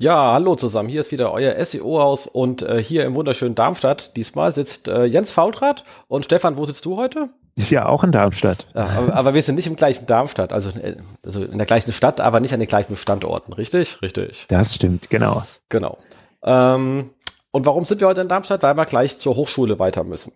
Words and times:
Ja, 0.00 0.32
hallo 0.32 0.54
zusammen. 0.54 0.88
Hier 0.88 1.00
ist 1.00 1.10
wieder 1.10 1.32
euer 1.32 1.56
SEO-Haus 1.64 2.28
und 2.28 2.62
äh, 2.62 2.80
hier 2.80 3.04
im 3.04 3.16
wunderschönen 3.16 3.56
Darmstadt. 3.56 4.16
Diesmal 4.16 4.54
sitzt 4.54 4.86
äh, 4.86 5.06
Jens 5.06 5.32
Faultrat 5.32 5.82
und 6.06 6.24
Stefan, 6.24 6.56
wo 6.56 6.64
sitzt 6.64 6.84
du 6.84 6.96
heute? 6.96 7.30
Ja, 7.56 7.86
auch 7.86 8.04
in 8.04 8.12
Darmstadt. 8.12 8.68
Ja, 8.76 8.86
aber, 8.86 9.12
aber, 9.12 9.34
wir 9.34 9.42
sind 9.42 9.56
nicht 9.56 9.66
im 9.66 9.74
gleichen 9.74 10.06
Darmstadt, 10.06 10.52
also, 10.52 10.70
äh, 10.78 10.98
also 11.26 11.42
in 11.42 11.58
der 11.58 11.66
gleichen 11.66 11.92
Stadt, 11.92 12.20
aber 12.20 12.38
nicht 12.38 12.54
an 12.54 12.60
den 12.60 12.68
gleichen 12.68 12.96
Standorten, 12.96 13.52
richtig? 13.52 14.00
Richtig. 14.00 14.46
Das 14.46 14.72
stimmt, 14.72 15.10
genau. 15.10 15.42
Genau. 15.68 15.98
Ähm, 16.44 17.10
und 17.50 17.66
warum 17.66 17.84
sind 17.84 18.00
wir 18.00 18.06
heute 18.06 18.20
in 18.20 18.28
Darmstadt? 18.28 18.62
Weil 18.62 18.76
wir 18.76 18.86
gleich 18.86 19.18
zur 19.18 19.34
Hochschule 19.34 19.80
weiter 19.80 20.04
müssen. 20.04 20.32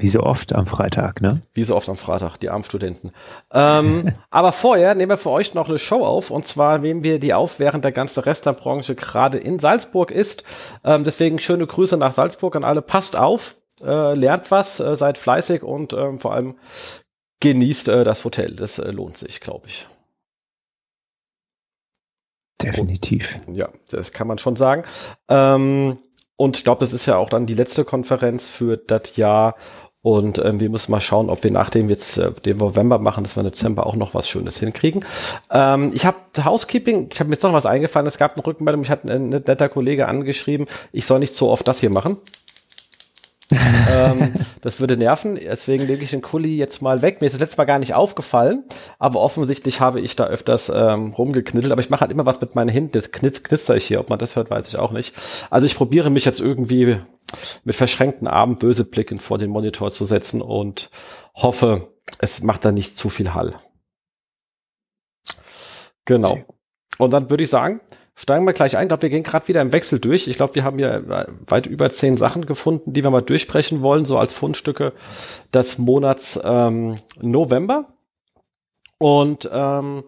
Wie 0.00 0.08
so 0.08 0.22
oft 0.22 0.54
am 0.54 0.66
Freitag, 0.66 1.20
ne? 1.20 1.42
Wie 1.52 1.62
so 1.62 1.76
oft 1.76 1.88
am 1.88 1.96
Freitag, 1.96 2.38
die 2.38 2.48
armen 2.48 2.64
Studenten. 2.64 3.12
Ähm, 3.52 4.12
aber 4.30 4.52
vorher 4.52 4.94
nehmen 4.94 5.10
wir 5.10 5.18
für 5.18 5.30
euch 5.30 5.54
noch 5.54 5.68
eine 5.68 5.78
Show 5.78 6.04
auf 6.04 6.30
und 6.30 6.46
zwar 6.46 6.78
nehmen 6.78 7.04
wir 7.04 7.18
die 7.18 7.34
auf, 7.34 7.58
während 7.58 7.84
der 7.84 7.92
ganze 7.92 8.24
Rest 8.26 8.46
der 8.46 8.52
Branche 8.52 8.94
gerade 8.94 9.38
in 9.38 9.58
Salzburg 9.58 10.10
ist. 10.10 10.44
Ähm, 10.84 11.04
deswegen 11.04 11.38
schöne 11.38 11.66
Grüße 11.66 11.96
nach 11.96 12.12
Salzburg 12.12 12.56
an 12.56 12.64
alle. 12.64 12.82
Passt 12.82 13.14
auf, 13.14 13.56
äh, 13.82 14.14
lernt 14.14 14.50
was, 14.50 14.80
äh, 14.80 14.96
seid 14.96 15.18
fleißig 15.18 15.62
und 15.62 15.92
ähm, 15.92 16.18
vor 16.18 16.32
allem 16.32 16.56
genießt 17.40 17.88
äh, 17.88 18.04
das 18.04 18.24
Hotel. 18.24 18.56
Das 18.56 18.78
äh, 18.78 18.90
lohnt 18.90 19.18
sich, 19.18 19.40
glaube 19.40 19.68
ich. 19.68 19.86
Definitiv. 22.62 23.40
Und, 23.46 23.54
ja, 23.54 23.68
das 23.90 24.12
kann 24.12 24.26
man 24.26 24.38
schon 24.38 24.56
sagen. 24.56 24.82
Ähm, 25.28 25.98
und 26.36 26.56
ich 26.56 26.64
glaube, 26.64 26.80
das 26.80 26.92
ist 26.92 27.06
ja 27.06 27.16
auch 27.16 27.28
dann 27.28 27.46
die 27.46 27.54
letzte 27.54 27.84
Konferenz 27.84 28.48
für 28.48 28.76
das 28.76 29.16
Jahr. 29.16 29.56
Und 30.02 30.38
ähm, 30.38 30.60
wir 30.60 30.70
müssen 30.70 30.92
mal 30.92 31.00
schauen, 31.00 31.28
ob 31.28 31.44
wir 31.44 31.50
nachdem 31.50 31.90
jetzt 31.90 32.16
äh, 32.16 32.32
den 32.32 32.56
November 32.56 32.98
machen, 32.98 33.22
dass 33.22 33.36
wir 33.36 33.42
im 33.42 33.50
Dezember 33.50 33.86
auch 33.86 33.96
noch 33.96 34.14
was 34.14 34.28
Schönes 34.28 34.58
hinkriegen. 34.58 35.04
Ähm, 35.50 35.92
ich 35.94 36.06
habe 36.06 36.16
Housekeeping, 36.42 37.08
ich 37.12 37.20
habe 37.20 37.28
mir 37.28 37.34
jetzt 37.34 37.42
noch 37.42 37.52
was 37.52 37.66
eingefallen. 37.66 38.06
Es 38.06 38.16
gab 38.16 38.36
eine 38.36 38.46
Rückmeldung, 38.46 38.80
mich 38.80 38.90
hat 38.90 39.04
ein 39.04 39.28
netter 39.28 39.68
Kollege 39.68 40.08
angeschrieben, 40.08 40.66
ich 40.92 41.04
soll 41.04 41.18
nicht 41.18 41.34
so 41.34 41.50
oft 41.50 41.68
das 41.68 41.80
hier 41.80 41.90
machen 41.90 42.16
ähm, 43.52 44.32
das 44.60 44.80
würde 44.80 44.96
nerven, 44.96 45.36
deswegen 45.36 45.84
lege 45.84 46.02
ich 46.02 46.10
den 46.10 46.22
Kuli 46.22 46.56
jetzt 46.56 46.82
mal 46.82 47.02
weg. 47.02 47.20
Mir 47.20 47.26
ist 47.26 47.32
das 47.32 47.40
letzte 47.40 47.58
Mal 47.58 47.64
gar 47.64 47.78
nicht 47.78 47.94
aufgefallen, 47.94 48.64
aber 48.98 49.20
offensichtlich 49.20 49.80
habe 49.80 50.00
ich 50.00 50.16
da 50.16 50.24
öfters 50.24 50.70
ähm, 50.74 51.12
rumgeknittelt, 51.12 51.72
aber 51.72 51.80
ich 51.80 51.90
mache 51.90 52.02
halt 52.02 52.12
immer 52.12 52.26
was 52.26 52.40
mit 52.40 52.54
meinen 52.54 52.68
Händen. 52.68 52.92
Das 52.92 53.12
knitz, 53.12 53.42
knitzer 53.42 53.76
ich 53.76 53.86
hier, 53.86 54.00
ob 54.00 54.10
man 54.10 54.18
das 54.18 54.36
hört, 54.36 54.50
weiß 54.50 54.68
ich 54.68 54.78
auch 54.78 54.92
nicht. 54.92 55.14
Also 55.50 55.66
ich 55.66 55.74
probiere 55.74 56.10
mich 56.10 56.24
jetzt 56.24 56.40
irgendwie 56.40 56.98
mit 57.64 57.76
verschränkten 57.76 58.28
Armen 58.28 58.58
böse 58.58 58.84
Blicken 58.84 59.18
vor 59.18 59.38
den 59.38 59.50
Monitor 59.50 59.90
zu 59.90 60.04
setzen 60.04 60.42
und 60.42 60.90
hoffe, 61.34 61.88
es 62.18 62.42
macht 62.42 62.64
da 62.64 62.72
nicht 62.72 62.96
zu 62.96 63.08
viel 63.08 63.34
Hall. 63.34 63.54
Genau. 66.04 66.38
Und 66.98 67.12
dann 67.12 67.30
würde 67.30 67.44
ich 67.44 67.50
sagen, 67.50 67.80
steigen 68.20 68.44
wir 68.44 68.52
gleich 68.52 68.76
ein. 68.76 68.84
Ich 68.84 68.88
glaube, 68.88 69.02
wir 69.02 69.10
gehen 69.10 69.22
gerade 69.22 69.48
wieder 69.48 69.62
im 69.62 69.72
Wechsel 69.72 69.98
durch. 69.98 70.28
Ich 70.28 70.36
glaube, 70.36 70.54
wir 70.54 70.62
haben 70.62 70.78
hier 70.78 71.30
weit 71.46 71.66
über 71.66 71.88
zehn 71.90 72.18
Sachen 72.18 72.44
gefunden, 72.44 72.92
die 72.92 73.02
wir 73.02 73.10
mal 73.10 73.22
durchsprechen 73.22 73.80
wollen, 73.80 74.04
so 74.04 74.18
als 74.18 74.34
Fundstücke 74.34 74.92
des 75.54 75.78
Monats 75.78 76.38
ähm, 76.44 76.98
November. 77.20 77.86
Und 78.98 79.48
ähm, 79.50 80.04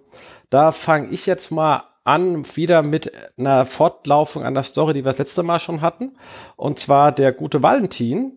da 0.50 0.73
fange 0.73 1.09
ich 1.09 1.25
jetzt 1.25 1.50
mal 1.50 1.84
an, 2.05 2.45
wieder 2.55 2.83
mit 2.83 3.12
einer 3.39 3.65
Fortlaufung 3.65 4.44
an 4.44 4.55
der 4.55 4.65
Story, 4.65 4.93
die 4.93 5.05
wir 5.05 5.12
das 5.12 5.19
letzte 5.19 5.43
Mal 5.43 5.59
schon 5.59 5.81
hatten. 5.81 6.17
Und 6.56 6.79
zwar 6.79 7.12
der 7.12 7.33
gute 7.33 7.62
Valentin 7.62 8.33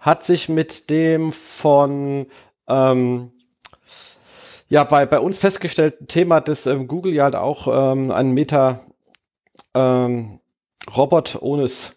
hat 0.00 0.24
sich 0.24 0.48
mit 0.48 0.90
dem 0.90 1.30
von 1.30 2.26
ähm, 2.66 3.30
ja, 4.68 4.82
bei, 4.82 5.06
bei 5.06 5.20
uns 5.20 5.38
festgestellten 5.38 6.08
Thema, 6.08 6.40
dass 6.40 6.66
ähm, 6.66 6.88
Google 6.88 7.12
ja 7.12 7.24
halt 7.24 7.36
auch 7.36 7.68
ähm, 7.92 8.10
einen 8.10 8.32
Meta 8.32 8.80
ähm, 9.74 10.40
Robot 10.96 11.38
es 11.62 11.96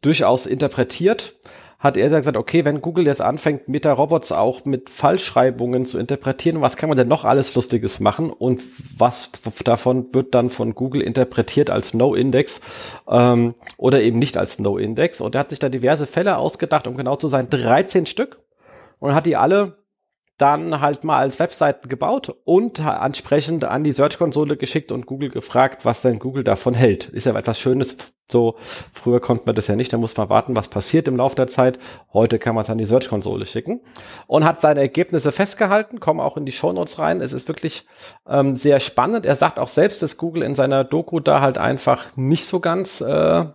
durchaus 0.00 0.46
interpretiert, 0.46 1.34
hat 1.78 1.96
er 1.96 2.08
gesagt, 2.08 2.36
okay, 2.36 2.64
wenn 2.64 2.80
Google 2.80 3.06
jetzt 3.06 3.20
anfängt, 3.20 3.68
Meta-Robots 3.68 4.32
auch 4.32 4.64
mit 4.64 4.90
Fallschreibungen 4.90 5.84
zu 5.86 5.98
interpretieren, 5.98 6.60
was 6.60 6.76
kann 6.76 6.88
man 6.88 6.98
denn 6.98 7.06
noch 7.06 7.24
alles 7.24 7.54
Lustiges 7.54 8.00
machen 8.00 8.30
und 8.30 8.62
was 8.96 9.30
davon 9.62 10.12
wird 10.12 10.34
dann 10.34 10.50
von 10.50 10.74
Google 10.74 11.02
interpretiert 11.02 11.70
als 11.70 11.94
No-Index 11.94 12.60
ähm, 13.08 13.54
oder 13.76 14.02
eben 14.02 14.18
nicht 14.18 14.36
als 14.36 14.58
No-Index. 14.58 15.20
Und 15.20 15.36
er 15.36 15.40
hat 15.40 15.50
sich 15.50 15.60
da 15.60 15.68
diverse 15.68 16.08
Fälle 16.08 16.38
ausgedacht, 16.38 16.88
um 16.88 16.94
genau 16.94 17.14
zu 17.14 17.28
sein, 17.28 17.48
13 17.48 18.06
Stück 18.06 18.40
und 18.98 19.14
hat 19.14 19.26
die 19.26 19.36
alle 19.36 19.77
dann 20.38 20.80
halt 20.80 21.04
mal 21.04 21.18
als 21.18 21.38
Webseiten 21.38 21.88
gebaut 21.88 22.34
und 22.44 22.78
entsprechend 22.78 23.64
an 23.64 23.84
die 23.84 23.92
Search-Konsole 23.92 24.56
geschickt 24.56 24.92
und 24.92 25.06
Google 25.06 25.30
gefragt, 25.30 25.84
was 25.84 26.02
denn 26.02 26.20
Google 26.20 26.44
davon 26.44 26.74
hält. 26.74 27.08
Ist 27.08 27.26
ja 27.26 27.36
etwas 27.36 27.58
Schönes. 27.58 27.96
So, 28.30 28.56
früher 28.92 29.20
konnte 29.20 29.44
man 29.46 29.54
das 29.54 29.68
ja 29.68 29.76
nicht, 29.76 29.92
da 29.92 29.96
muss 29.96 30.16
man 30.16 30.28
warten, 30.28 30.54
was 30.54 30.68
passiert 30.68 31.08
im 31.08 31.16
Laufe 31.16 31.34
der 31.34 31.46
Zeit. 31.46 31.78
Heute 32.12 32.38
kann 32.38 32.54
man 32.54 32.62
es 32.62 32.70
an 32.70 32.78
die 32.78 32.84
Search-Konsole 32.84 33.46
schicken 33.46 33.80
und 34.26 34.44
hat 34.44 34.60
seine 34.60 34.80
Ergebnisse 34.80 35.32
festgehalten, 35.32 35.98
kommen 35.98 36.20
auch 36.20 36.36
in 36.36 36.44
die 36.44 36.52
Shownotes 36.52 36.98
rein. 36.98 37.20
Es 37.20 37.32
ist 37.32 37.48
wirklich 37.48 37.86
ähm, 38.28 38.54
sehr 38.54 38.80
spannend. 38.80 39.24
Er 39.24 39.36
sagt 39.36 39.58
auch 39.58 39.68
selbst, 39.68 40.02
dass 40.02 40.18
Google 40.18 40.42
in 40.42 40.54
seiner 40.54 40.84
Doku 40.84 41.20
da 41.20 41.40
halt 41.40 41.56
einfach 41.56 42.16
nicht 42.16 42.46
so 42.46 42.60
ganz 42.60 43.00
äh, 43.00 43.46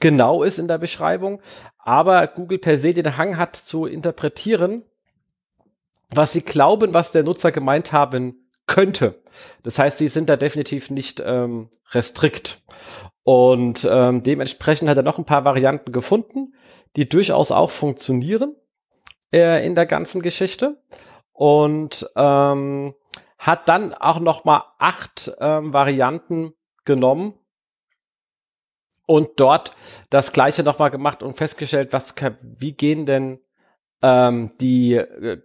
genau 0.00 0.42
ist 0.42 0.58
in 0.58 0.68
der 0.68 0.78
Beschreibung, 0.78 1.40
aber 1.78 2.26
Google 2.26 2.58
per 2.58 2.78
se 2.78 2.94
den 2.94 3.16
Hang 3.16 3.36
hat 3.36 3.56
zu 3.56 3.86
interpretieren, 3.86 4.84
was 6.14 6.32
sie 6.32 6.42
glauben, 6.42 6.94
was 6.94 7.12
der 7.12 7.22
Nutzer 7.22 7.52
gemeint 7.52 7.92
haben 7.92 8.50
könnte. 8.66 9.22
Das 9.62 9.78
heißt, 9.78 9.98
sie 9.98 10.08
sind 10.08 10.28
da 10.28 10.36
definitiv 10.36 10.90
nicht 10.90 11.22
ähm, 11.24 11.70
restrikt. 11.90 12.62
Und 13.22 13.86
ähm, 13.90 14.22
dementsprechend 14.22 14.88
hat 14.88 14.96
er 14.96 15.02
noch 15.02 15.18
ein 15.18 15.24
paar 15.24 15.44
Varianten 15.44 15.92
gefunden, 15.92 16.54
die 16.96 17.08
durchaus 17.08 17.50
auch 17.50 17.70
funktionieren 17.70 18.54
äh, 19.32 19.64
in 19.66 19.74
der 19.74 19.86
ganzen 19.86 20.22
Geschichte. 20.22 20.82
Und 21.32 22.08
ähm, 22.16 22.94
hat 23.38 23.68
dann 23.68 23.92
auch 23.94 24.20
noch 24.20 24.44
mal 24.44 24.64
acht 24.78 25.32
ähm, 25.40 25.72
Varianten 25.72 26.54
genommen 26.84 27.34
und 29.06 29.30
dort 29.36 29.72
das 30.10 30.32
gleiche 30.32 30.62
noch 30.62 30.78
mal 30.78 30.88
gemacht 30.88 31.22
und 31.22 31.36
festgestellt, 31.36 31.92
was 31.92 32.14
wie 32.40 32.72
gehen 32.72 33.06
denn 33.06 33.40
ähm, 34.02 34.50
die 34.60 34.94
äh, 34.94 35.42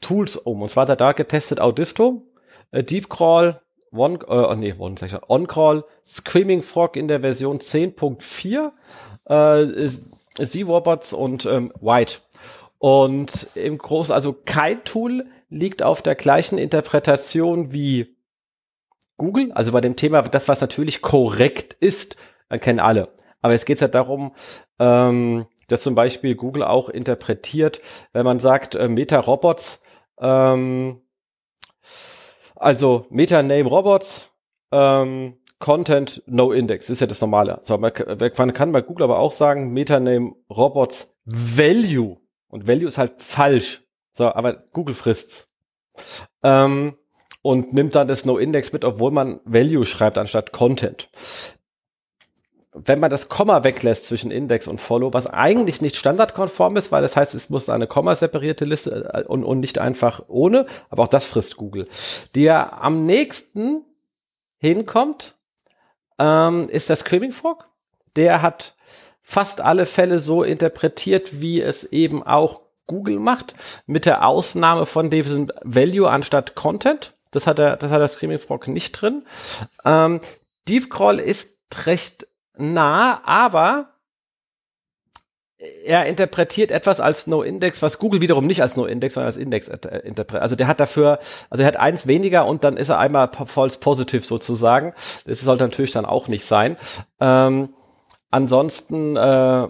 Tools 0.00 0.36
um. 0.36 0.62
Und 0.62 0.68
zwar 0.68 0.82
hat 0.82 0.90
er 0.90 0.96
da 0.96 1.12
getestet 1.12 1.60
Audisto, 1.60 2.26
äh, 2.70 2.82
Deepcrawl, 2.82 3.60
One, 3.90 4.18
äh, 4.28 4.56
nee, 4.56 4.74
One, 4.78 4.96
sag 4.98 5.28
OnCrawl, 5.28 5.84
Screaming 6.06 6.62
Frog 6.62 6.96
in 6.96 7.08
der 7.08 7.20
Version 7.20 7.58
10.4, 7.58 8.72
äh, 9.26 9.88
Z-Robots 10.44 11.12
und 11.12 11.46
ähm, 11.46 11.72
White. 11.80 12.18
Und 12.78 13.48
im 13.54 13.76
Großen, 13.76 14.14
also 14.14 14.32
kein 14.44 14.84
Tool 14.84 15.26
liegt 15.48 15.82
auf 15.82 16.02
der 16.02 16.14
gleichen 16.14 16.58
Interpretation 16.58 17.72
wie 17.72 18.16
Google. 19.16 19.52
Also 19.52 19.72
bei 19.72 19.80
dem 19.80 19.96
Thema, 19.96 20.22
das, 20.22 20.48
was 20.48 20.60
natürlich 20.60 21.02
korrekt 21.02 21.74
ist, 21.80 22.16
kennen 22.60 22.78
alle. 22.78 23.08
Aber 23.40 23.52
jetzt 23.52 23.66
geht 23.66 23.76
es 23.76 23.80
ja 23.80 23.88
darum, 23.88 24.32
ähm, 24.78 25.46
dass 25.68 25.82
zum 25.82 25.94
Beispiel 25.94 26.34
Google 26.34 26.62
auch 26.62 26.88
interpretiert, 26.88 27.80
wenn 28.12 28.24
man 28.24 28.40
sagt, 28.40 28.74
äh, 28.74 28.88
Meta-Robots 28.88 29.82
ähm, 30.20 31.00
also 32.56 33.06
Meta-Name 33.10 33.66
Robots, 33.68 34.30
ähm, 34.72 35.38
Content 35.58 36.22
No 36.26 36.52
Index 36.52 36.88
ist 36.88 37.00
ja 37.00 37.06
das 37.06 37.20
Normale. 37.20 37.58
So, 37.62 37.76
man, 37.78 37.92
man 38.38 38.52
kann 38.52 38.72
bei 38.72 38.80
Google 38.80 39.04
aber 39.04 39.18
auch 39.18 39.32
sagen 39.32 39.72
Meta-Name 39.72 40.32
Robots 40.50 41.16
Value 41.24 42.18
und 42.48 42.68
Value 42.68 42.88
ist 42.88 42.98
halt 42.98 43.20
falsch. 43.22 43.82
So, 44.12 44.26
aber 44.26 44.54
Google 44.72 44.94
frisst's. 44.94 45.48
Ähm, 46.42 46.96
und 47.42 47.72
nimmt 47.72 47.94
dann 47.94 48.08
das 48.08 48.24
No-Index 48.24 48.72
mit, 48.72 48.84
obwohl 48.84 49.10
man 49.10 49.40
Value 49.44 49.84
schreibt 49.84 50.18
anstatt 50.18 50.52
Content 50.52 51.10
wenn 52.84 53.00
man 53.00 53.10
das 53.10 53.28
Komma 53.28 53.64
weglässt 53.64 54.06
zwischen 54.06 54.30
Index 54.30 54.68
und 54.68 54.80
Follow, 54.80 55.12
was 55.12 55.26
eigentlich 55.26 55.80
nicht 55.80 55.96
standardkonform 55.96 56.76
ist, 56.76 56.92
weil 56.92 57.02
das 57.02 57.16
heißt, 57.16 57.34
es 57.34 57.50
muss 57.50 57.68
eine 57.68 57.86
Komma-separierte 57.86 58.64
Liste 58.64 59.10
äh, 59.12 59.24
und, 59.24 59.44
und 59.44 59.60
nicht 59.60 59.78
einfach 59.78 60.22
ohne, 60.28 60.66
aber 60.90 61.04
auch 61.04 61.08
das 61.08 61.24
frisst 61.24 61.56
Google. 61.56 61.88
Der 62.34 62.82
am 62.82 63.06
nächsten 63.06 63.84
hinkommt, 64.58 65.36
ähm, 66.18 66.68
ist 66.68 66.88
der 66.88 66.96
Screaming 66.96 67.32
Frog. 67.32 67.68
Der 68.16 68.42
hat 68.42 68.76
fast 69.22 69.60
alle 69.60 69.86
Fälle 69.86 70.18
so 70.18 70.42
interpretiert, 70.42 71.40
wie 71.40 71.60
es 71.60 71.84
eben 71.84 72.22
auch 72.22 72.62
Google 72.86 73.18
macht, 73.18 73.54
mit 73.86 74.06
der 74.06 74.26
Ausnahme 74.26 74.86
von 74.86 75.10
diesem 75.10 75.52
Value 75.62 76.10
anstatt 76.10 76.54
Content. 76.54 77.14
Das 77.30 77.46
hat 77.46 77.58
der, 77.58 77.76
das 77.76 77.90
hat 77.90 78.00
der 78.00 78.08
Screaming 78.08 78.38
Frog 78.38 78.66
nicht 78.68 78.92
drin. 78.92 79.26
Ähm, 79.84 80.20
Deep 80.66 80.90
Crawl 80.90 81.20
ist 81.20 81.58
recht 81.84 82.26
nah, 82.58 83.22
aber 83.24 83.88
er 85.84 86.06
interpretiert 86.06 86.70
etwas 86.70 87.00
als 87.00 87.26
No-Index, 87.26 87.82
was 87.82 87.98
Google 87.98 88.20
wiederum 88.20 88.46
nicht 88.46 88.62
als 88.62 88.76
No-Index, 88.76 89.14
sondern 89.14 89.26
als 89.26 89.36
Index 89.36 89.68
äh, 89.68 89.98
interpretiert. 90.04 90.42
Also 90.42 90.54
der 90.54 90.68
hat 90.68 90.78
dafür, 90.78 91.18
also 91.50 91.62
er 91.62 91.66
hat 91.66 91.76
eins 91.76 92.06
weniger 92.06 92.46
und 92.46 92.62
dann 92.62 92.76
ist 92.76 92.90
er 92.90 92.98
einmal 92.98 93.30
false 93.46 93.80
positive 93.80 94.24
sozusagen. 94.24 94.94
Das 95.26 95.40
sollte 95.40 95.64
natürlich 95.64 95.90
dann 95.90 96.04
auch 96.04 96.28
nicht 96.28 96.44
sein. 96.44 96.76
Ähm, 97.18 97.70
ansonsten 98.30 99.16
äh, 99.16 99.68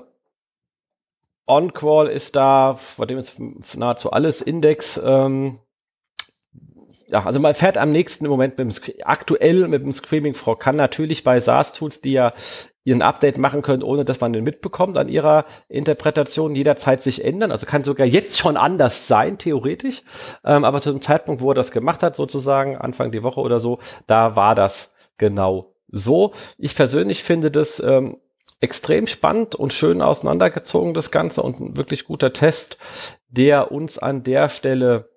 On-Call 1.46 2.08
ist 2.08 2.36
da, 2.36 2.78
bei 2.98 3.06
dem 3.06 3.16
ist 3.16 3.38
nahezu 3.76 4.10
alles 4.10 4.42
Index. 4.42 5.00
Ähm, 5.02 5.58
ja, 7.06 7.24
also 7.24 7.40
man 7.40 7.54
fährt 7.54 7.78
am 7.78 7.90
nächsten 7.92 8.26
im 8.26 8.30
Moment 8.30 8.58
mit 8.58 8.68
dem, 8.68 9.04
aktuell 9.04 9.66
mit 9.68 9.80
dem 9.82 9.94
Screaming 9.94 10.34
Frog, 10.34 10.60
kann 10.60 10.76
natürlich 10.76 11.24
bei 11.24 11.40
SaaS-Tools, 11.40 12.02
die 12.02 12.12
ja 12.12 12.34
ihren 12.88 13.02
Update 13.02 13.36
machen 13.36 13.60
können, 13.60 13.82
ohne 13.82 14.06
dass 14.06 14.20
man 14.20 14.32
den 14.32 14.44
mitbekommt, 14.44 14.96
an 14.96 15.10
ihrer 15.10 15.44
Interpretation 15.68 16.54
jederzeit 16.54 17.02
sich 17.02 17.22
ändern. 17.22 17.52
Also 17.52 17.66
kann 17.66 17.82
sogar 17.82 18.06
jetzt 18.06 18.38
schon 18.38 18.56
anders 18.56 19.06
sein, 19.06 19.36
theoretisch. 19.36 20.02
Ähm, 20.42 20.64
aber 20.64 20.80
zu 20.80 20.90
dem 20.90 21.02
Zeitpunkt, 21.02 21.42
wo 21.42 21.50
er 21.50 21.54
das 21.54 21.70
gemacht 21.70 22.02
hat, 22.02 22.16
sozusagen, 22.16 22.78
Anfang 22.78 23.12
die 23.12 23.22
Woche 23.22 23.40
oder 23.40 23.60
so, 23.60 23.78
da 24.06 24.36
war 24.36 24.54
das 24.54 24.94
genau 25.18 25.74
so. 25.88 26.32
Ich 26.56 26.74
persönlich 26.74 27.22
finde 27.22 27.50
das 27.50 27.78
ähm, 27.78 28.16
extrem 28.60 29.06
spannend 29.06 29.54
und 29.54 29.74
schön 29.74 30.00
auseinandergezogen, 30.00 30.94
das 30.94 31.10
Ganze, 31.10 31.42
und 31.42 31.60
ein 31.60 31.76
wirklich 31.76 32.06
guter 32.06 32.32
Test, 32.32 32.78
der 33.28 33.70
uns 33.70 33.98
an 33.98 34.22
der 34.22 34.48
Stelle 34.48 35.10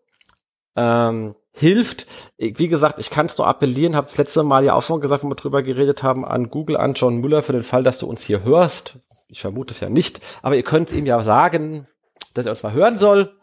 ähm, 0.75 1.35
hilft. 1.53 2.07
Wie 2.37 2.67
gesagt, 2.67 2.99
ich 2.99 3.09
kann 3.09 3.25
es 3.25 3.37
nur 3.37 3.47
appellieren, 3.47 3.95
habe 3.95 4.07
das 4.07 4.17
letzte 4.17 4.43
Mal 4.43 4.63
ja 4.63 4.73
auch 4.73 4.81
schon 4.81 5.01
gesagt, 5.01 5.23
wenn 5.23 5.31
wir 5.31 5.35
drüber 5.35 5.63
geredet 5.63 6.03
haben, 6.03 6.25
an 6.25 6.49
Google, 6.49 6.77
an 6.77 6.93
John 6.93 7.17
Müller 7.17 7.43
für 7.43 7.53
den 7.53 7.63
Fall, 7.63 7.83
dass 7.83 7.99
du 7.99 8.07
uns 8.07 8.21
hier 8.21 8.43
hörst. 8.43 8.95
Ich 9.27 9.41
vermute 9.41 9.73
es 9.73 9.79
ja 9.79 9.89
nicht, 9.89 10.19
aber 10.41 10.55
ihr 10.55 10.63
könnt 10.63 10.91
ihm 10.91 11.05
ja 11.05 11.21
sagen, 11.23 11.87
dass 12.33 12.45
er 12.45 12.51
uns 12.51 12.63
mal 12.63 12.73
hören 12.73 12.97
soll. 12.97 13.33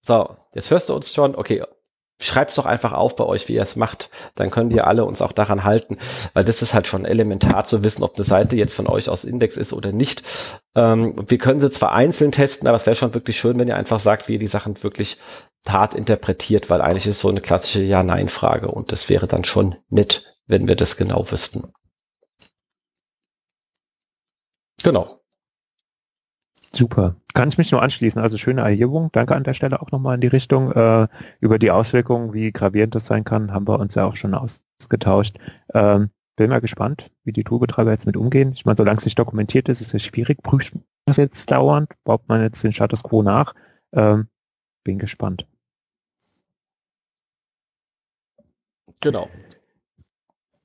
So, 0.00 0.36
jetzt 0.54 0.70
hörst 0.70 0.88
du 0.88 0.94
uns 0.94 1.12
schon. 1.12 1.34
Okay, 1.34 1.64
schreibt's 2.20 2.54
doch 2.54 2.66
einfach 2.66 2.92
auf 2.92 3.16
bei 3.16 3.24
euch, 3.24 3.48
wie 3.48 3.54
ihr 3.54 3.62
es 3.62 3.76
macht. 3.76 4.10
Dann 4.34 4.50
können 4.50 4.70
wir 4.70 4.86
alle 4.86 5.04
uns 5.04 5.20
auch 5.20 5.32
daran 5.32 5.64
halten, 5.64 5.98
weil 6.32 6.44
das 6.44 6.62
ist 6.62 6.74
halt 6.74 6.86
schon 6.86 7.04
elementar 7.04 7.64
zu 7.64 7.84
wissen, 7.84 8.02
ob 8.02 8.16
eine 8.16 8.24
Seite 8.24 8.56
jetzt 8.56 8.74
von 8.74 8.86
euch 8.86 9.08
aus 9.08 9.24
Index 9.24 9.56
ist 9.56 9.72
oder 9.72 9.92
nicht. 9.92 10.22
Ähm, 10.74 11.14
wir 11.26 11.38
können 11.38 11.60
sie 11.60 11.70
zwar 11.70 11.92
einzeln 11.92 12.32
testen, 12.32 12.68
aber 12.68 12.76
es 12.76 12.86
wäre 12.86 12.96
schon 12.96 13.14
wirklich 13.14 13.36
schön, 13.36 13.58
wenn 13.58 13.68
ihr 13.68 13.76
einfach 13.76 14.00
sagt, 14.00 14.28
wie 14.28 14.34
ihr 14.34 14.38
die 14.38 14.46
Sachen 14.46 14.82
wirklich 14.82 15.18
Tat 15.66 15.94
interpretiert, 15.94 16.70
weil 16.70 16.80
eigentlich 16.80 17.06
ist 17.06 17.20
so 17.20 17.28
eine 17.28 17.42
klassische 17.42 17.82
Ja-Nein-Frage 17.82 18.68
und 18.68 18.92
das 18.92 19.10
wäre 19.10 19.26
dann 19.26 19.44
schon 19.44 19.76
nett, 19.90 20.24
wenn 20.46 20.66
wir 20.66 20.76
das 20.76 20.96
genau 20.96 21.30
wüssten. 21.30 21.72
Genau. 24.82 25.20
Super. 26.74 27.16
Kann 27.34 27.48
ich 27.48 27.58
mich 27.58 27.72
nur 27.72 27.82
anschließen. 27.82 28.20
Also 28.20 28.38
schöne 28.38 28.60
Erhebung. 28.60 29.10
Danke 29.12 29.34
an 29.34 29.44
der 29.44 29.54
Stelle 29.54 29.80
auch 29.80 29.90
nochmal 29.90 30.14
in 30.16 30.20
die 30.20 30.26
Richtung. 30.26 30.72
Äh, 30.72 31.08
über 31.40 31.58
die 31.58 31.70
Auswirkungen, 31.70 32.32
wie 32.34 32.52
gravierend 32.52 32.94
das 32.94 33.06
sein 33.06 33.24
kann, 33.24 33.52
haben 33.52 33.66
wir 33.66 33.78
uns 33.80 33.94
ja 33.94 34.04
auch 34.04 34.16
schon 34.16 34.34
ausgetauscht. 34.34 35.36
Ähm, 35.74 36.10
bin 36.36 36.50
mal 36.50 36.60
gespannt, 36.60 37.10
wie 37.24 37.32
die 37.32 37.44
Toolbetreiber 37.44 37.90
jetzt 37.90 38.06
mit 38.06 38.16
umgehen. 38.16 38.52
Ich 38.52 38.66
meine, 38.66 38.76
solange 38.76 38.98
es 38.98 39.06
nicht 39.06 39.18
dokumentiert 39.18 39.68
ist, 39.68 39.80
ist 39.80 39.94
es 39.94 40.02
schwierig. 40.02 40.42
Prüft 40.42 40.74
man 40.74 40.84
das 41.06 41.16
jetzt 41.16 41.50
dauernd? 41.50 41.90
Baut 42.04 42.28
man 42.28 42.42
jetzt 42.42 42.62
den 42.62 42.74
Status 42.74 43.02
Quo 43.02 43.22
nach? 43.22 43.54
Ähm, 43.92 44.28
bin 44.84 44.98
gespannt. 44.98 45.46
Genau. 49.00 49.28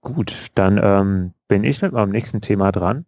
Gut, 0.01 0.49
dann 0.55 0.79
ähm, 0.81 1.33
bin 1.47 1.63
ich 1.63 1.81
mit 1.81 1.91
meinem 1.91 2.11
nächsten 2.11 2.41
Thema 2.41 2.71
dran. 2.71 3.05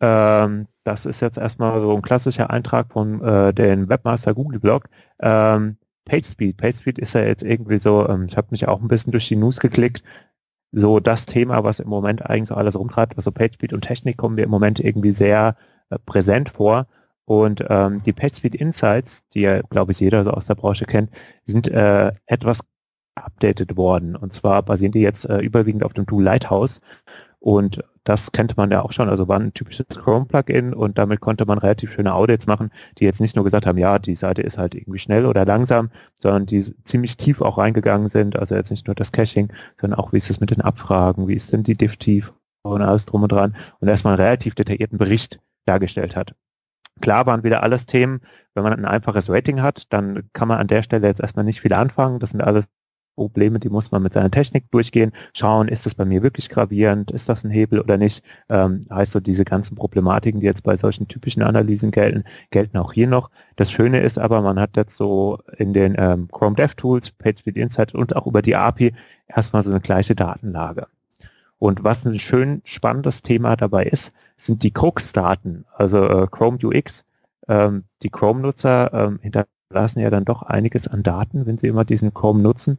Ähm, 0.00 0.66
das 0.84 1.06
ist 1.06 1.20
jetzt 1.20 1.38
erstmal 1.38 1.80
so 1.80 1.94
ein 1.94 2.02
klassischer 2.02 2.50
Eintrag 2.50 2.92
von 2.92 3.22
äh, 3.22 3.54
den 3.54 3.88
Webmaster 3.88 4.34
Google 4.34 4.60
Blog. 4.60 4.88
Ähm, 5.20 5.76
PageSpeed. 6.04 6.56
PageSpeed 6.56 6.98
ist 6.98 7.14
ja 7.14 7.22
jetzt 7.22 7.42
irgendwie 7.42 7.78
so, 7.78 8.08
ähm, 8.08 8.26
ich 8.28 8.36
habe 8.36 8.48
mich 8.50 8.68
auch 8.68 8.80
ein 8.80 8.88
bisschen 8.88 9.12
durch 9.12 9.28
die 9.28 9.36
News 9.36 9.60
geklickt, 9.60 10.02
so 10.72 11.00
das 11.00 11.26
Thema, 11.26 11.64
was 11.64 11.80
im 11.80 11.88
Moment 11.88 12.28
eigentlich 12.28 12.48
so 12.48 12.54
alles 12.54 12.76
rumtreibt. 12.76 13.16
Also 13.16 13.30
PageSpeed 13.30 13.72
und 13.72 13.82
Technik 13.82 14.16
kommen 14.16 14.34
mir 14.34 14.44
im 14.44 14.50
Moment 14.50 14.80
irgendwie 14.80 15.12
sehr 15.12 15.56
äh, 15.90 15.98
präsent 16.04 16.50
vor. 16.50 16.86
Und 17.26 17.64
ähm, 17.70 18.02
die 18.02 18.12
PageSpeed 18.12 18.54
Insights, 18.54 19.26
die 19.30 19.42
ja, 19.42 19.62
glaube 19.62 19.92
ich, 19.92 20.00
jeder 20.00 20.24
so 20.24 20.32
aus 20.32 20.46
der 20.46 20.56
Branche 20.56 20.84
kennt, 20.84 21.10
sind 21.46 21.68
äh, 21.68 22.12
etwas 22.26 22.60
updated 23.14 23.76
worden. 23.76 24.16
Und 24.16 24.32
zwar 24.32 24.62
basieren 24.62 24.92
die 24.92 25.00
jetzt 25.00 25.28
äh, 25.28 25.38
überwiegend 25.38 25.84
auf 25.84 25.92
dem 25.92 26.06
Tool 26.06 26.22
Lighthouse. 26.22 26.80
Und 27.40 27.82
das 28.04 28.32
kennt 28.32 28.56
man 28.56 28.70
ja 28.70 28.82
auch 28.82 28.92
schon, 28.92 29.08
also 29.08 29.28
war 29.28 29.40
ein 29.40 29.54
typisches 29.54 29.86
Chrome-Plugin 29.88 30.74
und 30.74 30.98
damit 30.98 31.20
konnte 31.20 31.46
man 31.46 31.58
relativ 31.58 31.92
schöne 31.92 32.14
Audits 32.14 32.46
machen, 32.46 32.70
die 32.98 33.04
jetzt 33.04 33.20
nicht 33.20 33.34
nur 33.34 33.44
gesagt 33.44 33.66
haben, 33.66 33.78
ja, 33.78 33.98
die 33.98 34.14
Seite 34.14 34.42
ist 34.42 34.58
halt 34.58 34.74
irgendwie 34.74 34.98
schnell 34.98 35.24
oder 35.26 35.46
langsam, 35.46 35.90
sondern 36.22 36.46
die 36.46 36.62
ziemlich 36.84 37.16
tief 37.16 37.40
auch 37.40 37.56
reingegangen 37.56 38.08
sind, 38.08 38.38
also 38.38 38.54
jetzt 38.54 38.70
nicht 38.70 38.86
nur 38.86 38.94
das 38.94 39.10
Caching, 39.10 39.52
sondern 39.80 39.98
auch, 39.98 40.12
wie 40.12 40.18
ist 40.18 40.30
es 40.30 40.40
mit 40.40 40.50
den 40.50 40.60
Abfragen, 40.60 41.28
wie 41.28 41.34
ist 41.34 41.52
denn 41.52 41.64
die 41.64 41.76
Diff-Tief 41.76 42.32
und 42.62 42.82
alles 42.82 43.06
drum 43.06 43.22
und 43.22 43.32
dran 43.32 43.56
und 43.80 43.88
erstmal 43.88 44.14
einen 44.14 44.22
relativ 44.22 44.54
detaillierten 44.54 44.98
Bericht 44.98 45.40
dargestellt 45.66 46.14
hat. 46.14 46.34
Klar 47.00 47.26
waren 47.26 47.42
wieder 47.42 47.62
alles 47.62 47.86
Themen, 47.86 48.20
wenn 48.54 48.64
man 48.64 48.72
ein 48.72 48.84
einfaches 48.84 49.28
Rating 49.28 49.62
hat, 49.62 49.92
dann 49.92 50.30
kann 50.32 50.48
man 50.48 50.58
an 50.58 50.68
der 50.68 50.82
Stelle 50.82 51.08
jetzt 51.08 51.20
erstmal 51.20 51.44
nicht 51.44 51.60
viel 51.60 51.72
anfangen. 51.72 52.20
Das 52.20 52.30
sind 52.30 52.42
alles 52.42 52.66
Probleme, 53.14 53.58
die 53.58 53.68
muss 53.68 53.90
man 53.90 54.02
mit 54.02 54.12
seiner 54.12 54.30
Technik 54.30 54.70
durchgehen, 54.70 55.12
schauen, 55.32 55.68
ist 55.68 55.86
das 55.86 55.94
bei 55.94 56.04
mir 56.04 56.22
wirklich 56.22 56.48
gravierend, 56.48 57.10
ist 57.10 57.28
das 57.28 57.44
ein 57.44 57.50
Hebel 57.50 57.80
oder 57.80 57.96
nicht. 57.96 58.24
Ähm, 58.48 58.86
heißt 58.90 59.12
so, 59.12 59.20
diese 59.20 59.44
ganzen 59.44 59.76
Problematiken, 59.76 60.40
die 60.40 60.46
jetzt 60.46 60.62
bei 60.62 60.76
solchen 60.76 61.08
typischen 61.08 61.42
Analysen 61.42 61.90
gelten, 61.90 62.24
gelten 62.50 62.76
auch 62.76 62.92
hier 62.92 63.06
noch. 63.06 63.30
Das 63.56 63.70
Schöne 63.70 64.00
ist 64.00 64.18
aber, 64.18 64.42
man 64.42 64.58
hat 64.58 64.76
jetzt 64.76 64.96
so 64.96 65.38
in 65.56 65.72
den 65.72 65.94
ähm, 65.98 66.28
Chrome 66.30 66.56
DevTools, 66.56 67.12
PageSpeed 67.12 67.56
Insight 67.56 67.94
und 67.94 68.16
auch 68.16 68.26
über 68.26 68.42
die 68.42 68.56
API 68.56 68.94
erstmal 69.28 69.62
so 69.62 69.70
eine 69.70 69.80
gleiche 69.80 70.14
Datenlage. 70.14 70.86
Und 71.58 71.84
was 71.84 72.04
ein 72.04 72.18
schön 72.18 72.62
spannendes 72.64 73.22
Thema 73.22 73.56
dabei 73.56 73.84
ist, 73.84 74.12
sind 74.36 74.62
die 74.62 74.72
Crux-Daten, 74.72 75.64
also 75.76 76.04
äh, 76.08 76.26
Chrome 76.30 76.58
UX. 76.62 77.04
Ähm, 77.48 77.84
die 78.02 78.10
Chrome-Nutzer 78.10 78.92
ähm, 78.92 79.18
hinterlassen 79.22 80.00
ja 80.00 80.10
dann 80.10 80.24
doch 80.24 80.42
einiges 80.42 80.88
an 80.88 81.02
Daten, 81.02 81.46
wenn 81.46 81.58
sie 81.58 81.68
immer 81.68 81.84
diesen 81.84 82.12
Chrome 82.12 82.42
nutzen 82.42 82.78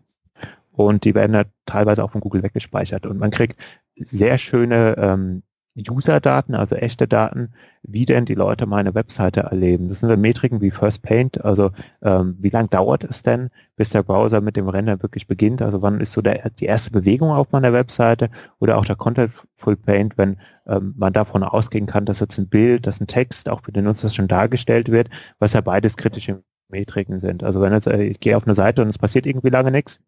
und 0.75 1.03
die 1.03 1.15
werden 1.15 1.33
da 1.33 1.43
teilweise 1.65 2.03
auch 2.03 2.11
von 2.11 2.21
Google 2.21 2.43
weggespeichert 2.43 3.05
und 3.05 3.19
man 3.19 3.31
kriegt 3.31 3.59
sehr 3.97 4.37
schöne 4.37 4.95
ähm, 4.97 5.43
User-Daten, 5.77 6.55
also 6.55 6.75
echte 6.75 7.07
Daten, 7.07 7.53
wie 7.83 8.05
denn 8.05 8.25
die 8.25 8.35
Leute 8.35 8.65
meine 8.65 8.95
Webseite 8.95 9.41
erleben. 9.41 9.89
Das 9.89 9.99
sind 9.99 10.09
dann 10.09 10.21
Metriken 10.21 10.61
wie 10.61 10.71
First 10.71 11.01
Paint, 11.01 11.43
also 11.43 11.71
ähm, 12.01 12.37
wie 12.39 12.49
lang 12.49 12.69
dauert 12.69 13.03
es 13.03 13.23
denn, 13.23 13.49
bis 13.75 13.89
der 13.89 14.03
Browser 14.03 14.39
mit 14.39 14.55
dem 14.55 14.69
Render 14.69 15.01
wirklich 15.01 15.27
beginnt, 15.27 15.61
also 15.61 15.81
wann 15.81 15.99
ist 15.99 16.13
so 16.13 16.21
der, 16.21 16.49
die 16.51 16.65
erste 16.65 16.91
Bewegung 16.91 17.31
auf 17.31 17.51
meiner 17.51 17.73
Webseite 17.73 18.29
oder 18.59 18.77
auch 18.77 18.85
der 18.85 18.95
Contentful 18.95 19.75
Paint, 19.75 20.17
wenn 20.17 20.37
ähm, 20.65 20.93
man 20.97 21.13
davon 21.13 21.43
ausgehen 21.43 21.87
kann, 21.87 22.05
dass 22.05 22.21
jetzt 22.21 22.37
ein 22.37 22.47
Bild, 22.47 22.87
dass 22.87 23.01
ein 23.01 23.07
Text 23.07 23.49
auch 23.49 23.61
für 23.63 23.71
den 23.71 23.83
Nutzer 23.83 24.09
schon 24.09 24.27
dargestellt 24.27 24.89
wird, 24.89 25.09
was 25.39 25.53
ja 25.53 25.61
beides 25.61 25.97
kritische 25.97 26.41
Metriken 26.69 27.19
sind. 27.19 27.43
Also 27.43 27.61
wenn 27.61 27.73
jetzt, 27.73 27.87
äh, 27.87 28.03
ich 28.03 28.19
gehe 28.19 28.37
auf 28.37 28.45
eine 28.45 28.55
Seite 28.55 28.81
und 28.81 28.87
es 28.87 28.97
passiert 28.97 29.25
irgendwie 29.25 29.49
lange 29.49 29.71
nichts, 29.71 29.99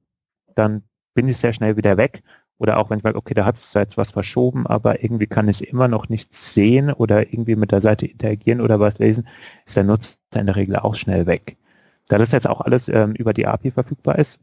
dann 0.58 0.84
bin 1.14 1.28
ich 1.28 1.38
sehr 1.38 1.54
schnell 1.54 1.78
wieder 1.78 1.98
weg. 1.98 2.24
Oder 2.60 2.78
auch 2.78 2.90
wenn 2.90 2.98
ich 2.98 3.04
merke, 3.04 3.20
okay, 3.20 3.34
da 3.34 3.46
hat 3.46 3.56
es 3.56 3.74
jetzt 3.74 3.98
was 3.98 4.12
verschoben, 4.12 4.66
aber 4.66 5.04
irgendwie 5.04 5.28
kann 5.28 5.48
ich 5.48 5.68
immer 5.68 5.88
noch 5.88 6.10
nichts 6.10 6.54
sehen 6.54 6.92
oder 6.92 7.32
irgendwie 7.32 7.56
mit 7.56 7.72
der 7.72 7.82
Seite 7.82 8.08
interagieren 8.08 8.62
oder 8.62 8.80
was 8.80 8.98
lesen, 8.98 9.28
ist 9.66 9.76
der 9.76 9.84
Nutzer 9.84 10.16
in 10.36 10.48
der 10.48 10.56
Regel 10.56 10.78
auch 10.78 10.96
schnell 10.96 11.28
weg. 11.28 11.58
Da 12.08 12.18
das 12.18 12.32
jetzt 12.32 12.48
auch 12.48 12.62
alles 12.62 12.90
ähm, 12.90 13.14
über 13.14 13.34
die 13.34 13.46
API 13.46 13.72
verfügbar 13.72 14.18
ist, 14.18 14.40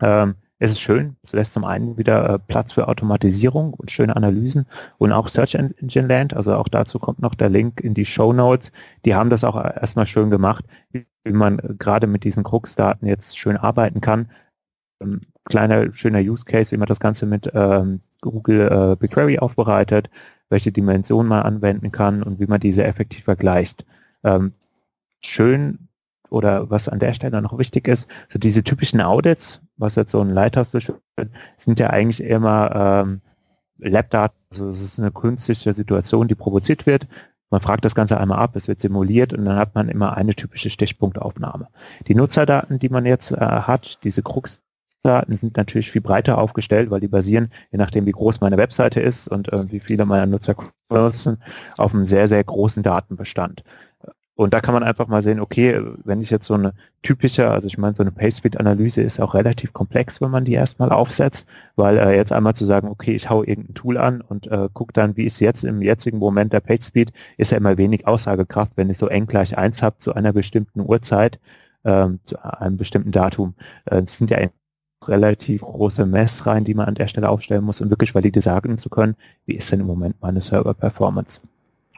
ähm, 0.00 0.36
ist 0.58 0.72
es 0.72 0.80
schön. 0.80 1.16
Es 1.22 1.32
lässt 1.32 1.52
zum 1.52 1.64
einen 1.64 1.98
wieder 1.98 2.28
äh, 2.30 2.38
Platz 2.38 2.72
für 2.72 2.88
Automatisierung 2.88 3.74
und 3.74 3.90
schöne 3.90 4.14
Analysen 4.16 4.66
und 4.98 5.12
auch 5.12 5.28
Search 5.28 5.54
Engine 5.54 6.06
Land. 6.06 6.34
Also 6.34 6.54
auch 6.54 6.68
dazu 6.68 6.98
kommt 6.98 7.20
noch 7.20 7.34
der 7.34 7.50
Link 7.50 7.80
in 7.80 7.94
die 7.94 8.06
Show 8.06 8.32
Notes. 8.32 8.72
Die 9.04 9.14
haben 9.14 9.30
das 9.30 9.44
auch 9.44 9.56
erstmal 9.56 10.06
schön 10.06 10.30
gemacht, 10.30 10.64
wie 10.92 11.04
man 11.24 11.58
äh, 11.58 11.74
gerade 11.78 12.06
mit 12.06 12.24
diesen 12.24 12.44
Krux-Daten 12.44 13.06
jetzt 13.06 13.38
schön 13.38 13.56
arbeiten 13.56 14.00
kann 14.00 14.28
ähm, 15.00 15.20
kleiner, 15.44 15.92
schöner 15.92 16.20
Use 16.20 16.44
Case, 16.44 16.72
wie 16.72 16.78
man 16.78 16.88
das 16.88 17.00
Ganze 17.00 17.26
mit 17.26 17.50
ähm, 17.54 18.00
Google 18.20 18.68
äh, 18.70 18.96
BigQuery 18.96 19.38
aufbereitet, 19.38 20.10
welche 20.48 20.72
Dimensionen 20.72 21.28
man 21.28 21.42
anwenden 21.42 21.92
kann 21.92 22.22
und 22.22 22.40
wie 22.40 22.46
man 22.46 22.60
diese 22.60 22.84
effektiv 22.84 23.24
vergleicht. 23.24 23.84
Ähm, 24.24 24.52
schön 25.20 25.88
oder 26.30 26.70
was 26.70 26.88
an 26.88 26.98
der 26.98 27.14
Stelle 27.14 27.40
noch 27.42 27.58
wichtig 27.58 27.88
ist, 27.88 28.08
so 28.28 28.38
diese 28.38 28.64
typischen 28.64 29.00
Audits, 29.00 29.60
was 29.76 29.94
jetzt 29.94 30.10
so 30.10 30.20
ein 30.20 30.30
Lighthouse 30.30 30.70
durchführt, 30.70 31.00
sind 31.56 31.78
ja 31.78 31.90
eigentlich 31.90 32.22
immer 32.22 32.70
ähm, 32.74 33.20
Lab-Daten, 33.78 34.36
also 34.50 34.68
es 34.68 34.80
ist 34.80 34.98
eine 34.98 35.12
künstliche 35.12 35.72
Situation, 35.72 36.28
die 36.28 36.34
provoziert 36.34 36.86
wird. 36.86 37.06
Man 37.50 37.60
fragt 37.60 37.84
das 37.84 37.94
Ganze 37.94 38.18
einmal 38.18 38.38
ab, 38.38 38.56
es 38.56 38.66
wird 38.66 38.80
simuliert 38.80 39.32
und 39.32 39.44
dann 39.44 39.56
hat 39.56 39.74
man 39.74 39.88
immer 39.88 40.16
eine 40.16 40.34
typische 40.34 40.70
Stichpunktaufnahme. 40.70 41.68
Die 42.08 42.14
Nutzerdaten, 42.14 42.78
die 42.78 42.88
man 42.88 43.06
jetzt 43.06 43.30
äh, 43.30 43.36
hat, 43.36 44.02
diese 44.02 44.22
Krux-Daten 45.06 45.36
sind 45.36 45.56
natürlich 45.56 45.90
viel 45.90 46.00
breiter 46.00 46.38
aufgestellt, 46.38 46.90
weil 46.90 47.00
die 47.00 47.08
basieren, 47.08 47.50
je 47.70 47.78
nachdem 47.78 48.06
wie 48.06 48.12
groß 48.12 48.40
meine 48.40 48.56
Webseite 48.56 49.00
ist 49.00 49.28
und 49.28 49.52
äh, 49.52 49.70
wie 49.70 49.80
viele 49.80 50.06
meiner 50.06 50.26
Nutzer 50.26 50.54
nutzen, 50.90 51.42
auf 51.76 51.94
einem 51.94 52.04
sehr, 52.04 52.28
sehr 52.28 52.42
großen 52.42 52.82
Datenbestand. 52.82 53.62
Und 54.34 54.52
da 54.52 54.60
kann 54.60 54.74
man 54.74 54.82
einfach 54.82 55.06
mal 55.06 55.22
sehen, 55.22 55.40
okay, 55.40 55.80
wenn 56.04 56.20
ich 56.20 56.28
jetzt 56.28 56.46
so 56.46 56.52
eine 56.54 56.74
typische, 57.00 57.50
also 57.50 57.68
ich 57.68 57.78
meine, 57.78 57.96
so 57.96 58.02
eine 58.02 58.12
PageSpeed-Analyse 58.12 59.00
ist 59.00 59.18
auch 59.18 59.32
relativ 59.32 59.72
komplex, 59.72 60.20
wenn 60.20 60.30
man 60.30 60.44
die 60.44 60.52
erstmal 60.52 60.90
aufsetzt, 60.90 61.46
weil 61.74 61.96
äh, 61.96 62.14
jetzt 62.14 62.32
einmal 62.32 62.54
zu 62.54 62.66
sagen, 62.66 62.88
okay, 62.88 63.12
ich 63.12 63.30
hau 63.30 63.42
irgendein 63.42 63.74
Tool 63.74 63.96
an 63.96 64.20
und 64.20 64.46
äh, 64.48 64.68
gucke 64.74 64.92
dann, 64.92 65.16
wie 65.16 65.24
ist 65.24 65.40
jetzt 65.40 65.64
im 65.64 65.80
jetzigen 65.80 66.18
Moment 66.18 66.52
der 66.52 66.60
PageSpeed, 66.60 67.12
ist 67.38 67.52
ja 67.52 67.56
immer 67.56 67.78
wenig 67.78 68.06
Aussagekraft, 68.06 68.72
wenn 68.76 68.90
ich 68.90 68.98
so 68.98 69.06
eng 69.06 69.26
gleich 69.26 69.56
eins 69.56 69.82
habe 69.82 69.96
zu 69.98 70.12
einer 70.12 70.34
bestimmten 70.34 70.80
Uhrzeit, 70.80 71.38
ähm, 71.84 72.20
zu 72.24 72.36
einem 72.44 72.76
bestimmten 72.76 73.12
Datum. 73.12 73.54
Äh, 73.86 74.02
sind 74.04 74.30
ja 74.30 74.38
relativ 75.08 75.62
große 75.62 76.06
Messreihen, 76.06 76.64
die 76.64 76.74
man 76.74 76.86
an 76.86 76.94
der 76.94 77.08
Stelle 77.08 77.28
aufstellen 77.28 77.64
muss, 77.64 77.80
um 77.80 77.90
wirklich 77.90 78.14
valide 78.14 78.40
sagen 78.40 78.78
zu 78.78 78.88
können, 78.88 79.16
wie 79.46 79.54
ist 79.54 79.70
denn 79.72 79.80
im 79.80 79.86
Moment 79.86 80.16
meine 80.20 80.40
Server-Performance. 80.40 81.40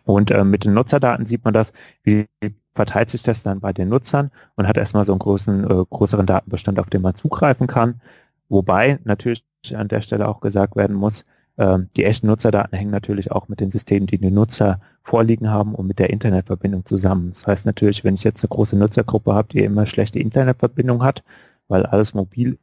Und 0.05 0.31
äh, 0.31 0.45
mit 0.45 0.65
den 0.65 0.75
Nutzerdaten 0.75 1.27
sieht 1.27 1.45
man 1.45 1.55
das, 1.55 1.73
wie 2.03 2.27
verteilt 2.75 3.11
sich 3.11 3.23
das 3.23 3.43
dann 3.43 3.61
bei 3.61 3.73
den 3.73 3.88
Nutzern 3.88 4.31
und 4.57 4.67
hat 4.67 4.77
erstmal 4.77 5.05
so 5.05 5.12
einen 5.12 5.19
großen, 5.19 5.65
äh, 5.65 5.85
größeren 5.91 6.27
Datenbestand, 6.27 6.79
auf 6.79 6.88
den 6.88 7.03
man 7.03 7.15
zugreifen 7.15 7.67
kann. 7.67 8.00
Wobei 8.49 8.99
natürlich 9.05 9.45
an 9.75 9.88
der 9.88 10.00
Stelle 10.00 10.29
auch 10.29 10.41
gesagt 10.41 10.77
werden 10.77 10.97
muss, 10.97 11.25
äh, 11.57 11.79
die 11.97 12.05
echten 12.05 12.29
Nutzerdaten 12.29 12.79
hängen 12.79 12.91
natürlich 12.91 13.33
auch 13.33 13.49
mit 13.49 13.61
den 13.61 13.71
Systemen, 13.71 14.07
die 14.07 14.19
die 14.19 14.31
Nutzer 14.31 14.81
vorliegen 15.03 15.50
haben 15.50 15.75
und 15.75 15.87
mit 15.87 15.99
der 15.99 16.11
Internetverbindung 16.11 16.87
zusammen. 16.87 17.31
Das 17.31 17.47
heißt 17.47 17.67
natürlich, 17.67 18.05
wenn 18.05 18.15
ich 18.15 18.25
jetzt 18.25 18.43
eine 18.45 18.49
große 18.49 18.77
Nutzergruppe 18.77 19.35
habe, 19.35 19.49
die 19.49 19.65
immer 19.65 19.87
schlechte 19.87 20.21
Internetverbindung 20.21 21.03
hat, 21.03 21.25
weil 21.67 21.85
alles 21.85 22.15
mobil 22.15 22.59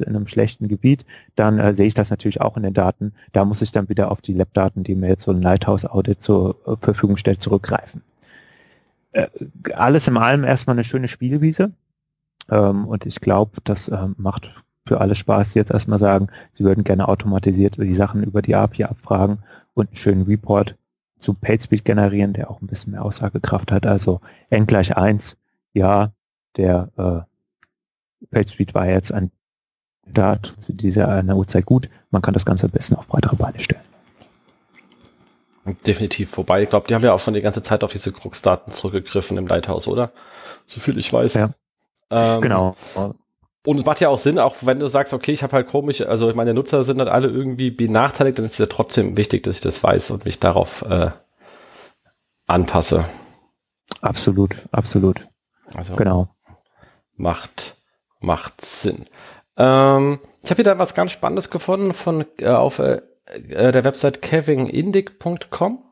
in 0.00 0.08
einem 0.08 0.26
schlechten 0.26 0.68
Gebiet, 0.68 1.04
dann 1.34 1.58
äh, 1.58 1.74
sehe 1.74 1.86
ich 1.86 1.94
das 1.94 2.10
natürlich 2.10 2.40
auch 2.40 2.56
in 2.56 2.62
den 2.62 2.74
Daten. 2.74 3.12
Da 3.32 3.44
muss 3.44 3.62
ich 3.62 3.72
dann 3.72 3.88
wieder 3.88 4.10
auf 4.10 4.20
die 4.20 4.32
Lab-Daten, 4.32 4.84
die 4.84 4.94
mir 4.94 5.08
jetzt 5.08 5.24
so 5.24 5.30
ein 5.30 5.42
Lighthouse-Audit 5.42 6.22
zur 6.22 6.56
äh, 6.66 6.76
Verfügung 6.80 7.16
stellt, 7.16 7.42
zurückgreifen. 7.42 8.02
Äh, 9.12 9.28
alles 9.74 10.08
in 10.08 10.16
allem 10.16 10.44
erstmal 10.44 10.76
eine 10.76 10.84
schöne 10.84 11.08
Spielwiese. 11.08 11.72
Ähm, 12.50 12.86
und 12.86 13.06
ich 13.06 13.20
glaube, 13.20 13.60
das 13.64 13.88
ähm, 13.88 14.14
macht 14.18 14.62
für 14.86 15.00
alle 15.00 15.16
Spaß, 15.16 15.54
jetzt 15.54 15.72
erstmal 15.72 15.98
sagen, 15.98 16.28
sie 16.52 16.64
würden 16.64 16.84
gerne 16.84 17.08
automatisiert 17.08 17.76
die 17.76 17.94
Sachen 17.94 18.22
über 18.22 18.40
die 18.40 18.54
API 18.54 18.84
abfragen 18.84 19.38
und 19.74 19.88
einen 19.88 19.96
schönen 19.96 20.22
Report 20.22 20.76
zu 21.18 21.34
PageSpeed 21.34 21.84
generieren, 21.84 22.34
der 22.34 22.50
auch 22.50 22.60
ein 22.60 22.66
bisschen 22.66 22.92
mehr 22.92 23.04
Aussagekraft 23.04 23.72
hat. 23.72 23.86
Also 23.86 24.20
n 24.50 24.66
gleich 24.66 24.96
1, 24.96 25.36
ja, 25.72 26.12
der 26.56 26.90
äh, 26.96 28.26
PageSpeed 28.30 28.74
war 28.74 28.88
jetzt 28.88 29.12
ein 29.12 29.30
da 30.06 30.38
zu 30.60 30.72
dieser 30.72 31.08
einer 31.08 31.36
Uhrzeit 31.36 31.66
gut. 31.66 31.88
Man 32.10 32.22
kann 32.22 32.34
das 32.34 32.46
Ganze 32.46 32.66
am 32.66 32.72
besten 32.72 32.94
auf 32.96 33.06
breitere 33.06 33.36
Beine 33.36 33.60
stellen. 33.60 33.82
Definitiv 35.86 36.30
vorbei. 36.30 36.62
Ich 36.62 36.70
glaube, 36.70 36.86
die 36.86 36.94
haben 36.94 37.02
ja 37.02 37.12
auch 37.12 37.20
schon 37.20 37.34
die 37.34 37.40
ganze 37.40 37.62
Zeit 37.62 37.82
auf 37.82 37.90
diese 37.90 38.12
Krux-Daten 38.12 38.70
zurückgegriffen 38.70 39.36
im 39.36 39.46
Lighthouse, 39.48 39.88
oder? 39.88 40.12
So 40.64 40.80
viel 40.80 40.96
ich 40.96 41.12
weiß. 41.12 41.34
Ja. 41.34 41.50
Ähm, 42.10 42.40
genau. 42.40 42.76
Und 43.64 43.78
es 43.78 43.84
macht 43.84 44.00
ja 44.00 44.08
auch 44.08 44.18
Sinn, 44.18 44.38
auch 44.38 44.54
wenn 44.60 44.78
du 44.78 44.86
sagst, 44.86 45.12
okay, 45.12 45.32
ich 45.32 45.42
habe 45.42 45.54
halt 45.54 45.66
komisch, 45.66 46.00
also 46.02 46.32
meine 46.34 46.54
Nutzer 46.54 46.84
sind 46.84 47.00
halt 47.00 47.08
alle 47.08 47.26
irgendwie 47.26 47.72
benachteiligt, 47.72 48.38
dann 48.38 48.44
ist 48.44 48.52
es 48.52 48.58
ja 48.58 48.66
trotzdem 48.66 49.16
wichtig, 49.16 49.42
dass 49.42 49.56
ich 49.56 49.60
das 49.60 49.82
weiß 49.82 50.12
und 50.12 50.24
mich 50.24 50.38
darauf 50.38 50.82
äh, 50.82 51.10
anpasse. 52.46 53.04
Absolut, 54.00 54.56
absolut. 54.70 55.26
Also 55.74 55.96
genau. 55.96 56.28
Macht, 57.16 57.76
macht 58.20 58.64
Sinn. 58.64 59.06
Ähm, 59.56 60.20
ich 60.42 60.50
habe 60.50 60.58
wieder 60.58 60.78
was 60.78 60.94
ganz 60.94 61.12
Spannendes 61.12 61.50
gefunden 61.50 61.94
von 61.94 62.24
äh, 62.38 62.48
auf 62.48 62.78
äh, 62.78 63.00
äh 63.26 63.72
der 63.72 63.84
Website 63.84 64.22
kevinindic.com. 64.22 65.82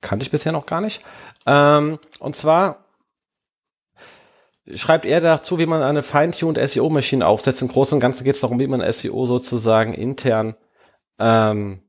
Kannte 0.00 0.24
ich 0.24 0.30
bisher 0.30 0.52
noch 0.52 0.66
gar 0.66 0.80
nicht. 0.80 1.04
Ähm, 1.46 1.98
und 2.20 2.36
zwar 2.36 2.86
schreibt 4.74 5.06
er 5.06 5.20
dazu, 5.20 5.58
wie 5.58 5.66
man 5.66 5.82
eine 5.82 6.02
fine-tuned 6.02 6.58
SEO-Maschine 6.58 7.26
aufsetzt. 7.26 7.62
Im 7.62 7.68
Großen 7.68 7.96
und 7.96 8.00
Ganzen 8.00 8.24
geht 8.24 8.34
es 8.34 8.40
darum, 8.40 8.58
wie 8.58 8.66
man 8.66 8.92
SEO 8.92 9.24
sozusagen 9.26 9.94
intern 9.94 10.56
ähm, 11.18 11.82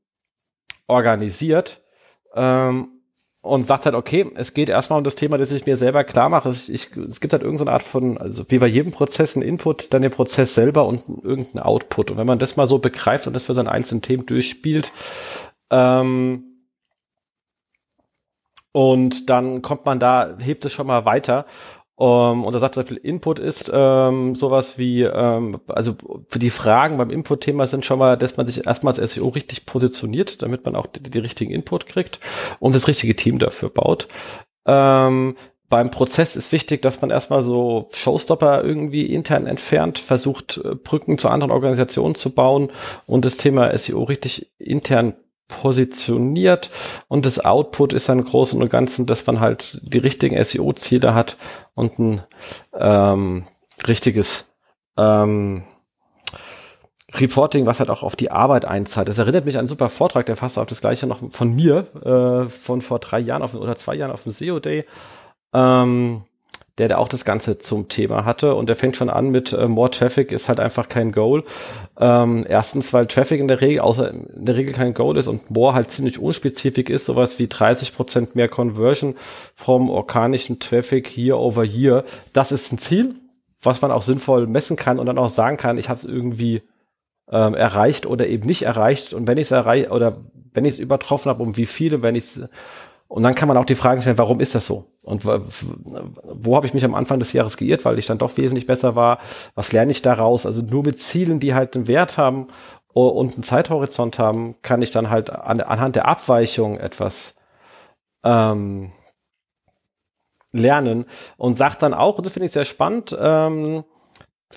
organisiert. 0.87 1.81
Ähm, 2.35 2.96
und 3.47 3.65
sagt 3.65 3.85
halt, 3.85 3.95
okay, 3.95 4.29
es 4.35 4.53
geht 4.53 4.69
erstmal 4.69 4.97
um 4.97 5.03
das 5.03 5.15
Thema, 5.15 5.37
das 5.37 5.51
ich 5.51 5.65
mir 5.65 5.77
selber 5.77 6.03
klar 6.03 6.29
mache. 6.29 6.49
Ich, 6.49 6.71
ich, 6.71 6.97
es 6.97 7.21
gibt 7.21 7.33
halt 7.33 7.43
irgendeine 7.43 7.71
Art 7.71 7.83
von, 7.83 8.17
also 8.17 8.45
wie 8.49 8.59
bei 8.59 8.67
jedem 8.67 8.91
Prozess 8.91 9.35
ein 9.35 9.41
Input, 9.41 9.93
dann 9.93 10.01
den 10.01 10.11
Prozess 10.11 10.55
selber 10.55 10.85
und 10.85 11.03
irgendein 11.23 11.63
Output. 11.63 12.11
Und 12.11 12.17
wenn 12.17 12.27
man 12.27 12.39
das 12.39 12.57
mal 12.57 12.67
so 12.67 12.79
begreift 12.79 13.27
und 13.27 13.33
das 13.33 13.45
für 13.45 13.53
seine 13.53 13.71
einzelnen 13.71 14.01
Themen 14.01 14.25
durchspielt, 14.25 14.91
ähm, 15.69 16.43
und 18.77 19.31
dann 19.31 19.63
kommt 19.63 19.85
man 19.87 19.99
da, 19.99 20.37
hebt 20.39 20.63
es 20.63 20.71
schon 20.71 20.85
mal 20.85 21.03
weiter. 21.03 21.47
Um, 21.99 22.45
und 22.45 22.53
er 22.53 22.59
sagt 22.59 22.75
zum 22.75 22.83
Beispiel, 22.83 22.97
Input 22.97 23.39
ist 23.39 23.71
ähm, 23.73 24.35
sowas 24.35 24.77
wie, 24.77 25.01
ähm, 25.01 25.59
also 25.65 25.95
für 26.27 26.37
die 26.37 26.51
Fragen 26.51 26.99
beim 26.99 27.09
Input-Thema 27.09 27.65
sind 27.65 27.85
schon 27.85 27.97
mal, 27.97 28.15
dass 28.17 28.37
man 28.37 28.45
sich 28.45 28.67
erstmal 28.67 28.93
als 28.93 29.13
SEO 29.13 29.29
richtig 29.29 29.65
positioniert, 29.65 30.43
damit 30.43 30.63
man 30.63 30.75
auch 30.75 30.85
die, 30.85 31.01
die 31.01 31.17
richtigen 31.17 31.51
Input 31.51 31.87
kriegt 31.87 32.19
und 32.59 32.75
das 32.75 32.87
richtige 32.87 33.15
Team 33.15 33.39
dafür 33.39 33.71
baut. 33.71 34.07
Ähm, 34.67 35.33
beim 35.69 35.89
Prozess 35.89 36.35
ist 36.35 36.51
wichtig, 36.51 36.83
dass 36.83 37.01
man 37.01 37.09
erstmal 37.09 37.41
so 37.41 37.87
Showstopper 37.91 38.63
irgendwie 38.63 39.07
intern 39.07 39.47
entfernt, 39.47 39.97
versucht, 39.97 40.61
äh, 40.63 40.75
Brücken 40.75 41.17
zu 41.17 41.29
anderen 41.29 41.51
Organisationen 41.51 42.13
zu 42.13 42.35
bauen 42.35 42.71
und 43.07 43.25
das 43.25 43.37
Thema 43.37 43.75
SEO 43.75 44.03
richtig 44.03 44.51
intern 44.59 45.15
positioniert 45.47 46.69
und 47.07 47.25
das 47.25 47.43
Output 47.43 47.93
ist 47.93 48.09
dann 48.09 48.19
im 48.19 48.25
Großen 48.25 48.61
und 48.61 48.69
Ganzen, 48.69 49.05
dass 49.05 49.25
man 49.25 49.39
halt 49.39 49.79
die 49.81 49.97
richtigen 49.97 50.41
SEO-Ziele 50.43 51.13
hat 51.13 51.37
und 51.73 51.99
ein 51.99 52.21
ähm, 52.73 53.47
richtiges 53.87 54.53
ähm, 54.97 55.63
Reporting, 57.13 57.65
was 57.65 57.79
halt 57.79 57.89
auch 57.89 58.03
auf 58.03 58.15
die 58.15 58.31
Arbeit 58.31 58.65
einzahlt. 58.65 59.07
Das 59.07 59.17
erinnert 59.17 59.45
mich 59.45 59.55
an 59.55 59.59
einen 59.59 59.67
super 59.69 59.89
Vortrag, 59.89 60.25
der 60.25 60.35
fast 60.35 60.57
auf 60.57 60.67
das 60.67 60.81
gleiche 60.81 61.07
noch 61.07 61.21
von 61.31 61.55
mir, 61.55 61.87
äh, 62.03 62.49
von 62.49 62.81
vor 62.81 62.99
drei 62.99 63.19
Jahren 63.19 63.43
auf, 63.43 63.53
oder 63.53 63.75
zwei 63.77 63.95
Jahren 63.95 64.11
auf 64.11 64.23
dem 64.23 64.31
SEO 64.31 64.59
Day. 64.59 64.85
Ähm, 65.53 66.23
der, 66.77 66.87
der 66.87 66.99
auch 66.99 67.07
das 67.07 67.25
Ganze 67.25 67.57
zum 67.57 67.87
Thema 67.87 68.25
hatte. 68.25 68.53
Und 68.55 68.69
der 68.69 68.75
fängt 68.75 68.97
schon 68.97 69.09
an 69.09 69.29
mit 69.29 69.53
äh, 69.53 69.67
More 69.67 69.89
Traffic 69.89 70.31
ist 70.31 70.47
halt 70.47 70.59
einfach 70.59 70.87
kein 70.89 71.11
Goal. 71.11 71.43
Ähm, 71.99 72.45
erstens, 72.47 72.93
weil 72.93 73.07
Traffic 73.07 73.39
in 73.39 73.47
der 73.47 73.61
Regel, 73.61 73.79
außer 73.81 74.11
in 74.11 74.45
der 74.45 74.55
Regel 74.55 74.73
kein 74.73 74.93
Goal 74.93 75.17
ist 75.17 75.27
und 75.27 75.49
More 75.49 75.73
halt 75.73 75.91
ziemlich 75.91 76.19
unspezifisch 76.19 76.89
ist, 76.89 77.05
sowas 77.05 77.39
wie 77.39 77.47
30 77.47 77.95
Prozent 77.95 78.35
mehr 78.35 78.47
Conversion 78.47 79.15
vom 79.55 79.89
organischen 79.89 80.59
Traffic 80.59 81.07
hier 81.07 81.37
over 81.37 81.63
hier. 81.63 82.03
Das 82.33 82.51
ist 82.51 82.71
ein 82.71 82.77
Ziel, 82.77 83.15
was 83.61 83.81
man 83.81 83.91
auch 83.91 84.03
sinnvoll 84.03 84.45
messen 84.47 84.75
kann 84.77 84.99
und 84.99 85.07
dann 85.07 85.17
auch 85.17 85.29
sagen 85.29 85.57
kann, 85.57 85.77
ich 85.77 85.89
habe 85.89 85.97
es 85.97 86.05
irgendwie 86.05 86.61
ähm, 87.31 87.55
erreicht 87.55 88.05
oder 88.05 88.27
eben 88.27 88.45
nicht 88.47 88.63
erreicht. 88.63 89.13
Und 89.13 89.27
wenn 89.27 89.37
ich 89.37 89.45
es 89.45 89.51
erreicht 89.51 89.91
oder 89.91 90.17
wenn 90.53 90.65
ich 90.65 90.75
es 90.75 90.79
übertroffen 90.79 91.29
habe, 91.29 91.43
um 91.43 91.57
wie 91.57 91.65
viele, 91.65 92.01
wenn 92.01 92.15
ich 92.15 92.23
es 92.35 92.41
und 93.07 93.23
dann 93.23 93.35
kann 93.35 93.47
man 93.47 93.57
auch 93.57 93.65
die 93.65 93.75
Frage 93.75 94.01
stellen, 94.01 94.17
warum 94.17 94.39
ist 94.39 94.53
das 94.53 94.65
so? 94.65 94.85
Und 95.03 95.25
wo 95.25 96.55
habe 96.55 96.67
ich 96.67 96.73
mich 96.73 96.83
am 96.83 96.93
Anfang 96.93 97.19
des 97.19 97.31
Jahres 97.31 97.55
geirrt, 97.55 97.85
weil 97.85 97.97
ich 97.97 98.05
dann 98.05 98.17
doch 98.17 98.35
wesentlich 98.35 98.67
besser 98.67 98.95
war? 98.95 99.19
Was 99.55 99.71
lerne 99.71 99.91
ich 99.91 100.01
daraus? 100.01 100.45
Also 100.45 100.61
nur 100.61 100.83
mit 100.83 100.99
Zielen, 100.99 101.39
die 101.39 101.53
halt 101.53 101.75
einen 101.75 101.87
Wert 101.87 102.17
haben 102.17 102.47
und 102.93 103.33
einen 103.33 103.43
Zeithorizont 103.43 104.19
haben, 104.19 104.55
kann 104.61 104.81
ich 104.81 104.91
dann 104.91 105.09
halt 105.09 105.29
an, 105.29 105.61
anhand 105.61 105.95
der 105.95 106.07
Abweichung 106.07 106.77
etwas 106.77 107.35
ähm, 108.23 108.91
lernen. 110.51 111.05
Und 111.37 111.57
sagt 111.57 111.83
dann 111.83 111.93
auch, 111.93 112.17
und 112.17 112.25
das 112.25 112.33
finde 112.33 112.47
ich 112.47 112.51
sehr 112.51 112.65
spannend, 112.65 113.15
ähm, 113.17 113.85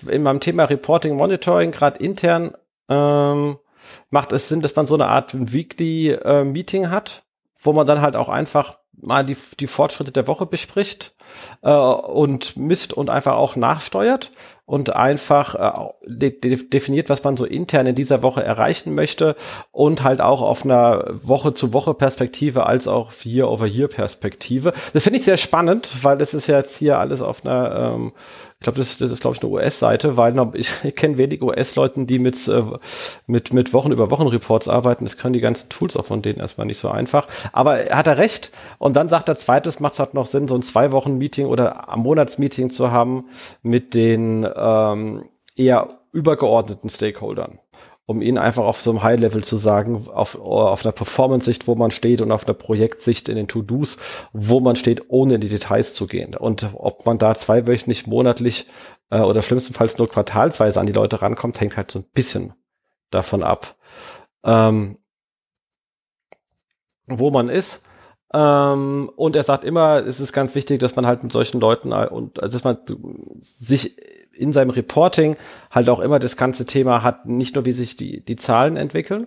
in 0.08 0.22
meinem 0.22 0.40
Thema 0.40 0.64
Reporting, 0.64 1.16
Monitoring, 1.16 1.70
gerade 1.70 1.98
intern, 1.98 2.52
ähm, 2.88 3.58
macht 4.10 4.32
es 4.32 4.48
Sinn, 4.48 4.60
dass 4.60 4.74
man 4.74 4.86
so 4.86 4.94
eine 4.94 5.06
Art 5.06 5.52
Weekly 5.52 6.10
äh, 6.10 6.44
Meeting 6.44 6.90
hat, 6.90 7.24
wo 7.60 7.72
man 7.72 7.86
dann 7.86 8.00
halt 8.00 8.16
auch 8.16 8.28
einfach 8.28 8.78
mal 9.02 9.24
die, 9.24 9.36
die 9.58 9.66
Fortschritte 9.66 10.12
der 10.12 10.26
Woche 10.26 10.46
bespricht 10.46 11.14
äh, 11.62 11.70
und 11.70 12.56
misst 12.56 12.92
und 12.92 13.10
einfach 13.10 13.34
auch 13.34 13.56
nachsteuert 13.56 14.30
und 14.66 14.94
einfach 14.94 15.54
äh, 15.54 15.90
de 16.06 16.56
definiert, 16.68 17.08
was 17.08 17.24
man 17.24 17.36
so 17.36 17.44
intern 17.44 17.86
in 17.86 17.94
dieser 17.94 18.22
Woche 18.22 18.42
erreichen 18.42 18.94
möchte 18.94 19.36
und 19.72 20.02
halt 20.02 20.20
auch 20.20 20.42
auf 20.42 20.64
einer 20.64 21.04
Woche-zu-Woche-Perspektive 21.22 22.66
als 22.66 22.86
auch 22.88 23.12
Year-over-Year-Perspektive. 23.24 24.72
Das 24.92 25.04
finde 25.04 25.18
ich 25.18 25.24
sehr 25.24 25.38
spannend, 25.38 25.90
weil 26.02 26.18
das 26.18 26.34
ist 26.34 26.46
ja 26.46 26.58
jetzt 26.58 26.76
hier 26.76 26.98
alles 26.98 27.22
auf 27.22 27.44
einer 27.44 27.94
ähm, 27.94 28.12
ich 28.60 28.64
glaube, 28.64 28.78
das, 28.78 28.98
das 28.98 29.10
ist, 29.10 29.22
glaube 29.22 29.34
ich, 29.34 29.42
eine 29.42 29.50
US-Seite, 29.50 30.18
weil 30.18 30.36
ich, 30.52 30.70
ich 30.84 30.94
kenne 30.94 31.16
wenig 31.16 31.40
US-Leuten, 31.40 32.06
die 32.06 32.18
mit, 32.18 32.46
äh, 32.46 32.62
mit, 33.26 33.54
mit 33.54 33.72
Wochen 33.72 33.90
über 33.90 34.10
Wochen 34.10 34.26
Reports 34.26 34.68
arbeiten. 34.68 35.06
Das 35.06 35.16
können 35.16 35.32
die 35.32 35.40
ganzen 35.40 35.70
Tools 35.70 35.96
auch 35.96 36.04
von 36.04 36.20
denen 36.20 36.40
erstmal 36.40 36.66
nicht 36.66 36.76
so 36.76 36.90
einfach. 36.90 37.26
Aber 37.52 37.78
er 37.78 37.96
hat 37.96 38.06
er 38.06 38.18
recht. 38.18 38.50
Und 38.76 38.96
dann 38.96 39.08
sagt 39.08 39.30
er, 39.30 39.36
zweites 39.36 39.80
macht 39.80 39.94
es 39.94 39.98
halt 39.98 40.12
noch 40.12 40.26
Sinn, 40.26 40.46
so 40.46 40.54
ein 40.56 40.60
zwei 40.60 40.92
Wochen 40.92 41.16
Meeting 41.16 41.46
oder 41.46 41.88
am 41.88 42.00
Monatsmeeting 42.00 42.68
zu 42.68 42.90
haben 42.90 43.30
mit 43.62 43.94
den 43.94 44.46
ähm, 44.54 45.24
eher 45.56 45.88
übergeordneten 46.12 46.90
Stakeholdern 46.90 47.60
um 48.10 48.22
ihnen 48.22 48.38
einfach 48.38 48.64
auf 48.64 48.80
so 48.80 48.90
einem 48.90 49.04
High-Level 49.04 49.44
zu 49.44 49.56
sagen, 49.56 50.08
auf, 50.08 50.34
auf 50.34 50.84
einer 50.84 50.90
Performance-Sicht, 50.90 51.68
wo 51.68 51.76
man 51.76 51.92
steht 51.92 52.20
und 52.20 52.32
auf 52.32 52.44
einer 52.44 52.54
Projektsicht 52.54 53.28
in 53.28 53.36
den 53.36 53.46
To-Dos, 53.46 53.98
wo 54.32 54.58
man 54.58 54.74
steht, 54.74 55.04
ohne 55.10 55.36
in 55.36 55.40
die 55.40 55.48
Details 55.48 55.94
zu 55.94 56.08
gehen. 56.08 56.34
Und 56.34 56.70
ob 56.74 57.06
man 57.06 57.18
da 57.18 57.36
zweiwöchentlich, 57.36 58.08
monatlich 58.08 58.66
äh, 59.10 59.20
oder 59.20 59.42
schlimmstenfalls 59.42 59.96
nur 59.96 60.08
quartalsweise 60.08 60.80
an 60.80 60.86
die 60.86 60.92
Leute 60.92 61.22
rankommt, 61.22 61.60
hängt 61.60 61.76
halt 61.76 61.92
so 61.92 62.00
ein 62.00 62.06
bisschen 62.12 62.52
davon 63.10 63.44
ab, 63.44 63.76
ähm, 64.42 64.98
wo 67.06 67.30
man 67.30 67.48
ist. 67.48 67.84
Ähm, 68.34 69.08
und 69.14 69.36
er 69.36 69.44
sagt 69.44 69.62
immer, 69.62 70.04
es 70.04 70.18
ist 70.18 70.32
ganz 70.32 70.56
wichtig, 70.56 70.80
dass 70.80 70.96
man 70.96 71.06
halt 71.06 71.22
mit 71.22 71.30
solchen 71.30 71.60
Leuten 71.60 71.92
äh, 71.92 72.08
und 72.10 72.42
also 72.42 72.58
dass 72.58 72.64
man 72.64 72.78
sich 73.40 73.96
in 74.32 74.52
seinem 74.52 74.70
Reporting 74.70 75.36
halt 75.70 75.88
auch 75.88 76.00
immer 76.00 76.18
das 76.18 76.36
ganze 76.36 76.66
Thema 76.66 77.02
hat, 77.02 77.26
nicht 77.26 77.54
nur 77.54 77.64
wie 77.64 77.72
sich 77.72 77.96
die, 77.96 78.24
die 78.24 78.36
Zahlen 78.36 78.76
entwickeln, 78.76 79.26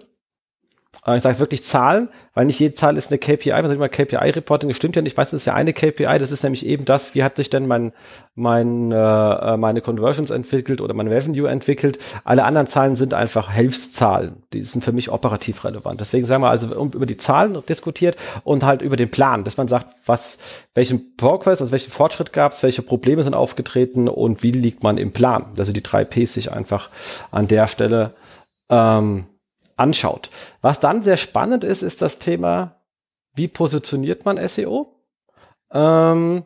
ich 1.16 1.24
sage 1.24 1.40
wirklich 1.40 1.64
Zahlen, 1.64 2.10
weil 2.34 2.46
nicht 2.46 2.60
jede 2.60 2.76
Zahl 2.76 2.98
ist 2.98 3.12
eine 3.12 3.18
KPI, 3.18 3.52
man 3.52 3.64
sagt 3.64 3.76
immer 3.76 3.90
KPI-Reporting, 3.90 4.70
das 4.70 4.78
stimmt 4.78 4.96
ja 4.96 5.02
nicht, 5.02 5.18
meistens 5.18 5.42
ist 5.42 5.46
ja 5.46 5.54
eine 5.54 5.74
KPI, 5.74 6.18
das 6.20 6.32
ist 6.32 6.44
nämlich 6.44 6.66
eben 6.66 6.86
das, 6.86 7.14
wie 7.14 7.24
hat 7.24 7.36
sich 7.36 7.50
denn 7.50 7.68
mein, 7.68 7.92
mein, 8.36 8.92
äh, 8.92 9.58
meine 9.58 9.82
Conversions 9.82 10.30
entwickelt 10.30 10.82
oder 10.82 10.94
mein 10.94 11.08
Revenue 11.08 11.50
entwickelt. 11.50 11.98
Alle 12.24 12.46
anderen 12.46 12.68
Zahlen 12.68 12.96
sind 12.96 13.14
einfach 13.14 13.52
Hilfszahlen, 13.52 14.44
die 14.54 14.62
sind 14.62 14.84
für 14.84 14.94
mich 14.94 15.10
operativ 15.12 15.64
relevant. 15.66 16.00
Deswegen 16.00 16.26
sagen 16.26 16.42
wir 16.42 16.50
also 16.50 16.74
über 16.74 17.06
die 17.06 17.18
Zahlen 17.18 17.58
diskutiert 17.68 18.16
und 18.44 18.64
halt 18.64 18.82
über 18.82 18.96
den 18.96 19.10
Plan, 19.10 19.44
dass 19.44 19.58
man 19.58 19.68
sagt, 19.68 19.88
was, 20.06 20.38
welchen 20.74 21.18
Progress, 21.18 21.60
also 21.60 21.72
welchen 21.72 21.92
Fortschritt 21.92 22.34
gab 22.34 22.54
es, 22.54 22.64
welche 22.64 22.82
Probleme 22.82 23.24
sind 23.24 23.36
aufgetreten 23.36 24.08
und 24.08 24.44
wie 24.44 24.52
liegt 24.52 24.84
man 24.84 24.98
im 24.98 25.12
Plan. 25.12 25.48
Also 25.58 25.74
die 25.74 25.84
drei 25.84 26.06
Ps 26.06 26.36
sich 26.36 26.52
einfach 26.52 26.90
an 27.32 27.48
der 27.48 27.68
Stelle 27.68 28.14
ähm, 28.70 29.26
anschaut. 29.76 30.30
Was 30.62 30.80
dann 30.80 31.04
sehr 31.04 31.18
spannend 31.18 31.64
ist, 31.64 31.82
ist 31.82 32.02
das 32.02 32.20
Thema, 32.20 32.82
wie 33.36 33.48
positioniert 33.48 34.26
man 34.26 34.48
SEO? 34.48 34.94
Ähm, 35.72 36.44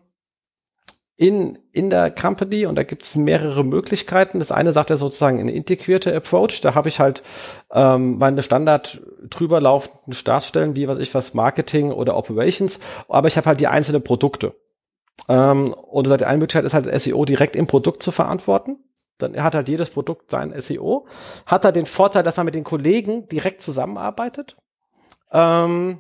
in, 1.18 1.58
in 1.72 1.90
der 1.90 2.12
Company 2.12 2.68
und 2.68 2.76
da 2.76 2.84
gibt 2.84 3.02
es 3.02 3.16
mehrere 3.16 3.64
Möglichkeiten. 3.64 4.38
Das 4.38 4.52
eine 4.52 4.72
sagt 4.72 4.92
er 4.92 4.98
sozusagen 4.98 5.40
eine 5.40 5.52
integrierte 5.52 6.16
Approach. 6.16 6.62
Da 6.62 6.76
habe 6.76 6.90
ich 6.90 7.00
halt 7.00 7.24
ähm, 7.72 8.20
meine 8.20 8.44
Standard 8.44 9.02
drüber 9.28 9.60
laufenden 9.60 10.14
Startstellen, 10.14 10.76
wie 10.76 10.88
was 10.88 11.00
ich 11.00 11.14
was 11.16 11.34
Marketing 11.34 11.92
oder 11.92 12.16
Operations, 12.16 12.80
aber 13.10 13.28
ich 13.28 13.36
habe 13.36 13.48
halt 13.48 13.60
die 13.60 13.68
einzelnen 13.68 14.04
Produkte. 14.04 14.54
Ähm, 15.28 15.74
und 15.74 16.06
die 16.06 16.26
eine 16.26 16.38
Möglichkeit 16.38 16.66
ist 16.66 16.76
halt 16.76 17.02
SEO 17.02 17.26
direkt 17.26 17.56
im 17.56 17.66
Produkt 17.66 18.04
zu 18.04 18.12
verantworten. 18.12 18.78
Dann 19.18 19.42
hat 19.42 19.56
halt 19.56 19.68
jedes 19.68 19.90
Produkt 19.90 20.30
sein 20.30 20.54
SEO. 20.60 21.08
Hat 21.46 21.66
er 21.66 21.72
den 21.72 21.86
Vorteil, 21.86 22.24
dass 22.24 22.38
man 22.38 22.46
mit 22.46 22.56
den 22.56 22.64
Kollegen 22.64 23.28
direkt 23.28 23.62
zusammenarbeitet. 23.62 24.58
Ähm, 25.32 26.00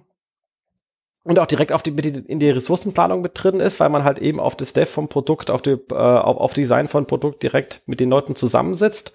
und 1.24 1.40
auch 1.40 1.46
direkt 1.46 1.74
auf 1.74 1.84
die, 1.84 1.92
in 1.92 2.40
die 2.40 2.50
Ressourcenplanung 2.50 3.22
mit 3.22 3.34
drin 3.36 3.60
ist, 3.60 3.82
weil 3.82 3.90
man 3.90 4.06
halt 4.06 4.20
eben 4.20 4.40
auf 4.40 4.56
das 4.56 4.72
Dev 4.72 4.90
vom 4.90 5.10
Produkt, 5.10 5.52
auf 5.52 5.62
die, 5.62 5.72
äh, 5.72 5.94
auf, 5.94 6.38
auf 6.38 6.54
Design 6.54 6.88
von 6.88 7.06
Produkt 7.06 7.44
direkt 7.44 7.82
mit 7.86 8.00
den 8.00 8.10
Leuten 8.10 8.36
zusammensitzt. 8.36 9.12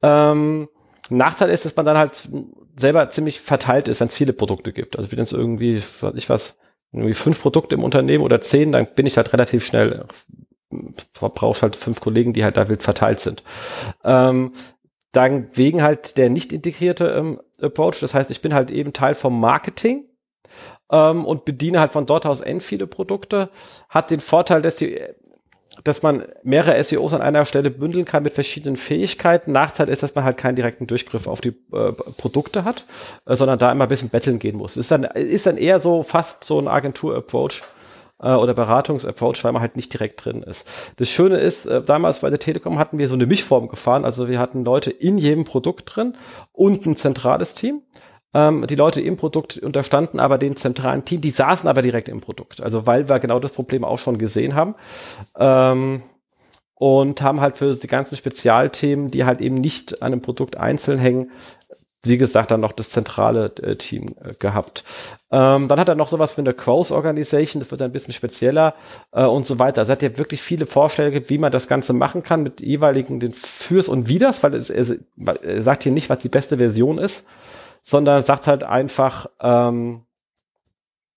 Ähm, 0.00 0.68
Nachteil 1.08 1.50
ist, 1.50 1.64
dass 1.64 1.74
man 1.74 1.86
dann 1.86 1.98
halt 1.98 2.28
selber 2.76 3.10
ziemlich 3.10 3.40
verteilt 3.40 3.88
ist, 3.88 3.98
wenn 3.98 4.06
es 4.06 4.14
viele 4.14 4.32
Produkte 4.32 4.72
gibt. 4.72 4.96
Also 4.96 5.10
wenn 5.10 5.18
es 5.18 5.32
irgendwie, 5.32 5.82
weiß 6.00 6.14
ich 6.14 6.30
was, 6.30 6.56
irgendwie 6.92 7.14
fünf 7.14 7.40
Produkte 7.40 7.74
im 7.74 7.84
Unternehmen 7.84 8.24
oder 8.24 8.40
zehn, 8.40 8.72
dann 8.72 8.86
bin 8.94 9.06
ich 9.06 9.16
halt 9.16 9.32
relativ 9.32 9.64
schnell 9.64 10.04
brauchst 11.12 11.62
halt 11.62 11.76
fünf 11.76 12.00
Kollegen, 12.00 12.32
die 12.32 12.44
halt 12.44 12.56
da 12.56 12.68
wild 12.68 12.82
verteilt 12.82 13.20
sind. 13.20 13.42
Ähm, 14.04 14.52
dann 15.12 15.48
wegen 15.54 15.82
halt 15.82 16.16
der 16.16 16.30
nicht 16.30 16.52
integrierte 16.52 17.06
ähm, 17.06 17.40
Approach, 17.60 18.00
das 18.00 18.14
heißt, 18.14 18.30
ich 18.30 18.42
bin 18.42 18.54
halt 18.54 18.70
eben 18.70 18.92
Teil 18.92 19.14
vom 19.14 19.40
Marketing 19.40 20.04
ähm, 20.90 21.24
und 21.24 21.44
bediene 21.44 21.80
halt 21.80 21.92
von 21.92 22.06
dort 22.06 22.26
aus 22.26 22.40
end 22.40 22.62
viele 22.62 22.86
Produkte, 22.86 23.50
hat 23.88 24.10
den 24.10 24.20
Vorteil, 24.20 24.62
dass 24.62 24.76
die 24.76 25.00
dass 25.84 26.02
man 26.02 26.24
mehrere 26.42 26.82
SEOs 26.82 27.14
an 27.14 27.22
einer 27.22 27.44
Stelle 27.44 27.70
bündeln 27.70 28.04
kann 28.04 28.22
mit 28.22 28.34
verschiedenen 28.34 28.76
Fähigkeiten. 28.76 29.52
Nachteil 29.52 29.88
ist, 29.88 30.02
dass 30.02 30.14
man 30.14 30.24
halt 30.24 30.36
keinen 30.36 30.56
direkten 30.56 30.86
Durchgriff 30.86 31.26
auf 31.26 31.40
die 31.40 31.54
äh, 31.72 31.92
Produkte 32.18 32.64
hat, 32.64 32.84
äh, 33.26 33.36
sondern 33.36 33.58
da 33.58 33.70
immer 33.72 33.84
ein 33.84 33.88
bisschen 33.88 34.10
betteln 34.10 34.38
gehen 34.38 34.56
muss. 34.56 34.76
Ist 34.76 34.90
dann, 34.90 35.04
ist 35.04 35.46
dann 35.46 35.56
eher 35.56 35.80
so 35.80 36.02
fast 36.02 36.44
so 36.44 36.58
ein 36.58 36.68
Agentur-Approach, 36.68 37.62
äh, 38.22 38.32
oder 38.32 38.54
Beratungsapproach, 38.54 39.42
weil 39.44 39.52
man 39.52 39.62
halt 39.62 39.76
nicht 39.76 39.92
direkt 39.92 40.24
drin 40.24 40.42
ist. 40.42 40.66
Das 40.96 41.08
Schöne 41.08 41.38
ist, 41.38 41.66
äh, 41.66 41.82
damals 41.82 42.20
bei 42.20 42.30
der 42.30 42.38
Telekom 42.38 42.78
hatten 42.78 42.98
wir 42.98 43.08
so 43.08 43.14
eine 43.14 43.26
Mischform 43.26 43.68
gefahren, 43.68 44.04
also 44.04 44.28
wir 44.28 44.38
hatten 44.38 44.64
Leute 44.64 44.90
in 44.90 45.18
jedem 45.18 45.44
Produkt 45.44 45.94
drin 45.94 46.16
und 46.52 46.86
ein 46.86 46.96
zentrales 46.96 47.54
Team. 47.54 47.82
Ähm, 48.32 48.66
die 48.68 48.76
Leute 48.76 49.00
im 49.00 49.16
Produkt 49.16 49.58
unterstanden 49.58 50.20
aber 50.20 50.38
den 50.38 50.56
zentralen 50.56 51.04
Team, 51.04 51.20
die 51.20 51.30
saßen 51.30 51.68
aber 51.68 51.82
direkt 51.82 52.08
im 52.08 52.20
Produkt. 52.20 52.62
Also 52.62 52.86
weil 52.86 53.08
wir 53.08 53.18
genau 53.18 53.40
das 53.40 53.52
Problem 53.52 53.84
auch 53.84 53.98
schon 53.98 54.18
gesehen 54.18 54.54
haben. 54.54 54.74
Ähm, 55.36 56.02
und 56.80 57.20
haben 57.20 57.42
halt 57.42 57.58
für 57.58 57.74
die 57.74 57.86
ganzen 57.86 58.16
Spezialthemen, 58.16 59.08
die 59.08 59.26
halt 59.26 59.42
eben 59.42 59.56
nicht 59.56 60.00
an 60.00 60.14
einem 60.14 60.22
Produkt 60.22 60.56
einzeln 60.56 60.98
hängen, 60.98 61.30
wie 62.04 62.16
gesagt, 62.16 62.50
dann 62.50 62.60
noch 62.60 62.72
das 62.72 62.90
zentrale 62.90 63.52
äh, 63.62 63.76
Team 63.76 64.14
äh, 64.22 64.34
gehabt. 64.34 64.84
Ähm, 65.30 65.68
dann 65.68 65.78
hat 65.78 65.88
er 65.88 65.94
noch 65.94 66.08
sowas 66.08 66.36
wie 66.36 66.40
eine 66.40 66.54
Crows 66.54 66.90
Organization, 66.90 67.60
das 67.60 67.70
wird 67.70 67.82
ein 67.82 67.92
bisschen 67.92 68.14
spezieller 68.14 68.74
äh, 69.12 69.24
und 69.24 69.46
so 69.46 69.58
weiter. 69.58 69.82
Also 69.82 69.92
hat 69.92 70.02
er 70.02 70.16
wirklich 70.16 70.40
viele 70.40 70.66
Vorschläge, 70.66 71.28
wie 71.28 71.38
man 71.38 71.52
das 71.52 71.68
Ganze 71.68 71.92
machen 71.92 72.22
kann 72.22 72.42
mit 72.42 72.60
jeweiligen 72.60 73.20
den 73.20 73.32
Fürs 73.32 73.88
und 73.88 74.08
Widers, 74.08 74.42
weil 74.42 74.54
es, 74.54 74.70
er, 74.70 74.96
er 75.42 75.62
sagt 75.62 75.82
hier 75.82 75.92
nicht, 75.92 76.08
was 76.08 76.20
die 76.20 76.30
beste 76.30 76.56
Version 76.56 76.96
ist, 76.96 77.26
sondern 77.82 78.22
sagt 78.22 78.46
halt 78.46 78.64
einfach, 78.64 79.26
ähm, 79.40 80.02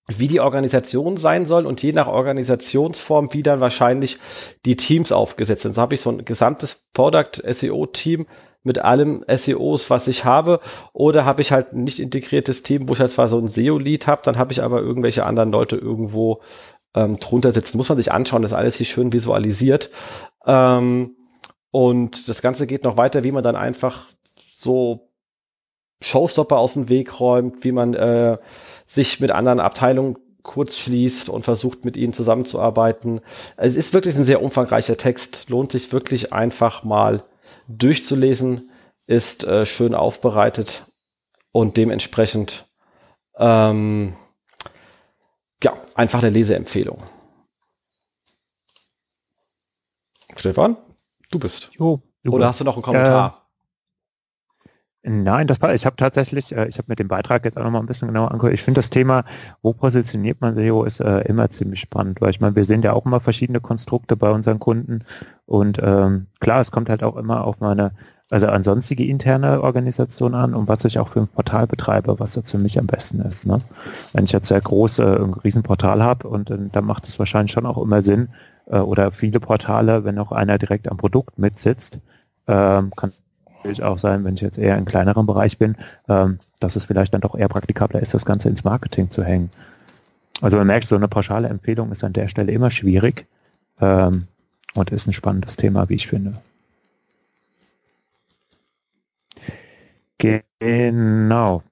wie 0.07 0.27
die 0.27 0.41
Organisation 0.41 1.15
sein 1.15 1.45
soll 1.45 1.65
und 1.65 1.81
je 1.81 1.93
nach 1.93 2.07
Organisationsform, 2.07 3.33
wie 3.33 3.41
dann 3.41 3.61
wahrscheinlich 3.61 4.17
die 4.65 4.75
Teams 4.75 5.13
aufgesetzt 5.13 5.61
sind. 5.61 5.75
So 5.75 5.81
habe 5.81 5.95
ich 5.95 6.01
so 6.01 6.09
ein 6.09 6.25
gesamtes 6.25 6.89
Product 6.93 7.41
SEO 7.47 7.85
Team 7.85 8.27
mit 8.63 8.79
allem 8.79 9.23
SEOs, 9.27 9.89
was 9.89 10.07
ich 10.07 10.25
habe, 10.25 10.59
oder 10.93 11.25
habe 11.25 11.41
ich 11.41 11.51
halt 11.51 11.73
ein 11.73 11.83
nicht 11.83 11.99
integriertes 11.99 12.63
Team, 12.63 12.87
wo 12.87 12.93
ich 12.93 12.99
halt 12.99 13.11
zwar 13.11 13.27
so 13.27 13.37
ein 13.37 13.47
SEO-Lead 13.47 14.07
habe, 14.07 14.21
dann 14.23 14.37
habe 14.37 14.53
ich 14.53 14.63
aber 14.63 14.81
irgendwelche 14.81 15.25
anderen 15.25 15.51
Leute 15.51 15.75
irgendwo 15.75 16.41
ähm, 16.95 17.19
drunter 17.19 17.51
sitzen. 17.51 17.77
Muss 17.77 17.89
man 17.89 17.97
sich 17.97 18.11
anschauen, 18.11 18.41
das 18.41 18.51
ist 18.51 18.57
alles 18.57 18.75
hier 18.75 18.85
schön 18.85 19.11
visualisiert. 19.11 19.89
Ähm, 20.45 21.15
und 21.71 22.29
das 22.29 22.41
Ganze 22.41 22.67
geht 22.67 22.83
noch 22.83 22.97
weiter, 22.97 23.23
wie 23.23 23.31
man 23.31 23.43
dann 23.43 23.55
einfach 23.55 24.05
so 24.55 25.09
Showstopper 26.01 26.57
aus 26.57 26.73
dem 26.73 26.89
Weg 26.89 27.19
räumt, 27.19 27.63
wie 27.63 27.71
man 27.71 27.93
äh, 27.93 28.37
sich 28.85 29.19
mit 29.19 29.31
anderen 29.31 29.59
Abteilungen 29.59 30.17
kurz 30.43 30.77
schließt 30.77 31.29
und 31.29 31.43
versucht 31.43 31.85
mit 31.85 31.97
ihnen 31.97 32.13
zusammenzuarbeiten. 32.13 33.21
Es 33.55 33.75
ist 33.75 33.93
wirklich 33.93 34.15
ein 34.15 34.25
sehr 34.25 34.43
umfangreicher 34.43 34.97
Text, 34.97 35.49
lohnt 35.49 35.71
sich 35.71 35.91
wirklich 35.93 36.33
einfach 36.33 36.83
mal 36.83 37.23
durchzulesen, 37.67 38.71
ist 39.05 39.43
äh, 39.43 39.65
schön 39.65 39.95
aufbereitet 39.95 40.85
und 41.51 41.77
dementsprechend 41.77 42.69
ähm, 43.37 44.15
ja, 45.63 45.73
einfach 45.95 46.21
eine 46.21 46.29
Leseempfehlung. 46.29 46.97
Stefan, 50.35 50.77
du 51.31 51.39
bist. 51.39 51.69
Jo, 51.73 52.01
Oder 52.25 52.47
hast 52.47 52.59
du 52.59 52.63
noch 52.63 52.75
einen 52.75 52.83
Kommentar? 52.83 53.42
Nein, 55.05 55.47
das 55.47 55.61
war, 55.61 55.73
ich 55.73 55.85
habe 55.85 55.97
tatsächlich, 55.97 56.55
äh, 56.55 56.65
ich 56.69 56.77
habe 56.77 56.85
mir 56.87 56.95
den 56.95 57.09
Beitrag 57.09 57.43
jetzt 57.43 57.57
auch 57.57 57.63
noch 57.63 57.71
mal 57.71 57.79
ein 57.79 57.87
bisschen 57.87 58.07
genauer 58.07 58.31
angeguckt. 58.31 58.53
Ich 58.53 58.63
finde 58.63 58.79
das 58.79 58.89
Thema, 58.89 59.25
wo 59.61 59.73
positioniert 59.73 60.39
man 60.39 60.55
SEO, 60.55 60.85
ist 60.85 61.01
äh, 61.01 61.19
immer 61.21 61.49
ziemlich 61.49 61.81
spannend, 61.81 62.21
weil 62.21 62.29
ich 62.29 62.39
meine, 62.39 62.55
wir 62.55 62.63
sehen 62.63 62.83
ja 62.83 62.93
auch 62.93 63.05
immer 63.05 63.19
verschiedene 63.19 63.59
Konstrukte 63.59 64.15
bei 64.15 64.31
unseren 64.31 64.59
Kunden 64.59 64.99
und 65.45 65.77
ähm, 65.83 66.27
klar, 66.39 66.61
es 66.61 66.71
kommt 66.71 66.89
halt 66.89 67.03
auch 67.03 67.17
immer 67.17 67.43
auf 67.43 67.59
meine, 67.59 67.91
also 68.29 68.47
an 68.47 68.63
sonstige 68.63 69.05
interne 69.05 69.61
Organisation 69.61 70.35
an 70.35 70.53
und 70.55 70.69
was 70.69 70.85
ich 70.85 70.97
auch 70.99 71.09
für 71.09 71.19
ein 71.19 71.27
Portal 71.27 71.67
betreibe, 71.67 72.17
was 72.19 72.35
jetzt 72.35 72.51
für 72.51 72.57
mich 72.57 72.79
am 72.79 72.87
besten 72.87 73.19
ist. 73.19 73.45
Ne? 73.45 73.57
Wenn 74.13 74.23
ich 74.23 74.31
jetzt 74.31 74.47
sehr 74.47 74.61
groß 74.61 74.99
äh, 74.99 75.17
ein 75.19 75.33
Riesenportal 75.33 76.01
habe 76.01 76.29
und 76.29 76.49
äh, 76.49 76.57
dann 76.71 76.85
macht 76.85 77.09
es 77.09 77.19
wahrscheinlich 77.19 77.51
schon 77.51 77.65
auch 77.65 77.77
immer 77.77 78.01
Sinn, 78.03 78.29
äh, 78.67 78.79
oder 78.79 79.11
viele 79.11 79.41
Portale, 79.41 80.05
wenn 80.05 80.17
auch 80.19 80.31
einer 80.31 80.57
direkt 80.57 80.89
am 80.89 80.95
Produkt 80.97 81.37
mitsitzt. 81.37 81.99
Ähm, 82.47 82.91
kann 82.95 83.11
natürlich 83.63 83.83
auch 83.83 83.97
sein, 83.97 84.23
wenn 84.25 84.35
ich 84.35 84.41
jetzt 84.41 84.57
eher 84.57 84.77
in 84.77 84.85
kleineren 84.85 85.25
Bereich 85.25 85.57
bin, 85.57 85.77
ähm, 86.09 86.39
dass 86.59 86.75
es 86.75 86.85
vielleicht 86.85 87.13
dann 87.13 87.21
doch 87.21 87.35
eher 87.35 87.47
praktikabler 87.47 88.01
ist, 88.01 88.13
das 88.13 88.25
Ganze 88.25 88.49
ins 88.49 88.63
Marketing 88.63 89.09
zu 89.09 89.23
hängen. 89.23 89.49
Also 90.41 90.57
man 90.57 90.67
merkt, 90.67 90.87
so 90.87 90.95
eine 90.95 91.07
pauschale 91.07 91.47
Empfehlung 91.47 91.91
ist 91.91 92.03
an 92.03 92.13
der 92.13 92.27
Stelle 92.27 92.51
immer 92.51 92.71
schwierig 92.71 93.25
ähm, 93.79 94.25
und 94.75 94.91
ist 94.91 95.07
ein 95.07 95.13
spannendes 95.13 95.55
Thema, 95.55 95.87
wie 95.87 95.95
ich 95.95 96.07
finde. 96.07 96.33
Genau. 100.17 101.63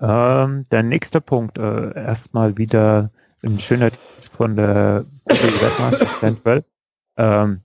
Ähm, 0.00 0.64
der 0.70 0.82
nächste 0.82 1.22
Punkt, 1.22 1.56
äh, 1.56 1.94
erstmal 1.94 2.58
wieder 2.58 3.10
ein 3.42 3.58
schöner 3.58 3.90
von 4.36 4.56
der 4.56 5.04
Google 5.24 5.60
Webmaster 5.62 6.08
Central. 6.20 6.64
Ähm, 7.16 7.62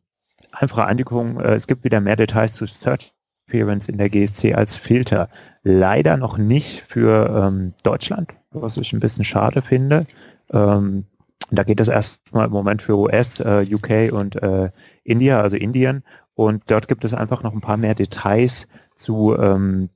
einfache 0.52 0.84
Ankündigung, 0.84 1.42
äh, 1.42 1.56
es 1.56 1.68
gibt 1.68 1.84
wieder 1.84 2.00
mehr 2.00 2.16
Details 2.16 2.54
zu 2.54 2.66
Search 2.66 3.14
Appearance 3.52 3.92
in 3.92 3.98
der 3.98 4.10
GSC 4.10 4.54
als 4.54 4.78
Filter. 4.78 5.28
Leider 5.64 6.18
noch 6.18 6.38
nicht 6.38 6.84
für 6.88 7.30
ähm, 7.30 7.74
Deutschland, 7.84 8.34
was 8.52 8.78
ich 8.78 8.94
ein 8.94 9.02
bisschen 9.02 9.26
schade 9.26 9.62
finde. 9.62 10.06
Ähm, 10.54 11.06
da 11.52 11.64
geht 11.64 11.82
es 11.82 11.90
erstmal 11.90 12.46
im 12.46 12.52
Moment 12.54 12.82
für 12.82 12.98
US, 12.98 13.42
äh, 13.42 13.66
UK 13.70 14.14
und 14.14 14.42
äh, 14.42 14.70
India, 15.04 15.42
also 15.42 15.58
Indien. 15.58 16.04
Und 16.34 16.64
dort 16.68 16.88
gibt 16.88 17.04
es 17.04 17.14
einfach 17.14 17.44
noch 17.44 17.54
ein 17.54 17.60
paar 17.60 17.78
mehr 17.78 17.94
Details 17.94 18.68
zu 18.96 19.36
ähm, 19.38 19.90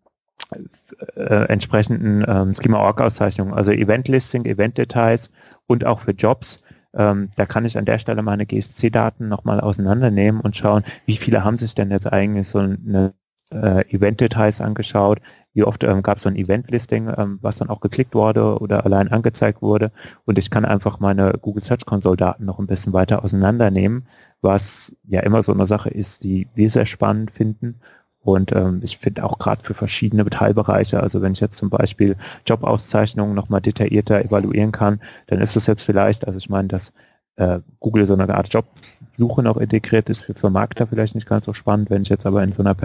äh, 1.16 1.46
entsprechenden 1.48 2.26
ähm, 2.28 2.54
Schema-Org-Auszeichnungen, 2.54 3.54
also 3.54 3.72
Event-Listing, 3.72 4.46
Event-Details 4.46 5.32
und 5.66 5.86
auch 5.86 6.02
für 6.02 6.12
Jobs. 6.12 6.62
Ähm, 6.94 7.30
da 7.38 7.46
kann 7.46 7.66
ich 7.66 7.78
an 7.78 7.86
der 7.86 8.00
Stelle 8.00 8.22
meine 8.22 8.46
GSC-Daten 8.46 9.30
nochmal 9.30 9.62
auseinandernehmen 9.62 10.42
und 10.42 10.58
schauen, 10.58 10.84
wie 11.06 11.18
viele 11.18 11.44
haben 11.44 11.58
sich 11.58 11.74
denn 11.74 11.90
jetzt 11.90 12.12
eigentlich 12.12 12.50
so 12.50 12.60
eine 12.60 13.14
äh, 13.52 13.86
Event-Details 13.94 14.62
angeschaut, 14.62 15.20
wie 15.54 15.64
oft 15.64 15.84
ähm, 15.84 16.04
gab 16.04 16.18
es 16.18 16.24
so 16.24 16.30
ein 16.30 16.36
Event-Listing, 16.36 17.12
ähm, 17.18 17.40
was 17.42 17.58
dann 17.58 17.70
auch 17.70 17.80
geklickt 17.80 18.14
wurde 18.14 18.60
oder 18.60 18.86
allein 18.86 19.12
angezeigt 19.12 19.62
wurde. 19.62 19.92
Und 20.26 20.38
ich 20.38 20.50
kann 20.50 20.66
einfach 20.66 21.00
meine 21.00 21.34
Google 21.42 21.64
Search 21.64 21.86
Console-Daten 21.86 22.46
noch 22.46 22.60
ein 22.60 22.68
bisschen 22.68 22.94
weiter 22.94 23.24
auseinandernehmen, 23.24 24.08
was 24.42 24.96
ja 25.08 25.22
immer 25.22 25.44
so 25.44 25.54
eine 25.54 25.66
Sache 25.66 25.90
ist, 25.90 26.24
die 26.24 26.48
wir 26.56 26.70
sehr 26.70 26.86
spannend 26.86 27.32
finden. 27.32 27.80
Und 28.20 28.54
ähm, 28.54 28.82
ich 28.84 28.98
finde 28.98 29.24
auch 29.24 29.38
gerade 29.38 29.64
für 29.64 29.76
verschiedene 29.76 30.26
Teilbereiche, 30.26 31.00
also 31.00 31.22
wenn 31.22 31.34
ich 31.34 31.40
jetzt 31.40 31.58
zum 31.58 31.70
Beispiel 31.70 32.18
Jobauszeichnungen 32.46 33.36
nochmal 33.36 33.62
detaillierter 33.62 34.26
evaluieren 34.26 34.72
kann, 34.72 35.00
dann 35.28 35.40
ist 35.40 35.56
es 35.56 35.68
jetzt 35.68 35.84
vielleicht, 35.84 36.26
also 36.26 36.40
ich 36.40 36.50
meine, 36.50 36.68
dass 36.68 36.92
äh, 37.36 37.60
Google 37.80 38.06
so 38.08 38.14
eine 38.14 38.34
Art 38.34 38.52
Jobsuche 38.52 39.44
noch 39.44 39.58
integriert 39.58 40.10
ist 40.10 40.24
für 40.26 40.34
Vermarkter 40.34 40.88
vielleicht 40.88 41.16
nicht 41.16 41.28
ganz 41.28 41.46
so 41.46 41.54
spannend. 41.54 41.90
Wenn 41.90 42.02
ich 42.02 42.10
jetzt 42.10 42.26
aber 42.26 42.44
in 42.44 42.52
so 42.52 42.64
einer 42.64 42.76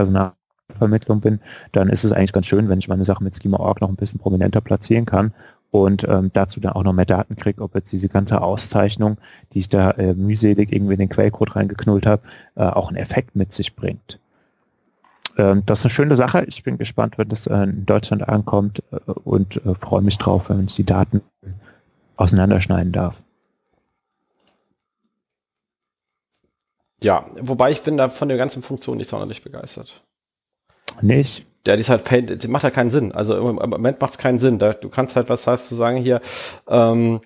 Personalvermittlung 0.70 1.20
bin, 1.20 1.40
dann 1.72 1.88
ist 1.88 2.04
es 2.04 2.12
eigentlich 2.12 2.32
ganz 2.32 2.46
schön, 2.46 2.68
wenn 2.68 2.78
ich 2.78 2.88
meine 2.88 3.04
Sachen 3.04 3.24
mit 3.24 3.40
Schema.org 3.40 3.80
noch 3.80 3.88
ein 3.88 3.96
bisschen 3.96 4.18
prominenter 4.18 4.60
platzieren 4.60 5.06
kann 5.06 5.32
und 5.70 6.06
ähm, 6.08 6.30
dazu 6.32 6.60
dann 6.60 6.72
auch 6.72 6.82
noch 6.82 6.92
mehr 6.92 7.06
Daten 7.06 7.36
kriege, 7.36 7.62
ob 7.62 7.74
jetzt 7.74 7.92
diese 7.92 8.08
ganze 8.08 8.42
Auszeichnung, 8.42 9.18
die 9.52 9.60
ich 9.60 9.68
da 9.68 9.92
äh, 9.92 10.14
mühselig 10.14 10.72
irgendwie 10.72 10.94
in 10.94 11.00
den 11.00 11.08
Quellcode 11.08 11.56
reingeknullt 11.56 12.06
habe, 12.06 12.22
äh, 12.56 12.64
auch 12.64 12.88
einen 12.88 12.96
Effekt 12.96 13.36
mit 13.36 13.52
sich 13.52 13.76
bringt. 13.76 14.18
Ähm, 15.36 15.62
das 15.66 15.80
ist 15.80 15.86
eine 15.86 15.90
schöne 15.90 16.16
Sache. 16.16 16.44
Ich 16.48 16.62
bin 16.64 16.78
gespannt, 16.78 17.18
wenn 17.18 17.28
das 17.28 17.46
äh, 17.46 17.62
in 17.62 17.86
Deutschland 17.86 18.28
ankommt 18.28 18.82
äh, 18.90 18.96
und 19.12 19.64
äh, 19.64 19.74
freue 19.74 20.02
mich 20.02 20.18
drauf, 20.18 20.48
wenn 20.48 20.66
ich 20.66 20.74
die 20.74 20.84
Daten 20.84 21.22
auseinanderschneiden 22.16 22.92
darf. 22.92 23.14
Ja, 27.02 27.24
wobei 27.40 27.70
ich 27.70 27.82
bin 27.82 27.96
da 27.96 28.10
von 28.10 28.28
der 28.28 28.36
ganzen 28.36 28.62
Funktion 28.62 28.98
nicht 28.98 29.08
sonderlich 29.08 29.42
begeistert. 29.42 30.02
Nicht? 31.02 31.46
Ja, 31.66 31.74
ist 31.74 31.90
halt 31.90 32.04
pain, 32.04 32.38
die 32.38 32.48
macht 32.48 32.64
halt 32.64 32.74
keinen 32.74 32.90
Sinn. 32.90 33.12
Also 33.12 33.36
im, 33.36 33.56
Moment 33.56 34.00
macht 34.00 34.12
es 34.12 34.18
keinen 34.18 34.38
Sinn. 34.38 34.58
Da, 34.58 34.72
du 34.72 34.88
kannst 34.88 35.16
halt, 35.16 35.28
was 35.28 35.46
heißt 35.46 35.68
zu 35.68 35.74
sagen 35.74 35.98
hier, 35.98 36.20
ähm, 36.68 37.20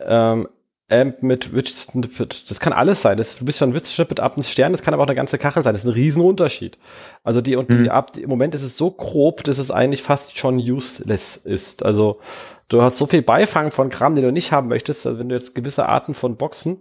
ähm, 0.00 0.48
Amp 0.88 1.22
mit 1.24 1.52
Witch 1.52 1.72
Snippet. 1.72 2.48
Das 2.48 2.60
kann 2.60 2.72
alles 2.72 3.02
sein. 3.02 3.18
Das, 3.18 3.38
du 3.38 3.44
bist 3.44 3.58
schon 3.58 3.70
ein 3.70 3.74
Witch 3.74 3.90
Snippet 3.90 4.20
ab 4.20 4.34
einem 4.34 4.44
Stern, 4.44 4.70
das 4.70 4.82
kann 4.82 4.94
aber 4.94 5.02
auch 5.02 5.08
eine 5.08 5.16
ganze 5.16 5.36
Kachel 5.36 5.64
sein. 5.64 5.74
Das 5.74 5.82
ist 5.82 5.88
ein 5.88 5.94
Riesenunterschied. 5.94 6.78
Also 7.24 7.40
die 7.40 7.56
und 7.56 7.70
die 7.70 7.74
mhm. 7.74 7.88
ab, 7.88 8.16
im 8.16 8.28
Moment 8.28 8.54
ist 8.54 8.62
es 8.62 8.76
so 8.76 8.92
grob, 8.92 9.42
dass 9.42 9.58
es 9.58 9.72
eigentlich 9.72 10.02
fast 10.02 10.38
schon 10.38 10.58
useless 10.58 11.36
ist. 11.36 11.82
Also 11.82 12.20
du 12.68 12.82
hast 12.82 12.98
so 12.98 13.06
viel 13.06 13.22
Beifang 13.22 13.72
von 13.72 13.90
Kram, 13.90 14.14
den 14.14 14.24
du 14.24 14.30
nicht 14.30 14.52
haben 14.52 14.68
möchtest, 14.68 15.06
also 15.06 15.18
wenn 15.18 15.28
du 15.28 15.34
jetzt 15.34 15.56
gewisse 15.56 15.88
Arten 15.88 16.14
von 16.14 16.36
Boxen, 16.36 16.80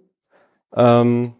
ähm, 0.75 1.33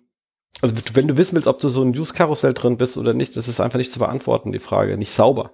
also 0.62 0.76
wenn 0.94 1.08
du 1.08 1.18
wissen 1.18 1.36
willst, 1.36 1.48
ob 1.48 1.60
du 1.60 1.70
so 1.70 1.82
ein 1.82 1.98
Use-Karussell 1.98 2.54
drin 2.54 2.78
bist 2.78 2.98
oder 2.98 3.14
nicht, 3.14 3.36
das 3.36 3.48
ist 3.48 3.60
einfach 3.60 3.78
nicht 3.78 3.92
zu 3.92 4.00
beantworten, 4.00 4.52
die 4.52 4.60
Frage. 4.60 4.98
Nicht 4.98 5.12
sauber. 5.12 5.52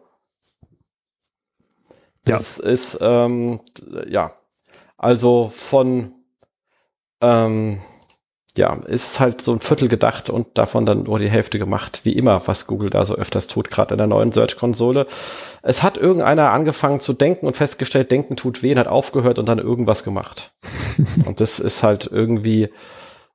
Das 2.23 2.57
ja. 2.57 2.69
ist, 2.69 2.97
ähm, 3.01 3.61
ja, 4.07 4.33
also 4.97 5.51
von 5.53 6.13
ähm, 7.19 7.81
ja, 8.57 8.73
ist 8.85 9.19
halt 9.19 9.41
so 9.41 9.53
ein 9.53 9.61
Viertel 9.61 9.87
gedacht 9.87 10.29
und 10.29 10.57
davon 10.57 10.85
dann 10.85 11.03
nur 11.03 11.19
die 11.19 11.29
Hälfte 11.29 11.57
gemacht, 11.57 12.01
wie 12.03 12.11
immer, 12.13 12.45
was 12.47 12.67
Google 12.67 12.89
da 12.89 13.05
so 13.05 13.15
öfters 13.15 13.47
tut, 13.47 13.71
gerade 13.71 13.93
in 13.93 13.97
der 13.97 14.07
neuen 14.07 14.33
Search-Konsole. 14.33 15.07
Es 15.61 15.83
hat 15.83 15.95
irgendeiner 15.97 16.51
angefangen 16.51 16.99
zu 16.99 17.13
denken 17.13 17.47
und 17.47 17.55
festgestellt, 17.55 18.11
denken 18.11 18.35
tut 18.35 18.61
weh, 18.61 18.75
hat 18.75 18.87
aufgehört 18.87 19.39
und 19.39 19.47
dann 19.47 19.59
irgendwas 19.59 20.03
gemacht. 20.03 20.51
und 21.25 21.39
das 21.39 21.59
ist 21.59 21.81
halt 21.81 22.09
irgendwie, 22.11 22.69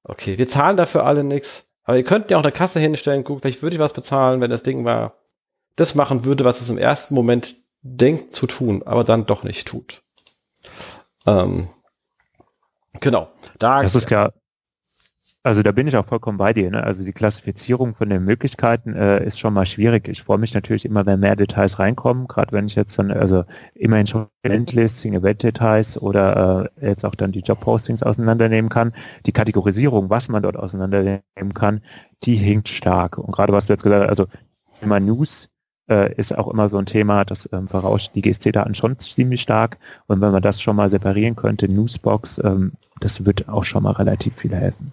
okay, 0.08 0.38
wir 0.38 0.48
zahlen 0.48 0.76
dafür 0.76 1.04
alle 1.04 1.24
nichts, 1.24 1.70
aber 1.84 1.96
ihr 1.96 2.04
könnt 2.04 2.30
ja 2.30 2.38
auch 2.38 2.42
eine 2.42 2.52
Kasse 2.52 2.80
hinstellen, 2.80 3.24
Google, 3.24 3.42
vielleicht 3.42 3.62
würde 3.62 3.76
ich 3.76 3.80
was 3.80 3.92
bezahlen, 3.92 4.40
wenn 4.40 4.50
das 4.50 4.62
Ding 4.62 4.82
mal 4.82 5.12
das 5.76 5.94
machen 5.94 6.24
würde, 6.24 6.44
was 6.44 6.60
es 6.60 6.70
im 6.70 6.78
ersten 6.78 7.14
Moment 7.14 7.56
denkt 7.82 8.34
zu 8.34 8.46
tun, 8.46 8.82
aber 8.84 9.04
dann 9.04 9.26
doch 9.26 9.44
nicht 9.44 9.68
tut. 9.68 10.02
Ähm, 11.26 11.68
Genau. 13.00 13.28
Da 13.58 13.80
das 13.80 13.94
ist 13.94 14.10
ja, 14.10 14.30
also 15.46 15.62
da 15.62 15.70
bin 15.70 15.86
ich 15.86 15.96
auch 15.96 16.06
vollkommen 16.06 16.38
bei 16.38 16.52
dir. 16.52 16.72
Ne? 16.72 16.82
Also 16.82 17.04
die 17.04 17.12
Klassifizierung 17.12 17.94
von 17.94 18.10
den 18.10 18.24
Möglichkeiten 18.24 18.94
äh, 18.94 19.24
ist 19.24 19.38
schon 19.38 19.54
mal 19.54 19.64
schwierig. 19.64 20.08
Ich 20.08 20.24
freue 20.24 20.38
mich 20.38 20.52
natürlich 20.54 20.84
immer, 20.84 21.06
wenn 21.06 21.20
mehr 21.20 21.36
Details 21.36 21.78
reinkommen, 21.78 22.26
gerade 22.26 22.50
wenn 22.50 22.66
ich 22.66 22.74
jetzt 22.74 22.98
dann, 22.98 23.12
also 23.12 23.44
immerhin 23.74 24.08
schon 24.08 24.26
Eventlisting, 24.42 25.14
Event-Details 25.14 26.02
oder 26.02 26.68
äh, 26.80 26.88
jetzt 26.88 27.04
auch 27.04 27.14
dann 27.14 27.30
die 27.30 27.42
Job-Postings 27.42 28.02
auseinandernehmen 28.02 28.68
kann. 28.68 28.92
Die 29.24 29.30
Kategorisierung, 29.30 30.10
was 30.10 30.28
man 30.28 30.42
dort 30.42 30.56
auseinandernehmen 30.56 31.54
kann, 31.54 31.80
die 32.24 32.34
hinkt 32.34 32.68
stark. 32.68 33.16
Und 33.16 33.30
gerade 33.30 33.52
was 33.52 33.66
du 33.66 33.74
jetzt 33.74 33.84
gesagt 33.84 34.02
hast, 34.02 34.10
also 34.10 34.26
immer 34.80 34.98
News 34.98 35.48
äh, 35.88 36.12
ist 36.14 36.36
auch 36.36 36.48
immer 36.48 36.68
so 36.68 36.76
ein 36.76 36.86
Thema, 36.86 37.24
das 37.24 37.48
ähm, 37.52 37.68
verrauscht 37.68 38.10
die 38.16 38.22
GSC-Daten 38.22 38.74
schon 38.74 38.98
ziemlich 38.98 39.42
stark. 39.42 39.78
Und 40.08 40.20
wenn 40.20 40.32
man 40.32 40.42
das 40.42 40.60
schon 40.60 40.74
mal 40.74 40.90
separieren 40.90 41.36
könnte, 41.36 41.68
Newsbox, 41.68 42.40
ähm, 42.42 42.72
das 42.98 43.24
wird 43.24 43.48
auch 43.48 43.62
schon 43.62 43.84
mal 43.84 43.92
relativ 43.92 44.34
viel 44.34 44.52
helfen. 44.52 44.92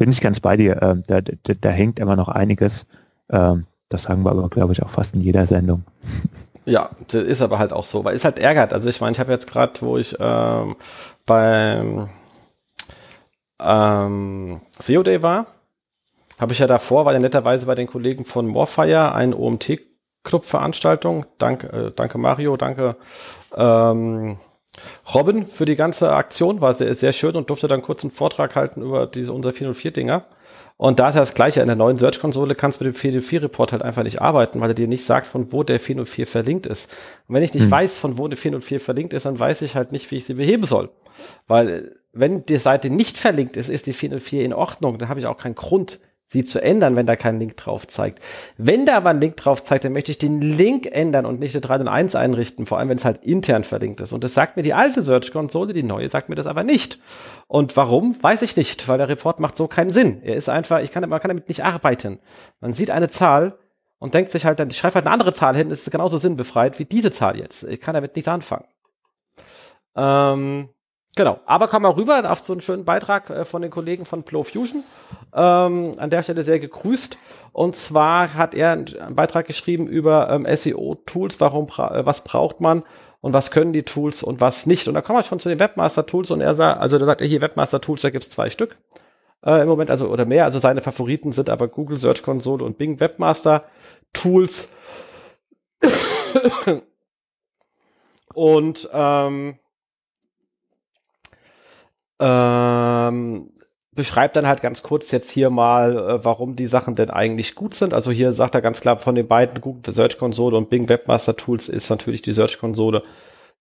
Bin 0.00 0.08
ich 0.08 0.22
ganz 0.22 0.40
bei 0.40 0.56
dir, 0.56 0.80
ähm, 0.80 1.02
da, 1.06 1.20
da, 1.20 1.52
da 1.60 1.68
hängt 1.68 1.98
immer 1.98 2.16
noch 2.16 2.28
einiges. 2.28 2.86
Ähm, 3.28 3.66
das 3.90 4.04
sagen 4.04 4.24
wir 4.24 4.30
aber, 4.30 4.48
glaube 4.48 4.72
ich, 4.72 4.82
auch 4.82 4.88
fast 4.88 5.14
in 5.14 5.20
jeder 5.20 5.46
Sendung. 5.46 5.84
Ja, 6.66 6.88
das 7.08 7.24
ist 7.24 7.42
aber 7.42 7.58
halt 7.58 7.72
auch 7.72 7.84
so, 7.84 8.04
weil 8.04 8.14
es 8.16 8.24
halt 8.24 8.38
ärgert. 8.38 8.72
Also 8.72 8.88
ich 8.88 9.00
meine, 9.00 9.12
ich 9.12 9.18
habe 9.18 9.32
jetzt 9.32 9.50
gerade, 9.50 9.72
wo 9.80 9.98
ich 9.98 10.16
ähm, 10.20 10.76
beim 11.26 12.08
ähm, 13.60 14.60
SEO 14.70 15.02
Day 15.02 15.22
war, 15.22 15.46
habe 16.38 16.52
ich 16.52 16.60
ja 16.60 16.66
davor, 16.66 17.04
war 17.06 17.12
ja 17.12 17.18
netterweise 17.18 17.66
bei 17.66 17.74
den 17.74 17.86
Kollegen 17.86 18.24
von 18.24 18.46
Morfire 18.46 19.14
ein 19.14 19.34
OMT 19.34 19.80
Clubveranstaltung. 20.22 21.26
Danke, 21.38 21.66
äh, 21.72 21.92
danke 21.94 22.18
Mario, 22.18 22.56
danke 22.56 22.96
ähm, 23.54 24.38
Robin 25.14 25.44
für 25.44 25.64
die 25.64 25.76
ganze 25.76 26.12
Aktion. 26.12 26.60
War 26.60 26.74
sehr, 26.74 26.94
sehr 26.94 27.12
schön 27.12 27.36
und 27.36 27.50
durfte 27.50 27.68
dann 27.68 27.82
kurz 27.82 28.02
einen 28.04 28.12
Vortrag 28.12 28.54
halten 28.56 28.82
über 28.82 29.06
diese 29.06 29.32
unser 29.32 29.50
404-Dinger. 29.50 30.24
Und 30.76 30.98
da 30.98 31.10
ist 31.10 31.14
ja 31.14 31.20
das 31.20 31.34
Gleiche. 31.34 31.60
In 31.60 31.66
der 31.66 31.76
neuen 31.76 31.98
Search-Konsole 31.98 32.54
kannst 32.54 32.80
du 32.80 32.84
mit 32.84 32.94
dem 32.94 33.20
404-Report 33.20 33.72
halt 33.72 33.82
einfach 33.82 34.02
nicht 34.02 34.22
arbeiten, 34.22 34.60
weil 34.60 34.70
er 34.70 34.74
dir 34.74 34.88
nicht 34.88 35.04
sagt, 35.04 35.26
von 35.26 35.52
wo 35.52 35.62
der 35.62 35.78
404 35.78 36.26
verlinkt 36.26 36.66
ist. 36.66 36.90
Und 37.28 37.34
wenn 37.34 37.42
ich 37.42 37.52
nicht 37.52 37.64
hm. 37.64 37.70
weiß, 37.70 37.98
von 37.98 38.16
wo 38.16 38.28
der 38.28 38.38
404 38.38 38.80
verlinkt 38.80 39.12
ist, 39.12 39.26
dann 39.26 39.38
weiß 39.38 39.60
ich 39.62 39.74
halt 39.74 39.92
nicht, 39.92 40.10
wie 40.10 40.16
ich 40.16 40.24
sie 40.24 40.34
beheben 40.34 40.64
soll. 40.64 40.88
Weil 41.46 41.96
wenn 42.12 42.46
die 42.46 42.56
Seite 42.56 42.88
nicht 42.88 43.18
verlinkt 43.18 43.56
ist, 43.56 43.68
ist 43.68 43.86
die 43.86 43.92
404 43.92 44.44
in 44.44 44.54
Ordnung. 44.54 44.98
Dann 44.98 45.08
habe 45.08 45.20
ich 45.20 45.26
auch 45.26 45.36
keinen 45.36 45.54
Grund, 45.54 46.00
sie 46.32 46.44
zu 46.44 46.62
ändern, 46.62 46.96
wenn 46.96 47.06
da 47.06 47.16
kein 47.16 47.38
Link 47.38 47.56
drauf 47.56 47.86
zeigt. 47.86 48.20
Wenn 48.56 48.86
da 48.86 48.96
aber 48.96 49.10
ein 49.10 49.20
Link 49.20 49.36
drauf 49.36 49.64
zeigt, 49.64 49.84
dann 49.84 49.92
möchte 49.92 50.12
ich 50.12 50.18
den 50.18 50.40
Link 50.40 50.86
ändern 50.86 51.26
und 51.26 51.40
nicht 51.40 51.54
eine 51.54 51.60
3 51.60 51.80
und 51.80 51.88
1 51.88 52.14
einrichten, 52.14 52.66
vor 52.66 52.78
allem 52.78 52.88
wenn 52.88 52.98
es 52.98 53.04
halt 53.04 53.24
intern 53.24 53.64
verlinkt 53.64 54.00
ist. 54.00 54.12
Und 54.12 54.22
das 54.22 54.34
sagt 54.34 54.56
mir 54.56 54.62
die 54.62 54.74
alte 54.74 55.02
Search-Konsole, 55.02 55.72
die 55.72 55.82
neue 55.82 56.08
sagt 56.08 56.28
mir 56.28 56.36
das 56.36 56.46
aber 56.46 56.62
nicht. 56.62 56.98
Und 57.48 57.76
warum, 57.76 58.16
weiß 58.20 58.42
ich 58.42 58.56
nicht, 58.56 58.86
weil 58.86 58.98
der 58.98 59.08
Report 59.08 59.40
macht 59.40 59.56
so 59.56 59.66
keinen 59.66 59.90
Sinn. 59.90 60.22
Er 60.22 60.36
ist 60.36 60.48
einfach, 60.48 60.80
ich 60.80 60.92
kann, 60.92 61.08
man 61.08 61.20
kann 61.20 61.30
damit 61.30 61.48
nicht 61.48 61.64
arbeiten. 61.64 62.20
Man 62.60 62.72
sieht 62.72 62.90
eine 62.90 63.08
Zahl 63.08 63.58
und 63.98 64.14
denkt 64.14 64.30
sich 64.30 64.46
halt 64.46 64.60
dann, 64.60 64.70
ich 64.70 64.78
schreibe 64.78 64.96
halt 64.96 65.06
eine 65.06 65.12
andere 65.12 65.34
Zahl 65.34 65.56
hin, 65.56 65.70
ist 65.70 65.90
genauso 65.90 66.16
sinnbefreit 66.16 66.78
wie 66.78 66.84
diese 66.84 67.10
Zahl 67.10 67.38
jetzt. 67.38 67.64
Ich 67.64 67.80
kann 67.80 67.94
damit 67.94 68.14
nichts 68.14 68.28
anfangen. 68.28 68.66
Ähm, 69.96 70.68
Genau, 71.16 71.40
aber 71.44 71.66
komm 71.66 71.82
mal 71.82 71.90
rüber 71.90 72.30
auf 72.30 72.40
so 72.40 72.52
einen 72.52 72.62
schönen 72.62 72.84
Beitrag 72.84 73.30
äh, 73.30 73.44
von 73.44 73.62
den 73.62 73.70
Kollegen 73.70 74.06
von 74.06 74.22
Flow 74.22 74.44
Fusion. 74.44 74.84
Ähm, 75.34 75.94
an 75.96 76.10
der 76.10 76.22
Stelle 76.22 76.44
sehr 76.44 76.60
gegrüßt. 76.60 77.18
Und 77.52 77.74
zwar 77.74 78.34
hat 78.34 78.54
er 78.54 78.72
einen 78.72 79.16
Beitrag 79.16 79.46
geschrieben 79.46 79.88
über 79.88 80.30
ähm, 80.30 80.46
SEO-Tools, 80.48 81.40
warum 81.40 81.66
äh, 81.66 82.06
was 82.06 82.22
braucht 82.22 82.60
man 82.60 82.84
und 83.20 83.32
was 83.32 83.50
können 83.50 83.72
die 83.72 83.82
Tools 83.82 84.22
und 84.22 84.40
was 84.40 84.66
nicht. 84.66 84.86
Und 84.86 84.94
da 84.94 85.02
kommen 85.02 85.18
wir 85.18 85.24
schon 85.24 85.40
zu 85.40 85.48
den 85.48 85.58
Webmaster-Tools 85.58 86.30
und 86.30 86.40
er 86.40 86.54
sagt, 86.54 86.80
also 86.80 86.98
da 86.98 87.06
sagt 87.06 87.20
er 87.20 87.26
hier 87.26 87.40
Webmaster-Tools, 87.40 88.02
da 88.02 88.10
gibt 88.10 88.24
es 88.24 88.30
zwei 88.30 88.48
Stück 88.48 88.78
äh, 89.44 89.62
im 89.62 89.68
Moment, 89.68 89.90
also 89.90 90.08
oder 90.08 90.24
mehr. 90.24 90.44
Also 90.44 90.58
seine 90.60 90.80
Favoriten 90.80 91.32
sind 91.32 91.50
aber 91.50 91.68
Google 91.68 91.98
Search 91.98 92.22
Console 92.22 92.64
und 92.64 92.78
Bing 92.78 93.00
Webmaster-Tools. 93.00 94.70
und 98.34 98.88
ähm, 98.92 99.58
ähm, 102.20 103.50
beschreibt 103.92 104.36
dann 104.36 104.46
halt 104.46 104.62
ganz 104.62 104.82
kurz 104.82 105.10
jetzt 105.10 105.30
hier 105.30 105.50
mal, 105.50 105.96
äh, 105.96 106.24
warum 106.24 106.54
die 106.54 106.66
Sachen 106.66 106.94
denn 106.94 107.10
eigentlich 107.10 107.54
gut 107.54 107.74
sind. 107.74 107.92
Also 107.92 108.10
hier 108.10 108.32
sagt 108.32 108.54
er 108.54 108.62
ganz 108.62 108.80
klar, 108.80 108.98
von 108.98 109.14
den 109.14 109.26
beiden 109.26 109.60
Google 109.60 109.92
Search 109.92 110.18
Konsole 110.18 110.56
und 110.56 110.70
Bing 110.70 110.88
Webmaster 110.88 111.36
Tools 111.36 111.68
ist 111.68 111.90
natürlich 111.90 112.22
die 112.22 112.32
Search 112.32 112.58
Konsole 112.58 113.02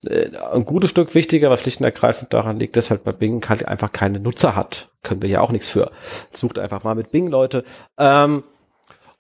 äh, 0.06 0.30
ein 0.54 0.65
gutes 0.65 0.91
Stück 0.91 1.15
wichtiger, 1.15 1.50
was 1.50 1.62
schlicht 1.62 1.80
und 1.80 1.86
ergreifend 1.86 2.34
daran 2.34 2.60
liegt, 2.60 2.78
dass 2.78 2.89
halt 2.89 3.04
bei 3.04 3.12
Bing 3.12 3.48
halt 3.50 3.67
einfach 3.67 3.91
keine 3.91 4.19
Nutzer 4.19 4.56
hat. 4.56 4.89
Können 5.04 5.22
wir 5.22 5.30
ja 5.30 5.41
auch 5.41 5.52
nichts 5.52 5.67
für. 5.67 5.91
Sucht 6.32 6.60
einfach 6.60 6.84
mal 6.84 6.95
mit 6.95 7.12
Bing, 7.12 7.28
Leute. 7.28 7.63
Ähm, 7.98 8.43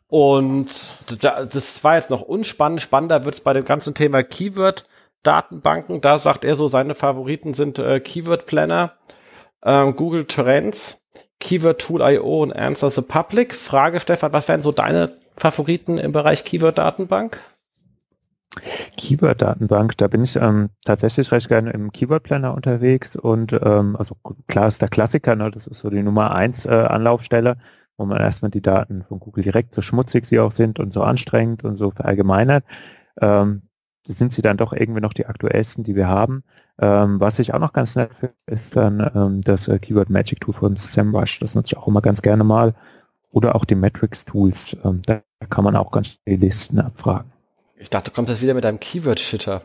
und 0.07 0.69
das 1.21 1.83
war 1.83 1.95
jetzt 1.95 2.09
noch 2.09 2.21
unspannend. 2.21 2.81
Spannender 2.81 3.25
wird 3.25 3.35
es 3.35 3.41
bei 3.41 3.53
dem 3.53 3.65
ganzen 3.65 3.93
Thema 3.93 4.23
Keyword-Datenbanken. 4.23 6.01
Da 6.01 6.17
sagt 6.17 6.43
er 6.43 6.55
so, 6.55 6.67
seine 6.67 6.95
Favoriten 6.95 7.53
sind 7.53 7.77
äh, 7.77 7.99
Keyword 7.99 8.45
Planner 8.45 8.93
ähm, 9.63 9.95
Google 9.95 10.25
Trends, 10.25 11.05
Keyword 11.39 11.79
Tool 11.81 12.01
IO 12.01 12.43
und 12.43 12.53
Answer 12.53 12.91
the 12.91 13.01
Public. 13.01 13.55
Frage, 13.55 13.99
Stefan, 13.99 14.33
was 14.33 14.47
wären 14.47 14.61
so 14.61 14.71
deine 14.71 15.17
Favoriten 15.35 15.97
im 15.97 16.11
Bereich 16.11 16.43
Keyword 16.43 16.77
Datenbank? 16.77 17.39
Keyword-Datenbank, 18.97 19.97
da 19.97 20.07
bin 20.07 20.23
ich 20.23 20.35
ähm, 20.35 20.69
tatsächlich 20.83 21.31
recht 21.31 21.47
gerne 21.47 21.71
im 21.71 21.91
Keyword-Planner 21.91 22.53
unterwegs 22.53 23.15
und 23.15 23.53
ähm, 23.53 23.95
also 23.95 24.15
klar 24.47 24.67
ist 24.67 24.81
der 24.81 24.89
Klassiker, 24.89 25.35
ne, 25.35 25.51
das 25.51 25.67
ist 25.67 25.79
so 25.79 25.89
die 25.89 26.01
Nummer 26.01 26.33
eins 26.33 26.65
äh, 26.65 26.69
Anlaufstelle, 26.69 27.57
wo 27.97 28.05
man 28.05 28.19
erstmal 28.19 28.51
die 28.51 28.61
Daten 28.61 29.03
von 29.03 29.19
Google 29.19 29.43
direkt 29.43 29.75
so 29.75 29.81
schmutzig 29.81 30.25
sie 30.25 30.39
auch 30.39 30.51
sind 30.51 30.79
und 30.79 30.91
so 30.91 31.03
anstrengend 31.03 31.63
und 31.63 31.75
so 31.75 31.91
verallgemeinert, 31.91 32.65
ähm, 33.21 33.63
sind 34.07 34.33
sie 34.33 34.41
dann 34.41 34.57
doch 34.57 34.73
irgendwie 34.73 35.01
noch 35.01 35.13
die 35.13 35.27
aktuellsten, 35.27 35.83
die 35.83 35.95
wir 35.95 36.07
haben. 36.07 36.43
Ähm, 36.81 37.19
was 37.19 37.39
ich 37.39 37.53
auch 37.53 37.59
noch 37.59 37.73
ganz 37.73 37.95
nett 37.95 38.11
finde, 38.19 38.35
ist 38.45 38.75
dann 38.75 39.11
ähm, 39.13 39.41
das 39.41 39.67
äh, 39.67 39.79
Keyword 39.79 40.09
Magic 40.09 40.39
Tool 40.39 40.53
von 40.53 40.77
SEMrush. 40.77 41.39
Das 41.39 41.55
nutze 41.55 41.73
ich 41.73 41.77
auch 41.77 41.87
immer 41.87 42.01
ganz 42.01 42.21
gerne 42.21 42.43
mal. 42.43 42.73
Oder 43.31 43.55
auch 43.55 43.65
die 43.65 43.75
Metrics 43.75 44.25
Tools. 44.25 44.77
Ähm, 44.83 45.01
da 45.05 45.21
kann 45.49 45.63
man 45.63 45.75
auch 45.75 45.91
ganz 45.91 46.17
viele 46.23 46.37
Listen 46.37 46.79
abfragen. 46.79 47.31
Ich 47.77 47.89
dachte, 47.89 48.09
du 48.09 48.15
kommst 48.15 48.29
jetzt 48.29 48.41
wieder 48.41 48.53
mit 48.53 48.65
einem 48.65 48.79
Keyword-Shitter. 48.79 49.61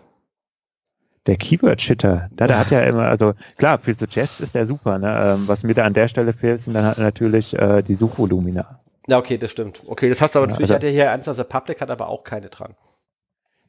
Der 1.26 1.36
Keyword-Shitter, 1.36 2.28
da, 2.32 2.46
der 2.46 2.58
hat 2.58 2.70
ja 2.70 2.80
immer, 2.82 3.04
also 3.04 3.34
klar, 3.56 3.78
für 3.78 3.94
Suggest 3.94 4.40
ist 4.40 4.54
der 4.54 4.66
super. 4.66 4.98
Ne? 4.98 5.36
Ähm, 5.36 5.48
was 5.48 5.62
mir 5.62 5.74
da 5.74 5.84
an 5.84 5.94
der 5.94 6.08
Stelle 6.08 6.32
fehlt, 6.32 6.62
sind 6.62 6.74
dann 6.74 6.84
halt 6.84 6.98
natürlich 6.98 7.58
äh, 7.58 7.82
die 7.82 7.94
Suchvolumina. 7.94 8.80
Ja, 9.06 9.18
okay, 9.18 9.38
das 9.38 9.52
stimmt. 9.52 9.82
Okay, 9.86 10.08
das 10.08 10.20
hast 10.20 10.34
du 10.34 10.40
aber 10.40 10.48
natürlich, 10.48 10.70
also, 10.70 10.74
hat 10.74 10.82
ja 10.82 10.90
hier 10.90 11.12
Answer 11.12 11.34
the 11.34 11.44
Public, 11.44 11.80
hat 11.80 11.90
aber 11.90 12.08
auch 12.08 12.24
keine 12.24 12.48
dran. 12.48 12.74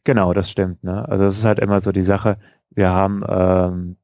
Genau, 0.04 0.34
das 0.34 0.50
stimmt. 0.50 0.84
Ne? 0.84 1.08
Also 1.10 1.26
es 1.26 1.38
ist 1.38 1.46
halt 1.46 1.60
immer 1.60 1.82
so 1.82 1.92
die 1.92 2.04
Sache, 2.04 2.38
wir 2.76 2.90
haben, 2.90 3.24
ähm, 3.28 3.98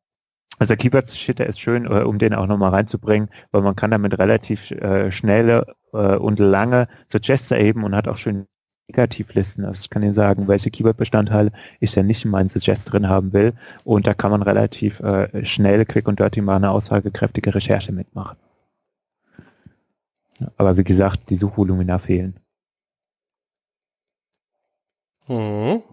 also 0.60 0.76
Keyword-Shitter 0.76 1.46
ist 1.46 1.60
schön, 1.60 1.86
äh, 1.86 2.04
um 2.04 2.20
den 2.20 2.34
auch 2.34 2.48
nochmal 2.48 2.72
reinzubringen, 2.72 3.30
weil 3.52 3.62
man 3.62 3.76
kann 3.76 3.92
damit 3.92 4.18
relativ 4.20 4.72
äh, 4.72 5.12
schnelle 5.12 5.76
äh, 5.94 6.16
und 6.16 6.40
lange 6.40 6.88
Suggests 7.08 7.52
erheben 7.52 7.84
und 7.84 7.96
hat 7.96 8.08
auch 8.08 8.18
schön 8.18 8.48
Negativlisten. 8.88 9.66
Also 9.66 9.82
ich 9.82 9.90
kann 9.90 10.04
Ihnen 10.04 10.14
sagen, 10.14 10.48
welche 10.48 10.70
Keyword-Bestandteile 10.70 11.52
ich 11.80 11.96
ja 11.96 12.04
nicht 12.04 12.26
in 12.26 12.32
meinen 12.32 12.50
Suggest 12.50 12.92
drin 12.92 13.08
haben 13.08 13.34
will. 13.34 13.54
Und 13.84 14.08
da 14.08 14.14
kann 14.14 14.32
man 14.32 14.42
relativ 14.42 15.00
äh, 15.00 15.46
schnell, 15.46 15.86
quick 15.86 16.08
und 16.08 16.20
dirty 16.20 16.42
mal 16.42 16.58
eine 16.58 16.72
aussagekräftige 16.72 17.56
Recherche 17.56 17.92
mitmachen. 17.92 18.38
Aber 20.58 20.78
wie 20.78 20.84
gesagt, 20.84 21.30
die 21.30 21.36
Suchvolumina 21.36 22.00
fehlen. 22.00 22.40
Mhm. 25.28 25.84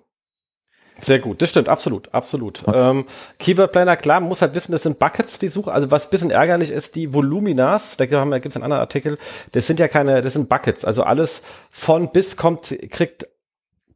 Sehr 1.01 1.21
gut, 1.21 1.41
das 1.41 1.51
stimmt, 1.51 1.69
absolut, 1.69 2.13
absolut. 2.13 2.63
Ähm, 2.73 3.05
Keyword 3.39 3.71
Planner, 3.71 3.97
klar, 3.97 4.21
man 4.21 4.29
muss 4.29 4.43
halt 4.43 4.55
wissen, 4.55 4.73
das 4.73 4.83
sind 4.83 4.99
Buckets, 4.99 5.39
die 5.39 5.49
Suche. 5.49 5.73
Also 5.73 5.91
was 5.93 6.11
bisschen 6.11 6.31
ärgerlich 6.31 6.71
ist, 6.71 6.97
die 6.97 7.15
Voluminas, 7.15 7.97
da 7.97 8.07
gibt 8.07 8.15
es 8.17 8.57
einen 8.57 8.65
anderen 8.65 8.81
Artikel, 8.81 9.19
das 9.53 9.67
sind 9.67 9.79
ja 9.79 9.87
keine, 9.87 10.23
das 10.23 10.33
sind 10.33 10.49
Buckets. 10.49 10.85
Also 10.85 11.05
alles 11.05 11.43
von 11.71 12.11
bis 12.11 12.37
kommt, 12.37 12.77
kriegt 12.91 13.29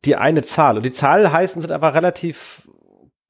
die 0.05 0.17
eine 0.17 0.43
Zahl. 0.43 0.77
Und 0.77 0.85
die 0.85 0.93
Zahl 0.93 1.33
heißen 1.33 1.61
sind 1.61 1.73
aber 1.73 1.95
relativ 1.95 2.63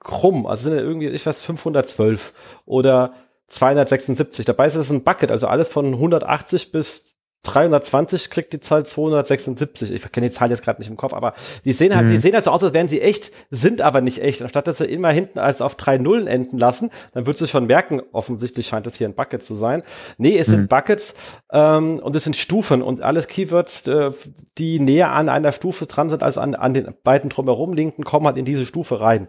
krumm. 0.00 0.46
Also 0.46 0.64
sind 0.64 0.78
ja 0.78 0.82
irgendwie, 0.82 1.08
ich 1.08 1.24
weiß, 1.24 1.40
512 1.42 2.32
oder 2.66 3.14
276. 3.48 4.44
Dabei 4.44 4.66
ist 4.66 4.74
es 4.74 4.90
ein 4.90 5.04
Bucket, 5.04 5.30
also 5.30 5.46
alles 5.46 5.68
von 5.68 5.86
180 5.94 6.72
bis 6.72 7.11
320 7.44 8.30
kriegt 8.30 8.52
die 8.52 8.60
Zahl 8.60 8.86
276. 8.86 9.90
Ich 9.90 10.12
kenne 10.12 10.28
die 10.28 10.34
Zahl 10.34 10.50
jetzt 10.50 10.62
gerade 10.62 10.80
nicht 10.80 10.90
im 10.90 10.96
Kopf, 10.96 11.12
aber 11.12 11.34
die 11.64 11.72
sehen 11.72 11.94
halt, 11.94 12.06
mhm. 12.06 12.12
die 12.12 12.18
sehen 12.18 12.34
halt 12.34 12.44
so 12.44 12.52
aus, 12.52 12.62
als 12.62 12.72
wären 12.72 12.88
sie 12.88 13.00
echt, 13.00 13.32
sind 13.50 13.80
aber 13.80 14.00
nicht 14.00 14.22
echt. 14.22 14.42
Anstatt 14.42 14.68
dass 14.68 14.78
sie 14.78 14.84
immer 14.84 15.10
hinten 15.10 15.40
als 15.40 15.60
auf 15.60 15.74
drei 15.74 15.98
Nullen 15.98 16.28
enden 16.28 16.58
lassen, 16.58 16.90
dann 17.14 17.26
würdest 17.26 17.40
du 17.40 17.46
schon 17.48 17.66
merken, 17.66 18.00
offensichtlich 18.12 18.68
scheint 18.68 18.86
das 18.86 18.94
hier 18.94 19.08
ein 19.08 19.14
Bucket 19.14 19.42
zu 19.42 19.54
sein. 19.54 19.82
Nee, 20.18 20.38
es 20.38 20.46
mhm. 20.46 20.52
sind 20.52 20.68
Buckets 20.68 21.14
ähm, 21.50 21.98
und 21.98 22.14
es 22.14 22.24
sind 22.24 22.36
Stufen 22.36 22.80
und 22.80 23.02
alles 23.02 23.26
Keywords, 23.26 23.88
äh, 23.88 24.12
die 24.58 24.78
näher 24.78 25.10
an 25.10 25.28
einer 25.28 25.50
Stufe 25.50 25.86
dran 25.86 26.10
sind 26.10 26.22
als 26.22 26.38
an, 26.38 26.54
an 26.54 26.74
den 26.74 26.94
beiden 27.02 27.28
drumherum 27.28 27.72
linken, 27.72 28.04
kommen 28.04 28.26
halt 28.26 28.36
in 28.36 28.44
diese 28.44 28.64
Stufe 28.64 29.00
rein. 29.00 29.26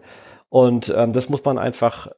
Und 0.50 0.94
ähm, 0.96 1.12
das 1.12 1.28
muss 1.30 1.44
man 1.44 1.58
einfach 1.58 2.08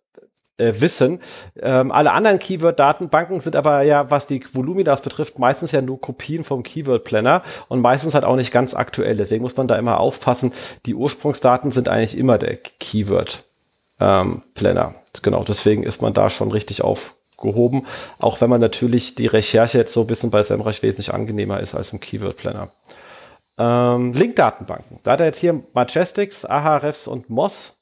äh, 0.58 0.80
wissen. 0.80 1.20
Ähm, 1.60 1.92
alle 1.92 2.12
anderen 2.12 2.38
Keyword-Datenbanken 2.38 3.40
sind 3.40 3.56
aber 3.56 3.82
ja, 3.82 4.10
was 4.10 4.26
die 4.26 4.42
Voluminas 4.52 5.02
betrifft, 5.02 5.38
meistens 5.38 5.72
ja 5.72 5.82
nur 5.82 6.00
Kopien 6.00 6.44
vom 6.44 6.62
Keyword-Planner 6.62 7.42
und 7.68 7.80
meistens 7.80 8.14
halt 8.14 8.24
auch 8.24 8.36
nicht 8.36 8.52
ganz 8.52 8.74
aktuell. 8.74 9.16
Deswegen 9.16 9.42
muss 9.42 9.56
man 9.56 9.68
da 9.68 9.76
immer 9.76 10.00
aufpassen. 10.00 10.52
Die 10.86 10.94
Ursprungsdaten 10.94 11.72
sind 11.72 11.88
eigentlich 11.88 12.16
immer 12.16 12.38
der 12.38 12.56
Keyword-Planner. 12.56 14.94
Genau, 15.22 15.44
deswegen 15.44 15.82
ist 15.82 16.02
man 16.02 16.14
da 16.14 16.30
schon 16.30 16.50
richtig 16.50 16.82
aufgehoben. 16.82 17.86
Auch 18.20 18.40
wenn 18.40 18.50
man 18.50 18.60
natürlich 18.60 19.14
die 19.14 19.26
Recherche 19.26 19.78
jetzt 19.78 19.92
so 19.92 20.02
ein 20.02 20.06
bisschen 20.06 20.30
bei 20.30 20.42
SEMrush 20.42 20.82
wesentlich 20.82 21.12
angenehmer 21.12 21.60
ist 21.60 21.74
als 21.74 21.92
im 21.92 22.00
Keyword-Planner. 22.00 22.70
Ähm, 23.58 24.12
Link-Datenbanken. 24.12 25.00
Da 25.02 25.12
hat 25.12 25.20
er 25.20 25.26
jetzt 25.26 25.38
hier 25.38 25.62
Majestics, 25.72 26.44
Ahrefs 26.44 27.08
und 27.08 27.30
Moss 27.30 27.75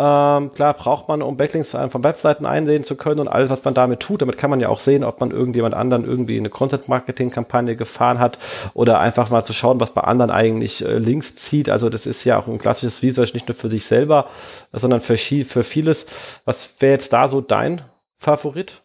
ähm, 0.00 0.52
klar 0.54 0.74
braucht 0.74 1.08
man, 1.08 1.22
um 1.22 1.36
Backlinks 1.36 1.72
von 1.72 2.04
Webseiten 2.04 2.46
einsehen 2.46 2.84
zu 2.84 2.94
können 2.94 3.18
und 3.18 3.26
alles, 3.26 3.50
was 3.50 3.64
man 3.64 3.74
damit 3.74 3.98
tut. 3.98 4.22
Damit 4.22 4.38
kann 4.38 4.48
man 4.48 4.60
ja 4.60 4.68
auch 4.68 4.78
sehen, 4.78 5.02
ob 5.02 5.18
man 5.18 5.32
irgendjemand 5.32 5.74
anderen 5.74 6.04
irgendwie 6.04 6.38
eine 6.38 6.50
Content-Marketing-Kampagne 6.50 7.74
gefahren 7.74 8.20
hat 8.20 8.38
oder 8.74 9.00
einfach 9.00 9.28
mal 9.30 9.42
zu 9.42 9.52
schauen, 9.52 9.80
was 9.80 9.90
bei 9.90 10.02
anderen 10.02 10.30
eigentlich 10.30 10.84
äh, 10.84 10.98
Links 10.98 11.34
zieht. 11.34 11.68
Also 11.68 11.90
das 11.90 12.06
ist 12.06 12.22
ja 12.22 12.38
auch 12.38 12.46
ein 12.46 12.60
klassisches 12.60 13.02
Research, 13.02 13.34
nicht 13.34 13.48
nur 13.48 13.56
für 13.56 13.68
sich 13.68 13.86
selber, 13.86 14.28
sondern 14.72 15.00
für, 15.00 15.18
für 15.18 15.64
vieles. 15.64 16.06
Was 16.44 16.76
wäre 16.78 16.92
jetzt 16.92 17.12
da 17.12 17.26
so 17.26 17.40
dein 17.40 17.82
Favorit? 18.18 18.84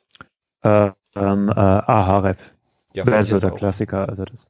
Äh, 0.64 0.90
ähm, 1.16 1.50
äh, 1.50 1.60
Ahref. 1.60 2.38
Ja, 2.94 3.06
wäre 3.06 3.24
so 3.24 3.38
der 3.38 3.54
auch. 3.54 3.58
Klassiker. 3.58 4.10
Also 4.10 4.26
das 4.26 4.48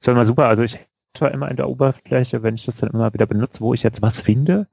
ist 0.00 0.06
immer 0.06 0.26
super. 0.26 0.48
Also 0.48 0.64
ich 0.64 0.78
war 1.18 1.30
immer 1.30 1.50
in 1.50 1.56
der 1.56 1.70
Oberfläche, 1.70 2.42
wenn 2.42 2.56
ich 2.56 2.66
das 2.66 2.76
dann 2.76 2.90
immer 2.90 3.14
wieder 3.14 3.24
benutze, 3.24 3.62
wo 3.62 3.72
ich 3.72 3.82
jetzt 3.82 4.02
was 4.02 4.20
finde 4.20 4.66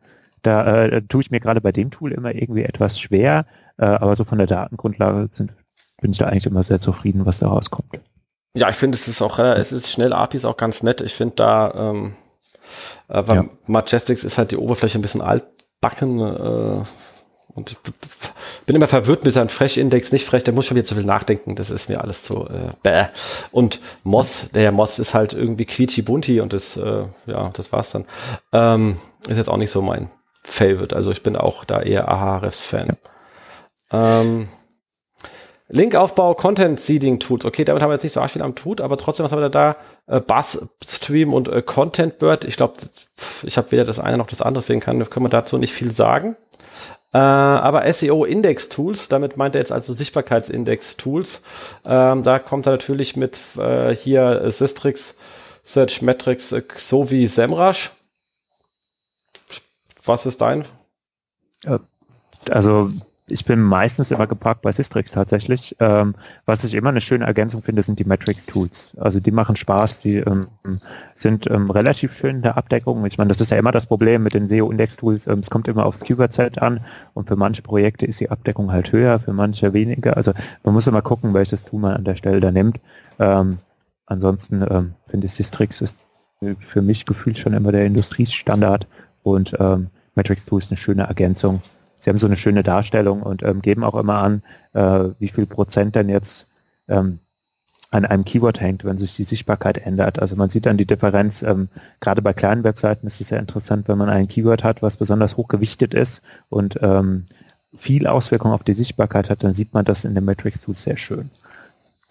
da 0.43 0.85
äh, 0.85 1.01
tue 1.01 1.21
ich 1.21 1.31
mir 1.31 1.39
gerade 1.39 1.61
bei 1.61 1.71
dem 1.71 1.91
Tool 1.91 2.11
immer 2.11 2.33
irgendwie 2.33 2.63
etwas 2.63 2.99
schwer, 2.99 3.45
äh, 3.77 3.85
aber 3.85 4.15
so 4.15 4.23
von 4.23 4.37
der 4.37 4.47
Datengrundlage 4.47 5.29
sind, 5.33 5.53
bin 6.01 6.11
ich 6.11 6.17
da 6.17 6.25
eigentlich 6.25 6.45
immer 6.45 6.63
sehr 6.63 6.79
zufrieden, 6.79 7.25
was 7.25 7.39
da 7.39 7.47
rauskommt. 7.47 7.99
Ja, 8.55 8.69
ich 8.69 8.75
finde, 8.75 8.95
es 8.95 9.07
ist 9.07 9.21
auch, 9.21 9.39
es 9.39 9.71
ist 9.71 9.91
schnell 9.91 10.13
API 10.13 10.37
ist 10.37 10.45
auch 10.45 10.57
ganz 10.57 10.83
nett. 10.83 11.01
Ich 11.01 11.15
finde 11.15 11.35
da, 11.35 11.73
ähm, 11.73 12.13
äh, 13.07 13.23
ja. 13.23 13.45
Majestics 13.65 14.23
ist 14.23 14.37
halt 14.37 14.51
die 14.51 14.57
Oberfläche 14.57 14.99
ein 14.99 15.01
bisschen 15.01 15.21
altbacken, 15.21 16.19
äh, 16.19 16.83
und 17.55 17.71
ich 17.71 17.77
bin 18.65 18.75
immer 18.75 18.87
verwirrt 18.87 19.25
mit 19.25 19.33
seinem 19.33 19.47
Fresh-Index, 19.47 20.11
nicht 20.11 20.25
frech, 20.25 20.43
der 20.43 20.53
muss 20.53 20.65
schon 20.65 20.75
wieder 20.75 20.85
zu 20.85 20.95
viel 20.95 21.03
nachdenken, 21.03 21.55
das 21.55 21.69
ist 21.69 21.87
mir 21.87 22.01
alles 22.01 22.23
zu 22.23 22.47
äh, 22.47 22.71
bäh. 22.81 23.05
Und 23.51 23.79
Moss, 24.03 24.49
der 24.53 24.71
Moss 24.71 24.97
ist 24.97 25.13
halt 25.13 25.33
irgendwie 25.33 25.65
quietschi 25.65 26.01
bunti 26.01 26.41
und 26.41 26.53
das, 26.53 26.77
äh, 26.77 27.05
ja, 27.27 27.49
das 27.53 27.71
war's 27.71 27.91
dann. 27.91 28.05
Ähm, 28.51 28.97
ist 29.27 29.37
jetzt 29.37 29.49
auch 29.49 29.57
nicht 29.57 29.69
so 29.69 29.81
mein 29.81 30.09
Favorite. 30.43 30.95
Also 30.95 31.11
ich 31.11 31.23
bin 31.23 31.35
auch 31.35 31.65
da 31.65 31.81
eher 31.81 32.07
Ahrefs-Fan. 32.09 32.87
Ja. 33.91 34.21
Ähm, 34.21 34.47
Linkaufbau, 35.69 36.35
Content 36.35 36.79
Seeding 36.79 37.19
Tools. 37.19 37.45
Okay, 37.45 37.63
damit 37.63 37.81
haben 37.81 37.89
wir 37.89 37.95
jetzt 37.95 38.03
nicht 38.03 38.13
so 38.13 38.21
arg 38.21 38.29
viel 38.29 38.41
am 38.41 38.53
Tut, 38.53 38.81
aber 38.81 38.97
trotzdem, 38.97 39.23
was 39.23 39.31
haben 39.31 39.41
wir 39.41 39.49
da? 39.49 39.75
Äh, 40.05 40.19
Buzzstream 40.19 41.33
und 41.33 41.47
äh, 41.47 41.61
Content 41.61 42.19
Bird. 42.19 42.43
Ich 42.45 42.57
glaube, 42.57 42.75
ich 43.43 43.57
habe 43.57 43.71
weder 43.71 43.83
das 43.85 43.99
eine 43.99 44.17
noch 44.17 44.27
das 44.27 44.41
andere, 44.41 44.61
deswegen 44.61 44.81
kann, 44.81 45.09
können 45.09 45.25
wir 45.25 45.29
dazu 45.29 45.57
nicht 45.57 45.73
viel 45.73 45.91
sagen. 45.91 46.35
Äh, 47.13 47.17
aber 47.17 47.91
SEO-Index-Tools, 47.91 49.07
damit 49.07 49.37
meint 49.37 49.55
er 49.55 49.61
jetzt 49.61 49.71
also 49.71 49.93
Sichtbarkeitsindex-Tools. 49.93 51.41
Ähm, 51.85 52.23
da 52.23 52.39
kommt 52.39 52.67
er 52.67 52.73
natürlich 52.73 53.15
mit 53.15 53.39
äh, 53.57 53.95
hier 53.95 54.51
Sistrix, 54.51 55.15
Search 55.63 56.01
Metrics 56.01 56.51
äh, 56.51 56.63
sowie 56.75 57.25
SEMrush. 57.25 57.91
Was 60.05 60.25
ist 60.25 60.41
dein? 60.41 60.65
Also 62.49 62.89
ich 63.27 63.45
bin 63.45 63.61
meistens 63.61 64.11
immer 64.11 64.27
geparkt 64.27 64.61
bei 64.61 64.71
Systrix 64.73 65.11
tatsächlich. 65.11 65.77
Ähm, 65.79 66.15
was 66.45 66.63
ich 66.65 66.73
immer 66.73 66.89
eine 66.89 66.99
schöne 66.99 67.25
Ergänzung 67.25 67.63
finde, 67.63 67.81
sind 67.81 67.97
die 67.97 68.03
Metrics-Tools. 68.03 68.97
Also 68.99 69.21
die 69.21 69.31
machen 69.31 69.55
Spaß, 69.55 70.01
die 70.01 70.17
ähm, 70.17 70.47
sind 71.15 71.49
ähm, 71.49 71.71
relativ 71.71 72.13
schön 72.13 72.37
in 72.37 72.41
der 72.41 72.57
Abdeckung. 72.57 73.05
Ich 73.05 73.17
meine, 73.17 73.29
das 73.29 73.39
ist 73.39 73.51
ja 73.51 73.57
immer 73.57 73.71
das 73.71 73.85
Problem 73.85 74.23
mit 74.23 74.33
den 74.33 74.49
SEO-Index-Tools. 74.49 75.27
Ähm, 75.27 75.39
es 75.39 75.49
kommt 75.49 75.69
immer 75.69 75.85
aufs 75.85 76.01
Keyword-Set 76.01 76.61
an 76.61 76.81
und 77.13 77.29
für 77.29 77.37
manche 77.37 77.61
Projekte 77.61 78.05
ist 78.05 78.19
die 78.19 78.29
Abdeckung 78.29 78.73
halt 78.73 78.91
höher, 78.91 79.19
für 79.19 79.33
manche 79.33 79.71
weniger. 79.71 80.17
Also 80.17 80.33
man 80.63 80.73
muss 80.73 80.87
immer 80.87 81.01
gucken, 81.01 81.33
welches 81.33 81.63
Tool 81.63 81.79
man 81.79 81.93
an 81.93 82.03
der 82.03 82.17
Stelle 82.17 82.41
da 82.41 82.51
nimmt. 82.51 82.79
Ähm, 83.19 83.59
ansonsten 84.05 84.65
ähm, 84.69 84.95
finde 85.07 85.27
ich 85.27 85.33
Systrix 85.33 85.79
ist 85.79 86.03
für 86.59 86.81
mich 86.81 87.05
gefühlt 87.05 87.37
schon 87.37 87.53
immer 87.53 87.71
der 87.71 87.85
Industriestandard 87.85 88.85
und 89.23 89.57
Metrics-Tools 90.15 90.69
eine 90.69 90.77
schöne 90.77 91.03
Ergänzung 91.03 91.61
sie 92.03 92.09
haben 92.09 92.19
so 92.19 92.27
eine 92.27 92.37
schöne 92.37 92.63
Darstellung 92.63 93.23
und 93.23 93.43
ähm, 93.43 93.61
geben 93.61 93.83
auch 93.83 93.95
immer 93.95 94.15
an, 94.15 94.43
äh, 94.73 95.09
wie 95.19 95.29
viel 95.29 95.45
Prozent 95.45 95.95
denn 95.95 96.09
jetzt 96.09 96.47
ähm, 96.89 97.19
an 97.91 98.05
einem 98.05 98.25
Keyword 98.25 98.59
hängt, 98.59 98.83
wenn 98.83 98.97
sich 98.97 99.15
die 99.15 99.23
Sichtbarkeit 99.23 99.77
ändert. 99.77 100.19
Also 100.19 100.35
man 100.35 100.49
sieht 100.49 100.65
dann 100.65 100.77
die 100.77 100.85
Differenz, 100.85 101.43
ähm, 101.43 101.69
gerade 102.01 102.21
bei 102.21 102.33
kleinen 102.33 102.63
Webseiten 102.65 103.07
ist 103.07 103.21
es 103.21 103.29
sehr 103.29 103.39
interessant, 103.39 103.87
wenn 103.87 103.97
man 103.97 104.09
ein 104.09 104.27
Keyword 104.27 104.63
hat, 104.63 104.81
was 104.81 104.97
besonders 104.97 105.37
hoch 105.37 105.47
gewichtet 105.47 105.93
ist 105.93 106.21
und 106.49 106.77
ähm, 106.81 107.25
viel 107.77 108.05
Auswirkung 108.05 108.51
auf 108.51 108.63
die 108.63 108.73
Sichtbarkeit 108.73 109.29
hat, 109.29 109.43
dann 109.43 109.53
sieht 109.53 109.73
man 109.73 109.85
das 109.85 110.03
in 110.03 110.13
den 110.13 110.25
Metrics 110.25 110.61
Tools 110.61 110.83
sehr 110.83 110.97
schön. 110.97 111.29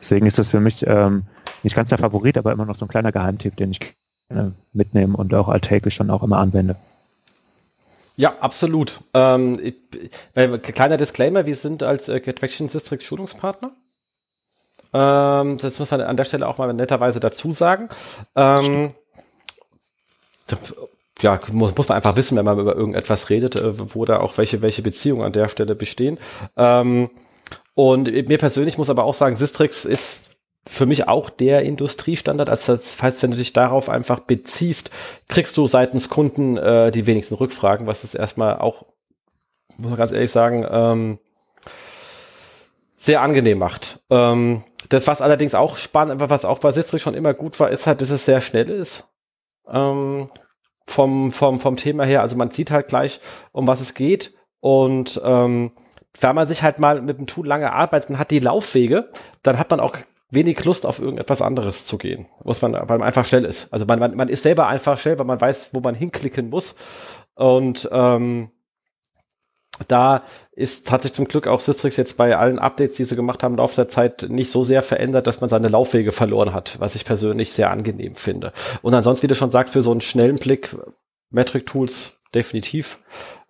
Deswegen 0.01 0.27
ist 0.27 0.38
das 0.38 0.51
für 0.51 0.61
mich 0.61 0.87
ähm, 0.87 1.25
nicht 1.62 1.77
ganz 1.77 1.90
der 1.90 1.98
Favorit, 1.98 2.38
aber 2.38 2.53
immer 2.53 2.64
noch 2.64 2.77
so 2.77 2.87
ein 2.87 2.88
kleiner 2.88 3.12
Geheimtipp, 3.12 3.57
den 3.57 3.72
ich 3.72 3.94
mitnehme 4.72 5.14
und 5.14 5.35
auch 5.35 5.48
alltäglich 5.48 5.94
schon 5.94 6.09
auch 6.09 6.22
immer 6.22 6.38
anwende. 6.38 6.77
Ja, 8.16 8.38
absolut. 8.40 9.01
Ähm, 9.14 9.59
ich, 9.62 9.75
äh, 10.35 10.59
kleiner 10.59 10.96
Disclaimer, 10.96 11.46
wir 11.46 11.57
sind 11.57 11.83
als 11.83 12.09
äh, 12.09 12.20
Gettraction 12.20 12.68
District 12.68 13.01
Schulungspartner. 13.01 13.72
Ähm, 14.92 15.59
das 15.59 15.79
muss 15.79 15.90
man 15.90 16.03
an 16.03 16.16
der 16.16 16.25
Stelle 16.25 16.46
auch 16.46 16.59
mal 16.59 16.72
netterweise 16.72 17.20
dazu 17.20 17.53
sagen. 17.53 17.88
Ähm, 18.37 18.92
ja, 21.20 21.40
muss, 21.51 21.77
muss 21.77 21.88
man 21.88 21.96
einfach 21.96 22.16
wissen, 22.16 22.37
wenn 22.37 22.44
man 22.44 22.59
über 22.59 22.77
irgendetwas 22.77 23.31
redet, 23.31 23.57
äh, 23.57 23.94
wo 23.94 24.05
da 24.05 24.20
auch 24.20 24.37
welche, 24.37 24.61
welche 24.61 24.83
Beziehungen 24.83 25.22
an 25.22 25.33
der 25.33 25.48
Stelle 25.48 25.75
bestehen. 25.75 26.18
Ähm, 26.57 27.11
und 27.75 28.11
mir 28.29 28.38
persönlich 28.38 28.77
muss 28.77 28.90
aber 28.90 29.05
auch 29.05 29.14
sagen, 29.14 29.37
Sistrix 29.37 29.85
ist 29.87 30.21
für 30.68 30.87
mich 30.87 31.09
auch 31.09 31.31
der 31.31 31.62
Industriestandard. 31.62 32.48
Also 32.48 32.77
das 32.77 33.01
heißt, 33.01 33.22
wenn 33.22 33.33
du 33.33 33.37
dich 33.37 33.53
darauf 33.53 33.88
einfach 33.88 34.20
beziehst, 34.20 34.90
kriegst 35.29 35.57
du 35.57 35.66
seitens 35.66 36.09
Kunden 36.09 36.57
äh, 36.57 36.90
die 36.90 37.07
wenigsten 37.07 37.35
Rückfragen, 37.35 37.87
was 37.87 38.05
es 38.05 38.14
erstmal 38.14 38.59
auch, 38.59 38.87
muss 39.77 39.90
man 39.90 39.98
ganz 39.98 40.12
ehrlich 40.12 40.31
sagen, 40.31 40.66
ähm, 40.70 41.18
sehr 42.96 43.20
angenehm 43.22 43.59
macht. 43.59 44.01
Ähm, 44.11 44.64
das, 44.88 45.07
was 45.07 45.20
allerdings 45.20 45.55
auch 45.55 45.77
spannend, 45.77 46.20
was 46.20 46.44
auch 46.44 46.61
bei 46.61 46.70
Sitzrich 46.70 47.03
schon 47.03 47.14
immer 47.14 47.35
gut 47.35 47.59
war, 47.59 47.70
ist 47.70 47.87
halt, 47.87 48.01
dass 48.01 48.11
es 48.11 48.25
sehr 48.25 48.40
schnell 48.40 48.70
ist. 48.70 49.05
Ähm, 49.68 50.29
vom, 50.87 51.33
vom, 51.33 51.59
vom 51.59 51.77
Thema 51.77 52.05
her. 52.05 52.22
Also 52.22 52.37
man 52.37 52.51
sieht 52.51 52.70
halt 52.70 52.88
gleich, 52.88 53.20
um 53.53 53.66
was 53.66 53.81
es 53.81 53.94
geht. 53.94 54.35
Und 54.61 55.20
ähm, 55.25 55.72
wenn 56.20 56.35
man 56.35 56.48
sich 56.48 56.62
halt 56.62 56.79
mal 56.79 57.01
mit 57.01 57.18
dem 57.18 57.27
Tool 57.27 57.46
lange 57.46 57.72
arbeitet 57.72 58.11
und 58.11 58.18
hat 58.18 58.31
die 58.31 58.40
Laufwege, 58.40 59.11
dann 59.42 59.59
hat 59.59 59.70
man 59.70 59.81
auch 59.81 59.96
wenig 60.33 60.64
Lust 60.64 60.87
auf 60.87 60.99
irgendetwas 60.99 61.42
anderes 61.42 61.85
zu 61.85 61.99
gehen, 61.99 62.27
was 62.40 62.62
man, 62.62 62.73
weil 62.73 62.99
man 62.99 63.03
einfach 63.03 63.25
schnell 63.25 63.45
ist. 63.45 63.73
Also 63.73 63.85
man, 63.85 63.99
man, 63.99 64.16
man 64.16 64.29
ist 64.29 64.42
selber 64.42 64.66
einfach 64.66 64.99
schnell, 64.99 65.18
weil 65.18 65.27
man 65.27 65.40
weiß, 65.40 65.75
wo 65.75 65.81
man 65.81 65.95
hinklicken 65.95 66.49
muss. 66.49 66.75
Und 67.35 67.88
ähm, 67.92 68.51
da 69.88 70.25
ist, 70.53 70.90
hat 70.90 71.03
sich 71.03 71.12
zum 71.12 71.27
Glück 71.27 71.47
auch 71.47 71.61
Systrix 71.61 71.97
jetzt 71.97 72.16
bei 72.16 72.37
allen 72.37 72.59
Updates, 72.59 72.97
die 72.97 73.05
sie 73.05 73.16
gemacht 73.16 73.42
haben, 73.42 73.53
im 73.53 73.59
Laufe 73.59 73.77
der 73.77 73.88
Zeit 73.88 74.27
nicht 74.29 74.51
so 74.51 74.64
sehr 74.64 74.83
verändert, 74.83 75.27
dass 75.27 75.40
man 75.40 75.51
seine 75.51 75.68
Laufwege 75.68 76.12
verloren 76.12 76.55
hat, 76.55 76.81
was 76.81 76.95
ich 76.95 77.05
persönlich 77.05 77.53
sehr 77.53 77.71
angenehm 77.71 78.14
finde. 78.14 78.53
Und 78.81 78.95
ansonsten, 78.95 79.25
wie 79.25 79.29
du 79.29 79.35
schon 79.35 79.51
sagst, 79.51 79.73
für 79.73 79.83
so 79.83 79.90
einen 79.90 80.01
schnellen 80.01 80.37
Blick, 80.37 80.77
Metric 81.31 81.66
Tools 81.66 82.18
definitiv 82.35 82.99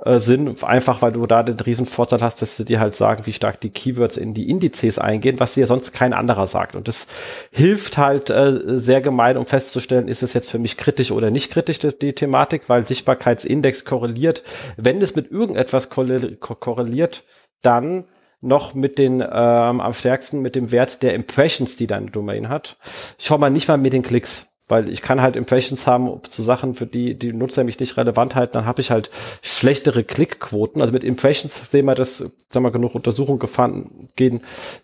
äh, 0.04 0.18
Sinn, 0.18 0.56
einfach 0.62 1.02
weil 1.02 1.12
du 1.12 1.26
da 1.26 1.42
den 1.42 1.58
riesen 1.58 1.86
Vorteil 1.86 2.20
hast, 2.20 2.42
dass 2.42 2.56
sie 2.56 2.64
dir 2.64 2.80
halt 2.80 2.94
sagen, 2.94 3.26
wie 3.26 3.32
stark 3.32 3.60
die 3.60 3.70
Keywords 3.70 4.16
in 4.16 4.34
die 4.34 4.48
Indizes 4.50 4.98
eingehen, 4.98 5.38
was 5.40 5.54
dir 5.54 5.66
sonst 5.66 5.92
kein 5.92 6.12
anderer 6.12 6.46
sagt. 6.46 6.74
Und 6.74 6.88
das 6.88 7.06
hilft 7.50 7.98
halt 7.98 8.30
äh, 8.30 8.78
sehr 8.78 9.00
gemein, 9.00 9.36
um 9.36 9.46
festzustellen, 9.46 10.08
ist 10.08 10.22
es 10.22 10.34
jetzt 10.34 10.50
für 10.50 10.58
mich 10.58 10.76
kritisch 10.76 11.12
oder 11.12 11.30
nicht 11.30 11.50
kritisch, 11.52 11.78
die, 11.78 11.96
die 11.96 12.14
Thematik, 12.14 12.68
weil 12.68 12.86
Sichtbarkeitsindex 12.86 13.84
korreliert. 13.84 14.42
Wenn 14.76 15.00
es 15.00 15.14
mit 15.14 15.30
irgendetwas 15.30 15.88
korreliert, 15.90 17.24
dann 17.62 18.04
noch 18.40 18.74
mit 18.74 18.98
den 18.98 19.20
ähm, 19.20 19.80
am 19.80 19.92
stärksten 19.92 20.42
mit 20.42 20.56
dem 20.56 20.72
Wert 20.72 21.02
der 21.02 21.14
Impressions, 21.14 21.76
die 21.76 21.86
deine 21.86 22.10
Domain 22.10 22.48
hat. 22.48 22.76
Schau 23.18 23.38
mal 23.38 23.50
nicht 23.50 23.68
mal 23.68 23.78
mit 23.78 23.92
den 23.92 24.02
Klicks 24.02 24.51
weil 24.72 24.88
ich 24.88 25.02
kann 25.02 25.20
halt 25.20 25.36
Impressions 25.36 25.86
haben 25.86 26.22
zu 26.24 26.42
Sachen, 26.42 26.72
für 26.72 26.86
die 26.86 27.14
die 27.14 27.34
Nutzer 27.34 27.62
mich 27.62 27.78
nicht 27.78 27.98
relevant 27.98 28.34
halten, 28.34 28.54
dann 28.54 28.64
habe 28.64 28.80
ich 28.80 28.90
halt 28.90 29.10
schlechtere 29.42 30.02
Klickquoten. 30.02 30.80
Also 30.80 30.94
mit 30.94 31.04
Impressions 31.04 31.70
sehen 31.70 31.84
wir 31.84 31.94
das, 31.94 32.24
sagen 32.48 32.64
wir 32.64 32.70
genug 32.70 32.94
Untersuchungen 32.94 33.38
gefahren, 33.38 34.08
gehen, 34.16 34.40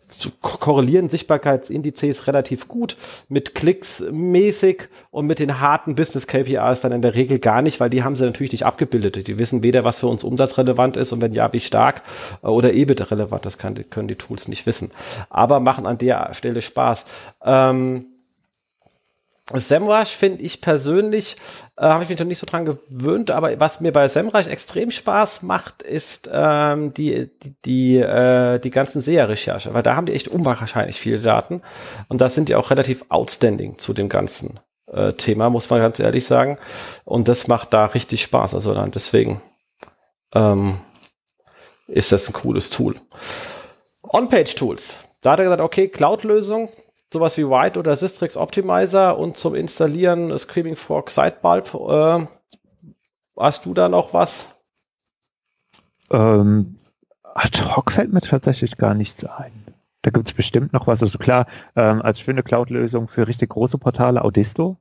zu 0.06 0.30
korrelieren 0.42 1.08
Sichtbarkeitsindizes 1.08 2.26
relativ 2.26 2.68
gut, 2.68 2.98
mit 3.30 3.54
Klicks 3.54 4.04
mäßig 4.10 4.88
und 5.10 5.26
mit 5.26 5.38
den 5.38 5.58
harten 5.58 5.94
Business 5.94 6.26
KPIs 6.26 6.82
dann 6.82 6.92
in 6.92 7.00
der 7.00 7.14
Regel 7.14 7.38
gar 7.38 7.62
nicht, 7.62 7.80
weil 7.80 7.88
die 7.88 8.02
haben 8.02 8.14
sie 8.14 8.26
natürlich 8.26 8.52
nicht 8.52 8.66
abgebildet. 8.66 9.26
Die 9.26 9.38
wissen 9.38 9.62
weder, 9.62 9.84
was 9.84 10.00
für 10.00 10.08
uns 10.08 10.22
umsatzrelevant 10.22 10.98
ist 10.98 11.12
und 11.12 11.22
wenn 11.22 11.32
ja, 11.32 11.50
wie 11.54 11.60
stark 11.60 12.02
äh, 12.42 12.46
oder 12.48 12.74
EBIT 12.74 13.10
relevant, 13.10 13.46
das 13.46 13.56
kann, 13.56 13.88
können 13.88 14.08
die 14.08 14.16
Tools 14.16 14.48
nicht 14.48 14.66
wissen. 14.66 14.90
Aber 15.30 15.60
machen 15.60 15.86
an 15.86 15.96
der 15.96 16.34
Stelle 16.34 16.60
Spaß. 16.60 17.06
Ähm, 17.42 18.04
Semrush 19.54 20.10
finde 20.10 20.42
ich 20.42 20.60
persönlich, 20.60 21.36
äh, 21.78 21.84
habe 21.84 22.02
ich 22.02 22.10
mich 22.10 22.18
noch 22.18 22.26
nicht 22.26 22.38
so 22.38 22.46
dran 22.46 22.66
gewöhnt, 22.66 23.30
aber 23.30 23.58
was 23.58 23.80
mir 23.80 23.92
bei 23.92 24.06
Semrush 24.08 24.46
extrem 24.46 24.90
Spaß 24.90 25.42
macht, 25.42 25.80
ist 25.82 26.28
ähm, 26.30 26.92
die, 26.92 27.30
die, 27.42 27.54
die, 27.64 27.96
äh, 27.96 28.58
die 28.58 28.70
ganzen 28.70 29.00
SEA-Recherche, 29.00 29.72
weil 29.72 29.82
da 29.82 29.96
haben 29.96 30.06
die 30.06 30.12
echt 30.12 30.28
unwahrscheinlich 30.28 31.00
viele 31.00 31.20
Daten 31.20 31.62
und 32.08 32.20
da 32.20 32.28
sind 32.28 32.50
die 32.50 32.56
auch 32.56 32.70
relativ 32.70 33.06
outstanding 33.08 33.78
zu 33.78 33.94
dem 33.94 34.10
ganzen 34.10 34.60
äh, 34.92 35.14
Thema, 35.14 35.48
muss 35.48 35.70
man 35.70 35.80
ganz 35.80 35.98
ehrlich 35.98 36.26
sagen. 36.26 36.58
Und 37.04 37.28
das 37.28 37.48
macht 37.48 37.72
da 37.72 37.86
richtig 37.86 38.22
Spaß, 38.22 38.54
also 38.54 38.74
dann 38.74 38.90
deswegen 38.90 39.40
ähm, 40.34 40.78
ist 41.86 42.12
das 42.12 42.28
ein 42.28 42.34
cooles 42.34 42.68
Tool. 42.68 42.96
On-Page-Tools. 44.02 45.04
Da 45.22 45.32
hat 45.32 45.40
er 45.40 45.44
gesagt, 45.44 45.62
okay, 45.62 45.88
Cloud-Lösung, 45.88 46.68
sowas 47.12 47.36
wie 47.36 47.48
White 47.48 47.78
oder 47.78 47.96
Systrix 47.96 48.36
Optimizer 48.36 49.18
und 49.18 49.36
zum 49.36 49.54
Installieren 49.54 50.36
Screaming 50.38 50.76
Frog 50.76 51.10
Sidebulb. 51.10 51.74
Äh, 51.74 52.26
hast 53.36 53.64
du 53.64 53.74
da 53.74 53.88
noch 53.88 54.12
was? 54.12 54.48
Ähm, 56.10 56.78
ad 57.22 57.62
hoc 57.62 57.92
fällt 57.92 58.12
mir 58.12 58.20
tatsächlich 58.20 58.76
gar 58.76 58.94
nichts 58.94 59.24
ein. 59.24 59.64
Da 60.02 60.10
gibt 60.10 60.28
es 60.28 60.34
bestimmt 60.34 60.72
noch 60.72 60.86
was. 60.86 61.02
Also 61.02 61.18
klar, 61.18 61.46
ähm, 61.76 62.02
als 62.02 62.20
schöne 62.20 62.42
Cloud-Lösung 62.42 63.08
für 63.08 63.26
richtig 63.26 63.50
große 63.50 63.78
Portale 63.78 64.22
Audisto. 64.22 64.76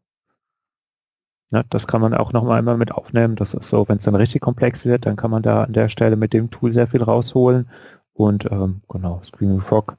Ja, 1.50 1.64
das 1.70 1.88
kann 1.88 2.02
man 2.02 2.14
auch 2.14 2.34
noch 2.34 2.44
mal 2.44 2.60
einmal 2.60 2.78
mit 2.78 2.92
aufnehmen. 2.92 3.38
Das 3.38 3.54
ist 3.54 3.70
so, 3.70 3.88
wenn 3.88 3.98
es 3.98 4.04
dann 4.04 4.16
richtig 4.16 4.42
komplex 4.42 4.86
wird, 4.86 5.06
dann 5.06 5.16
kann 5.16 5.32
man 5.32 5.44
da 5.44 5.64
an 5.64 5.74
der 5.74 5.88
Stelle 5.88 6.18
mit 6.18 6.34
dem 6.34 6.52
Tool 6.52 6.74
sehr 6.74 6.88
viel 6.88 7.02
rausholen. 7.02 7.70
Und 8.14 8.52
ähm, 8.52 8.82
genau, 8.90 9.22
Screaming 9.24 9.62
Frog 9.62 9.98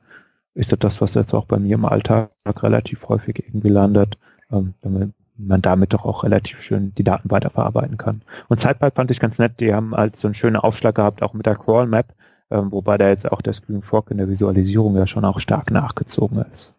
ist 0.59 0.73
das 0.73 0.81
das, 0.81 1.01
was 1.01 1.15
jetzt 1.15 1.35
auch 1.35 1.45
bei 1.45 1.59
mir 1.59 1.77
im 1.77 1.85
Alltag 1.85 2.31
relativ 2.45 3.09
häufig 3.09 3.39
irgendwie 3.39 3.69
landet, 3.69 4.19
ähm, 4.53 4.75
damit 4.83 5.13
man 5.37 5.63
damit 5.63 5.93
doch 5.93 6.05
auch 6.05 6.25
relativ 6.25 6.61
schön 6.61 6.93
die 6.97 7.05
Daten 7.05 7.31
weiterverarbeiten 7.31 7.97
kann. 7.97 8.23
Und 8.49 8.61
Zeitpipe 8.61 8.97
fand 8.97 9.13
ich 9.13 9.21
ganz 9.21 9.39
nett, 9.39 9.61
die 9.61 9.73
haben 9.73 9.95
halt 9.95 10.17
so 10.17 10.27
einen 10.27 10.35
schönen 10.35 10.57
Aufschlag 10.57 10.97
gehabt, 10.97 11.23
auch 11.23 11.33
mit 11.33 11.47
der 11.47 11.55
Crawl 11.55 11.87
Map, 11.87 12.13
ähm, 12.51 12.73
wobei 12.73 12.99
da 12.99 13.09
jetzt 13.09 13.31
auch 13.31 13.41
der 13.41 13.53
Screen 13.53 13.83
Fork 13.83 14.11
in 14.11 14.19
der 14.19 14.29
Visualisierung 14.29 14.97
ja 14.97 15.07
schon 15.07 15.25
auch 15.25 15.39
stark 15.39 15.71
nachgezogen 15.71 16.45
ist. 16.51 16.75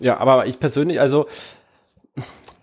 Ja, 0.00 0.18
aber 0.18 0.46
ich 0.46 0.58
persönlich, 0.58 0.98
also 0.98 1.26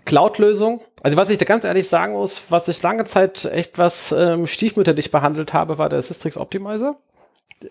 Cloud-Lösung. 0.05 0.81
Also 1.03 1.15
was 1.15 1.29
ich 1.29 1.37
da 1.37 1.45
ganz 1.45 1.63
ehrlich 1.63 1.87
sagen 1.87 2.13
muss, 2.13 2.41
was 2.49 2.67
ich 2.67 2.81
lange 2.81 3.03
Zeit 3.03 3.45
echt 3.45 3.77
was 3.77 4.11
ähm, 4.11 4.47
stiefmütterlich 4.47 5.11
behandelt 5.11 5.53
habe, 5.53 5.77
war 5.77 5.89
der 5.89 6.01
Systrix 6.01 6.37
Optimizer 6.37 6.97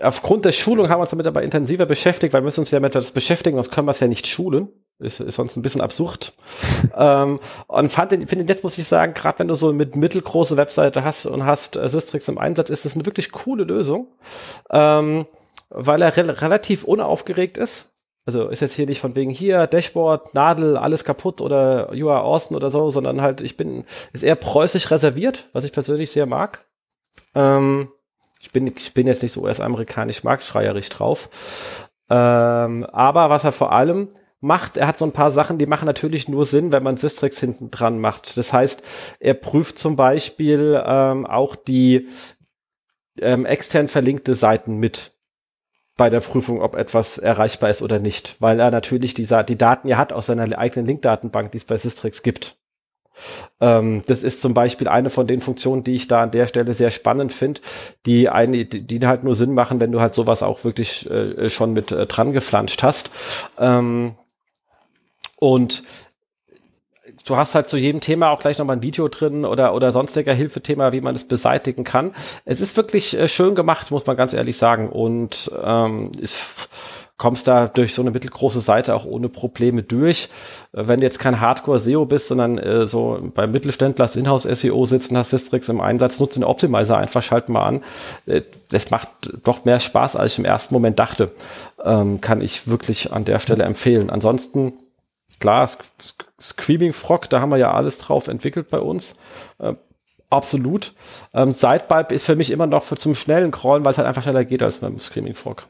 aufgrund 0.03 0.45
der 0.45 0.53
Schulung 0.53 0.89
haben 0.89 0.99
wir 0.99 1.03
uns 1.03 1.11
damit 1.11 1.27
aber 1.27 1.43
intensiver 1.43 1.87
beschäftigt, 1.87 2.35
weil 2.35 2.43
wir 2.43 2.47
müssen 2.47 2.61
uns 2.61 2.71
ja 2.71 2.81
mit 2.81 2.95
das 2.95 3.13
beschäftigen, 3.13 3.57
sonst 3.57 3.71
können 3.71 3.87
wir 3.87 3.93
es 3.93 4.01
ja 4.01 4.07
nicht 4.07 4.27
schulen. 4.27 4.69
Ist, 5.01 5.21
ist 5.21 5.37
sonst 5.37 5.57
ein 5.57 5.63
bisschen 5.63 5.81
absurd. 5.81 6.33
ähm, 6.97 7.39
und 7.69 7.89
fand 7.89 8.11
den, 8.11 8.27
finde 8.27 8.53
jetzt 8.53 8.65
muss 8.65 8.79
ich 8.79 8.89
sagen, 8.89 9.15
gerade 9.15 9.39
wenn 9.39 9.49
du 9.49 9.55
so 9.55 9.73
mit 9.73 9.95
mittelgroße 9.95 10.57
Webseite 10.57 11.05
hast 11.05 11.27
und 11.27 11.45
hast 11.45 11.77
äh, 11.77 11.89
Systrix 11.89 12.29
im 12.29 12.39
Einsatz, 12.39 12.69
ist 12.69 12.85
das 12.85 12.95
eine 12.95 13.07
wirklich 13.07 13.31
coole 13.31 13.63
Lösung, 13.63 14.09
ähm, 14.71 15.27
weil 15.71 16.03
er 16.03 16.17
re 16.17 16.43
relativ 16.43 16.83
unaufgeregt 16.83 17.57
ist. 17.57 17.87
Also 18.27 18.49
ist 18.49 18.61
jetzt 18.61 18.75
hier 18.75 18.87
nicht 18.87 19.01
von 19.01 19.15
wegen 19.15 19.31
hier, 19.31 19.69
Dashboard, 19.69 20.35
Nadel, 20.35 20.77
alles 20.77 21.05
kaputt 21.05 21.41
oder 21.41 21.95
you 21.95 22.11
are 22.11 22.25
awesome 22.25 22.57
oder 22.57 22.69
so, 22.69 22.91
sondern 22.91 23.23
halt, 23.23 23.41
ich 23.41 23.57
bin, 23.57 23.85
ist 24.13 24.25
eher 24.25 24.35
preußisch 24.35 24.91
reserviert, 24.91 25.49
was 25.53 25.65
ich 25.65 25.73
persönlich 25.73 26.11
sehr 26.11 26.27
mag. 26.27 26.67
Ähm, 27.35 27.89
ich 28.41 28.53
bin, 28.53 28.67
ich 28.67 28.95
bin 28.95 29.07
jetzt 29.07 29.23
nicht 29.23 29.33
so 29.33 29.43
US-amerikanisch 29.43 30.25
marktschreierisch 30.25 30.89
drauf. 30.89 31.89
Ähm, 32.11 32.85
aber 32.87 33.31
was 33.31 33.45
er 33.45 33.53
vor 33.53 33.73
allem 33.73 34.09
macht. 34.41 34.77
Er 34.77 34.87
hat 34.87 34.99
so 34.99 35.05
ein 35.05 35.13
paar 35.13 35.31
Sachen, 35.31 35.59
die 35.59 35.67
machen 35.67 35.87
natürlich 35.87 36.29
nur 36.29 36.45
Sinn, 36.45 36.73
wenn 36.73 36.83
man 36.83 36.97
Systrix 36.97 37.41
hinten 37.41 37.71
dran 37.71 37.99
macht. 37.99 38.37
Das 38.37 38.53
heißt, 38.53 38.83
er 39.21 39.35
prüft 39.35 39.79
zum 39.79 39.97
Beispiel 39.97 40.81
ähm, 40.85 41.27
auch 41.27 41.57
die 41.57 42.09
ähm, 43.21 43.47
extern 43.47 43.89
verlinkte 43.89 44.35
Seiten 44.35 44.77
mit 44.77 45.13
bei 45.97 46.11
der 46.11 46.21
Prüfung, 46.21 46.63
ob 46.63 46.77
etwas 46.77 47.19
erreichbar 47.19 47.71
ist 47.71 47.83
oder 47.83 47.99
nicht, 47.99 48.37
weil 48.39 48.61
er 48.61 48.71
natürlich 48.71 49.15
die, 49.15 49.27
die 49.27 49.59
Daten 49.59 49.89
ja 49.89 49.97
hat 49.97 50.13
aus 50.13 50.27
seiner 50.27 50.57
eigenen 50.57 50.87
Linkdatenbank, 50.87 51.51
die 51.51 51.59
es 51.59 51.65
bei 51.65 51.77
Systrix 51.77 52.23
gibt. 52.23 52.57
Ähm, 53.61 54.03
das 54.07 54.23
ist 54.23 54.41
zum 54.41 54.55
Beispiel 54.55 54.89
eine 54.89 55.11
von 55.11 55.27
den 55.27 55.41
Funktionen, 55.41 55.85
die 55.85 55.95
ich 55.95 56.09
da 56.09 56.23
an 56.23 56.31
der 56.31 56.47
Stelle 56.47 56.75
sehr 56.75 56.91
spannend 56.91 57.33
finde, 57.33 57.61
die, 58.07 58.29
die, 58.49 58.87
die 58.87 59.07
halt 59.07 59.25
nur 59.25 59.35
Sinn 59.35 59.55
machen, 59.55 59.81
wenn 59.81 59.93
du 59.93 60.01
halt 60.01 60.15
sowas 60.15 60.43
auch 60.43 60.65
wirklich 60.65 61.09
äh, 61.11 61.51
schon 61.51 61.73
mit 61.73 61.93
äh, 61.93 62.07
dran 62.07 62.33
geflanscht 62.33 62.83
hast. 62.83 63.11
Ähm, 63.59 64.15
und 65.37 65.83
du 67.25 67.37
hast 67.37 67.55
halt 67.55 67.69
zu 67.69 67.77
jedem 67.77 68.01
Thema 68.01 68.31
auch 68.31 68.39
gleich 68.39 68.59
nochmal 68.59 68.77
ein 68.77 68.83
Video 68.83 69.09
drin 69.09 69.45
oder, 69.45 69.75
oder 69.75 69.93
sonstiger 69.93 70.33
Hilfethema, 70.33 70.93
wie 70.93 71.01
man 71.01 71.15
es 71.15 71.27
beseitigen 71.27 71.85
kann. 71.85 72.15
Es 72.45 72.61
ist 72.61 72.77
wirklich 72.77 73.19
äh, 73.19 73.29
schön 73.29 73.55
gemacht, 73.55 73.91
muss 73.91 74.07
man 74.07 74.17
ganz 74.17 74.33
ehrlich 74.33 74.57
sagen. 74.57 74.89
Und 74.89 75.51
ähm, 75.63 76.13
ist, 76.21 76.37
kommst 77.19 77.49
da 77.49 77.67
durch 77.67 77.95
so 77.95 78.01
eine 78.01 78.13
mittelgroße 78.13 78.61
Seite 78.61 78.95
auch 78.95 79.05
ohne 79.05 79.29
Probleme 79.29 79.83
durch. 79.83 80.29
Äh, 80.73 80.87
wenn 80.87 81.01
du 81.01 81.07
jetzt 81.07 81.19
kein 81.19 81.41
Hardcore-SEO 81.41 82.07
bist, 82.07 82.29
sondern 82.29 82.57
äh, 82.57 82.87
so 82.87 83.19
beim 83.35 83.53
Mittelständler 83.53 84.07
das 84.07 84.17
Inhouse-SEO 84.17 84.87
sitzt 84.87 85.11
und 85.11 85.19
hast 85.19 85.31
Systrix 85.31 85.69
im 85.69 85.81
Einsatz, 85.81 86.21
nutzt 86.21 86.37
den 86.37 86.45
Optimizer 86.45 86.97
einfach, 86.97 87.23
schalt 87.23 87.49
mal 87.49 87.65
an. 87.65 87.83
Äh, 88.27 88.43
das 88.71 88.91
macht 88.91 89.09
doch 89.45 89.65
mehr 89.65 89.81
Spaß, 89.81 90.17
als 90.17 90.33
ich 90.33 90.39
im 90.39 90.45
ersten 90.45 90.73
Moment 90.73 90.99
dachte. 90.99 91.33
Ähm, 91.85 92.21
kann 92.21 92.41
ich 92.41 92.69
wirklich 92.69 93.13
an 93.13 93.25
der 93.25 93.41
Stelle 93.41 93.65
empfehlen. 93.65 94.11
Ansonsten 94.11 94.73
klar, 95.41 95.69
Screaming 96.41 96.93
Frog, 96.93 97.29
da 97.31 97.41
haben 97.41 97.51
wir 97.51 97.59
ja 97.59 97.73
alles 97.73 97.99
drauf 97.99 98.29
entwickelt 98.29 98.71
bei 98.71 98.79
uns. 98.79 99.17
Äh, 99.59 99.75
absolut. 100.31 100.93
Ähm, 101.35 101.51
Sidepipe 101.51 102.15
ist 102.15 102.25
für 102.25 102.37
mich 102.37 102.53
immer 102.53 102.69
noch 102.69 102.85
für 102.85 102.97
zum 102.97 103.17
schnellen 103.17 103.51
Crawlen, 103.51 103.85
weil 103.85 103.91
es 103.91 103.99
halt 103.99 104.07
einfach 104.07 104.23
schneller 104.23 104.45
geht 104.45 104.63
als 104.63 104.79
beim 104.79 105.01
Screaming 105.01 105.35
Frog. 105.35 105.67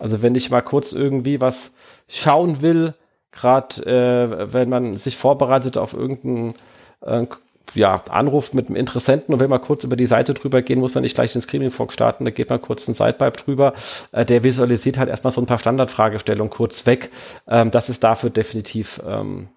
Also 0.00 0.22
wenn 0.22 0.34
ich 0.34 0.50
mal 0.50 0.62
kurz 0.62 0.92
irgendwie 0.92 1.40
was 1.40 1.72
schauen 2.08 2.62
will, 2.62 2.94
gerade 3.32 3.82
äh, 3.86 4.52
wenn 4.52 4.68
man 4.68 4.94
sich 4.94 5.16
vorbereitet 5.16 5.78
auf 5.78 5.94
irgendeinen 5.94 6.54
äh, 7.02 7.26
ja, 7.74 8.02
anruft 8.08 8.54
mit 8.54 8.68
einem 8.68 8.76
Interessenten 8.76 9.32
und 9.32 9.40
will 9.40 9.48
mal 9.48 9.58
kurz 9.58 9.84
über 9.84 9.96
die 9.96 10.06
Seite 10.06 10.34
drüber 10.34 10.62
gehen, 10.62 10.80
muss 10.80 10.94
man 10.94 11.02
nicht 11.02 11.14
gleich 11.14 11.32
den 11.32 11.40
Screaming 11.40 11.70
Frog 11.70 11.92
starten, 11.92 12.24
da 12.24 12.30
geht 12.30 12.50
man 12.50 12.60
kurz 12.60 12.88
einen 12.88 12.94
Sidepipe 12.94 13.42
drüber. 13.42 13.74
Äh, 14.12 14.24
der 14.24 14.42
visualisiert 14.42 14.98
halt 14.98 15.08
erstmal 15.08 15.30
so 15.32 15.40
ein 15.40 15.46
paar 15.46 15.58
Standardfragestellungen 15.58 16.50
kurz 16.50 16.86
weg. 16.86 17.10
Ähm, 17.46 17.70
das 17.70 17.88
ist 17.88 18.02
dafür 18.02 18.30
definitiv 18.30 19.00
ähm, 19.06 19.48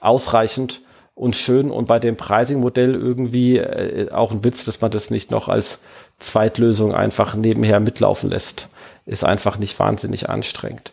ausreichend 0.00 0.82
und 1.14 1.36
schön 1.36 1.70
und 1.70 1.86
bei 1.86 1.98
dem 1.98 2.16
Pricing-Modell 2.16 2.94
irgendwie 2.94 3.58
äh, 3.58 4.10
auch 4.10 4.32
ein 4.32 4.44
Witz, 4.44 4.64
dass 4.64 4.80
man 4.80 4.90
das 4.90 5.10
nicht 5.10 5.30
noch 5.30 5.48
als 5.48 5.80
Zweitlösung 6.18 6.94
einfach 6.94 7.34
nebenher 7.34 7.80
mitlaufen 7.80 8.30
lässt. 8.30 8.68
Ist 9.06 9.24
einfach 9.24 9.58
nicht 9.58 9.78
wahnsinnig 9.78 10.30
anstrengend. 10.30 10.92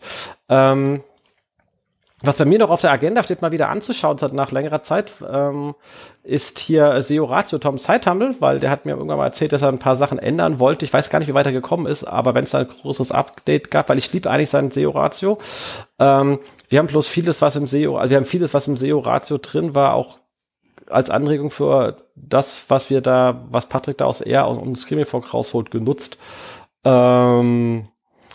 Ähm, 0.49 1.03
was 2.24 2.38
bei 2.38 2.45
mir 2.45 2.59
noch 2.59 2.70
auf 2.70 2.82
der 2.82 2.91
Agenda 2.91 3.24
steht, 3.24 3.41
mal 3.41 3.51
wieder 3.51 3.70
anzuschauen 3.70 4.20
seit 4.20 4.34
nach 4.34 4.51
längerer 4.51 4.84
Zeit, 4.84 5.12
ähm, 5.28 5.74
ist 6.24 6.59
hier 6.59 7.01
SEO 7.01 7.26
Ratio 7.26 7.57
Tom 7.57 7.80
Zeithammel, 7.80 8.36
weil 8.39 8.59
der 8.59 8.70
hat 8.70 8.86
mir 8.86 8.91
irgendwann 8.91 9.18
mal 9.18 9.26
erzählt, 9.26 9.53
dass 9.53 9.64
er 9.64 9.70
ein 9.70 9.80
paar 9.80 9.95
Sachen 9.95 10.20
ändern 10.20 10.59
wollte. 10.59 10.86
Ich 10.86 10.93
weiß 10.93 11.09
gar 11.09 11.18
nicht, 11.18 11.30
wie 11.30 11.34
weit 11.34 11.47
er 11.47 11.51
gekommen 11.51 11.88
ist, 11.88 12.03
aber 12.03 12.36
wenn 12.36 12.43
es 12.43 12.51
da 12.51 12.59
ein 12.59 12.68
großes 12.68 13.12
Update 13.12 13.72
gab, 13.72 13.89
weil 13.89 13.97
ich 13.97 14.14
liebe 14.14 14.30
eigentlich 14.30 14.51
seinen 14.51 14.70
SEO 14.70 14.91
Ratio. 14.91 15.39
Ähm, 15.97 16.39
wir 16.70 16.78
haben 16.78 16.88
bloß 16.88 17.07
vieles, 17.07 17.41
was 17.41 17.55
im 17.55 17.66
SEO, 17.66 17.97
also 17.97 18.12
wir 18.12 18.18
haben 18.18 18.26
vieles, 18.26 18.53
was 18.53 18.68
im 18.68 18.78
SEO 18.78 18.99
Ratio 18.99 19.39
drin 19.39 19.74
war, 19.74 19.95
auch 19.95 20.20
als 20.88 21.09
Anregung 21.09 21.49
für 21.49 21.97
das, 22.16 22.66
was 22.68 22.91
wir 22.91 23.01
da, 23.01 23.45
was 23.49 23.66
Patrick 23.66 23.97
da 23.97 24.05
aus 24.05 24.22
R 24.22 24.47
und 24.47 24.76
Screaming 24.76 25.05
Frog 25.05 25.34
rausholt, 25.34 25.72
genutzt. 25.72 26.18
Ähm, 26.84 27.88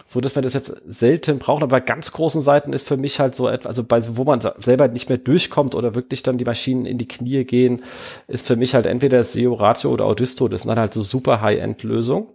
so 0.08 0.20
dass 0.20 0.36
wir 0.36 0.42
das 0.42 0.54
jetzt 0.54 0.72
selten 0.86 1.40
brauchen. 1.40 1.64
Aber 1.64 1.76
bei 1.76 1.80
ganz 1.80 2.12
großen 2.12 2.40
Seiten 2.40 2.72
ist 2.72 2.86
für 2.86 2.96
mich 2.96 3.18
halt 3.18 3.34
so 3.34 3.48
etwas, 3.48 3.70
also 3.70 3.84
bei, 3.84 4.00
wo 4.16 4.22
man 4.22 4.40
selber 4.58 4.86
nicht 4.86 5.08
mehr 5.08 5.18
durchkommt 5.18 5.74
oder 5.74 5.96
wirklich 5.96 6.22
dann 6.22 6.38
die 6.38 6.44
Maschinen 6.44 6.86
in 6.86 6.96
die 6.96 7.08
Knie 7.08 7.44
gehen, 7.44 7.82
ist 8.28 8.46
für 8.46 8.54
mich 8.54 8.74
halt 8.74 8.86
entweder 8.86 9.22
SEO 9.24 9.54
Ratio 9.54 9.90
oder 9.90 10.04
Audisto. 10.04 10.46
Das 10.46 10.62
sind 10.62 10.68
dann 10.68 10.78
halt 10.78 10.94
so 10.94 11.02
super 11.02 11.40
High-End-Lösungen, 11.40 12.28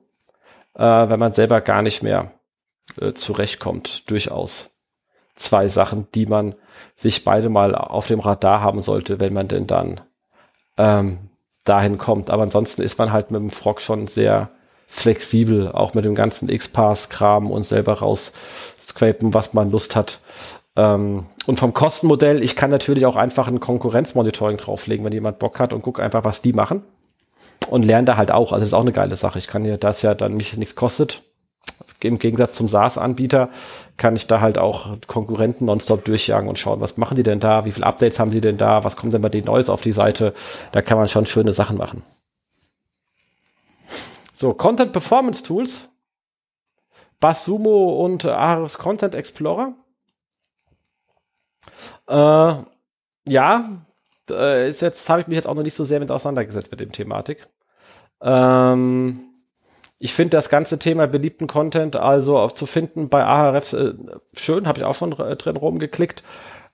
äh, 0.76 0.84
wenn 0.84 1.20
man 1.20 1.34
selber 1.34 1.62
gar 1.62 1.82
nicht 1.82 2.04
mehr 2.04 2.34
äh, 3.00 3.14
zurechtkommt, 3.14 4.10
durchaus. 4.12 4.76
Zwei 5.36 5.70
Sachen, 5.70 6.08
die 6.14 6.26
man 6.26 6.56
sich 6.94 7.24
beide 7.24 7.48
mal 7.48 7.74
auf 7.74 8.06
dem 8.06 8.20
Radar 8.20 8.60
haben 8.60 8.82
sollte, 8.82 9.22
wenn 9.22 9.34
man 9.34 9.48
denn 9.48 9.66
dann 9.66 10.02
ähm, 10.78 11.30
dahin 11.64 11.98
kommt. 11.98 12.30
Aber 12.30 12.44
ansonsten 12.44 12.82
ist 12.82 12.98
man 12.98 13.14
halt 13.14 13.32
mit 13.32 13.40
dem 13.40 13.50
Frog 13.50 13.80
schon 13.80 14.08
sehr 14.08 14.52
flexibel, 14.92 15.72
auch 15.72 15.94
mit 15.94 16.04
dem 16.04 16.14
ganzen 16.14 16.50
X-Pass-Kram 16.50 17.50
und 17.50 17.64
selber 17.64 17.94
rausscrapen, 18.00 19.34
was 19.34 19.54
man 19.54 19.72
Lust 19.72 19.96
hat. 19.96 20.20
Ähm, 20.76 21.26
und 21.48 21.60
vom 21.60 21.74
Kostenmodell, 21.74 22.44
ich 22.44 22.56
kann 22.56 22.70
natürlich 22.70 23.06
auch 23.06 23.16
einfach 23.16 23.48
ein 23.48 23.62
Konkurrenzmonitoring 23.62 24.58
drauflegen, 24.58 25.06
wenn 25.06 25.14
jemand 25.14 25.40
Bock 25.40 25.60
hat 25.60 25.72
und 25.74 25.82
guck 25.82 26.00
einfach, 26.00 26.26
was 26.26 26.42
die 26.42 26.54
machen. 26.54 26.84
Und 27.70 27.84
lerne 27.84 28.06
da 28.06 28.18
halt 28.18 28.32
auch. 28.32 28.52
Also 28.52 28.64
das 28.64 28.70
ist 28.70 28.74
auch 28.74 28.82
eine 28.82 28.92
geile 28.92 29.16
Sache. 29.16 29.40
Ich 29.40 29.48
kann 29.48 29.64
ja, 29.64 29.78
das 29.78 30.02
ja 30.02 30.14
dann 30.14 30.34
mich 30.34 30.56
nichts 30.58 30.76
kostet. 30.76 31.24
Im 32.02 32.20
Gegensatz 32.20 32.56
zum 32.56 32.68
SaaS-Anbieter 32.68 33.50
kann 33.98 34.16
ich 34.16 34.28
da 34.28 34.42
halt 34.42 34.58
auch 34.58 34.98
Konkurrenten 35.08 35.66
nonstop 35.66 36.04
durchjagen 36.04 36.50
und 36.50 36.58
schauen, 36.58 36.82
was 36.82 36.98
machen 36.98 37.16
die 37.16 37.24
denn 37.24 37.40
da, 37.40 37.64
wie 37.64 37.72
viele 37.72 37.86
Updates 37.86 38.20
haben 38.20 38.32
die 38.32 38.42
denn 38.42 38.58
da, 38.58 38.84
was 38.84 38.98
kommt 38.98 39.14
denn 39.14 39.22
bei 39.22 39.30
denen 39.30 39.46
Neues 39.46 39.70
auf 39.70 39.82
die 39.82 39.92
Seite. 39.92 40.34
Da 40.72 40.82
kann 40.82 40.98
man 40.98 41.08
schon 41.08 41.28
schöne 41.28 41.54
Sachen 41.54 41.78
machen. 41.78 42.02
So, 44.42 44.56
Content 44.56 44.92
Performance 44.92 45.44
Tools. 45.44 45.88
Basumo 47.20 48.04
und 48.04 48.26
Ahrefs 48.26 48.80
Content 48.80 49.14
Explorer. 49.14 49.76
Äh, 52.08 52.54
ja, 53.28 53.70
äh, 54.32 54.68
ist 54.68 54.82
jetzt 54.82 55.08
habe 55.08 55.22
ich 55.22 55.28
mich 55.28 55.36
jetzt 55.36 55.46
auch 55.46 55.54
noch 55.54 55.62
nicht 55.62 55.76
so 55.76 55.86
sehr 55.86 56.00
mit 56.00 56.10
auseinandergesetzt 56.10 56.72
mit 56.72 56.80
dem 56.80 56.92
Thematik. 56.92 57.50
Ähm, 58.20 59.20
ich 60.00 60.16
finde 60.16 60.32
das 60.32 60.50
ganze 60.50 60.80
Thema 60.80 61.06
beliebten 61.06 61.46
Content 61.46 61.96
also 61.96 62.50
zu 62.50 62.66
finden 62.66 63.10
bei 63.10 63.24
Ahrefs 63.24 63.74
äh, 63.74 63.94
schön, 64.36 64.68
habe 64.68 64.80
ich 64.80 64.86
auch 64.86 64.96
schon 64.96 65.12
drin 65.12 65.56
rumgeklickt. 65.56 66.24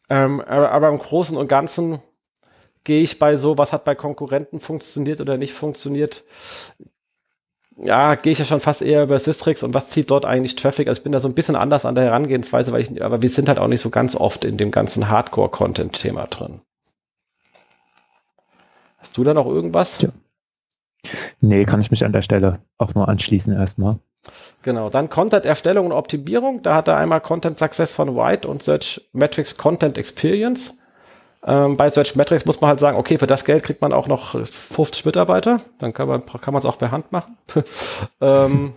Ähm, 0.09 0.39
aber, 0.39 0.71
aber 0.71 0.87
im 0.87 0.99
Großen 0.99 1.35
und 1.35 1.49
Ganzen 1.49 1.99
gehe 2.85 3.03
ich 3.03 3.19
bei 3.19 3.35
so, 3.35 3.57
was 3.57 3.73
hat 3.73 3.83
bei 3.83 3.95
Konkurrenten 3.95 4.61
funktioniert 4.61 5.19
oder 5.19 5.35
nicht 5.35 5.51
funktioniert, 5.51 6.23
ja, 7.83 8.15
gehe 8.15 8.31
ich 8.31 8.39
ja 8.39 8.45
schon 8.45 8.59
fast 8.59 8.81
eher 8.81 9.03
über 9.03 9.19
Systrix 9.19 9.63
und 9.63 9.73
was 9.73 9.89
zieht 9.89 10.09
dort 10.09 10.25
eigentlich 10.25 10.55
Traffic? 10.55 10.87
Also 10.87 10.99
ich 10.99 11.03
bin 11.03 11.11
da 11.11 11.19
so 11.19 11.27
ein 11.27 11.35
bisschen 11.35 11.55
anders 11.55 11.85
an 11.85 11.95
der 11.95 12.05
Herangehensweise, 12.05 12.71
weil 12.71 12.81
ich, 12.81 13.03
aber 13.03 13.21
wir 13.21 13.29
sind 13.29 13.47
halt 13.47 13.59
auch 13.59 13.67
nicht 13.67 13.81
so 13.81 13.89
ganz 13.89 14.15
oft 14.15 14.45
in 14.45 14.57
dem 14.57 14.71
ganzen 14.71 15.09
Hardcore-Content-Thema 15.09 16.25
drin. 16.27 16.61
Hast 18.97 19.17
du 19.17 19.23
da 19.23 19.33
noch 19.33 19.47
irgendwas? 19.47 20.01
Ja. 20.01 20.09
Nee, 21.39 21.65
kann 21.65 21.79
ich 21.79 21.91
mich 21.91 22.03
an 22.03 22.13
der 22.13 22.23
Stelle 22.23 22.59
auch 22.77 22.95
nur 22.95 23.07
anschließen 23.07 23.53
erstmal. 23.53 23.99
Genau, 24.63 24.89
dann 24.89 25.09
Content-Erstellung 25.09 25.85
und 25.85 25.91
Optimierung. 25.91 26.63
Da 26.63 26.75
hat 26.75 26.87
er 26.87 26.97
einmal 26.97 27.21
Content 27.21 27.59
Success 27.59 27.93
von 27.93 28.15
White 28.15 28.47
und 28.47 28.63
Search 28.63 29.07
Metrics 29.13 29.55
Content 29.55 29.97
Experience. 29.97 30.77
Ähm, 31.47 31.77
bei 31.77 31.89
Search 31.89 32.15
Metrics 32.17 32.45
muss 32.45 32.59
man 32.59 32.69
halt 32.69 32.81
sagen, 32.81 32.97
okay, 32.97 33.17
für 33.17 33.25
das 33.25 33.45
Geld 33.45 33.63
kriegt 33.63 33.81
man 33.81 33.93
auch 33.93 34.07
noch 34.07 34.35
50 34.45 35.05
Mitarbeiter. 35.05 35.57
Dann 35.79 35.93
kann 35.93 36.09
man 36.09 36.25
kann 36.25 36.53
es 36.55 36.65
auch 36.65 36.77
per 36.77 36.91
Hand 36.91 37.13
machen. 37.13 37.37
ähm, 38.21 38.73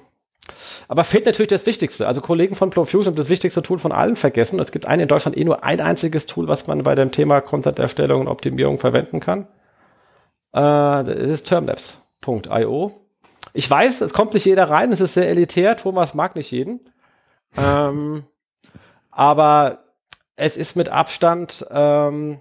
aber 0.86 1.04
fehlt 1.04 1.26
natürlich 1.26 1.48
das 1.48 1.66
Wichtigste. 1.66 2.06
Also 2.06 2.20
Kollegen 2.20 2.54
von 2.54 2.70
Profusion 2.70 3.06
haben 3.06 3.16
das 3.16 3.28
wichtigste 3.28 3.62
Tool 3.62 3.80
von 3.80 3.90
allen 3.90 4.14
vergessen. 4.14 4.60
Es 4.60 4.70
gibt 4.70 4.86
ein 4.86 5.00
in 5.00 5.08
Deutschland 5.08 5.36
eh 5.36 5.44
nur 5.44 5.64
ein 5.64 5.80
einziges 5.80 6.26
Tool, 6.26 6.46
was 6.46 6.68
man 6.68 6.84
bei 6.84 6.94
dem 6.94 7.10
Thema 7.10 7.40
Content-Erstellung 7.40 8.22
und 8.22 8.28
Optimierung 8.28 8.78
verwenden 8.78 9.18
kann. 9.18 9.48
Äh, 10.52 11.04
das 11.04 11.08
ist 11.08 11.48
termlabs.io. 11.48 12.92
Ich 13.52 13.68
weiß, 13.68 14.00
es 14.02 14.12
kommt 14.12 14.34
nicht 14.34 14.44
jeder 14.44 14.70
rein, 14.70 14.92
es 14.92 15.00
ist 15.00 15.14
sehr 15.14 15.28
elitär. 15.28 15.76
Thomas 15.76 16.14
mag 16.14 16.36
nicht 16.36 16.52
jeden. 16.52 16.80
Ähm, 17.56 18.24
aber 19.10 19.84
es 20.36 20.56
ist 20.56 20.76
mit 20.76 20.88
Abstand 20.88 21.66
ähm, 21.70 22.38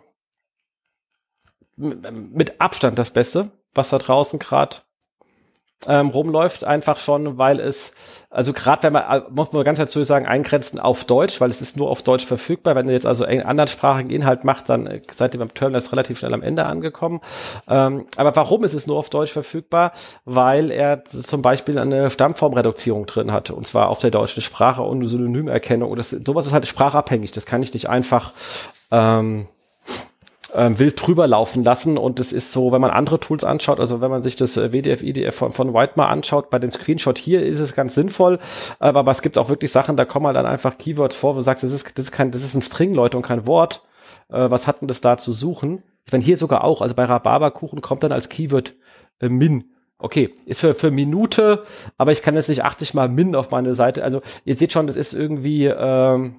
mit 1.80 2.60
Abstand 2.62 3.00
das 3.00 3.12
Beste, 3.12 3.52
was 3.74 3.90
da 3.90 3.98
draußen 3.98 4.40
gerade 4.40 4.78
ähm, 5.88 6.10
rumläuft, 6.10 6.66
einfach 6.66 7.00
schon, 7.00 7.38
weil 7.38 7.60
es, 7.60 7.94
also 8.30 8.52
gerade 8.52 8.84
wenn 8.84 8.94
man, 8.94 9.04
äh, 9.04 9.22
muss 9.30 9.54
man 9.54 9.64
ganz 9.64 9.80
dazu 9.80 10.04
sagen, 10.04 10.26
eingrenzen 10.26 10.78
auf 10.78 11.06
Deutsch, 11.06 11.40
weil 11.40 11.50
es 11.50 11.62
ist 11.62 11.78
nur 11.78 11.90
auf 11.90 12.04
Deutsch 12.04 12.26
verfügbar. 12.26 12.76
Wenn 12.76 12.88
ihr 12.88 12.94
jetzt 12.94 13.06
also 13.06 13.24
einen 13.24 13.44
anderssprachigen 13.44 14.12
Inhalt 14.12 14.44
macht, 14.44 14.68
dann 14.68 14.88
äh, 14.88 15.02
seid 15.10 15.34
ihr 15.34 15.40
beim 15.40 15.54
Terminal 15.54 15.82
relativ 15.90 16.20
schnell 16.20 16.34
am 16.34 16.42
Ende 16.42 16.66
angekommen. 16.66 17.22
Ähm, 17.70 18.06
aber 18.18 18.36
warum 18.36 18.66
ist 18.66 18.74
es 18.74 18.88
nur 18.88 18.98
auf 18.98 19.10
Deutsch 19.10 19.32
verfügbar? 19.32 19.94
Weil 20.26 20.70
er 20.70 21.06
zum 21.06 21.42
Beispiel 21.42 21.80
eine 21.80 22.12
Stammformreduzierung 22.12 23.06
drin 23.06 23.32
hat, 23.32 23.50
und 23.50 23.66
zwar 23.66 23.88
auf 23.88 24.00
der 24.00 24.12
deutschen 24.12 24.42
Sprache 24.42 24.82
und 24.82 24.98
eine 24.98 25.08
Synonymerkennung. 25.08 25.90
Und 25.90 25.98
das, 25.98 26.10
sowas 26.10 26.46
ist 26.46 26.52
halt 26.52 26.68
sprachabhängig. 26.68 27.32
Das 27.32 27.46
kann 27.46 27.64
ich 27.64 27.74
nicht 27.74 27.88
einfach 27.90 28.34
ähm, 28.92 29.48
ähm, 30.54 30.80
wild 30.80 31.02
drüber 31.02 31.28
laufen 31.28 31.64
lassen. 31.64 31.98
Und 31.98 32.20
es 32.20 32.34
ist 32.34 32.52
so, 32.52 32.72
wenn 32.72 32.82
man 32.82 32.92
andere 32.92 33.20
Tools 33.20 33.44
anschaut, 33.44 33.80
also 33.80 34.02
wenn 34.02 34.12
man 34.12 34.24
sich 34.24 34.36
das 34.36 34.58
äh, 34.58 34.72
WDF, 34.72 35.02
IDF 35.02 35.36
von, 35.36 35.52
von 35.52 35.74
White 35.74 35.94
mal 35.96 36.08
anschaut, 36.08 36.50
bei 36.50 36.60
dem 36.60 36.72
Screenshot 36.72 37.18
hier 37.18 37.42
ist 37.44 37.60
es 37.60 37.76
ganz 37.76 37.96
sinnvoll, 37.96 38.40
aber, 38.80 39.00
aber 39.00 39.12
es 39.12 39.22
gibt 39.22 39.38
auch 39.38 39.50
wirklich 39.50 39.72
Sachen, 39.72 39.98
da 39.98 40.06
kommen 40.06 40.26
halt 40.26 40.36
dann 40.36 40.46
einfach 40.46 40.78
Keywords 40.78 41.16
vor, 41.16 41.34
wo 41.34 41.40
du 41.40 41.44
sagst, 41.44 41.64
das 41.64 41.72
ist, 41.72 41.98
das 41.98 42.06
ist 42.06 42.12
kein, 42.12 42.32
das 42.32 42.44
ist 42.44 42.56
ein 42.56 42.62
String, 42.62 42.94
Leute, 42.94 43.18
und 43.18 43.24
kein 43.24 43.46
Wort. 43.48 43.84
Äh, 44.30 44.50
was 44.50 44.68
hat 44.68 44.82
denn 44.82 44.88
das 44.88 45.02
da 45.02 45.18
zu 45.18 45.34
suchen? 45.34 45.84
Ich 46.06 46.12
meine, 46.12 46.24
hier 46.24 46.38
sogar 46.38 46.64
auch, 46.64 46.82
also 46.82 46.96
bei 46.96 47.06
Rhabarberkuchen 47.06 47.82
kommt 47.82 48.04
dann 48.04 48.12
als 48.12 48.30
Keyword 48.30 48.76
äh, 49.20 49.30
Min. 49.30 49.66
Okay, 50.02 50.34
ist 50.46 50.62
für, 50.62 50.76
für 50.76 50.92
Minute, 50.92 51.66
aber 51.98 52.14
ich 52.14 52.22
kann 52.22 52.36
jetzt 52.36 52.48
nicht 52.48 52.64
80 52.64 52.94
mal 52.94 53.10
Min 53.10 53.36
auf 53.36 53.52
meine 53.52 53.76
Seite. 53.76 54.02
Also 54.04 54.22
ihr 54.46 54.56
seht 54.56 54.72
schon, 54.72 54.88
das 54.88 54.96
ist 54.96 55.14
irgendwie, 55.14 55.66
ähm, 55.66 56.38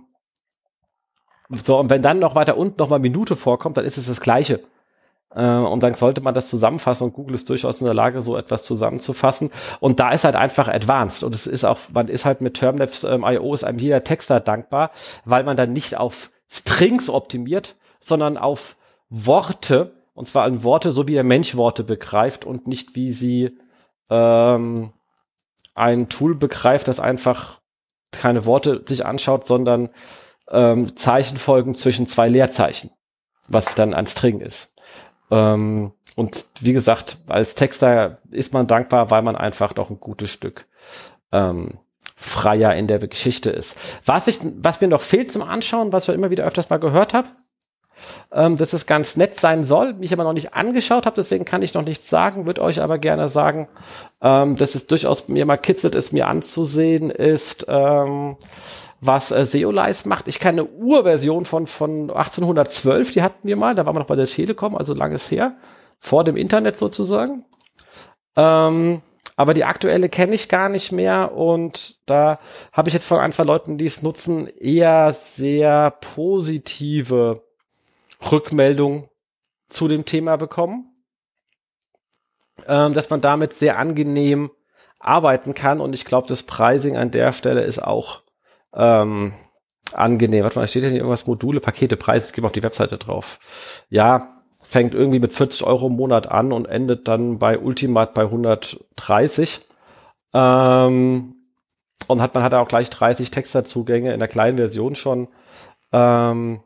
so, 1.51 1.79
und 1.79 1.91
wenn 1.91 2.03
dann 2.03 2.19
noch 2.19 2.35
weiter 2.35 2.57
unten 2.57 2.77
noch 2.79 2.91
mal 2.91 2.99
Minute 2.99 3.37
vorkommt, 3.37 3.77
dann 3.77 3.85
ist 3.85 3.99
es 3.99 4.07
das 4.07 4.21
Gleiche. 4.21 4.61
Äh, 5.35 5.45
und 5.45 5.83
dann 5.83 5.95
sollte 5.95 6.21
man 6.21 6.35
das 6.35 6.49
zusammenfassen 6.49 7.05
und 7.05 7.13
Google 7.13 7.35
ist 7.35 7.49
durchaus 7.49 7.81
in 7.81 7.87
der 7.87 7.95
Lage, 7.95 8.23
so 8.23 8.37
etwas 8.37 8.65
zusammenzufassen. 8.65 9.51
Und 9.81 10.01
da 10.01 10.11
ist 10.13 10.25
halt 10.25 10.37
einfach 10.37 10.69
advanced. 10.69 11.25
Und 11.25 11.35
es 11.35 11.47
ist 11.47 11.65
auch, 11.65 11.79
man 11.93 12.09
ist 12.09 12.25
halt 12.25 12.41
mit 12.41 12.55
Termlabs 12.55 13.05
ähm, 13.05 13.25
IO 13.27 13.53
ist 13.55 13.65
einem 13.65 13.79
jeder 13.79 14.05
Texter 14.05 14.41
dankbar, 14.41 14.91
weil 15.25 15.45
man 15.45 15.57
dann 15.57 15.73
nicht 15.73 15.97
auf 15.97 16.31
Strings 16.49 17.09
optimiert, 17.09 17.77
sondern 18.01 18.37
auf 18.37 18.77
Worte, 19.09 19.93
und 20.15 20.27
zwar 20.27 20.45
an 20.45 20.63
Worte, 20.63 20.93
so 20.93 21.07
wie 21.09 21.15
der 21.15 21.25
Mensch 21.25 21.57
Worte 21.57 21.85
begreift 21.85 22.45
und 22.45 22.67
nicht 22.67 22.95
wie 22.95 23.11
sie 23.11 23.59
ähm, 24.09 24.93
ein 25.75 26.09
Tool 26.09 26.35
begreift, 26.35 26.89
das 26.89 27.01
einfach 27.01 27.61
keine 28.13 28.45
Worte 28.47 28.83
sich 28.87 29.07
anschaut, 29.07 29.47
sondern 29.47 29.91
ähm, 30.51 30.97
Zeichenfolgen 30.97 31.75
zwischen 31.75 32.07
zwei 32.07 32.29
Leerzeichen, 32.29 32.91
was 33.49 33.75
dann 33.75 33.95
ein 33.95 34.07
String 34.07 34.41
ist. 34.41 34.75
Ähm, 35.31 35.93
und 36.17 36.47
wie 36.61 36.73
gesagt, 36.73 37.19
als 37.29 37.55
Texter 37.55 38.19
ist 38.31 38.53
man 38.53 38.67
dankbar, 38.67 39.11
weil 39.11 39.23
man 39.23 39.37
einfach 39.37 39.73
doch 39.73 39.91
ein 39.91 40.01
gutes 40.01 40.31
Stück 40.31 40.67
ähm, 41.33 41.79
freier 42.17 42.75
in 42.75 42.87
der 42.87 42.99
Geschichte 42.99 43.51
ist. 43.51 43.77
Was, 44.05 44.27
ich, 44.27 44.39
was 44.43 44.81
mir 44.81 44.89
noch 44.89 45.03
fehlt 45.03 45.33
zum 45.33 45.43
Anschauen, 45.43 45.93
was 45.93 46.09
ich 46.09 46.15
immer 46.15 46.31
wieder 46.31 46.45
öfters 46.45 46.69
mal 46.69 46.79
gehört 46.79 47.15
habe, 47.15 47.29
ähm, 48.33 48.57
dass 48.57 48.73
es 48.73 48.87
ganz 48.87 49.17
nett 49.17 49.39
sein 49.39 49.65
soll, 49.65 49.95
mich 49.95 50.13
aber 50.13 50.25
noch 50.25 50.33
nicht 50.33 50.55
angeschaut 50.55 51.07
habe, 51.07 51.17
deswegen 51.17 51.45
kann 51.45 51.63
ich 51.63 51.75
noch 51.75 51.85
nichts 51.85 52.11
sagen, 52.11 52.47
würde 52.47 52.63
euch 52.63 52.83
aber 52.83 52.99
gerne 52.99 53.29
sagen, 53.29 53.69
ähm, 54.21 54.57
dass 54.57 54.75
es 54.75 54.87
durchaus 54.87 55.29
mir 55.29 55.47
mal 55.47 55.57
kitzelt 55.57 55.95
ist, 55.95 56.13
mir 56.13 56.27
anzusehen 56.29 57.11
ist, 57.11 57.67
ähm, 57.69 58.37
was 59.01 59.31
äh, 59.31 59.47
Seolize 59.47 60.09
macht. 60.09 60.29
Ich 60.29 60.39
kenne 60.39 60.63
eine 60.63 60.71
Urversion 60.71 61.45
von, 61.45 61.67
von 61.67 62.11
1812, 62.11 63.13
die 63.13 63.23
hatten 63.23 63.47
wir 63.49 63.57
mal, 63.57 63.75
da 63.75 63.87
waren 63.87 63.95
wir 63.95 64.01
noch 64.01 64.07
bei 64.07 64.17
der 64.17 64.27
Telekom, 64.27 64.77
also 64.77 64.95
langes 64.95 65.31
her, 65.31 65.57
vor 65.99 66.25
dem 66.25 66.37
Internet 66.37 66.79
sozusagen. 66.79 67.45
Ähm, 68.37 69.03
aber 69.37 69.55
die 69.55 69.65
aktuelle 69.65 70.11
kenne 70.11 70.35
ich 70.35 70.51
gar 70.51 70.69
nicht 70.69 70.93
mehr 70.93 71.33
und 71.33 71.99
da 72.05 72.39
habe 72.73 72.91
ich 72.91 72.95
jetzt 72.95 73.07
von 73.07 73.19
ein, 73.19 73.33
zwei 73.33 73.45
Leuten, 73.45 73.79
die 73.79 73.87
es 73.87 74.03
nutzen, 74.03 74.47
eher 74.47 75.15
sehr 75.15 75.91
positive 75.91 77.43
Rückmeldungen 78.31 79.09
zu 79.71 79.89
dem 79.89 80.05
Thema 80.05 80.37
bekommen. 80.37 80.87
Ähm, 82.69 82.93
dass 82.93 83.09
man 83.09 83.23
damit 83.23 83.55
sehr 83.55 83.79
angenehm 83.79 84.51
arbeiten 84.99 85.55
kann 85.55 85.81
und 85.81 85.95
ich 85.95 86.05
glaube, 86.05 86.29
das 86.29 86.43
Pricing 86.43 86.99
an 86.99 87.11
der 87.11 87.33
Stelle 87.33 87.63
ist 87.63 87.83
auch 87.83 88.20
ähm, 88.75 89.33
angenehm. 89.93 90.45
Warte 90.45 90.59
mal, 90.59 90.69
steht 90.69 90.85
hier 90.85 90.93
irgendwas 90.93 91.27
Module, 91.27 91.61
Pakete, 91.61 91.97
Preise, 91.97 92.29
ich 92.29 92.33
gebe 92.33 92.47
auf 92.47 92.53
die 92.53 92.63
Webseite 92.63 92.99
drauf. 92.99 93.39
Ja, 93.89 94.41
fängt 94.63 94.95
irgendwie 94.95 95.19
mit 95.19 95.35
40 95.35 95.65
Euro 95.65 95.89
im 95.89 95.97
Monat 95.97 96.29
an 96.29 96.53
und 96.53 96.67
endet 96.67 97.09
dann 97.09 97.39
bei 97.39 97.59
Ultimat 97.59 98.15
bei 98.15 98.23
130. 98.23 99.61
Ähm, 100.33 101.35
und 102.07 102.23
hat 102.23 102.35
man 102.35 102.45
hat 102.45 102.55
auch 102.55 102.69
gleich 102.69 102.89
30 102.91 103.31
Texterzugänge 103.31 104.13
in 104.13 104.21
der 104.21 104.29
kleinen 104.29 104.57
Version 104.57 104.95
schon. 104.95 105.29
Ähm, 105.93 106.61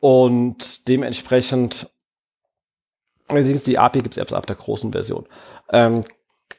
und 0.00 0.86
dementsprechend, 0.86 1.90
allerdings 3.26 3.64
die 3.64 3.78
API 3.78 4.02
gibt 4.02 4.14
es 4.14 4.18
erst 4.18 4.34
ab 4.34 4.46
der 4.46 4.56
großen 4.56 4.92
Version. 4.92 5.26
Ähm, 5.70 6.04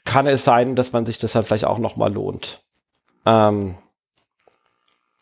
kann 0.03 0.27
es 0.27 0.43
sein, 0.43 0.75
dass 0.75 0.91
man 0.91 1.05
sich 1.05 1.17
das 1.17 1.31
dann 1.31 1.45
vielleicht 1.45 1.65
auch 1.65 1.79
nochmal 1.79 2.13
lohnt. 2.13 2.61
Ähm, 3.25 3.77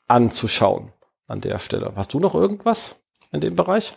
anzuschauen 0.08 0.92
an 1.28 1.42
der 1.42 1.60
Stelle. 1.60 1.94
Hast 1.96 2.14
du 2.14 2.20
noch 2.20 2.36
irgendwas 2.36 3.00
in 3.32 3.42
dem 3.42 3.56
Bereich? 3.56 3.96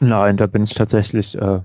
Nein, 0.00 0.36
da 0.36 0.46
bin 0.46 0.62
ich 0.62 0.74
tatsächlich, 0.74 1.36
äh, 1.36 1.60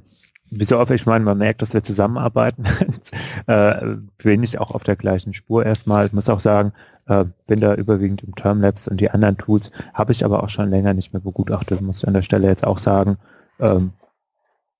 wie 0.49 0.65
so 0.65 0.79
oft, 0.79 0.91
ich 0.91 1.05
meine, 1.05 1.23
man 1.23 1.37
merkt, 1.37 1.61
dass 1.61 1.73
wir 1.73 1.83
zusammenarbeiten, 1.83 2.65
äh, 3.47 3.95
bin 4.17 4.43
ich 4.43 4.59
auch 4.59 4.71
auf 4.71 4.83
der 4.83 4.95
gleichen 4.95 5.33
Spur 5.33 5.65
erstmal. 5.65 6.07
Ich 6.07 6.13
muss 6.13 6.29
auch 6.29 6.39
sagen, 6.39 6.73
äh, 7.05 7.25
bin 7.47 7.59
da 7.59 7.75
überwiegend 7.75 8.23
im 8.23 8.35
Termlabs 8.35 8.87
und 8.87 8.99
die 8.99 9.11
anderen 9.11 9.37
Tools 9.37 9.71
habe 9.93 10.11
ich 10.11 10.25
aber 10.25 10.43
auch 10.43 10.49
schon 10.49 10.69
länger 10.69 10.93
nicht 10.93 11.13
mehr 11.13 11.21
begutachtet, 11.21 11.81
muss 11.81 11.99
ich 11.99 12.07
an 12.07 12.13
der 12.13 12.23
Stelle 12.23 12.47
jetzt 12.47 12.65
auch 12.65 12.79
sagen. 12.79 13.17
Ähm, 13.59 13.91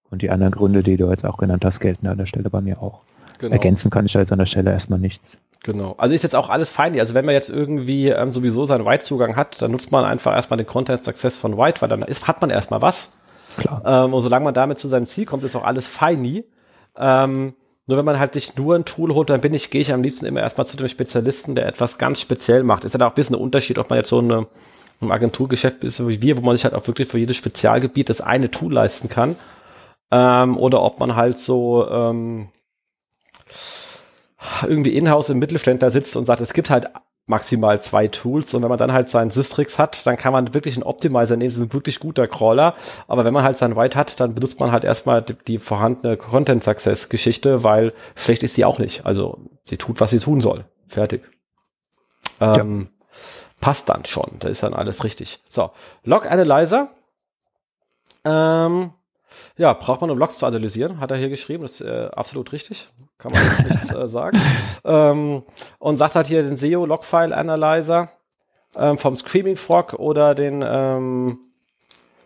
und 0.10 0.24
die 0.24 0.32
anderen 0.32 0.54
Gründe, 0.54 0.82
die 0.82 0.98
du 0.98 1.08
jetzt 1.10 1.26
auch 1.26 1.38
genannt 1.38 1.64
hast, 1.64 1.80
gelten 1.80 2.08
an 2.08 2.18
der 2.18 2.26
Stelle 2.26 2.50
bei 2.50 2.62
mir 2.62 2.82
auch. 2.82 3.02
Genau. 3.38 3.54
Ergänzen 3.54 3.92
kann 3.92 4.06
ich 4.06 4.14
jetzt 4.14 4.32
an 4.32 4.40
der 4.40 4.48
Stelle 4.48 4.72
erstmal 4.72 5.00
nichts. 5.00 5.38
Genau. 5.64 5.96
Also 5.98 6.16
ist 6.16 6.24
jetzt 6.24 6.36
auch 6.36 6.50
alles 6.50 6.70
fein. 6.70 6.98
Also 7.00 7.14
wenn 7.14 7.26
man 7.26 7.34
jetzt 7.34 7.50
irgendwie 7.50 8.10
ähm, 8.10 8.32
sowieso 8.32 8.66
seinen 8.66 8.86
White-Zugang 8.86 9.36
hat, 9.36 9.62
dann 9.62 9.72
nutzt 9.72 9.92
man 9.92 10.06
einfach 10.06 10.34
erstmal 10.34 10.58
den 10.58 10.68
Content 10.68 11.04
Success 11.04 11.38
von 11.38 11.58
White, 11.58 11.82
weil 11.82 11.90
dann 11.90 12.02
ist, 12.04 12.28
hat 12.28 12.42
man 12.42 12.50
erstmal 12.50 12.82
was. 12.82 13.12
Klar. 13.58 13.82
Ähm, 13.86 14.14
und 14.14 14.22
solange 14.22 14.46
man 14.46 14.54
damit 14.54 14.80
zu 14.80 14.88
seinem 14.88 15.06
Ziel 15.06 15.26
kommt, 15.26 15.44
ist 15.44 15.56
auch 15.56 15.66
alles 15.66 15.88
fein. 15.88 16.44
Ähm, 16.98 17.54
nur 17.88 17.98
wenn 17.98 18.06
man 18.06 18.20
halt 18.20 18.34
sich 18.34 18.56
nur 18.56 18.76
ein 18.76 18.86
Tool 18.86 19.14
holt, 19.14 19.30
dann 19.30 19.42
bin 19.42 19.54
ich, 19.54 19.70
gehe 19.70 19.82
ich 19.82 19.92
am 19.92 20.04
liebsten 20.04 20.26
immer 20.26 20.42
erstmal 20.42 20.68
zu 20.68 20.78
dem 20.78 20.88
Spezialisten, 20.88 21.56
der 21.56 21.66
etwas 21.66 21.98
ganz 21.98 22.22
speziell 22.22 22.64
macht. 22.64 22.84
Ist 22.84 22.94
ja 22.94 23.00
halt 23.00 23.08
auch 23.08 23.14
ein 23.14 23.16
bisschen 23.16 23.36
ein 23.36 23.42
Unterschied, 23.42 23.80
ob 23.80 23.90
man 23.90 23.98
jetzt 23.98 24.10
so 24.10 24.20
eine, 24.20 24.48
ein 25.02 25.12
Agenturgeschäft 25.12 25.84
ist 25.84 26.08
wie 26.08 26.22
wir, 26.22 26.38
wo 26.38 26.42
man 26.42 26.56
sich 26.56 26.64
halt 26.64 26.76
auch 26.76 26.88
wirklich 26.88 27.08
für 27.08 27.18
jedes 27.18 27.36
Spezialgebiet 27.36 28.10
das 28.10 28.22
eine 28.22 28.52
Tool 28.52 28.74
leisten 28.74 29.10
kann. 29.10 29.36
Ähm, 30.12 30.58
oder 30.58 30.82
ob 30.84 31.00
man 31.00 31.16
halt 31.16 31.40
so 31.40 31.90
ähm, 31.90 32.50
irgendwie 34.64 34.96
in-house 34.96 35.30
im 35.30 35.40
Mittelständler 35.40 35.92
sitzt 35.92 36.16
und 36.16 36.26
sagt, 36.26 36.42
es 36.42 36.54
gibt 36.54 36.70
halt 36.70 36.90
maximal 37.30 37.80
zwei 37.82 38.08
Tools 38.08 38.54
und 38.54 38.64
wenn 38.64 38.70
man 38.70 38.80
dann 38.80 38.92
halt 38.92 39.10
seinen 39.10 39.30
Systrix 39.30 39.78
hat, 39.78 40.06
dann 40.08 40.18
kann 40.18 40.34
man 40.34 40.54
wirklich 40.56 40.76
einen 40.76 40.84
Optimizer 40.84 41.38
nehmen, 41.38 41.52
das 41.52 41.58
ist 41.58 41.64
ein 41.64 41.74
wirklich 41.74 42.00
guter 42.00 42.28
Crawler, 42.28 42.76
aber 43.08 43.24
wenn 43.24 43.34
man 43.34 43.44
halt 43.44 43.58
sein 43.58 43.76
White 43.76 43.98
hat, 43.98 44.20
dann 44.20 44.34
benutzt 44.34 44.60
man 44.60 44.72
halt 44.72 44.84
erstmal 44.84 45.22
die, 45.22 45.36
die 45.36 45.60
vorhandene 45.60 46.18
Content 46.18 46.64
Success 46.64 47.08
Geschichte, 47.08 47.64
weil 47.64 47.94
schlecht 48.16 48.42
ist 48.42 48.56
sie 48.56 48.66
auch 48.66 48.80
nicht. 48.80 49.06
Also 49.06 49.38
sie 49.64 49.78
tut, 49.78 50.02
was 50.02 50.10
sie 50.10 50.20
tun 50.20 50.42
soll. 50.42 50.66
Fertig. 50.88 51.30
Ähm, 52.42 52.82
ja. 52.82 53.08
Passt 53.62 53.90
dann 53.90 54.06
schon, 54.06 54.38
da 54.40 54.48
ist 54.48 54.64
dann 54.64 54.74
alles 54.74 55.04
richtig. 55.04 55.40
So, 55.50 55.70
Log 56.04 56.26
Analyzer. 56.26 56.90
Ähm, 58.26 58.92
ja, 59.56 59.74
braucht 59.74 60.02
man, 60.02 60.10
um 60.10 60.18
Logs 60.18 60.40
zu 60.40 60.48
analysieren, 60.48 61.00
hat 61.00 61.12
er 61.12 61.18
hier 61.18 61.30
geschrieben. 61.30 61.62
Das 61.62 61.80
ist 61.80 61.82
äh, 61.82 62.10
absolut 62.12 62.52
richtig. 62.54 62.90
Kann 63.20 63.34
man 63.34 63.46
jetzt 63.46 63.64
nichts 63.64 63.92
äh, 63.92 64.08
sagen. 64.08 64.42
Ähm, 64.86 65.44
und 65.78 65.98
sagt 65.98 66.16
halt 66.16 66.28
hier 66.28 66.42
den 66.42 66.58
SEO 66.58 66.86
Logfile 66.86 67.36
Analyzer 67.36 68.10
ähm, 68.78 68.98
vom 68.98 69.16
Screaming 69.18 69.58
Frog 69.58 69.94
oder 69.94 70.34
den 70.34 70.64
ähm, 70.66 71.40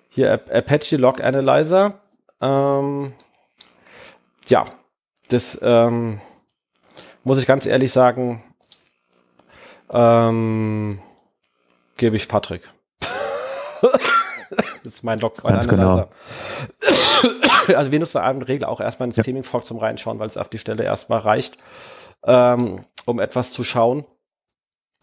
hier 0.07 0.31
Apache 0.31 0.97
Log 0.97 1.19
Analyzer. 1.21 1.95
Ähm, 2.41 3.13
ja, 4.47 4.65
das 5.29 5.59
ähm, 5.63 6.21
muss 7.23 7.39
ich 7.39 7.47
ganz 7.47 7.65
ehrlich 7.65 7.91
sagen, 7.91 8.43
ähm, 9.89 10.99
gebe 11.97 12.15
ich 12.15 12.27
Patrick. 12.27 12.69
das 14.83 14.95
ist 14.95 15.03
mein 15.03 15.19
Log-Analyzer. 15.19 15.67
Genau. 15.67 16.09
also 17.77 17.91
wir 17.91 17.99
nutzen 17.99 18.21
in 18.23 18.39
der 18.39 18.47
Regel 18.47 18.65
auch 18.65 18.79
erstmal 18.79 19.05
einen 19.05 19.13
Streaming 19.13 19.43
Frog 19.43 19.65
zum 19.65 19.77
Reinschauen, 19.77 20.19
weil 20.19 20.27
es 20.27 20.37
auf 20.37 20.49
die 20.49 20.57
Stelle 20.57 20.83
erstmal 20.83 21.19
reicht, 21.19 21.57
ähm, 22.23 22.85
um 23.05 23.19
etwas 23.19 23.51
zu 23.51 23.63
schauen. 23.63 24.05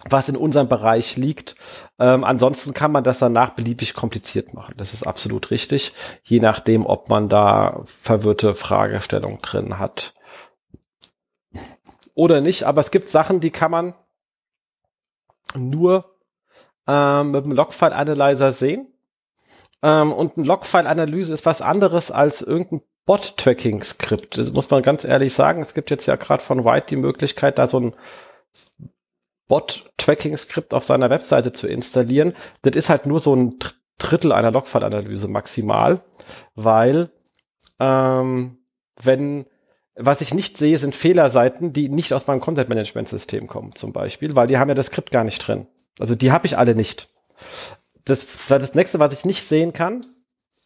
was 0.09 0.31
in 0.31 0.37
unserem 0.37 0.67
Bereich 0.67 1.19
liegt. 1.19 1.57
Ähm, 1.99 2.25
ansonsten 2.25 2.73
kann 2.73 2.91
man 2.91 3.05
das 3.05 3.19
danach 3.19 3.51
beliebig 3.51 3.93
kompliziert 3.93 4.55
machen. 4.55 4.75
Das 4.79 4.95
ist 4.95 5.07
absolut 5.07 5.51
richtig, 5.51 5.93
je 6.23 6.41
nachdem, 6.41 6.87
ob 6.87 7.11
man 7.11 7.29
da 7.29 7.83
verwirrte 7.85 8.55
Fragestellungen 8.55 9.41
drin 9.43 9.79
hat 9.79 10.15
oder 12.15 12.41
nicht. 12.41 12.65
Aber 12.65 12.81
es 12.81 12.91
gibt 12.91 13.09
Sachen, 13.09 13.41
die 13.41 13.51
kann 13.51 13.71
man 13.71 13.95
nur 15.55 16.17
ähm, 16.87 17.31
mit 17.31 17.45
dem 17.45 17.53
Logfile-Analyzer 17.53 18.53
sehen. 18.53 18.89
Ähm, 19.83 20.12
und 20.12 20.37
ein 20.37 20.45
Logfile-Analyse 20.45 21.33
ist 21.33 21.47
was 21.47 21.62
anderes 21.62 22.11
als 22.11 22.43
irgendein 22.43 22.83
Bot-Tracking-Skript. 23.07 24.39
Das 24.39 24.53
muss 24.53 24.70
man 24.70 24.83
ganz 24.83 25.05
ehrlich 25.05 25.33
sagen. 25.33 25.62
Es 25.62 25.74
gibt 25.74 25.91
jetzt 25.91 26.07
ja 26.07 26.16
gerade 26.16 26.43
von 26.43 26.64
White 26.64 26.87
die 26.91 26.97
Möglichkeit, 26.97 27.59
da 27.59 27.66
so 27.68 27.81
ein 27.81 27.95
Bot-Tracking-Skript 29.49 30.74
auf 30.74 30.85
seiner 30.85 31.11
Webseite 31.11 31.53
zu 31.53 31.66
installieren. 31.66 32.35
Das 32.62 32.76
ist 32.76 32.89
halt 32.89 33.07
nur 33.07 33.18
so 33.18 33.35
ein 33.35 33.57
Drittel 33.99 34.33
einer 34.33 34.51
Logfile-Analyse 34.51 35.28
maximal, 35.28 36.03
weil 36.55 37.11
ähm, 37.78 38.59
wenn 39.03 39.47
was 40.03 40.20
ich 40.20 40.33
nicht 40.33 40.57
sehe, 40.57 40.78
sind 40.78 40.95
Fehlerseiten, 40.95 41.72
die 41.72 41.89
nicht 41.89 42.14
aus 42.14 42.26
meinem 42.26 42.41
Content-Management-System 42.41 43.47
kommen, 43.49 43.74
zum 43.74 43.93
Beispiel, 43.93 44.35
weil 44.35 44.47
die 44.47 44.59
haben 44.59 44.68
ja 44.68 44.74
das 44.74 44.87
Skript 44.87 45.11
gar 45.11 45.24
nicht 45.24 45.47
drin. 45.47 45.66
Also 45.99 46.14
die 46.14 46.33
habe 46.33 46.47
ich 46.47 46.57
alle 46.57 46.74
nicht. 46.74 47.11
Das, 48.05 48.25
das 48.49 48.75
nächste, 48.75 48.99
was 48.99 49.13
ich 49.13 49.25
nicht 49.25 49.47
sehen 49.47 49.73
kann, 49.73 50.01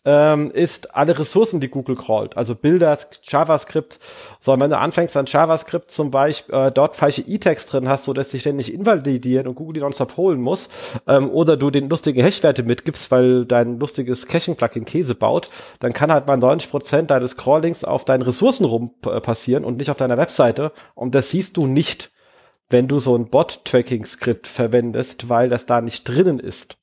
ähm, 0.04 0.50
ist 0.50 0.94
alle 0.94 1.18
Ressourcen, 1.18 1.60
die 1.60 1.68
Google 1.68 1.96
crawlt. 1.96 2.36
Also 2.36 2.54
Bilder, 2.54 2.98
JavaScript. 3.22 3.98
So, 4.38 4.58
wenn 4.58 4.70
du 4.70 4.78
anfängst 4.78 5.16
an 5.16 5.26
JavaScript 5.26 5.90
zum 5.90 6.10
Beispiel 6.10 6.54
äh, 6.54 6.70
dort 6.70 6.96
falsche 6.96 7.22
E-Tags 7.22 7.66
drin 7.66 7.88
hast, 7.88 8.04
so 8.04 8.12
dass 8.12 8.28
die 8.28 8.40
ständig 8.40 8.72
invalidieren 8.72 9.46
und 9.46 9.54
Google 9.54 9.74
die 9.74 9.80
nonstop 9.80 10.16
holen 10.16 10.40
muss, 10.40 10.68
ähm, 11.06 11.30
oder 11.30 11.56
du 11.56 11.70
den 11.70 11.88
lustigen 11.88 12.22
Hashwerte 12.22 12.62
mitgibst, 12.62 13.10
weil 13.10 13.46
dein 13.46 13.78
lustiges 13.78 14.26
Caching-Plugin 14.26 14.84
Käse 14.84 15.14
baut, 15.14 15.48
dann 15.80 15.94
kann 15.94 16.12
halt 16.12 16.26
mal 16.26 16.36
90 16.36 16.70
Prozent 16.70 17.10
deines 17.10 17.36
Crawlings 17.36 17.84
auf 17.84 18.04
deinen 18.04 18.22
Ressourcen 18.22 18.64
rum 18.64 18.94
äh, 19.06 19.20
passieren 19.20 19.64
und 19.64 19.78
nicht 19.78 19.90
auf 19.90 19.96
deiner 19.96 20.18
Webseite. 20.18 20.72
Und 20.94 21.14
das 21.14 21.30
siehst 21.30 21.56
du 21.56 21.66
nicht, 21.66 22.10
wenn 22.68 22.88
du 22.88 22.98
so 22.98 23.16
ein 23.16 23.30
Bot-Tracking-Skript 23.30 24.46
verwendest, 24.46 25.30
weil 25.30 25.48
das 25.48 25.64
da 25.64 25.80
nicht 25.80 26.06
drinnen 26.06 26.38
ist. 26.38 26.76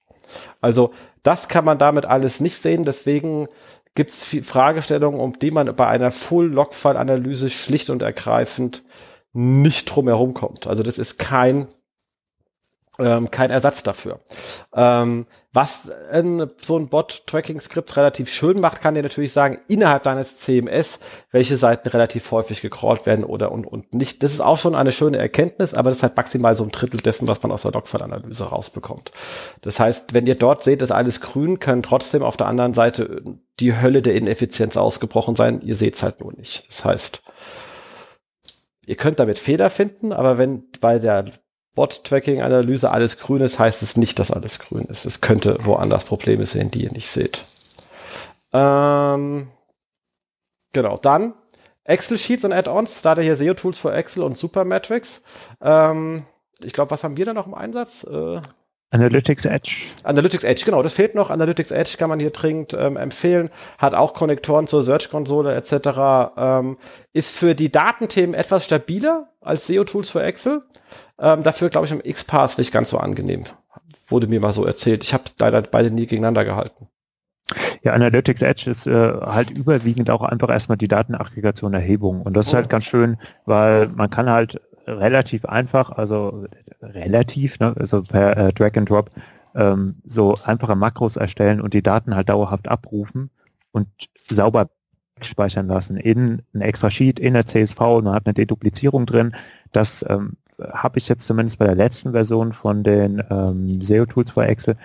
Also 0.61 0.91
das 1.23 1.47
kann 1.47 1.65
man 1.65 1.77
damit 1.77 2.05
alles 2.05 2.39
nicht 2.39 2.61
sehen. 2.61 2.84
Deswegen 2.84 3.47
gibt 3.95 4.11
es 4.11 4.23
Fragestellungen, 4.23 5.19
um 5.19 5.38
die 5.39 5.51
man 5.51 5.75
bei 5.75 5.88
einer 5.88 6.11
Full-Logfile-Analyse 6.11 7.49
schlicht 7.49 7.89
und 7.89 8.01
ergreifend 8.01 8.84
nicht 9.34 9.86
drum 9.86 10.07
herum 10.07 10.34
kommt. 10.34 10.67
Also 10.67 10.84
das 10.84 10.97
ist 10.97 11.17
kein 11.17 11.67
ähm, 12.99 13.31
kein 13.31 13.51
Ersatz 13.51 13.83
dafür. 13.83 14.19
Ähm, 14.75 15.25
was 15.53 15.91
ein, 16.11 16.49
so 16.61 16.77
ein 16.77 16.87
Bot-Tracking-Skript 16.87 17.97
relativ 17.97 18.29
schön 18.29 18.61
macht, 18.61 18.81
kann 18.81 18.95
dir 18.95 19.03
natürlich 19.03 19.33
sagen, 19.33 19.59
innerhalb 19.67 20.03
deines 20.03 20.37
CMS, 20.37 20.99
welche 21.31 21.57
Seiten 21.57 21.89
relativ 21.89 22.31
häufig 22.31 22.61
gecrawlt 22.61 23.05
werden 23.05 23.25
oder 23.25 23.51
und, 23.51 23.65
und 23.65 23.93
nicht. 23.93 24.23
Das 24.23 24.31
ist 24.31 24.39
auch 24.39 24.57
schon 24.57 24.75
eine 24.75 24.91
schöne 24.91 25.17
Erkenntnis, 25.17 25.73
aber 25.73 25.89
das 25.89 25.97
ist 25.97 26.03
halt 26.03 26.15
maximal 26.15 26.55
so 26.55 26.63
ein 26.63 26.71
Drittel 26.71 27.01
dessen, 27.01 27.27
was 27.27 27.43
man 27.43 27.51
aus 27.51 27.63
der 27.63 27.71
Logfile-Analyse 27.71 28.45
rausbekommt. 28.45 29.11
Das 29.61 29.79
heißt, 29.79 30.13
wenn 30.13 30.27
ihr 30.27 30.35
dort 30.35 30.63
seht, 30.63 30.81
ist 30.81 30.91
alles 30.91 31.19
grün, 31.19 31.59
können 31.59 31.83
trotzdem 31.83 32.23
auf 32.23 32.37
der 32.37 32.47
anderen 32.47 32.73
Seite 32.73 33.21
die 33.59 33.77
Hölle 33.77 34.01
der 34.01 34.15
Ineffizienz 34.15 34.77
ausgebrochen 34.77 35.35
sein. 35.35 35.61
Ihr 35.61 35.75
seht 35.75 35.95
es 35.95 36.03
halt 36.03 36.21
nur 36.21 36.33
nicht. 36.33 36.67
Das 36.69 36.85
heißt, 36.85 37.23
ihr 38.85 38.95
könnt 38.95 39.19
damit 39.19 39.37
Fehler 39.37 39.69
finden, 39.69 40.13
aber 40.13 40.37
wenn 40.37 40.63
bei 40.79 40.97
der 40.97 41.25
Bot-Tracking-Analyse 41.76 42.91
alles 42.91 43.17
grün 43.17 43.41
ist, 43.41 43.59
heißt 43.59 43.82
es 43.82 43.95
nicht, 43.97 44.19
dass 44.19 44.32
alles 44.32 44.59
grün 44.59 44.86
ist. 44.86 45.05
Es 45.05 45.22
könnte 45.22 45.57
woanders 45.61 46.03
Probleme 46.03 46.45
sehen, 46.45 46.72
die 46.72 46.84
ihr 46.84 46.91
nicht 46.91 47.09
seht. 47.09 47.43
Ähm, 48.53 49.47
genau, 50.74 50.97
dann 50.97 51.34
Excel-Sheets 51.86 52.45
und 52.45 52.53
Add-ons. 52.53 53.01
Da 53.01 53.11
hat 53.11 53.17
er 53.17 53.24
hier 53.24 53.36
SEO-Tools 53.36 53.80
für 53.80 53.93
Excel 53.93 54.24
und 54.24 54.38
Supermetrics. 54.38 55.24
Ähm, 55.61 56.24
ich 56.59 56.74
glaube, 56.74 56.91
was 56.91 57.03
haben 57.03 57.17
wir 57.17 57.26
da 57.26 57.34
noch 57.34 57.47
im 57.47 57.53
Einsatz? 57.53 58.03
Äh, 58.03 58.41
Analytics 58.91 59.45
Edge. 59.45 59.71
Analytics 60.03 60.43
Edge, 60.43 60.63
genau, 60.65 60.83
das 60.83 60.91
fehlt 60.91 61.15
noch. 61.15 61.29
Analytics 61.29 61.71
Edge 61.71 61.95
kann 61.97 62.09
man 62.09 62.19
hier 62.19 62.31
dringend 62.31 62.73
ähm, 62.73 62.97
empfehlen. 62.97 63.49
Hat 63.77 63.93
auch 63.93 64.13
Konnektoren 64.13 64.67
zur 64.67 64.83
Search-Konsole 64.83 65.55
etc. 65.55 66.33
Ähm, 66.37 66.77
ist 67.13 67.31
für 67.31 67.55
die 67.55 67.71
Datenthemen 67.71 68.35
etwas 68.35 68.65
stabiler 68.65 69.29
als 69.39 69.67
SEO-Tools 69.67 70.09
für 70.09 70.21
Excel. 70.21 70.63
Ähm, 71.19 71.41
dafür 71.41 71.69
glaube 71.69 71.85
ich 71.85 71.91
im 71.93 72.01
XPath 72.01 72.57
nicht 72.57 72.73
ganz 72.73 72.89
so 72.89 72.97
angenehm. 72.97 73.45
Wurde 74.07 74.27
mir 74.27 74.41
mal 74.41 74.51
so 74.51 74.65
erzählt. 74.65 75.05
Ich 75.05 75.13
habe 75.13 75.23
leider 75.39 75.61
beide 75.61 75.89
nie 75.89 76.05
gegeneinander 76.05 76.43
gehalten. 76.43 76.89
Ja, 77.83 77.93
Analytics 77.93 78.41
Edge 78.41 78.69
ist 78.69 78.87
äh, 78.87 78.91
halt 78.91 79.51
überwiegend 79.51 80.09
auch 80.09 80.21
einfach 80.21 80.49
erstmal 80.49 80.77
die 80.77 80.89
Datenaggregation 80.89 81.73
Erhebung. 81.73 82.21
Und 82.23 82.35
das 82.35 82.47
ist 82.47 82.53
halt 82.53 82.69
ganz 82.69 82.83
schön, 82.83 83.17
weil 83.45 83.87
man 83.87 84.09
kann 84.09 84.29
halt 84.29 84.61
relativ 84.88 85.45
einfach, 85.45 85.91
also 85.91 86.45
relativ, 86.82 87.59
ne, 87.59 87.73
also 87.79 88.01
per 88.01 88.38
äh, 88.38 88.53
Drag 88.53 88.75
and 88.75 88.89
Drop, 88.89 89.09
ähm, 89.55 89.95
so 90.05 90.36
einfache 90.43 90.75
Makros 90.75 91.17
erstellen 91.17 91.61
und 91.61 91.73
die 91.73 91.84
Daten 91.84 92.15
halt 92.15 92.29
dauerhaft 92.29 92.67
abrufen 92.67 93.29
und 93.71 93.88
sauber 94.29 94.69
speichern 95.21 95.67
lassen 95.67 95.97
in 95.97 96.41
ein 96.53 96.61
extra 96.61 96.89
Sheet, 96.89 97.19
in 97.19 97.34
der 97.34 97.45
CSV, 97.45 97.79
man 97.79 98.13
hat 98.13 98.25
eine 98.25 98.34
Deduplizierung 98.34 99.05
drin. 99.05 99.36
Das 99.71 100.05
ähm, 100.09 100.38
habe 100.71 100.99
ich 100.99 101.07
jetzt 101.07 101.27
zumindest 101.27 101.59
bei 101.59 101.65
der 101.65 101.75
letzten 101.75 102.11
Version 102.11 102.53
von 102.53 102.84
den 102.84 103.23
ähm, 103.29 103.82
SEO-Tools 103.84 104.32
für 104.32 104.45
Excel 104.45 104.77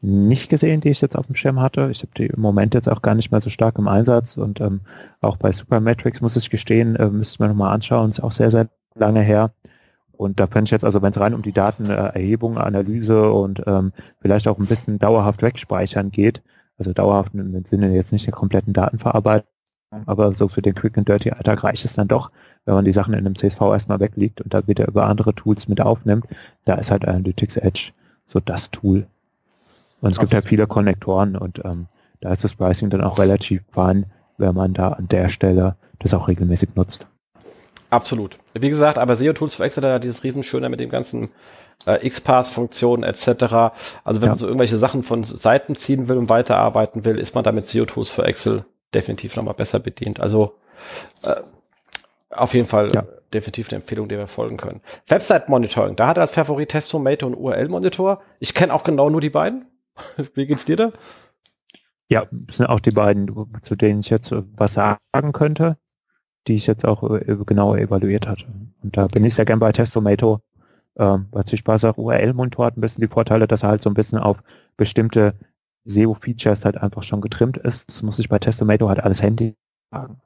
nicht 0.00 0.50
gesehen, 0.50 0.82
die 0.82 0.90
ich 0.90 1.00
jetzt 1.00 1.16
auf 1.16 1.26
dem 1.26 1.34
Schirm 1.34 1.60
hatte. 1.60 1.88
Ich 1.90 2.02
habe 2.02 2.12
die 2.16 2.26
im 2.26 2.40
Moment 2.40 2.74
jetzt 2.74 2.90
auch 2.90 3.00
gar 3.00 3.14
nicht 3.14 3.30
mehr 3.30 3.40
so 3.40 3.48
stark 3.48 3.78
im 3.78 3.88
Einsatz 3.88 4.36
und 4.36 4.60
ähm, 4.60 4.80
auch 5.22 5.38
bei 5.38 5.50
Supermetrics 5.50 6.20
muss 6.20 6.36
ich 6.36 6.50
gestehen, 6.50 6.94
äh, 6.96 7.08
müsste 7.08 7.42
man 7.42 7.50
nochmal 7.50 7.72
anschauen, 7.72 8.10
ist 8.10 8.22
auch 8.22 8.32
sehr, 8.32 8.50
sehr 8.50 8.68
lange 8.94 9.20
her. 9.20 9.52
Und 10.12 10.38
da 10.38 10.46
fände 10.46 10.66
ich 10.66 10.70
jetzt, 10.70 10.84
also 10.84 11.02
wenn 11.02 11.10
es 11.10 11.20
rein 11.20 11.34
um 11.34 11.42
die 11.42 11.52
Datenerhebung, 11.52 12.56
Analyse 12.56 13.32
und 13.32 13.62
ähm, 13.66 13.92
vielleicht 14.20 14.46
auch 14.46 14.58
ein 14.58 14.66
bisschen 14.66 14.98
dauerhaft 14.98 15.42
wegspeichern 15.42 16.10
geht, 16.10 16.40
also 16.78 16.92
dauerhaft 16.92 17.34
im 17.34 17.64
Sinne 17.64 17.94
jetzt 17.94 18.12
nicht 18.12 18.26
der 18.26 18.32
kompletten 18.32 18.72
Datenverarbeitung, 18.72 19.48
aber 20.06 20.34
so 20.34 20.48
für 20.48 20.62
den 20.62 20.74
Quick 20.74 20.98
and 20.98 21.08
Dirty 21.08 21.30
Alltag 21.30 21.64
reicht 21.64 21.84
es 21.84 21.94
dann 21.94 22.08
doch, 22.08 22.30
wenn 22.64 22.74
man 22.74 22.84
die 22.84 22.92
Sachen 22.92 23.14
in 23.14 23.20
einem 23.26 23.36
CSV 23.36 23.60
erstmal 23.60 24.00
weglegt 24.00 24.40
und 24.40 24.54
da 24.54 24.66
wieder 24.66 24.88
über 24.88 25.06
andere 25.06 25.34
Tools 25.34 25.68
mit 25.68 25.80
aufnimmt. 25.80 26.26
Da 26.64 26.74
ist 26.74 26.90
halt 26.90 27.06
Analytics 27.06 27.56
Edge 27.56 27.92
so 28.26 28.40
das 28.40 28.70
Tool. 28.70 29.06
Und 30.00 30.12
es 30.12 30.18
Absolut. 30.18 30.20
gibt 30.20 30.34
halt 30.34 30.48
viele 30.48 30.66
Konnektoren 30.66 31.36
und 31.36 31.64
ähm, 31.64 31.86
da 32.20 32.32
ist 32.32 32.44
das 32.44 32.54
Pricing 32.54 32.90
dann 32.90 33.02
auch 33.02 33.18
relativ 33.18 33.62
fein, 33.70 34.06
wenn 34.38 34.54
man 34.54 34.74
da 34.74 34.88
an 34.88 35.08
der 35.08 35.28
Stelle 35.28 35.76
das 35.98 36.14
auch 36.14 36.28
regelmäßig 36.28 36.70
nutzt. 36.74 37.06
Absolut. 37.90 38.38
Wie 38.54 38.70
gesagt, 38.70 38.98
aber 38.98 39.16
SEO-Tools 39.16 39.54
für 39.54 39.64
Excel 39.64 39.84
hat 39.84 40.04
dieses 40.04 40.24
Riesenschöne 40.24 40.68
mit 40.68 40.80
dem 40.80 40.90
ganzen 40.90 41.30
äh, 41.86 42.08
XPath-Funktionen 42.08 43.02
etc. 43.02 43.26
Also 44.04 44.20
wenn 44.20 44.26
ja. 44.26 44.28
man 44.28 44.36
so 44.36 44.46
irgendwelche 44.46 44.78
Sachen 44.78 45.02
von 45.02 45.22
Seiten 45.22 45.76
ziehen 45.76 46.08
will 46.08 46.16
und 46.16 46.28
weiterarbeiten 46.28 47.04
will, 47.04 47.18
ist 47.18 47.34
man 47.34 47.44
damit 47.44 47.66
SEO-Tools 47.66 48.10
für 48.10 48.24
Excel 48.24 48.64
definitiv 48.94 49.36
nochmal 49.36 49.54
besser 49.54 49.80
bedient. 49.80 50.20
Also 50.20 50.54
äh, 51.24 51.34
auf 52.30 52.54
jeden 52.54 52.66
Fall 52.66 52.92
ja. 52.92 53.04
definitiv 53.32 53.68
eine 53.68 53.76
Empfehlung, 53.80 54.08
der 54.08 54.18
wir 54.18 54.26
folgen 54.26 54.56
können. 54.56 54.80
Website-Monitoring, 55.08 55.96
da 55.96 56.08
hat 56.08 56.18
er 56.18 56.22
als 56.22 56.32
Favorit 56.32 56.70
Testomato 56.70 57.26
und 57.26 57.34
URL-Monitor. 57.34 58.22
Ich 58.40 58.54
kenne 58.54 58.72
auch 58.74 58.82
genau 58.82 59.10
nur 59.10 59.20
die 59.20 59.30
beiden. 59.30 59.66
Wie 60.34 60.46
geht's 60.46 60.64
dir 60.64 60.76
da? 60.76 60.92
Ja, 62.08 62.26
das 62.30 62.58
sind 62.58 62.66
auch 62.66 62.80
die 62.80 62.90
beiden, 62.90 63.30
zu 63.62 63.76
denen 63.76 64.00
ich 64.00 64.10
jetzt 64.10 64.30
was 64.32 64.74
sagen 64.74 65.32
könnte 65.32 65.78
die 66.46 66.54
ich 66.54 66.66
jetzt 66.66 66.84
auch 66.84 67.02
äh, 67.10 67.36
genauer 67.46 67.78
evaluiert 67.78 68.26
hatte. 68.26 68.46
Und 68.82 68.96
da 68.96 69.06
bin 69.06 69.24
ich 69.24 69.34
sehr 69.34 69.44
gern 69.44 69.58
bei 69.58 69.72
Testomato, 69.72 70.40
ähm, 70.96 71.26
weil 71.30 71.44
ich 71.50 71.60
Spaß 71.60 71.84
auch 71.84 71.98
URL-Monitor 71.98 72.66
hat 72.66 72.76
ein 72.76 72.80
bisschen 72.80 73.02
die 73.02 73.12
Vorteile, 73.12 73.46
dass 73.46 73.62
er 73.62 73.70
halt 73.70 73.82
so 73.82 73.90
ein 73.90 73.94
bisschen 73.94 74.18
auf 74.18 74.42
bestimmte 74.76 75.34
SEO-Features 75.84 76.64
halt 76.64 76.78
einfach 76.78 77.02
schon 77.02 77.20
getrimmt 77.20 77.56
ist. 77.58 77.88
Das 77.88 78.02
muss 78.02 78.18
ich 78.18 78.28
bei 78.28 78.38
Testomato 78.38 78.88
halt 78.88 79.02
alles 79.02 79.22
Handy 79.22 79.54
sagen. 79.90 80.20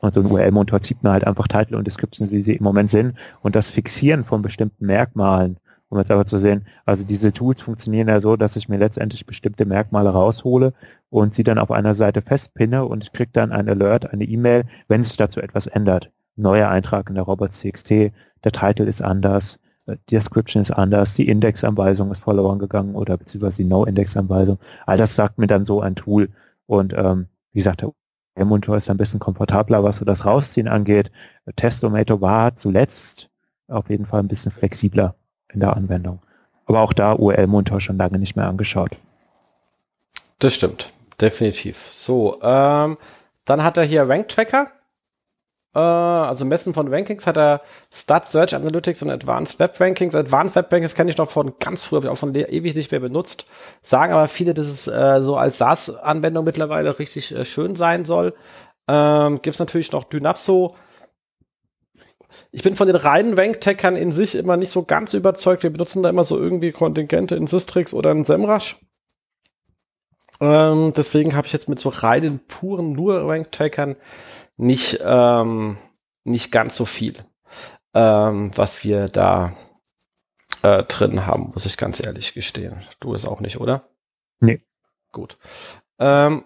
Und 0.00 0.14
so 0.14 0.20
ein 0.20 0.26
URL-Monitor 0.26 0.80
zieht 0.80 1.02
mir 1.02 1.10
halt 1.10 1.26
einfach 1.26 1.48
Titel 1.48 1.74
und 1.74 1.86
Descriptions, 1.86 2.30
wie 2.30 2.42
sie 2.42 2.54
im 2.54 2.64
Moment 2.64 2.90
sind. 2.90 3.16
Und 3.40 3.56
das 3.56 3.68
Fixieren 3.68 4.24
von 4.24 4.42
bestimmten 4.42 4.86
Merkmalen 4.86 5.58
um 5.90 5.98
jetzt 5.98 6.10
aber 6.10 6.26
zu 6.26 6.38
sehen, 6.38 6.66
also 6.84 7.04
diese 7.04 7.32
Tools 7.32 7.62
funktionieren 7.62 8.08
ja 8.08 8.20
so, 8.20 8.36
dass 8.36 8.56
ich 8.56 8.68
mir 8.68 8.78
letztendlich 8.78 9.26
bestimmte 9.26 9.64
Merkmale 9.64 10.10
raushole 10.10 10.74
und 11.10 11.34
sie 11.34 11.44
dann 11.44 11.58
auf 11.58 11.70
einer 11.70 11.94
Seite 11.94 12.22
festpinne 12.22 12.84
und 12.84 13.04
ich 13.04 13.12
kriege 13.12 13.30
dann 13.32 13.52
ein 13.52 13.68
Alert, 13.68 14.12
eine 14.12 14.24
E-Mail, 14.24 14.64
wenn 14.88 15.02
sich 15.02 15.16
dazu 15.16 15.40
etwas 15.40 15.66
ändert. 15.66 16.10
Neuer 16.36 16.68
Eintrag 16.68 17.08
in 17.08 17.14
der 17.14 17.24
Robots.txt, 17.24 17.90
der 17.90 18.52
Titel 18.52 18.82
ist 18.82 19.02
anders, 19.02 19.58
äh, 19.86 19.96
die 20.08 20.14
Description 20.14 20.62
ist 20.62 20.70
anders, 20.70 21.14
die 21.14 21.28
Indexanweisung 21.28 22.10
ist 22.10 22.22
verloren 22.22 22.58
gegangen 22.58 22.94
oder 22.94 23.16
beziehungsweise 23.16 23.62
die 23.62 23.68
No-Index-Anweisung. 23.68 24.58
All 24.86 24.98
das 24.98 25.14
sagt 25.14 25.38
mir 25.38 25.46
dann 25.46 25.64
so 25.64 25.80
ein 25.80 25.96
Tool. 25.96 26.28
Und 26.66 26.92
ähm, 26.96 27.26
wie 27.52 27.60
gesagt, 27.60 27.82
der 28.36 28.44
Monitor 28.44 28.76
ist 28.76 28.90
ein 28.90 28.98
bisschen 28.98 29.20
komfortabler, 29.20 29.82
was 29.82 29.96
so 29.96 30.04
das 30.04 30.24
Rausziehen 30.24 30.68
angeht. 30.68 31.10
Testomato 31.56 32.20
war 32.20 32.54
zuletzt 32.54 33.30
auf 33.66 33.90
jeden 33.90 34.06
Fall 34.06 34.20
ein 34.20 34.28
bisschen 34.28 34.52
flexibler 34.52 35.16
in 35.52 35.60
der 35.60 35.76
Anwendung. 35.76 36.20
Aber 36.66 36.80
auch 36.80 36.92
da 36.92 37.14
URL-Monitor 37.14 37.80
schon 37.80 37.96
lange 37.96 38.18
nicht 38.18 38.36
mehr 38.36 38.46
angeschaut. 38.46 38.90
Das 40.38 40.54
stimmt, 40.54 40.92
definitiv. 41.20 41.86
So, 41.90 42.38
ähm, 42.42 42.98
dann 43.44 43.64
hat 43.64 43.76
er 43.76 43.84
hier 43.84 44.08
Rank 44.08 44.28
Tracker. 44.28 44.70
Äh, 45.74 45.78
also 45.78 46.44
Messen 46.44 46.74
von 46.74 46.92
Rankings 46.92 47.26
hat 47.26 47.36
er 47.36 47.62
Stat 47.92 48.28
Search 48.28 48.54
Analytics 48.54 49.02
und 49.02 49.10
Advanced 49.10 49.58
Web 49.58 49.80
Rankings. 49.80 50.14
Advanced 50.14 50.56
Web 50.56 50.72
Rankings 50.72 50.94
kenne 50.94 51.10
ich 51.10 51.16
noch 51.16 51.30
von 51.30 51.54
ganz 51.58 51.84
früh, 51.84 51.96
habe 51.96 52.06
ich 52.06 52.12
auch 52.12 52.16
schon 52.16 52.34
ewig 52.34 52.74
nicht 52.74 52.90
mehr 52.90 53.00
benutzt. 53.00 53.44
Sagen 53.82 54.12
aber 54.12 54.28
viele, 54.28 54.54
dass 54.54 54.66
es 54.66 54.86
äh, 54.86 55.22
so 55.22 55.36
als 55.36 55.58
SaaS-Anwendung 55.58 56.44
mittlerweile 56.44 56.98
richtig 56.98 57.34
äh, 57.34 57.44
schön 57.44 57.76
sein 57.76 58.04
soll. 58.04 58.34
Ähm, 58.88 59.40
Gibt 59.42 59.54
es 59.54 59.60
natürlich 59.60 59.92
noch 59.92 60.04
Dynapso. 60.04 60.74
Ich 62.50 62.62
bin 62.62 62.74
von 62.74 62.86
den 62.86 62.96
reinen 62.96 63.34
Rank-Tackern 63.34 63.96
in 63.96 64.10
sich 64.10 64.34
immer 64.34 64.56
nicht 64.56 64.70
so 64.70 64.84
ganz 64.84 65.14
überzeugt. 65.14 65.62
Wir 65.62 65.70
benutzen 65.70 66.02
da 66.02 66.08
immer 66.08 66.24
so 66.24 66.38
irgendwie 66.38 66.72
Kontingente 66.72 67.34
in 67.36 67.46
Systrix 67.46 67.94
oder 67.94 68.10
in 68.10 68.24
SEMrush. 68.24 68.76
Ähm, 70.40 70.92
deswegen 70.96 71.34
habe 71.34 71.46
ich 71.46 71.52
jetzt 71.52 71.68
mit 71.68 71.78
so 71.78 71.88
reinen, 71.88 72.40
puren, 72.46 72.92
nur 72.92 73.28
Rank-Tackern 73.28 73.96
nicht, 74.56 75.00
ähm, 75.02 75.78
nicht 76.24 76.52
ganz 76.52 76.76
so 76.76 76.84
viel, 76.84 77.14
ähm, 77.94 78.52
was 78.56 78.84
wir 78.84 79.08
da 79.08 79.52
äh, 80.62 80.84
drin 80.84 81.26
haben, 81.26 81.50
muss 81.54 81.66
ich 81.66 81.76
ganz 81.76 82.04
ehrlich 82.04 82.34
gestehen. 82.34 82.84
Du 83.00 83.14
es 83.14 83.24
auch 83.24 83.40
nicht, 83.40 83.60
oder? 83.60 83.88
Nee. 84.40 84.62
Gut. 85.12 85.38
Ähm, 85.98 86.44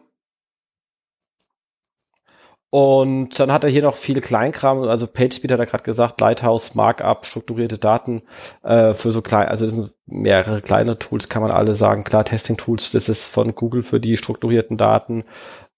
und 2.74 3.38
dann 3.38 3.52
hat 3.52 3.64
er 3.64 3.70
hier 3.70 3.82
noch 3.82 3.96
viele 3.96 4.22
Kleinkram, 4.22 4.80
also 4.84 5.06
PageSpeed 5.06 5.52
hat 5.52 5.60
er 5.60 5.66
gerade 5.66 5.84
gesagt, 5.84 6.18
Lighthouse, 6.22 6.74
Markup, 6.74 7.26
strukturierte 7.26 7.76
Daten 7.76 8.22
äh, 8.62 8.94
für 8.94 9.10
so 9.10 9.20
klein, 9.20 9.48
also 9.48 9.66
das 9.66 9.74
sind 9.74 9.92
mehrere 10.06 10.62
kleine 10.62 10.98
Tools, 10.98 11.28
kann 11.28 11.42
man 11.42 11.50
alle 11.50 11.74
sagen. 11.74 12.02
Klar, 12.02 12.24
Testing-Tools, 12.24 12.92
das 12.92 13.10
ist 13.10 13.26
von 13.26 13.54
Google 13.54 13.82
für 13.82 14.00
die 14.00 14.16
strukturierten 14.16 14.78
Daten. 14.78 15.24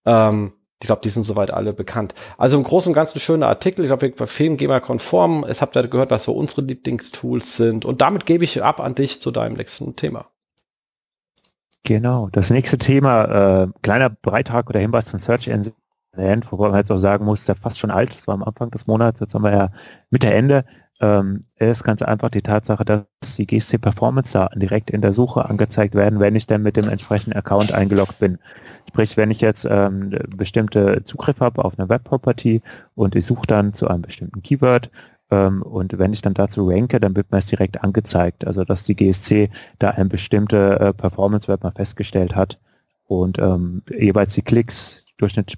Ähm, 0.06 0.52
ich 0.80 0.86
glaube, 0.86 1.00
die 1.02 1.08
sind 1.08 1.24
soweit 1.24 1.52
alle 1.52 1.72
bekannt. 1.72 2.14
Also 2.38 2.56
im 2.56 2.62
Großen 2.62 2.90
und 2.90 2.94
Ganzen 2.94 3.18
schöner 3.18 3.48
Artikel. 3.48 3.84
Ich 3.84 3.88
glaube, 3.88 4.02
wir 4.02 4.14
verfehlen 4.14 4.56
GEMA-konform. 4.56 5.44
Es 5.48 5.62
habt 5.62 5.76
ihr 5.76 5.88
gehört, 5.88 6.12
was 6.12 6.22
so 6.22 6.32
unsere 6.32 6.62
Lieblingstools 6.62 7.56
sind. 7.56 7.84
Und 7.84 8.02
damit 8.02 8.24
gebe 8.24 8.44
ich 8.44 8.62
ab 8.62 8.78
an 8.78 8.94
dich 8.94 9.20
zu 9.20 9.32
deinem 9.32 9.56
nächsten 9.56 9.96
Thema. 9.96 10.26
Genau. 11.82 12.28
Das 12.30 12.50
nächste 12.50 12.78
Thema, 12.78 13.64
äh, 13.64 13.68
kleiner 13.82 14.10
Beitrag 14.10 14.70
oder 14.70 14.78
Hinweis 14.78 15.08
von 15.08 15.18
Search 15.18 15.48
Engine 15.48 15.74
erwähnt, 16.16 16.50
wobei 16.50 16.68
man 16.68 16.78
jetzt 16.78 16.90
auch 16.90 16.98
sagen 16.98 17.24
muss, 17.24 17.44
der 17.44 17.56
fast 17.56 17.78
schon 17.78 17.90
alt, 17.90 18.14
das 18.14 18.26
war 18.26 18.34
am 18.34 18.42
Anfang 18.42 18.70
des 18.70 18.86
Monats, 18.86 19.20
jetzt 19.20 19.34
haben 19.34 19.44
wir 19.44 19.52
ja 19.52 19.68
Mitte 20.10 20.32
Ende, 20.32 20.64
ähm, 21.00 21.44
ist 21.56 21.84
ganz 21.84 22.02
einfach 22.02 22.30
die 22.30 22.42
Tatsache, 22.42 22.84
dass 22.84 23.04
die 23.36 23.46
GSC 23.46 23.78
Performance 23.78 24.32
Daten 24.32 24.60
direkt 24.60 24.90
in 24.90 25.00
der 25.00 25.12
Suche 25.12 25.44
angezeigt 25.44 25.94
werden, 25.94 26.20
wenn 26.20 26.36
ich 26.36 26.46
dann 26.46 26.62
mit 26.62 26.76
dem 26.76 26.88
entsprechenden 26.88 27.36
Account 27.36 27.72
eingeloggt 27.72 28.18
bin. 28.20 28.38
Sprich, 28.88 29.16
wenn 29.16 29.30
ich 29.30 29.40
jetzt 29.40 29.66
ähm, 29.68 30.10
bestimmte 30.36 31.02
Zugriff 31.04 31.40
habe 31.40 31.64
auf 31.64 31.78
eine 31.78 31.88
Web 31.88 32.04
Property 32.04 32.62
und 32.94 33.16
ich 33.16 33.26
suche 33.26 33.46
dann 33.46 33.74
zu 33.74 33.88
einem 33.88 34.02
bestimmten 34.02 34.42
Keyword 34.42 34.90
ähm, 35.30 35.62
und 35.62 35.98
wenn 35.98 36.12
ich 36.12 36.22
dann 36.22 36.34
dazu 36.34 36.68
ranke, 36.68 37.00
dann 37.00 37.16
wird 37.16 37.32
mir 37.32 37.38
es 37.38 37.46
direkt 37.46 37.82
angezeigt. 37.82 38.46
Also 38.46 38.64
dass 38.64 38.84
die 38.84 38.94
GSC 38.94 39.50
da 39.80 39.90
eine 39.90 40.08
bestimmte 40.08 40.78
äh, 40.80 40.92
Performance 40.92 41.48
Web 41.48 41.64
mal 41.64 41.72
festgestellt 41.72 42.36
hat 42.36 42.58
und 43.06 43.38
ähm, 43.38 43.82
jeweils 43.90 44.34
die 44.34 44.42
Klicks, 44.42 45.04
Durchschnitt 45.18 45.56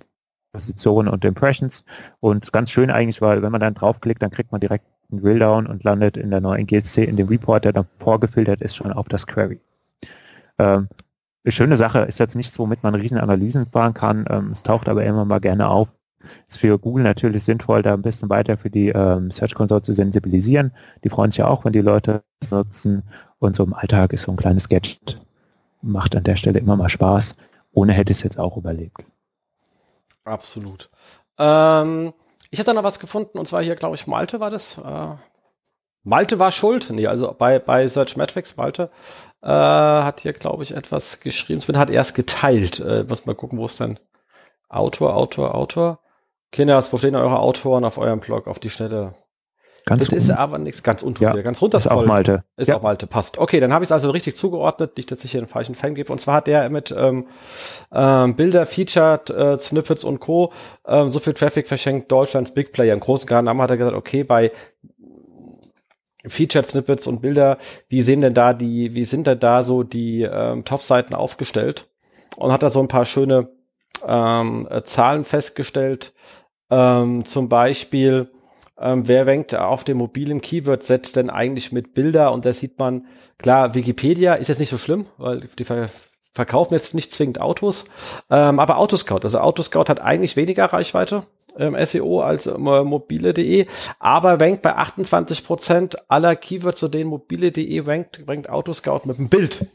Positionen 0.57 1.09
und 1.09 1.23
Impressions. 1.25 1.85
Und 2.21 2.51
ganz 2.51 2.71
schön 2.71 2.91
eigentlich, 2.91 3.21
weil 3.21 3.43
wenn 3.43 3.53
man 3.53 3.61
dann 3.61 3.75
draufklickt, 3.75 4.23
dann 4.23 4.31
kriegt 4.31 4.53
man 4.53 4.61
direkt 4.63 4.87
einen 5.11 5.21
Drilldown 5.21 5.67
und 5.67 5.85
landet 5.85 6.17
in 6.17 6.31
der 6.31 6.41
neuen 6.41 6.67
GSC 6.67 7.05
in 7.05 7.17
dem 7.17 7.29
Report, 7.29 7.63
der 7.65 7.75
dann 7.75 7.87
vorgefiltert 7.99 8.63
ist, 8.63 8.75
schon 8.75 8.91
auf 8.91 9.07
das 9.09 9.27
Query. 9.27 9.61
Ähm, 10.59 10.89
schöne 11.47 11.77
Sache 11.77 12.01
ist 12.01 12.19
jetzt 12.19 12.37
nichts, 12.37 12.59
womit 12.59 12.83
man 12.83 12.95
riesen 12.95 13.19
Analysen 13.19 13.67
fahren 13.67 13.93
kann. 13.93 14.25
Ähm, 14.31 14.53
es 14.53 14.63
taucht 14.63 14.89
aber 14.89 15.05
immer 15.05 15.27
mal 15.27 15.41
gerne 15.41 15.69
auf. 15.69 15.89
Ist 16.49 16.59
für 16.59 16.79
Google 16.79 17.05
natürlich 17.05 17.45
sinnvoll, 17.45 17.83
da 17.83 17.93
ein 17.93 18.03
bisschen 18.03 18.31
weiter 18.31 18.57
für 18.57 18.71
die 18.71 18.89
ähm, 18.89 19.31
Search 19.31 19.55
Console 19.55 19.83
zu 19.83 19.93
sensibilisieren. 19.93 20.73
Die 21.05 21.11
freuen 21.11 21.31
sich 21.31 21.39
ja 21.39 21.49
auch, 21.49 21.67
wenn 21.67 21.75
die 21.75 21.83
Leute 21.83 22.23
es 22.41 22.51
nutzen. 22.51 23.03
Und 23.39 23.57
so 23.57 23.65
im 23.65 23.75
Alltag 23.75 24.15
ist 24.15 24.23
so 24.23 24.33
ein 24.33 24.39
kleines 24.39 24.71
Gadget. 24.71 25.21
Macht 25.83 26.17
an 26.17 26.25
der 26.25 26.37
Stelle 26.37 26.59
immer 26.59 26.77
mal 26.77 26.89
Spaß. 26.89 27.37
Ohne 27.73 27.93
hätte 27.93 28.13
ich 28.13 28.19
es 28.19 28.25
jetzt 28.25 28.39
auch 28.39 28.57
überlebt. 28.57 29.05
Absolut. 30.27 30.91
Ähm, 31.39 32.13
ich 32.51 32.59
hatte 32.59 32.75
noch 32.75 32.85
was 32.85 32.99
gefunden, 32.99 33.39
und 33.39 33.47
zwar 33.47 33.63
hier, 33.63 33.77
glaube 33.77 33.95
ich, 33.95 34.07
Malte 34.07 34.41
war 34.41 34.51
das. 34.51 34.79
Äh, 34.79 35.15
Malte 36.03 36.39
war 36.39 36.53
schuld. 36.53 36.91
Nee, 36.91 37.07
also 37.07 37.35
bei, 37.37 37.59
bei 37.59 37.87
Search 37.89 38.17
Metrics, 38.17 38.57
Malte 38.57 38.91
äh, 39.43 39.49
hat 39.49 40.21
hier, 40.21 40.33
glaube 40.33 40.63
ich, 40.63 40.75
etwas 40.75 41.21
geschrieben. 41.21 41.61
Sven 41.61 41.79
hat 41.79 41.91
erst 41.91 42.15
geteilt. 42.15 42.81
Äh, 42.81 43.05
muss 43.05 43.27
mal 43.27 43.35
gucken, 43.35 43.59
wo 43.59 43.67
ist 43.67 43.81
denn 43.81 43.99
Autor, 44.69 45.17
Autor, 45.17 45.55
Autor. 45.55 46.01
Kinders, 46.53 46.93
wo 46.93 46.99
stehen 46.99 47.17
eure 47.17 47.41
Autoren 47.41 47.85
auf 47.85 47.99
eurem 47.99 48.21
Blog 48.21 48.49
auf 48.49 48.59
die 48.59 48.71
Schnelle? 48.71 49.15
Ganz 49.89 50.09
das 50.09 50.19
ist 50.19 50.31
aber 50.33 50.59
nichts 50.59 50.83
ganz 50.83 51.03
unten, 51.03 51.23
ja, 51.23 51.33
ganz 51.43 51.63
runter. 51.63 51.79
Ist 51.79 51.89
auch 51.89 52.05
Malte. 52.05 52.43
Ist 52.57 52.69
ja. 52.69 52.77
auch 52.77 52.83
Malte, 52.83 53.07
passt. 53.07 53.39
Okay, 53.39 53.61
dann 53.61 53.73
habe 53.73 53.85
ich 53.85 53.87
es 53.87 53.93
also 53.93 54.11
richtig 54.11 54.35
zugeordnet, 54.35 54.97
nicht, 54.97 55.13
dass 55.13 55.23
ich 55.23 55.31
hier 55.31 55.39
einen 55.39 55.47
falschen 55.47 55.77
Fan 55.77 55.95
gebe. 55.95 56.13
Und 56.13 56.19
zwar 56.21 56.35
hat 56.35 56.49
der 56.49 56.69
mit 56.71 56.91
ähm, 56.91 57.29
ähm, 57.93 58.35
Bilder, 58.35 58.67
Featured, 58.67 59.31
äh, 59.31 59.57
Snippets 59.59 60.03
und 60.03 60.19
Co. 60.19 60.53
Ähm, 60.89 61.09
so 61.11 61.21
viel 61.21 61.35
Traffic 61.35 61.69
verschenkt 61.69 62.11
Deutschlands 62.11 62.53
Big 62.53 62.73
Player. 62.73 62.93
Im 62.95 62.99
großen 62.99 63.29
Namen 63.45 63.63
hat 63.63 63.71
er 63.71 63.77
gesagt, 63.77 63.97
okay, 63.97 64.25
bei 64.25 64.51
Featured 66.27 66.67
Snippets 66.67 67.07
und 67.07 67.23
Bilder, 67.23 67.57
wie 67.89 68.03
sehen 68.03 68.23
denn 68.23 68.35
da 68.35 68.55
die, 68.55 68.93
wie 68.93 69.05
sind 69.05 69.29
denn 69.29 69.39
da 69.39 69.63
so 69.63 69.85
die 69.85 70.23
ähm, 70.23 70.65
Top-Seiten 70.65 71.15
aufgestellt? 71.15 71.89
Und 72.35 72.51
hat 72.51 72.65
da 72.65 72.71
so 72.71 72.81
ein 72.81 72.89
paar 72.89 73.05
schöne 73.05 73.51
ähm, 74.05 74.67
äh, 74.69 74.83
Zahlen 74.83 75.25
festgestellt. 75.25 76.13
Ähm, 76.71 77.25
zum 77.25 77.49
Beispiel 77.49 78.33
ähm, 78.79 79.09
wer 79.09 79.27
rankt 79.27 79.55
auf 79.55 79.85
dem 79.85 79.99
mobilen 79.99 80.41
Keyword-Set 80.41 81.17
denn 81.17 81.31
eigentlich 81.31 81.73
mit 81.73 81.95
Bilder? 81.95 82.33
Und 82.33 82.45
da 82.45 82.53
sieht 82.53 82.79
man, 82.79 83.07
klar, 83.39 83.75
Wikipedia 83.75 84.35
ist 84.35 84.49
jetzt 84.49 84.59
nicht 84.59 84.71
so 84.71 84.79
schlimm, 84.79 85.07
weil 85.19 85.49
die 85.59 85.65
ver 85.65 85.89
verkaufen 86.33 86.75
jetzt 86.75 86.93
nicht 86.93 87.13
zwingend 87.13 87.41
Autos, 87.41 87.87
ähm, 88.31 88.61
aber 88.61 88.77
Autoscout, 88.77 89.21
also 89.23 89.39
Autoscout 89.39 89.87
hat 89.89 90.03
eigentlich 90.03 90.37
weniger 90.37 90.67
Reichweite 90.67 91.23
im 91.57 91.75
SEO 91.83 92.21
als 92.21 92.47
äh, 92.47 92.59
mobile.de, 92.59 93.67
aber 93.99 94.39
rankt 94.39 94.61
bei 94.61 94.77
28 94.77 95.45
Prozent 95.45 96.11
aller 96.11 96.37
Keywords, 96.37 96.79
zu 96.79 96.89
denen 96.89 97.09
mobile.de 97.09 97.81
rankt, 97.81 98.23
rankt 98.29 98.51
Autoscout 98.51 99.07
mit 99.07 99.19
einem 99.19 99.31
Bild. 99.31 99.67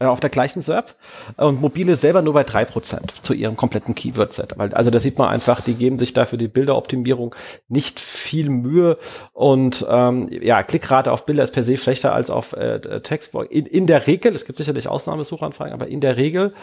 Äh, 0.00 0.06
auf 0.06 0.18
der 0.18 0.30
gleichen 0.30 0.62
SERP 0.62 0.94
und 1.36 1.60
mobile 1.60 1.94
selber 1.94 2.22
nur 2.22 2.32
bei 2.32 2.42
drei 2.42 2.64
Prozent 2.64 3.12
zu 3.20 3.34
ihrem 3.34 3.56
kompletten 3.56 3.94
Keyword-Set. 3.94 4.58
Also 4.58 4.90
da 4.90 4.98
sieht 4.98 5.18
man 5.18 5.28
einfach, 5.28 5.60
die 5.60 5.74
geben 5.74 5.98
sich 5.98 6.14
dafür 6.14 6.38
die 6.38 6.48
Bilderoptimierung 6.48 7.34
nicht 7.68 8.00
viel 8.00 8.48
Mühe 8.48 8.96
und 9.34 9.84
ähm, 9.90 10.28
ja, 10.30 10.62
Klickrate 10.62 11.12
auf 11.12 11.26
Bilder 11.26 11.42
ist 11.42 11.52
per 11.52 11.64
se 11.64 11.76
schlechter 11.76 12.14
als 12.14 12.30
auf 12.30 12.54
äh, 12.54 13.02
Text. 13.02 13.34
In, 13.50 13.66
in 13.66 13.86
der 13.86 14.06
Regel, 14.06 14.34
es 14.34 14.46
gibt 14.46 14.56
sicherlich 14.56 14.88
Ausnahmesuchanfragen, 14.88 15.74
aber 15.74 15.88
in 15.88 16.00
der 16.00 16.16
Regel. 16.16 16.54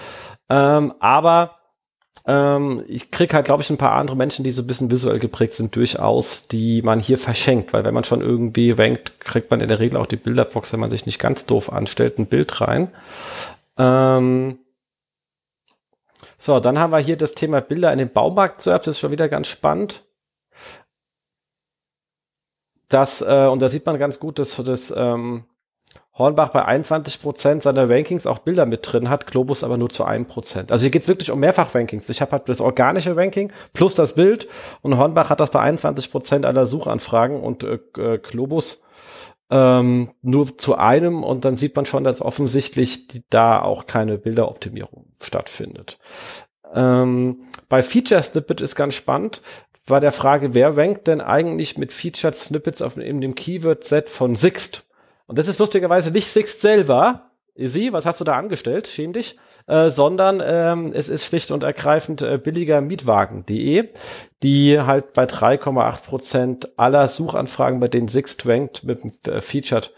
Ähm, 0.50 0.94
aber 1.00 1.58
ähm, 2.26 2.84
ich 2.88 3.12
krieg 3.12 3.34
halt, 3.34 3.46
glaube 3.46 3.64
ich, 3.64 3.70
ein 3.70 3.78
paar 3.78 3.94
andere 3.94 4.18
Menschen, 4.18 4.44
die 4.44 4.52
so 4.52 4.62
ein 4.62 4.68
bisschen 4.68 4.92
visuell 4.92 5.20
geprägt 5.20 5.54
sind, 5.54 5.76
durchaus, 5.76 6.48
die 6.48 6.82
man 6.82 7.00
hier 7.00 7.18
verschenkt, 7.18 7.74
weil 7.74 7.84
wenn 7.84 7.94
man 7.94 8.04
schon 8.04 8.22
irgendwie 8.22 8.72
rankt, 8.72 9.20
kriegt 9.20 9.52
man 9.52 9.62
in 9.62 9.70
der 9.70 9.80
Regel 9.80 9.98
auch 9.98 10.08
die 10.08 10.16
Bilderbox, 10.16 10.74
wenn 10.74 10.80
man 10.80 10.90
sich 10.90 11.06
nicht 11.06 11.20
ganz 11.20 11.46
doof 11.46 11.72
anstellt, 11.72 12.20
ein 12.20 12.28
Bild 12.28 12.60
rein. 12.62 12.92
Ähm 13.78 14.60
so, 16.38 16.60
dann 16.60 16.80
haben 16.80 16.92
wir 16.92 17.00
hier 17.00 17.18
das 17.18 17.34
Thema 17.34 17.62
Bilder 17.62 17.92
in 17.92 17.98
den 17.98 18.14
Baumarkt 18.14 18.62
zu 18.62 18.70
das 18.70 18.88
ist 18.88 19.00
schon 19.00 19.12
wieder 19.12 19.28
ganz 19.28 19.48
spannend. 19.48 20.04
Das, 22.90 23.22
äh, 23.22 23.48
und 23.48 23.62
da 23.62 23.70
sieht 23.70 23.86
man 23.86 24.00
ganz 24.00 24.20
gut, 24.20 24.40
dass 24.40 24.56
das 24.56 24.94
ähm, 24.96 25.46
Hornbach 26.18 26.50
bei 26.50 26.66
21 26.66 27.22
Prozent 27.22 27.64
seiner 27.64 27.90
Rankings 27.90 28.26
auch 28.26 28.40
Bilder 28.40 28.66
mit 28.66 28.92
drin 28.92 29.10
hat, 29.10 29.28
Globus 29.28 29.64
aber 29.64 29.78
nur 29.78 29.90
zu 29.90 30.04
einem 30.04 30.26
Prozent. 30.26 30.72
Also 30.72 30.84
hier 30.84 30.92
geht's 30.92 31.08
wirklich 31.08 31.32
um 31.32 31.40
Mehrfach-Rankings. 31.40 32.10
Ich 32.10 32.22
habe 32.22 32.32
halt 32.32 32.50
das 32.50 32.62
organische 32.62 33.16
Ranking 33.16 33.52
plus 33.74 33.96
das 33.96 34.16
Bild 34.16 34.48
und 34.82 34.98
Hornbach 34.98 35.30
hat 35.30 35.40
das 35.40 35.52
bei 35.52 35.60
21 35.60 36.12
Prozent 36.12 36.46
aller 36.46 36.66
Suchanfragen 36.66 37.40
und 37.42 37.64
äh, 37.64 37.80
äh, 37.98 38.18
Globus 38.18 38.82
ähm, 39.50 40.12
nur 40.22 40.58
zu 40.58 40.76
einem 40.76 41.24
und 41.24 41.46
dann 41.46 41.56
sieht 41.56 41.76
man 41.76 41.86
schon, 41.86 42.04
dass 42.04 42.22
offensichtlich 42.22 43.08
die, 43.08 43.24
da 43.30 43.62
auch 43.62 43.86
keine 43.86 44.18
Bilderoptimierung 44.18 45.06
stattfindet. 45.22 46.00
Ähm, 46.74 47.46
bei 47.70 47.82
Feature 47.82 48.22
Snippet 48.24 48.60
ist 48.60 48.76
ganz 48.76 48.94
spannend, 48.94 49.42
war 49.86 50.02
der 50.02 50.12
Frage, 50.12 50.54
wer 50.54 50.76
rankt 50.76 51.08
denn 51.08 51.22
eigentlich 51.22 51.78
mit 51.78 51.94
Featured 51.94 52.36
Snippets 52.36 52.82
auf, 52.82 52.98
in 52.98 53.22
dem 53.22 53.36
Keyword-Set 53.36 54.10
von 54.10 54.36
Sixt? 54.36 54.87
Und 55.28 55.38
das 55.38 55.48
ist 55.48 55.60
lustigerweise 55.60 56.12
nicht 56.12 56.28
Sixt 56.28 56.62
selber. 56.62 57.32
Easy, 57.56 57.92
was 57.92 58.06
hast 58.06 58.20
du 58.20 58.24
da 58.24 58.38
angestellt? 58.38 58.88
Schäm 58.88 59.14
dich. 59.14 59.38
Äh, 59.68 59.90
sondern 59.90 60.42
ähm, 60.44 60.94
es 60.94 61.10
ist 61.10 61.26
schlicht 61.26 61.52
und 61.52 61.62
ergreifend 61.62 62.22
äh, 62.22 62.38
billiger 62.38 62.80
Mietwagen.de, 62.80 63.90
die 64.42 64.80
halt 64.80 65.12
bei 65.12 65.26
3,8 65.26 66.04
Prozent 66.04 66.80
aller 66.80 67.10
Suchanfragen, 67.10 67.82
bei 67.82 67.90
denen 67.90 68.08
Sixt 68.08 68.46
rankt, 68.46 68.86
mit 68.86 69.04
dem 69.04 69.12
äh, 69.34 69.42
Featured 69.42 69.94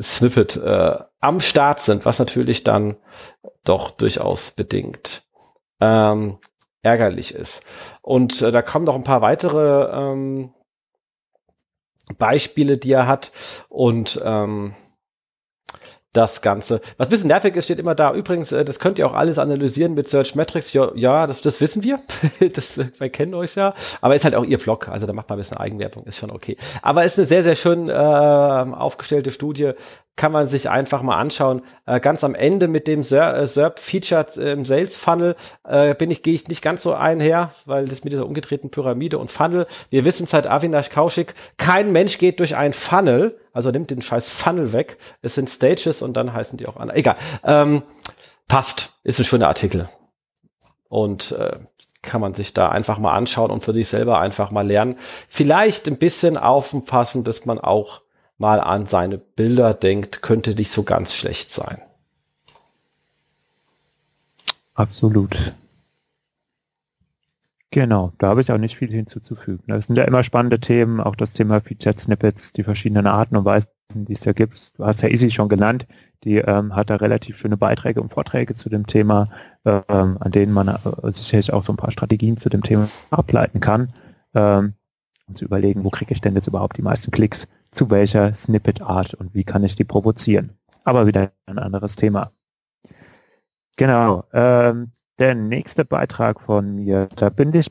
Snippet 0.00 0.56
äh, 0.56 0.96
am 1.20 1.40
Start 1.40 1.80
sind, 1.80 2.06
was 2.06 2.18
natürlich 2.18 2.64
dann 2.64 2.96
doch 3.64 3.90
durchaus 3.90 4.52
bedingt 4.52 5.22
ähm, 5.80 6.38
ärgerlich 6.80 7.34
ist. 7.34 7.62
Und 8.00 8.40
äh, 8.40 8.50
da 8.52 8.62
kommen 8.62 8.86
noch 8.86 8.94
ein 8.94 9.04
paar 9.04 9.20
weitere 9.20 9.90
ähm, 9.92 10.54
Beispiele, 12.18 12.78
die 12.78 12.92
er 12.92 13.06
hat. 13.06 13.32
Und 13.68 14.20
ähm, 14.24 14.74
das 16.12 16.42
Ganze. 16.42 16.80
Was 16.96 17.06
ein 17.06 17.10
bisschen 17.10 17.28
nervig 17.28 17.54
ist, 17.54 17.66
steht 17.66 17.78
immer 17.78 17.94
da. 17.94 18.12
Übrigens, 18.12 18.50
äh, 18.50 18.64
das 18.64 18.80
könnt 18.80 18.98
ihr 18.98 19.06
auch 19.06 19.14
alles 19.14 19.38
analysieren 19.38 19.94
mit 19.94 20.08
Search 20.08 20.34
Metrics. 20.34 20.72
Ja, 20.72 20.90
ja 20.94 21.26
das, 21.26 21.40
das 21.40 21.60
wissen 21.60 21.84
wir. 21.84 22.00
das, 22.52 22.78
wir 22.78 23.10
kennen 23.10 23.34
euch 23.34 23.54
ja. 23.54 23.74
Aber 24.00 24.16
ist 24.16 24.24
halt 24.24 24.34
auch 24.34 24.44
ihr 24.44 24.58
Blog. 24.58 24.88
Also 24.88 25.06
da 25.06 25.12
macht 25.12 25.28
man 25.28 25.38
ein 25.38 25.42
bisschen 25.42 25.58
Eigenwerbung. 25.58 26.04
Ist 26.04 26.18
schon 26.18 26.32
okay. 26.32 26.56
Aber 26.82 27.04
ist 27.04 27.16
eine 27.16 27.28
sehr, 27.28 27.44
sehr 27.44 27.54
schön 27.54 27.88
äh, 27.88 27.92
aufgestellte 27.92 29.30
Studie 29.30 29.72
kann 30.20 30.32
man 30.32 30.48
sich 30.48 30.68
einfach 30.68 31.00
mal 31.00 31.16
anschauen. 31.16 31.62
Äh, 31.86 31.98
ganz 31.98 32.22
am 32.24 32.34
Ende 32.34 32.68
mit 32.68 32.86
dem 32.86 33.00
äh, 33.00 33.46
Featured 33.76 34.36
äh, 34.36 34.52
im 34.52 34.66
Sales 34.66 34.98
Funnel 34.98 35.34
äh, 35.66 35.94
bin 35.94 36.10
ich 36.10 36.22
gehe 36.22 36.34
ich 36.34 36.46
nicht 36.46 36.60
ganz 36.60 36.82
so 36.82 36.92
einher, 36.92 37.54
weil 37.64 37.88
das 37.88 38.04
mit 38.04 38.12
dieser 38.12 38.26
umgedrehten 38.26 38.70
Pyramide 38.70 39.16
und 39.16 39.30
Funnel. 39.30 39.66
Wir 39.88 40.04
wissen 40.04 40.26
seit 40.26 40.46
Avinash 40.46 40.90
Kaushik, 40.90 41.32
kein 41.56 41.90
Mensch 41.90 42.18
geht 42.18 42.38
durch 42.38 42.54
ein 42.54 42.74
Funnel, 42.74 43.38
also 43.54 43.70
nimmt 43.70 43.88
den 43.90 44.02
scheiß 44.02 44.28
Funnel 44.28 44.74
weg. 44.74 44.98
Es 45.22 45.36
sind 45.36 45.48
Stages 45.48 46.02
und 46.02 46.18
dann 46.18 46.34
heißen 46.34 46.58
die 46.58 46.68
auch 46.68 46.76
an. 46.76 46.90
Egal. 46.90 47.16
Ähm, 47.42 47.82
passt, 48.46 48.92
ist 49.04 49.20
ein 49.20 49.24
schöner 49.24 49.48
Artikel. 49.48 49.88
Und 50.90 51.32
äh, 51.32 51.56
kann 52.02 52.20
man 52.20 52.34
sich 52.34 52.52
da 52.52 52.68
einfach 52.68 52.98
mal 52.98 53.14
anschauen 53.14 53.50
und 53.50 53.64
für 53.64 53.72
sich 53.72 53.88
selber 53.88 54.20
einfach 54.20 54.50
mal 54.50 54.66
lernen. 54.66 54.98
Vielleicht 55.30 55.88
ein 55.88 55.96
bisschen 55.96 56.36
aufpassen, 56.36 57.24
dass 57.24 57.46
man 57.46 57.58
auch 57.58 58.02
mal 58.40 58.60
an 58.60 58.86
seine 58.86 59.18
Bilder 59.18 59.74
denkt, 59.74 60.22
könnte 60.22 60.54
nicht 60.54 60.70
so 60.70 60.82
ganz 60.82 61.14
schlecht 61.14 61.50
sein. 61.50 61.78
Absolut. 64.74 65.54
Genau, 67.70 68.12
da 68.18 68.28
habe 68.28 68.40
ich 68.40 68.50
auch 68.50 68.58
nicht 68.58 68.76
viel 68.76 68.90
hinzuzufügen. 68.90 69.62
Das 69.68 69.86
sind 69.86 69.96
ja 69.96 70.04
immer 70.04 70.24
spannende 70.24 70.58
Themen, 70.58 71.00
auch 71.00 71.14
das 71.14 71.34
Thema 71.34 71.60
Featured 71.60 72.00
Snippets, 72.00 72.52
die 72.52 72.64
verschiedenen 72.64 73.06
Arten 73.06 73.36
und 73.36 73.44
Weisen, 73.44 73.68
die 73.94 74.14
es 74.14 74.20
da 74.20 74.32
gibt. 74.32 74.76
Du 74.76 74.84
hast 74.84 75.02
ja 75.02 75.08
Easy 75.08 75.30
schon 75.30 75.48
genannt, 75.48 75.86
die 76.24 76.38
ähm, 76.38 76.74
hat 76.74 76.90
da 76.90 76.96
relativ 76.96 77.36
schöne 77.36 77.56
Beiträge 77.58 78.00
und 78.00 78.08
Vorträge 78.08 78.54
zu 78.54 78.70
dem 78.70 78.86
Thema, 78.86 79.28
ähm, 79.64 80.16
an 80.18 80.32
denen 80.32 80.52
man 80.52 80.68
äh, 80.68 81.12
sicherlich 81.12 81.52
auch 81.52 81.62
so 81.62 81.72
ein 81.72 81.76
paar 81.76 81.92
Strategien 81.92 82.38
zu 82.38 82.48
dem 82.48 82.62
Thema 82.62 82.88
ableiten 83.10 83.60
kann, 83.60 83.92
ähm, 84.34 84.74
und 85.28 85.36
zu 85.36 85.44
überlegen, 85.44 85.84
wo 85.84 85.90
kriege 85.90 86.12
ich 86.12 86.20
denn 86.20 86.34
jetzt 86.34 86.48
überhaupt 86.48 86.76
die 86.76 86.82
meisten 86.82 87.12
Klicks 87.12 87.46
zu 87.70 87.90
welcher 87.90 88.34
Snippet-Art 88.34 89.14
und 89.14 89.34
wie 89.34 89.44
kann 89.44 89.64
ich 89.64 89.76
die 89.76 89.84
provozieren. 89.84 90.58
Aber 90.84 91.06
wieder 91.06 91.32
ein 91.46 91.58
anderes 91.58 91.96
Thema. 91.96 92.32
Genau. 93.76 94.24
Ähm, 94.32 94.92
der 95.18 95.34
nächste 95.34 95.84
Beitrag 95.84 96.40
von 96.40 96.74
mir, 96.74 97.08
da 97.16 97.28
bin 97.30 97.54
ich 97.54 97.70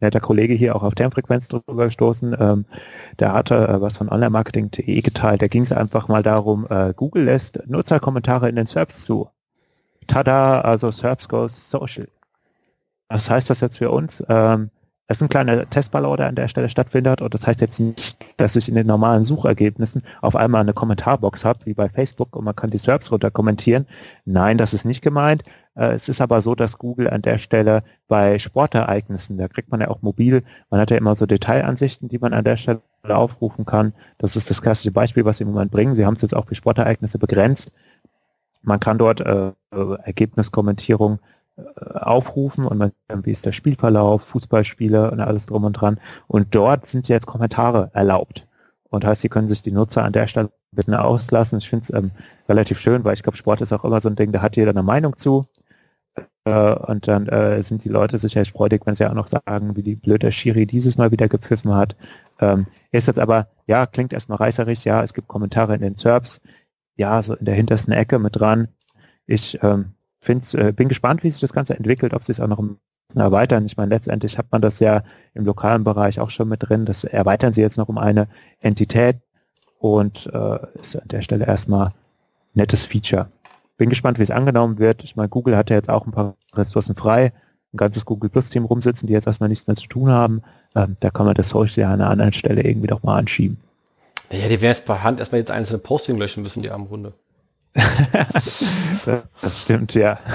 netter 0.00 0.20
Kollege 0.20 0.54
hier 0.54 0.76
auch 0.76 0.82
auf 0.82 0.94
Termfrequenz 0.94 1.48
drüber 1.48 1.86
gestoßen. 1.86 2.36
Ähm, 2.38 2.64
der 3.18 3.32
hatte 3.32 3.68
äh, 3.68 3.80
was 3.80 3.96
von 3.96 4.08
onlinemarketing.de 4.08 5.00
geteilt. 5.00 5.42
Da 5.42 5.48
ging 5.48 5.62
es 5.62 5.72
einfach 5.72 6.08
mal 6.08 6.22
darum, 6.22 6.66
äh, 6.70 6.92
Google 6.94 7.24
lässt 7.24 7.60
Nutzerkommentare 7.66 8.48
in 8.48 8.56
den 8.56 8.66
SERPs 8.66 9.04
zu. 9.04 9.28
Tada, 10.06 10.60
also 10.60 10.90
SERPs 10.90 11.28
goes 11.28 11.70
social. 11.70 12.08
Was 13.08 13.28
heißt 13.28 13.50
das 13.50 13.60
jetzt 13.60 13.78
für 13.78 13.90
uns? 13.90 14.24
Ähm, 14.28 14.70
es 15.10 15.16
ist 15.16 15.22
ein 15.22 15.30
kleiner 15.30 15.68
Testballon, 15.68 16.18
der 16.18 16.28
an 16.28 16.34
der 16.34 16.48
Stelle 16.48 16.68
stattfindet 16.68 17.22
und 17.22 17.32
das 17.32 17.46
heißt 17.46 17.62
jetzt 17.62 17.80
nicht, 17.80 18.18
dass 18.36 18.56
ich 18.56 18.68
in 18.68 18.74
den 18.74 18.86
normalen 18.86 19.24
Suchergebnissen 19.24 20.02
auf 20.20 20.36
einmal 20.36 20.60
eine 20.60 20.74
Kommentarbox 20.74 21.46
habe, 21.46 21.64
wie 21.64 21.72
bei 21.72 21.88
Facebook 21.88 22.36
und 22.36 22.44
man 22.44 22.54
kann 22.54 22.68
die 22.68 22.76
SERPs 22.76 23.10
runter 23.10 23.30
kommentieren. 23.30 23.86
Nein, 24.26 24.58
das 24.58 24.74
ist 24.74 24.84
nicht 24.84 25.00
gemeint. 25.00 25.44
Äh, 25.76 25.94
es 25.94 26.10
ist 26.10 26.20
aber 26.20 26.42
so, 26.42 26.54
dass 26.54 26.76
Google 26.76 27.08
an 27.08 27.22
der 27.22 27.38
Stelle 27.38 27.84
bei 28.06 28.38
Sportereignissen, 28.38 29.38
da 29.38 29.48
kriegt 29.48 29.70
man 29.70 29.80
ja 29.80 29.88
auch 29.88 30.02
mobil, 30.02 30.42
man 30.68 30.78
hat 30.78 30.90
ja 30.90 30.98
immer 30.98 31.16
so 31.16 31.24
Detailansichten, 31.24 32.10
die 32.10 32.18
man 32.18 32.34
an 32.34 32.44
der 32.44 32.58
Stelle 32.58 32.82
aufrufen 33.04 33.64
kann. 33.64 33.94
Das 34.18 34.36
ist 34.36 34.50
das 34.50 34.60
klassische 34.60 34.92
Beispiel, 34.92 35.24
was 35.24 35.38
Sie 35.38 35.44
im 35.44 35.52
Moment 35.52 35.70
bringen. 35.70 35.94
Sie 35.94 36.04
haben 36.04 36.16
es 36.16 36.22
jetzt 36.22 36.36
auch 36.36 36.46
für 36.46 36.54
Sportereignisse 36.54 37.18
begrenzt. 37.18 37.72
Man 38.60 38.78
kann 38.78 38.98
dort 38.98 39.20
äh, 39.20 39.52
Ergebniskommentierung 39.70 41.14
äh, 41.14 41.37
aufrufen 41.76 42.64
und 42.64 42.78
man 42.78 42.92
wie 43.24 43.30
ist 43.30 43.46
der 43.46 43.52
Spielverlauf, 43.52 44.22
Fußballspiele 44.22 45.10
und 45.10 45.20
alles 45.20 45.46
drum 45.46 45.64
und 45.64 45.74
dran. 45.74 46.00
Und 46.26 46.54
dort 46.54 46.86
sind 46.86 47.08
jetzt 47.08 47.26
Kommentare 47.26 47.90
erlaubt. 47.94 48.46
Und 48.90 49.04
heißt, 49.04 49.20
sie 49.20 49.28
können 49.28 49.48
sich 49.48 49.62
die 49.62 49.72
Nutzer 49.72 50.04
an 50.04 50.12
der 50.12 50.28
Stelle 50.28 50.48
ein 50.48 50.76
bisschen 50.76 50.94
auslassen. 50.94 51.58
Ich 51.58 51.68
finde 51.68 51.82
es 51.82 51.92
ähm, 51.92 52.10
relativ 52.48 52.78
schön, 52.78 53.04
weil 53.04 53.14
ich 53.14 53.22
glaube, 53.22 53.36
Sport 53.36 53.60
ist 53.60 53.72
auch 53.72 53.84
immer 53.84 54.00
so 54.00 54.08
ein 54.08 54.16
Ding, 54.16 54.32
da 54.32 54.40
hat 54.40 54.56
jeder 54.56 54.70
eine 54.70 54.82
Meinung 54.82 55.16
zu. 55.16 55.46
Äh, 56.44 56.74
und 56.74 57.06
dann 57.08 57.26
äh, 57.28 57.62
sind 57.62 57.84
die 57.84 57.90
Leute 57.90 58.18
sicherlich 58.18 58.52
freudig, 58.52 58.86
wenn 58.86 58.94
sie 58.94 59.06
auch 59.06 59.14
noch 59.14 59.28
sagen, 59.28 59.76
wie 59.76 59.82
die 59.82 59.96
blöde 59.96 60.32
Schiri 60.32 60.66
dieses 60.66 60.96
Mal 60.96 61.10
wieder 61.10 61.28
gepfiffen 61.28 61.74
hat. 61.74 61.96
Ähm, 62.40 62.66
ist 62.92 63.08
jetzt 63.08 63.20
aber, 63.20 63.48
ja, 63.66 63.86
klingt 63.86 64.12
erstmal 64.12 64.38
reißerig, 64.38 64.84
ja, 64.84 65.02
es 65.02 65.12
gibt 65.12 65.28
Kommentare 65.28 65.74
in 65.74 65.82
den 65.82 65.96
SERPs, 65.96 66.40
ja, 66.96 67.22
so 67.22 67.34
in 67.34 67.44
der 67.44 67.54
hintersten 67.54 67.92
Ecke 67.92 68.18
mit 68.18 68.36
dran. 68.36 68.68
Ich 69.26 69.58
ähm, 69.62 69.92
find's, 70.20 70.54
äh, 70.54 70.72
bin 70.74 70.88
gespannt, 70.88 71.22
wie 71.22 71.30
sich 71.30 71.40
das 71.40 71.52
Ganze 71.52 71.76
entwickelt, 71.76 72.14
ob 72.14 72.24
sie 72.24 72.32
es 72.32 72.40
auch 72.40 72.48
noch 72.48 72.62
erweitern. 73.14 73.66
Ich 73.66 73.76
meine, 73.76 73.94
letztendlich 73.94 74.38
hat 74.38 74.46
man 74.50 74.60
das 74.60 74.80
ja 74.80 75.02
im 75.34 75.44
lokalen 75.44 75.84
Bereich 75.84 76.20
auch 76.20 76.30
schon 76.30 76.48
mit 76.48 76.68
drin. 76.68 76.84
Das 76.84 77.04
erweitern 77.04 77.52
sie 77.52 77.60
jetzt 77.60 77.78
noch 77.78 77.88
um 77.88 77.98
eine 77.98 78.28
Entität 78.60 79.16
und 79.78 80.28
äh, 80.32 80.58
ist 80.80 80.96
an 80.96 81.08
der 81.08 81.22
Stelle 81.22 81.46
erstmal 81.46 81.92
nettes 82.54 82.84
Feature. 82.84 83.30
Bin 83.76 83.88
gespannt, 83.88 84.18
wie 84.18 84.24
es 84.24 84.30
angenommen 84.30 84.78
wird. 84.78 85.04
Ich 85.04 85.16
meine, 85.16 85.28
Google 85.28 85.56
hat 85.56 85.70
ja 85.70 85.76
jetzt 85.76 85.88
auch 85.88 86.04
ein 86.04 86.12
paar 86.12 86.36
Ressourcen 86.54 86.96
frei, 86.96 87.32
ein 87.72 87.76
ganzes 87.76 88.04
Google 88.04 88.28
Plus 88.28 88.50
Team 88.50 88.64
rumsitzen, 88.64 89.06
die 89.06 89.12
jetzt 89.12 89.26
erstmal 89.26 89.48
nichts 89.48 89.66
mehr 89.66 89.76
zu 89.76 89.86
tun 89.86 90.10
haben. 90.10 90.42
Ähm, 90.74 90.96
da 91.00 91.10
kann 91.10 91.26
man 91.26 91.34
das 91.34 91.50
Social 91.50 91.82
ja 91.82 91.86
an 91.88 92.00
einer 92.00 92.10
anderen 92.10 92.32
Stelle 92.32 92.62
irgendwie 92.62 92.88
doch 92.88 93.02
mal 93.02 93.16
anschieben. 93.16 93.58
Naja, 94.30 94.48
die 94.48 94.60
werden 94.60 94.72
jetzt 94.72 94.84
per 94.84 95.02
Hand 95.02 95.20
erstmal 95.20 95.38
jetzt 95.38 95.50
einzelne 95.50 95.78
Posting 95.78 96.18
löschen 96.18 96.42
müssen, 96.42 96.62
die 96.62 96.70
armen 96.70 96.86
Runde. 96.86 97.12
das 99.42 99.62
stimmt, 99.62 99.94
ja. 99.94 100.18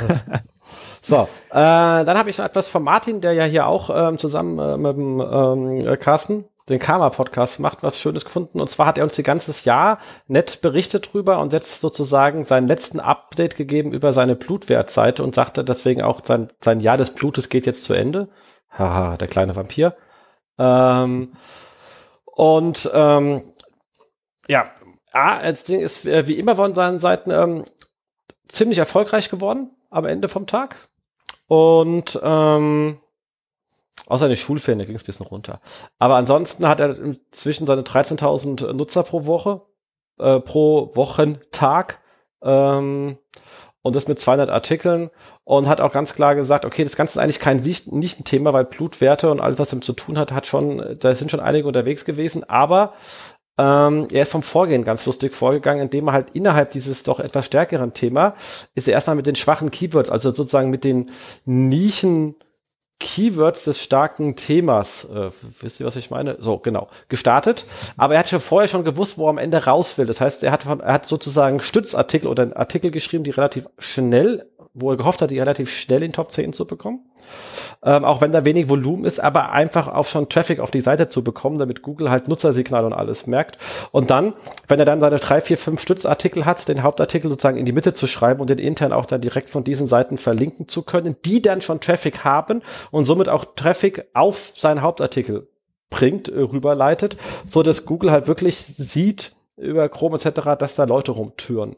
So, 1.06 1.28
äh, 1.50 1.52
dann 1.52 2.18
habe 2.18 2.30
ich 2.30 2.38
noch 2.38 2.46
etwas 2.46 2.70
von 2.70 2.82
Martin, 2.82 3.20
der 3.20 3.34
ja 3.34 3.44
hier 3.44 3.68
auch 3.68 3.90
ähm, 3.94 4.18
zusammen 4.18 4.58
äh, 4.58 4.78
mit 4.78 4.96
dem 4.96 5.20
ähm, 5.20 6.00
Carsten 6.00 6.46
den 6.70 6.80
Karma-Podcast 6.80 7.60
macht, 7.60 7.84
was 7.84 8.00
Schönes 8.00 8.24
gefunden. 8.24 8.62
Und 8.62 8.70
zwar 8.70 8.86
hat 8.86 8.98
er 8.98 9.04
uns 9.04 9.16
die 9.16 9.24
ganzes 9.24 9.66
Jahr 9.66 10.00
nett 10.28 10.62
berichtet 10.62 11.14
drüber 11.14 11.40
und 11.40 11.52
jetzt 11.52 11.82
sozusagen 11.82 12.46
seinen 12.46 12.68
letzten 12.68 13.02
Update 13.02 13.58
gegeben 13.58 13.92
über 13.92 14.14
seine 14.14 14.36
Blutwertseite 14.36 15.24
und 15.24 15.36
sagte 15.36 15.66
deswegen 15.66 16.02
auch, 16.02 16.22
sein, 16.24 16.50
sein 16.62 16.80
Jahr 16.80 16.98
des 16.98 17.14
Blutes 17.14 17.50
geht 17.50 17.66
jetzt 17.66 17.84
zu 17.84 17.94
Ende. 17.94 18.30
Haha, 18.72 19.18
der 19.18 19.28
kleine 19.28 19.56
Vampir. 19.56 19.96
Ähm, 20.58 21.34
und 22.26 22.90
ähm, 22.94 23.42
ja, 24.48 24.66
A, 25.14 25.40
das 25.40 25.64
Ding 25.64 25.80
ist 25.80 26.06
äh, 26.06 26.28
wie 26.28 26.38
immer 26.38 26.56
von 26.56 26.74
seinen 26.74 27.00
Seiten 27.00 27.32
ähm, 27.32 27.66
ziemlich 28.48 28.80
erfolgreich 28.80 29.30
geworden 29.30 29.72
am 29.90 30.06
Ende 30.06 30.28
vom 30.28 30.48
Tag. 30.48 30.76
Und 31.48 32.20
ähm, 32.24 33.00
außer 34.08 34.26
eine 34.26 34.38
Schulferien, 34.38 34.86
ging 34.86 34.96
es 34.96 35.04
ein 35.04 35.06
bisschen 35.06 35.28
runter. 35.28 35.62
Aber 36.00 36.16
ansonsten 36.16 36.68
hat 36.68 36.80
er 36.80 36.98
inzwischen 36.98 37.68
seine 37.68 37.84
13.000 37.84 38.74
Nutzer 38.74 39.04
pro 39.04 39.26
Woche, 39.26 39.62
äh, 40.18 40.40
pro 40.40 40.96
Wochentag. 40.96 42.02
Ähm, 42.42 43.18
und 43.84 43.98
das 43.98 44.08
mit 44.08 44.18
200 44.18 44.50
Artikeln 44.50 45.10
und 45.44 45.68
hat 45.68 45.82
auch 45.82 45.92
ganz 45.92 46.16
klar 46.16 46.36
gesagt, 46.36 46.64
okay, 46.64 46.86
das 46.86 46.96
Ganze 46.96 47.14
ist 47.14 47.18
eigentlich 47.18 47.42
kein 47.42 47.58
nicht 47.58 47.90
ein 47.92 48.24
Thema, 48.24 48.54
weil 48.54 48.64
Blutwerte 48.64 49.30
und 49.30 49.42
alles, 49.42 49.60
was 49.60 49.70
damit 49.70 49.84
zu 49.84 49.92
tun 49.92 50.18
hat, 50.18 50.32
hat 50.32 50.48
schon, 50.48 50.98
da 51.00 51.14
sind 51.14 51.30
schon 51.30 51.42
einige 51.42 51.68
unterwegs 51.68 52.06
gewesen, 52.06 52.46
aber 52.46 52.94
ähm, 53.58 54.08
er 54.12 54.24
ist 54.24 54.32
vom 54.32 54.44
Vorgehen 54.44 54.84
ganz 54.84 55.06
lustig 55.06 55.34
vorgegangen, 55.34 55.84
indem 55.84 56.08
er 56.08 56.14
halt 56.14 56.32
innerhalb 56.34 56.72
dieses 56.72 57.04
doch 57.04 57.20
etwas 57.20 57.46
stärkeren 57.46 57.94
Thema 57.94 58.36
ist 58.74 58.88
er 58.88 58.94
erstmal 58.94 59.16
mit 59.16 59.28
den 59.28 59.36
schwachen 59.36 59.70
Keywords, 59.70 60.10
also 60.10 60.32
sozusagen 60.32 60.70
mit 60.70 60.84
den 60.84 61.12
Nischen 61.46 62.36
Keywords 63.00 63.66
des 63.66 63.84
starken 63.84 64.36
Themas, 64.36 65.06
äh, 65.06 65.30
wisst 65.60 65.80
ihr, 65.80 65.86
was 65.86 65.98
ich 65.98 66.10
meine? 66.10 66.38
So, 66.40 66.58
genau, 66.58 66.88
gestartet. 67.10 67.66
Aber 67.98 68.14
er 68.14 68.22
hat 68.22 68.30
schon 68.30 68.40
vorher 68.40 68.70
schon 68.70 68.86
gewusst, 68.86 69.18
wo 69.18 69.26
er 69.28 69.32
am 69.32 69.38
Ende 69.38 69.66
raus 69.66 69.98
will. 69.98 70.06
Das 70.06 70.22
heißt, 70.22 70.42
er 70.44 70.52
hat, 70.52 70.64
von, 70.64 70.80
er 70.80 70.94
hat 70.94 71.06
sozusagen 71.06 71.60
Stützartikel 71.60 72.30
oder 72.30 72.56
Artikel 72.56 72.92
geschrieben, 72.92 73.26
die 73.26 73.32
relativ 73.32 73.68
schnell, 73.78 74.50
wo 74.74 74.92
er 74.92 74.98
gehofft 74.98 75.22
hat, 75.22 75.32
die 75.32 75.40
relativ 75.40 75.72
schnell 75.72 76.04
in 76.04 76.12
Top 76.12 76.32
10 76.32 76.54
zu 76.54 76.66
bekommen 76.66 77.02
ähm, 77.84 78.06
auch 78.06 78.22
wenn 78.22 78.32
da 78.32 78.46
wenig 78.46 78.70
Volumen 78.70 79.06
ist, 79.06 79.20
aber 79.20 79.52
einfach 79.52 79.88
auch 79.88 80.06
schon 80.06 80.30
Traffic 80.30 80.60
auf 80.60 80.72
die 80.72 80.82
Seite 80.82 81.08
zu 81.08 81.24
bekommen, 81.24 81.58
damit 81.58 81.82
Google 81.82 82.10
halt 82.10 82.28
Nutzersignal 82.28 82.86
und 82.86 82.94
alles 82.94 83.28
merkt. 83.28 83.58
Und 83.92 84.10
dann, 84.10 84.34
wenn 84.68 84.80
er 84.80 84.86
dann 84.86 85.02
seine 85.02 85.18
drei, 85.18 85.42
vier, 85.42 85.58
fünf 85.58 85.82
Stützartikel 85.82 86.46
hat, 86.46 86.68
den 86.68 86.84
Hauptartikel 86.84 87.30
sozusagen 87.30 87.58
in 87.58 87.66
die 87.66 87.72
Mitte 87.72 87.94
zu 87.94 88.08
schreiben 88.08 88.40
und 88.40 88.50
den 88.50 88.60
intern 88.60 88.94
auch 88.94 89.06
dann 89.06 89.22
direkt 89.22 89.50
von 89.50 89.64
diesen 89.64 89.88
Seiten 89.88 90.18
verlinken 90.18 90.68
zu 90.68 90.84
können, 90.84 91.16
die 91.26 91.42
dann 91.42 91.62
schon 91.62 91.80
Traffic 91.80 92.24
haben 92.24 92.62
und 92.92 93.06
somit 93.06 93.30
auch 93.30 93.46
Traffic 93.56 94.08
auf 94.14 94.54
seinen 94.56 94.82
Hauptartikel 94.82 95.48
bringt, 95.90 96.30
äh, 96.30 96.40
rüberleitet, 96.40 97.18
so 97.46 97.64
dass 97.64 97.86
Google 97.86 98.12
halt 98.12 98.28
wirklich 98.28 98.58
sieht, 98.58 99.34
über 99.58 99.88
Chrome 99.90 100.16
etc., 100.16 100.58
dass 100.58 100.76
da 100.76 100.86
Leute 100.86 101.12
rumtüren. 101.12 101.76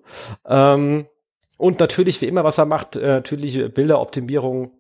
Ähm, 0.48 1.08
und 1.58 1.80
natürlich, 1.80 2.22
wie 2.22 2.28
immer, 2.28 2.44
was 2.44 2.58
er 2.58 2.66
macht, 2.66 2.96
äh, 2.96 3.08
natürlich 3.08 3.74
Bilderoptimierung. 3.74 4.72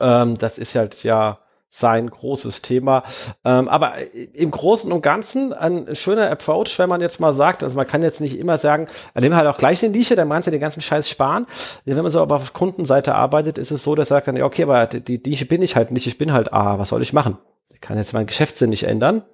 Ähm, 0.00 0.38
das 0.38 0.58
ist 0.58 0.74
halt 0.74 1.02
ja 1.04 1.38
sein 1.68 2.08
großes 2.08 2.62
Thema. 2.62 3.02
Ähm, 3.44 3.68
aber 3.68 3.94
im 4.14 4.52
Großen 4.52 4.92
und 4.92 5.02
Ganzen 5.02 5.52
ein 5.52 5.94
schöner 5.96 6.30
Approach, 6.30 6.78
wenn 6.78 6.88
man 6.88 7.00
jetzt 7.00 7.18
mal 7.18 7.34
sagt, 7.34 7.64
also 7.64 7.74
man 7.74 7.86
kann 7.86 8.02
jetzt 8.02 8.20
nicht 8.20 8.38
immer 8.38 8.58
sagen, 8.58 8.86
nimm 9.18 9.34
halt 9.34 9.48
auch 9.48 9.58
gleich 9.58 9.82
eine 9.82 9.92
Nische, 9.92 10.14
dann 10.14 10.28
meinst 10.28 10.46
du 10.46 10.52
den 10.52 10.60
ganzen 10.60 10.80
Scheiß 10.80 11.08
sparen. 11.08 11.46
Wenn 11.84 11.96
man 11.96 12.12
so 12.12 12.22
aber 12.22 12.36
auf 12.36 12.52
Kundenseite 12.52 13.16
arbeitet, 13.16 13.58
ist 13.58 13.72
es 13.72 13.82
so, 13.82 13.96
dass 13.96 14.08
er 14.08 14.16
sagt 14.16 14.28
dann, 14.28 14.36
ja, 14.36 14.44
okay, 14.44 14.62
aber 14.62 14.86
die, 14.86 15.20
Nische 15.26 15.46
bin 15.46 15.62
ich 15.62 15.74
halt 15.74 15.90
nicht, 15.90 16.06
ich 16.06 16.16
bin 16.16 16.32
halt 16.32 16.52
A, 16.52 16.78
was 16.78 16.90
soll 16.90 17.02
ich 17.02 17.12
machen? 17.12 17.38
Ich 17.72 17.80
kann 17.80 17.98
jetzt 17.98 18.12
meinen 18.12 18.26
Geschäftssinn 18.26 18.70
nicht 18.70 18.84
ändern 18.84 19.24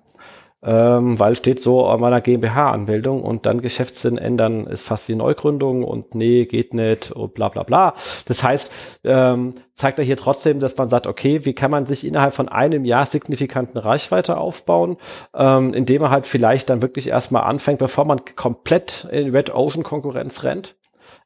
ähm, 0.62 1.18
weil 1.18 1.36
steht 1.36 1.61
so 1.61 1.86
an 1.86 2.00
meiner 2.00 2.20
GmbH-Anmeldung 2.20 3.22
und 3.22 3.46
dann 3.46 3.62
Geschäftssinn 3.62 4.18
ändern 4.18 4.66
ist 4.66 4.82
fast 4.84 5.08
wie 5.08 5.14
Neugründung 5.14 5.84
und 5.84 6.14
nee, 6.14 6.44
geht 6.44 6.74
nicht 6.74 7.12
und 7.12 7.34
bla 7.34 7.48
bla 7.48 7.62
bla. 7.62 7.94
Das 8.26 8.42
heißt, 8.42 8.70
ähm, 9.04 9.54
zeigt 9.74 9.98
er 9.98 10.04
hier 10.04 10.18
trotzdem, 10.18 10.61
dass 10.61 10.76
man 10.76 10.90
sagt, 10.90 11.06
okay, 11.06 11.46
wie 11.46 11.54
kann 11.54 11.70
man 11.70 11.86
sich 11.86 12.06
innerhalb 12.06 12.34
von 12.34 12.48
einem 12.48 12.84
Jahr 12.84 13.06
signifikanten 13.06 13.78
Reichweite 13.78 14.36
aufbauen, 14.36 14.98
ähm, 15.34 15.72
indem 15.72 16.02
man 16.02 16.11
halt 16.11 16.26
vielleicht 16.26 16.68
dann 16.68 16.82
wirklich 16.82 17.08
erstmal 17.08 17.44
anfängt, 17.44 17.78
bevor 17.78 18.06
man 18.06 18.20
komplett 18.36 19.08
in 19.11 19.34
Red 19.34 19.54
Ocean 19.54 19.82
Konkurrenz 19.82 20.44
rennt, 20.44 20.76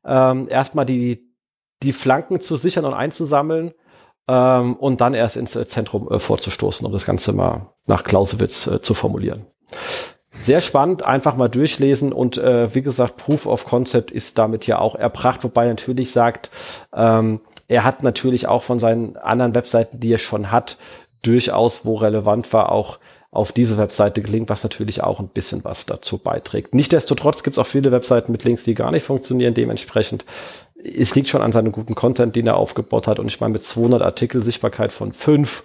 ähm, 0.05 0.47
erstmal 0.49 0.87
die, 0.87 1.35
die 1.83 1.93
Flanken 1.93 2.41
zu 2.41 2.57
sichern 2.57 2.85
und 2.85 2.95
einzusammeln, 2.95 3.73
ähm, 4.29 4.77
und 4.77 5.01
dann 5.01 5.15
erst 5.15 5.37
ins 5.37 5.57
äh, 5.57 5.67
Zentrum 5.67 6.11
äh, 6.11 6.19
vorzustoßen, 6.19 6.87
um 6.87 6.93
das 6.93 7.07
Ganze 7.07 7.33
mal 7.33 7.73
nach 7.87 8.05
Clausewitz 8.05 8.67
äh, 8.67 8.81
zu 8.81 8.95
formulieren. 8.95 9.47
Sehr 10.41 10.61
spannend, 10.61 11.07
einfach 11.07 11.37
mal 11.37 11.49
durchlesen 11.49 12.13
und 12.13 12.39
äh, 12.39 12.75
wie 12.75 12.83
gesagt, 12.83 13.17
Proof 13.17 13.47
of 13.47 13.65
Concept 13.65 14.11
ist 14.11 14.37
damit 14.37 14.67
ja 14.67 14.79
auch 14.79 14.95
erbracht, 14.95 15.45
wobei 15.45 15.65
er 15.65 15.71
natürlich 15.71 16.11
sagt, 16.11 16.51
ähm, 16.95 17.41
er 17.69 17.85
hat 17.85 18.03
natürlich 18.03 18.47
auch 18.47 18.63
von 18.63 18.79
seinen 18.79 19.17
anderen 19.17 19.55
Webseiten, 19.55 20.01
die 20.01 20.13
er 20.13 20.19
schon 20.19 20.51
hat, 20.51 20.77
durchaus, 21.23 21.87
wo 21.87 21.97
relevant 21.97 22.53
war, 22.53 22.71
auch 22.71 22.99
auf 23.31 23.53
diese 23.53 23.79
Webseite 23.79 24.23
gelingt, 24.23 24.49
was 24.49 24.63
natürlich 24.63 25.03
auch 25.03 25.19
ein 25.19 25.29
bisschen 25.29 25.65
was 25.65 25.87
dazu 25.87 26.19
beiträgt. 26.19 26.75
Nichtsdestotrotz 26.75 27.43
gibt 27.43 27.55
es 27.55 27.59
auch 27.59 27.67
viele 27.67 27.91
Webseiten 27.91 28.31
mit 28.31 28.45
Links, 28.45 28.63
die 28.63 28.75
gar 28.75 28.93
nicht 28.93 29.05
funktionieren. 29.05 29.55
Dementsprechend 29.55 30.25
es 30.85 31.15
liegt 31.15 31.29
schon 31.29 31.41
an 31.41 31.53
seinem 31.53 31.73
guten 31.73 31.95
Content, 31.95 32.37
den 32.37 32.47
er 32.47 32.57
aufgebaut 32.57 33.09
hat. 33.09 33.19
Und 33.19 33.27
ich 33.27 33.41
meine, 33.41 33.55
mit 33.55 33.63
200 33.63 34.03
Artikel 34.03 34.43
Sichtbarkeit 34.43 34.93
von 34.93 35.13
5, 35.13 35.65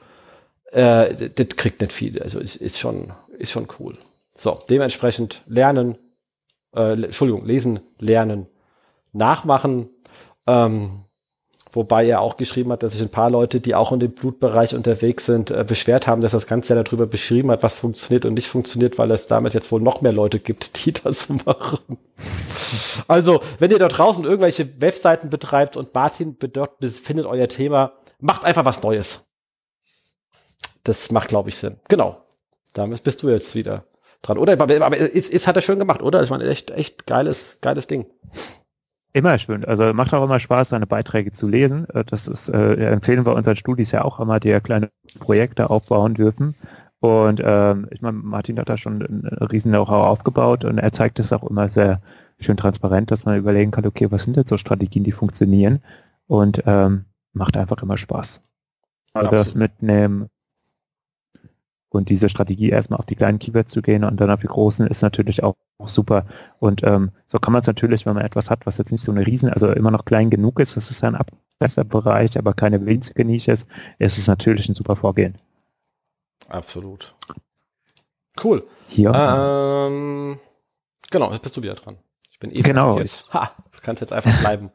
äh, 0.72 1.30
das 1.30 1.48
kriegt 1.58 1.82
nicht 1.82 1.94
viel. 1.94 2.22
Also 2.22 2.40
ist, 2.40 2.56
ist, 2.56 2.80
schon, 2.80 3.12
ist 3.38 3.52
schon 3.52 3.68
cool. 3.80 3.98
So, 4.36 4.58
dementsprechend 4.70 5.44
lernen, 5.48 5.98
äh, 6.74 6.94
Entschuldigung, 6.94 7.46
lesen, 7.46 7.82
lernen, 8.00 8.48
nachmachen. 9.12 9.90
Ähm, 10.48 11.04
Wobei 11.72 12.08
er 12.08 12.22
auch 12.22 12.38
geschrieben 12.38 12.72
hat, 12.72 12.82
dass 12.82 12.94
sich 12.94 13.02
ein 13.02 13.10
paar 13.10 13.30
Leute, 13.30 13.60
die 13.62 13.76
auch 13.76 13.92
in 13.92 14.00
dem 14.00 14.12
Blutbereich 14.12 14.74
unterwegs 14.74 15.28
sind, 15.28 15.52
äh, 15.52 15.64
beschwert 15.64 16.08
haben, 16.08 16.22
dass 16.22 16.32
das 16.32 16.48
Ganze 16.48 16.74
ja 16.74 16.82
darüber 16.82 17.06
beschrieben 17.06 17.52
hat, 17.52 17.62
was 17.62 17.76
funktioniert 17.76 18.26
und 18.26 18.34
nicht 18.34 18.48
funktioniert, 18.48 18.98
weil 18.98 19.12
es 19.12 19.28
damit 19.28 19.54
jetzt 19.54 19.72
wohl 19.72 19.82
noch 19.82 20.02
mehr 20.02 20.12
Leute 20.12 20.40
gibt, 20.40 20.86
die 20.86 20.94
das 20.94 21.30
machen. 21.30 21.98
also, 23.08 23.42
wenn 23.60 23.70
ihr 23.70 23.80
dort 23.80 23.98
draußen 23.98 24.24
irgendwelche 24.24 24.82
Webseiten 24.82 25.30
betreibt 25.30 25.78
und 25.78 25.94
Martin 25.94 26.38
dort 26.40 26.80
befindet 26.80 27.28
euer 27.28 27.48
Thema, 27.48 27.94
macht 28.20 28.46
einfach 28.46 28.66
was 28.66 28.82
Neues. 28.82 29.30
Das 30.84 31.12
macht, 31.12 31.28
glaube 31.28 31.50
ich, 31.50 31.58
Sinn. 31.58 31.78
Genau. 31.88 32.24
Damit 32.74 33.04
bist 33.04 33.22
du 33.22 33.30
jetzt 33.30 33.54
wieder 33.56 33.86
dran. 34.22 34.38
Oder? 34.38 34.54
Aber 34.60 34.98
es, 35.00 35.30
es 35.30 35.48
hat 35.48 35.56
er 35.56 35.62
schön 35.62 35.80
gemacht, 35.80 36.02
oder? 36.02 36.24
Ich 36.24 36.30
meine, 36.30 36.48
echt, 36.48 36.72
echt 36.72 37.06
geiles, 37.06 37.60
geiles 37.62 37.88
Ding. 37.88 38.08
Immer 39.14 39.40
schön. 39.40 39.66
Also 39.66 39.92
macht 39.94 40.14
auch 40.14 40.24
immer 40.24 40.40
Spaß, 40.40 40.70
seine 40.70 40.86
Beiträge 40.86 41.32
zu 41.32 41.48
lesen. 41.48 41.90
Äh, 41.90 42.04
das 42.06 42.28
ist, 42.28 42.50
äh, 42.50 42.76
empfehlen 42.92 43.26
wir 43.26 43.36
unseren 43.36 43.56
Studis 43.56 43.92
ja 43.92 44.04
auch 44.04 44.20
immer, 44.20 44.40
die 44.40 44.50
ja 44.50 44.60
kleine 44.60 44.90
Projekte 45.20 45.70
aufbauen 45.70 46.14
dürfen. 46.14 46.56
Und 47.00 47.42
ähm, 47.44 47.88
ich 47.92 48.02
meine, 48.02 48.18
Martin 48.18 48.60
hat 48.60 48.70
da 48.70 48.78
schon 48.78 49.02
einen 49.02 49.26
riesen 49.50 49.72
Know-how 49.72 50.06
aufgebaut 50.06 50.66
und 50.66 50.78
er 50.78 50.92
zeigt 50.92 51.20
es 51.20 51.32
auch 51.32 51.50
immer 51.50 51.70
sehr 51.70 52.02
schön 52.40 52.58
transparent, 52.58 53.10
dass 53.10 53.26
man 53.26 53.38
überlegen 53.38 53.72
kann, 53.72 53.86
okay, 53.86 54.12
was 54.12 54.24
sind 54.24 54.36
denn 54.36 54.48
so 54.48 54.58
Strategien, 54.58 55.04
die 55.04 55.12
funktionieren 55.12 55.82
und 56.28 56.64
ähm, 56.66 57.06
macht 57.34 57.58
einfach 57.58 57.82
immer 57.82 57.98
Spaß. 57.98 58.42
Also 59.14 59.32
das 59.32 59.56
mitnehmen, 59.56 60.28
und 61.90 62.10
diese 62.10 62.30
Strategie 62.30 62.70
erstmal 62.70 63.00
auf 63.00 63.06
die 63.06 63.16
kleinen 63.16 63.40
Keywords 63.40 63.72
zu 63.72 63.82
gehen 63.82 64.04
und 64.04 64.20
dann 64.20 64.30
auf 64.30 64.42
die 64.42 64.48
großen 64.48 64.88
ist 64.88 65.02
natürlich 65.02 65.44
auch, 65.44 65.56
auch 65.80 65.90
super. 65.90 66.26
Und 66.60 66.84
ähm, 66.84 67.12
so 67.28 67.40
kann 67.40 67.52
man 67.52 67.62
es 67.62 67.68
natürlich, 67.68 68.06
wenn 68.06 68.14
man 68.14 68.26
etwas 68.26 68.50
hat, 68.50 68.66
was 68.66 68.78
jetzt 68.78 68.92
nicht 68.92 69.04
so 69.04 69.12
eine 69.12 69.26
Riesen, 69.26 69.50
also 69.50 69.72
immer 69.72 69.92
noch 69.92 70.06
klein 70.06 70.30
genug 70.30 70.60
ist, 70.60 70.78
das 70.78 70.92
ist 70.92 71.04
ein 71.04 71.18
Bereich, 71.88 72.38
aber 72.38 72.54
keine 72.54 72.86
winzige 72.86 73.26
Nische 73.26 73.52
ist, 73.52 73.68
ist 73.98 74.18
es 74.18 74.28
natürlich 74.28 74.70
ein 74.70 74.76
super 74.76 74.96
Vorgehen. 74.96 75.38
Absolut. 76.48 77.16
Cool. 78.42 78.66
Hier. 78.88 79.12
Ähm, 79.14 80.40
genau, 81.10 81.32
jetzt 81.32 81.42
bist 81.42 81.58
du 81.58 81.62
wieder 81.62 81.76
dran. 81.76 81.98
Ich 82.32 82.40
bin 82.40 82.52
eh 82.52 82.62
genau. 82.62 82.98
jetzt. 83.00 83.34
Ha, 83.34 83.52
du 83.72 83.80
kannst 83.82 84.02
jetzt 84.02 84.14
einfach 84.14 84.40
bleiben. 84.40 84.72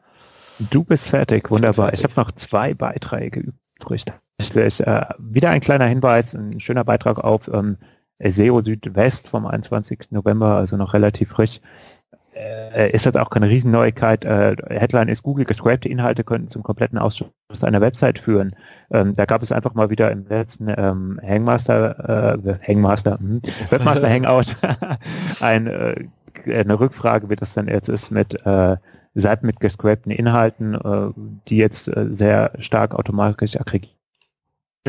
Du 0.69 0.83
bist 0.83 1.09
fertig, 1.09 1.49
wunderbar. 1.51 1.93
Ich, 1.93 1.99
ich 1.99 2.03
habe 2.05 2.13
noch 2.15 2.31
zwei 2.31 2.73
Beiträge 2.73 3.53
übrig. 3.81 4.05
Äh, 4.39 5.05
wieder 5.17 5.49
ein 5.49 5.61
kleiner 5.61 5.85
Hinweis, 5.85 6.33
ein 6.33 6.59
schöner 6.59 6.83
Beitrag 6.83 7.19
auf 7.19 7.47
ähm, 7.47 7.77
SEO 8.19 8.61
Südwest 8.61 9.27
vom 9.27 9.45
21. 9.45 10.11
November, 10.11 10.55
also 10.55 10.77
noch 10.77 10.93
relativ 10.93 11.29
frisch. 11.29 11.59
Äh, 12.35 12.91
ist 12.91 13.05
das 13.05 13.15
auch 13.15 13.29
keine 13.29 13.47
Riesenneuigkeit. 13.47 14.25
Äh, 14.25 14.55
Headline 14.69 15.07
ist 15.07 15.23
Google 15.23 15.45
gescrapte 15.45 15.87
Inhalte 15.87 16.25
könnten 16.25 16.49
zum 16.49 16.63
kompletten 16.63 16.97
Ausschluss 16.97 17.31
einer 17.63 17.79
Website 17.79 18.19
führen. 18.19 18.53
Ähm, 18.91 19.15
da 19.15 19.25
gab 19.25 19.41
es 19.41 19.53
einfach 19.53 19.73
mal 19.73 19.89
wieder 19.89 20.11
im 20.11 20.27
letzten 20.27 20.67
ähm, 20.67 21.19
Hangmaster, 21.25 22.37
äh, 22.45 22.55
Hangmaster, 22.67 23.17
hm, 23.19 23.41
Webmaster 23.69 24.09
Hangout 24.09 24.57
ein, 25.39 25.67
äh, 25.67 26.05
eine 26.45 26.77
Rückfrage, 26.77 27.29
wie 27.29 27.37
das 27.37 27.53
dann 27.53 27.69
jetzt 27.69 27.87
ist 27.87 28.11
mit 28.11 28.35
Seiten 29.15 29.45
mit 29.45 29.59
gescrapten 29.59 30.11
Inhalten, 30.11 30.75
äh, 30.75 31.11
die 31.47 31.57
jetzt 31.57 31.87
äh, 31.87 32.07
sehr 32.11 32.51
stark 32.59 32.93
automatisch 32.93 33.59
aggregiert 33.59 33.89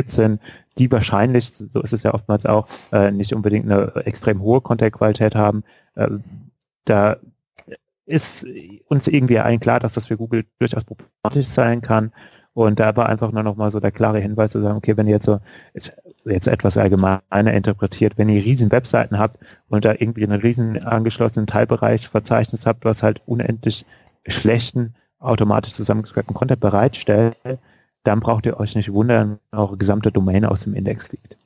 sind, 0.07 0.41
die 0.79 0.91
wahrscheinlich, 0.91 1.53
so 1.53 1.81
ist 1.81 1.93
es 1.93 2.03
ja 2.03 2.12
oftmals 2.12 2.45
auch, 2.45 2.68
äh, 2.93 3.11
nicht 3.11 3.33
unbedingt 3.33 3.70
eine 3.70 3.95
extrem 4.05 4.43
hohe 4.43 4.61
Content-Qualität 4.61 5.35
haben. 5.35 5.64
Äh, 5.95 6.09
da 6.85 7.16
ist 8.05 8.47
uns 8.89 9.09
irgendwie 9.09 9.39
allen 9.39 9.59
klar, 9.59 9.81
dass 9.81 9.95
das 9.95 10.07
für 10.07 10.16
Google 10.16 10.45
durchaus 10.59 10.85
problematisch 10.85 11.47
sein 11.49 11.81
kann. 11.81 12.12
Und 12.55 12.79
da 12.81 12.97
war 12.97 13.09
einfach 13.09 13.33
nur 13.33 13.43
noch 13.43 13.57
mal 13.57 13.70
so 13.70 13.81
der 13.81 13.91
klare 13.91 14.20
Hinweis 14.20 14.53
zu 14.53 14.62
sagen, 14.62 14.77
okay, 14.79 14.97
wenn 14.97 15.09
ihr 15.09 15.14
jetzt 15.14 15.27
so 15.27 15.41
jetzt 16.24 16.49
etwas 16.49 16.77
allgemeiner 16.79 17.53
interpretiert, 17.53 18.16
wenn 18.16 18.29
ihr 18.29 18.43
riesen 18.45 18.72
Webseiten 18.72 19.18
habt 19.18 19.39
und 19.68 19.85
da 19.85 19.93
irgendwie 19.93 20.24
einen 20.24 20.41
riesen 20.41 20.83
angeschlossenen 20.83 21.47
Teilbereich 21.47 22.09
Verzeichnis 22.09 22.66
habt, 22.66 22.85
was 22.85 23.03
halt 23.03 23.20
unendlich 23.27 23.85
schlechten, 24.29 24.95
automatisch 25.18 25.72
zusammengeschreibten 25.72 26.35
Content 26.35 26.61
bereitstellt, 26.61 27.37
dann 28.05 28.20
braucht 28.20 28.47
ihr 28.47 28.61
euch 28.61 28.74
nicht 28.74 28.93
wundern, 28.93 29.39
eure 29.53 29.77
gesamte 29.77 30.12
Domain 30.12 30.45
aus 30.45 30.62
dem 30.62 30.74
Index 30.74 31.09
fliegt. 31.09 31.37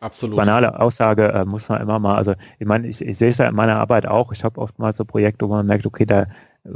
Absolut. 0.00 0.36
Banale 0.36 0.78
Aussage 0.78 1.32
äh, 1.32 1.44
muss 1.44 1.68
man 1.68 1.80
immer 1.80 1.98
mal, 1.98 2.16
also 2.16 2.34
ich 2.58 2.66
meine, 2.66 2.86
ich, 2.86 3.00
ich 3.02 3.18
sehe 3.18 3.30
es 3.30 3.38
ja 3.38 3.48
in 3.48 3.54
meiner 3.56 3.76
Arbeit 3.76 4.06
auch, 4.06 4.32
ich 4.32 4.44
habe 4.44 4.60
oftmals 4.60 4.96
so 4.96 5.04
Projekte, 5.04 5.46
wo 5.46 5.52
man 5.52 5.66
merkt, 5.66 5.86
okay, 5.86 6.06
da 6.06 6.26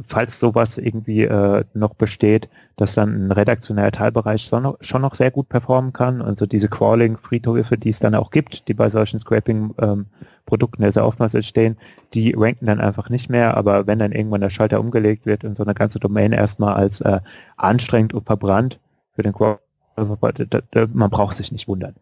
falls 0.09 0.38
sowas 0.38 0.78
irgendwie 0.78 1.22
äh, 1.22 1.64
noch 1.74 1.95
besteht, 1.95 2.49
dass 2.76 2.95
dann 2.95 3.26
ein 3.26 3.32
redaktioneller 3.32 3.93
Teilbereich 3.93 4.45
schon 4.45 4.62
noch, 4.62 4.78
schon 4.80 5.03
noch 5.03 5.14
sehr 5.14 5.30
gut 5.30 5.49
performen 5.49 5.93
kann. 5.93 6.22
Also 6.22 6.47
diese 6.47 6.68
Crawling-Friedhöfe, 6.68 7.76
die 7.78 7.90
es 7.90 7.99
dann 7.99 8.14
auch 8.14 8.30
gibt, 8.30 8.68
die 8.68 8.74
bei 8.74 8.90
solchen 8.90 9.20
Scraping-Produkten 9.20 10.82
ähm, 10.82 10.90
sehr 10.90 11.07
oftmals 11.07 11.34
entstehen, 11.34 11.76
die 12.14 12.34
ranken 12.36 12.66
dann 12.66 12.80
einfach 12.80 13.09
nicht 13.11 13.28
mehr. 13.28 13.57
Aber 13.57 13.86
wenn 13.86 13.99
dann 13.99 14.12
irgendwann 14.12 14.40
der 14.40 14.51
Schalter 14.51 14.80
umgelegt 14.80 15.26
wird 15.26 15.45
und 15.45 15.57
so 15.57 15.62
eine 15.62 15.74
ganze 15.74 15.99
Domain 15.99 16.32
erstmal 16.32 16.74
als 16.74 17.01
äh, 17.01 17.20
anstrengend 17.57 18.14
und 18.14 18.26
verbrannt 18.26 18.78
für 19.14 19.22
den 19.22 19.32
Crawl, 19.32 19.59
man 19.97 21.11
braucht 21.11 21.36
sich 21.36 21.53
nicht 21.53 21.68
wundern. 21.68 21.95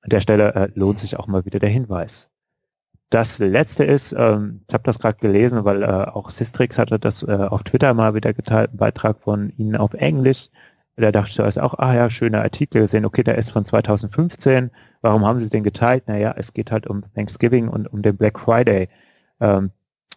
An 0.00 0.08
der 0.10 0.20
Stelle 0.20 0.54
äh, 0.54 0.68
lohnt 0.74 0.98
sich 0.98 1.16
auch 1.18 1.28
mal 1.28 1.44
wieder 1.44 1.60
der 1.60 1.68
Hinweis. 1.68 2.31
Das 3.12 3.38
letzte 3.38 3.84
ist, 3.84 4.14
ähm, 4.16 4.62
ich 4.66 4.72
habe 4.72 4.84
das 4.84 4.98
gerade 4.98 5.18
gelesen, 5.18 5.66
weil 5.66 5.82
äh, 5.82 5.86
auch 5.86 6.30
Sistrix 6.30 6.78
hatte 6.78 6.98
das 6.98 7.22
äh, 7.22 7.46
auf 7.50 7.62
Twitter 7.62 7.92
mal 7.92 8.14
wieder 8.14 8.32
geteilt, 8.32 8.70
einen 8.70 8.78
Beitrag 8.78 9.20
von 9.20 9.50
Ihnen 9.58 9.76
auf 9.76 9.92
Englisch. 9.92 10.48
Da 10.96 11.12
dachte 11.12 11.28
ich 11.28 11.36
zuerst 11.36 11.60
auch, 11.60 11.74
ah 11.74 11.94
ja, 11.94 12.08
schöner 12.08 12.40
Artikel 12.40 12.80
gesehen, 12.80 13.04
okay, 13.04 13.22
der 13.22 13.36
ist 13.36 13.50
von 13.50 13.66
2015. 13.66 14.70
Warum 15.02 15.26
haben 15.26 15.40
Sie 15.40 15.50
den 15.50 15.62
geteilt? 15.62 16.08
Naja, 16.08 16.34
es 16.38 16.54
geht 16.54 16.70
halt 16.70 16.86
um 16.86 17.04
Thanksgiving 17.14 17.68
und 17.68 17.86
um 17.92 18.00
den 18.00 18.16
Black 18.16 18.38
Friday. 18.38 18.88
Ähm, 19.40 19.72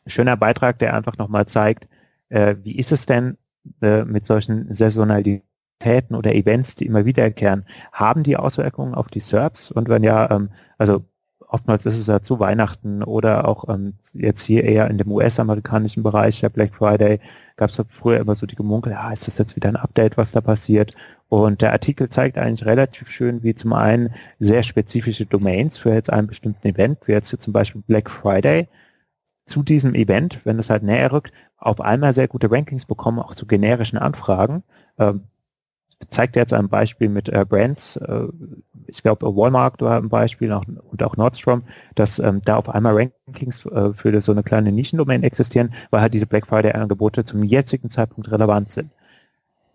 schöner 0.07 0.37
Beitrag, 0.37 0.79
der 0.79 0.95
einfach 0.95 1.17
nochmal 1.17 1.47
zeigt, 1.47 1.89
äh, 2.29 2.55
wie 2.63 2.77
ist 2.77 2.93
es 2.93 3.05
denn 3.05 3.37
äh, 3.81 4.05
mit 4.05 4.25
solchen 4.25 4.73
Saisonalitäten 4.73 6.15
oder 6.15 6.33
Events, 6.33 6.75
die 6.75 6.85
immer 6.85 7.03
wiederkehren? 7.03 7.65
Haben 7.91 8.23
die 8.23 8.37
Auswirkungen 8.37 8.95
auf 8.95 9.07
die 9.07 9.19
SERPs? 9.19 9.69
Und 9.69 9.89
wenn 9.89 10.03
ja, 10.03 10.31
ähm, 10.31 10.49
also 10.77 11.03
oftmals 11.47 11.85
ist 11.85 11.97
es 11.97 12.07
ja 12.07 12.21
zu 12.21 12.39
Weihnachten 12.39 13.03
oder 13.03 13.47
auch 13.47 13.69
ähm, 13.69 13.93
jetzt 14.13 14.43
hier 14.43 14.63
eher 14.63 14.89
in 14.89 14.97
dem 14.97 15.11
US-amerikanischen 15.11 16.03
Bereich, 16.03 16.39
der 16.41 16.49
Black 16.49 16.73
Friday, 16.75 17.19
gab 17.57 17.69
es 17.69 17.77
ja 17.77 17.83
früher 17.87 18.19
immer 18.19 18.35
so 18.35 18.45
die 18.45 18.55
Gemunkel, 18.55 18.93
ja, 18.93 19.11
ist 19.11 19.27
das 19.27 19.37
jetzt 19.37 19.55
wieder 19.55 19.69
ein 19.69 19.75
Update, 19.75 20.17
was 20.17 20.31
da 20.31 20.41
passiert? 20.41 20.95
Und 21.29 21.61
der 21.61 21.71
Artikel 21.71 22.09
zeigt 22.09 22.37
eigentlich 22.37 22.65
relativ 22.65 23.09
schön, 23.09 23.43
wie 23.43 23.55
zum 23.55 23.73
einen 23.73 24.13
sehr 24.39 24.63
spezifische 24.63 25.25
Domains 25.25 25.77
für 25.77 25.93
jetzt 25.93 26.11
einen 26.11 26.27
bestimmten 26.27 26.67
Event, 26.67 26.99
wie 27.05 27.13
jetzt 27.13 27.29
hier 27.29 27.39
zum 27.39 27.53
Beispiel 27.53 27.81
Black 27.87 28.09
Friday, 28.09 28.67
zu 29.45 29.63
diesem 29.63 29.93
Event, 29.95 30.41
wenn 30.43 30.59
es 30.59 30.69
halt 30.69 30.83
näher 30.83 31.11
rückt, 31.11 31.31
auf 31.57 31.79
einmal 31.81 32.13
sehr 32.13 32.27
gute 32.27 32.51
Rankings 32.51 32.85
bekommen, 32.85 33.19
auch 33.19 33.35
zu 33.35 33.45
generischen 33.45 33.97
Anfragen. 33.97 34.63
Ähm, 34.97 35.23
zeigt 36.09 36.35
jetzt 36.35 36.53
ein 36.53 36.69
Beispiel 36.69 37.09
mit 37.09 37.29
äh, 37.29 37.45
Brands, 37.47 37.97
äh, 37.97 38.27
ich 38.87 39.01
glaube 39.01 39.25
Walmart 39.35 39.81
war 39.81 39.97
ein 39.97 40.09
Beispiel 40.09 40.51
auch, 40.51 40.63
und 40.91 41.03
auch 41.03 41.17
Nordstrom, 41.17 41.63
dass 41.95 42.19
ähm, 42.19 42.41
da 42.45 42.57
auf 42.57 42.69
einmal 42.69 43.09
Rankings 43.27 43.65
äh, 43.65 43.93
für 43.93 44.21
so 44.21 44.31
eine 44.31 44.43
kleine 44.43 44.71
Nischendomain 44.71 45.23
existieren, 45.23 45.73
weil 45.89 46.01
halt 46.01 46.13
diese 46.13 46.27
Black 46.27 46.47
Friday 46.47 46.73
Angebote 46.73 47.23
zum 47.25 47.43
jetzigen 47.43 47.89
Zeitpunkt 47.89 48.31
relevant 48.31 48.71
sind. 48.71 48.91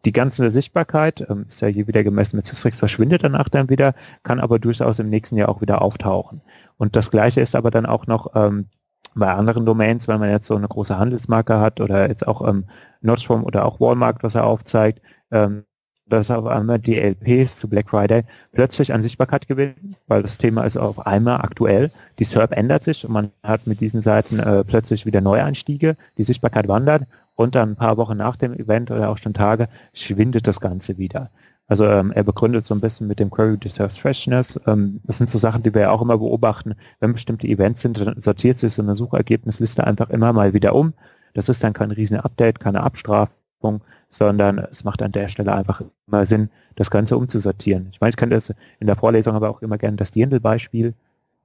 Die 0.04 0.12
ganze 0.12 0.50
Sichtbarkeit 0.50 1.26
ähm, 1.28 1.44
ist 1.48 1.60
ja 1.60 1.68
hier 1.68 1.86
wieder 1.86 2.02
gemessen 2.04 2.36
mit 2.36 2.46
Systrix, 2.46 2.78
verschwindet 2.78 3.22
danach 3.22 3.48
dann 3.48 3.68
wieder, 3.68 3.94
kann 4.22 4.40
aber 4.40 4.58
durchaus 4.58 4.98
im 4.98 5.10
nächsten 5.10 5.36
Jahr 5.36 5.50
auch 5.50 5.60
wieder 5.60 5.82
auftauchen. 5.82 6.40
Und 6.78 6.96
das 6.96 7.10
gleiche 7.10 7.40
ist 7.40 7.54
aber 7.54 7.70
dann 7.70 7.84
auch 7.84 8.06
noch 8.06 8.34
ähm, 8.34 8.66
bei 9.14 9.28
anderen 9.28 9.66
Domains, 9.66 10.08
wenn 10.08 10.20
man 10.20 10.30
jetzt 10.30 10.46
so 10.46 10.56
eine 10.56 10.68
große 10.68 10.96
Handelsmarke 10.96 11.60
hat 11.60 11.80
oder 11.80 12.08
jetzt 12.08 12.26
auch 12.26 12.46
ähm, 12.48 12.64
Nordstrom 13.02 13.44
oder 13.44 13.66
auch 13.66 13.80
Walmart, 13.80 14.22
was 14.22 14.34
er 14.34 14.46
aufzeigt, 14.46 15.02
ähm, 15.30 15.64
dass 16.10 16.30
auf 16.30 16.46
einmal 16.46 16.78
die 16.78 16.96
LPs 16.96 17.56
zu 17.56 17.68
Black 17.68 17.90
Friday 17.90 18.24
plötzlich 18.52 18.92
an 18.92 19.02
Sichtbarkeit 19.02 19.48
gewinnen, 19.48 19.96
weil 20.06 20.22
das 20.22 20.38
Thema 20.38 20.64
ist 20.64 20.76
auf 20.76 21.06
einmal 21.06 21.40
aktuell. 21.40 21.90
Die 22.18 22.24
SERP 22.24 22.56
ändert 22.56 22.84
sich 22.84 23.04
und 23.04 23.12
man 23.12 23.30
hat 23.42 23.66
mit 23.66 23.80
diesen 23.80 24.02
Seiten 24.02 24.38
äh, 24.38 24.64
plötzlich 24.64 25.06
wieder 25.06 25.20
Neueinstiege, 25.20 25.96
die 26.18 26.22
Sichtbarkeit 26.22 26.68
wandert 26.68 27.04
und 27.36 27.54
dann 27.54 27.70
ein 27.70 27.76
paar 27.76 27.96
Wochen 27.96 28.18
nach 28.18 28.36
dem 28.36 28.52
Event 28.52 28.90
oder 28.90 29.08
auch 29.08 29.18
schon 29.18 29.34
Tage 29.34 29.68
schwindet 29.94 30.46
das 30.46 30.60
Ganze 30.60 30.98
wieder. 30.98 31.30
Also 31.70 31.86
ähm, 31.86 32.10
er 32.10 32.24
begründet 32.24 32.66
so 32.66 32.74
ein 32.74 32.80
bisschen 32.80 33.06
mit 33.06 33.20
dem 33.20 33.30
Query 33.30 33.56
Deserves 33.56 33.96
Freshness. 33.96 34.58
Ähm, 34.66 35.00
das 35.04 35.18
sind 35.18 35.30
so 35.30 35.38
Sachen, 35.38 35.62
die 35.62 35.72
wir 35.72 35.82
ja 35.82 35.90
auch 35.90 36.02
immer 36.02 36.18
beobachten. 36.18 36.74
Wenn 36.98 37.12
bestimmte 37.12 37.46
Events 37.46 37.82
sind, 37.82 38.00
dann 38.00 38.20
sortiert 38.20 38.58
sich 38.58 38.74
so 38.74 38.82
eine 38.82 38.96
Suchergebnisliste 38.96 39.86
einfach 39.86 40.10
immer 40.10 40.32
mal 40.32 40.52
wieder 40.52 40.74
um. 40.74 40.94
Das 41.32 41.48
ist 41.48 41.62
dann 41.62 41.72
kein 41.72 41.92
riesen 41.92 42.16
Update, 42.16 42.58
keine 42.58 42.82
Abstrafung, 42.82 43.82
sondern 44.10 44.58
es 44.58 44.84
macht 44.84 45.02
an 45.02 45.12
der 45.12 45.28
Stelle 45.28 45.54
einfach 45.54 45.82
immer 46.06 46.26
Sinn, 46.26 46.50
das 46.76 46.90
Ganze 46.90 47.16
umzusortieren. 47.16 47.88
Ich 47.92 48.00
meine, 48.00 48.10
ich 48.10 48.16
könnte 48.16 48.36
es 48.36 48.52
in 48.80 48.86
der 48.86 48.96
Vorlesung 48.96 49.34
aber 49.34 49.48
auch 49.48 49.62
immer 49.62 49.78
gerne 49.78 49.96
das 49.96 50.10
Dirndl-Beispiel. 50.10 50.94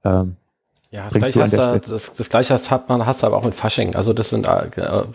Ähm, 0.04 0.36
ja, 0.90 1.08
das 1.08 1.18
gleiche, 1.18 1.42
hast 1.42 1.52
da, 1.52 1.78
das, 1.78 2.14
das 2.14 2.28
gleiche 2.28 2.54
hat 2.54 2.88
man, 2.88 3.06
hast 3.06 3.22
du 3.22 3.26
aber 3.26 3.36
auch 3.36 3.44
mit 3.44 3.54
Fasching. 3.54 3.94
Also 3.94 4.12
das 4.12 4.30
sind, 4.30 4.46
äh, 4.46 4.68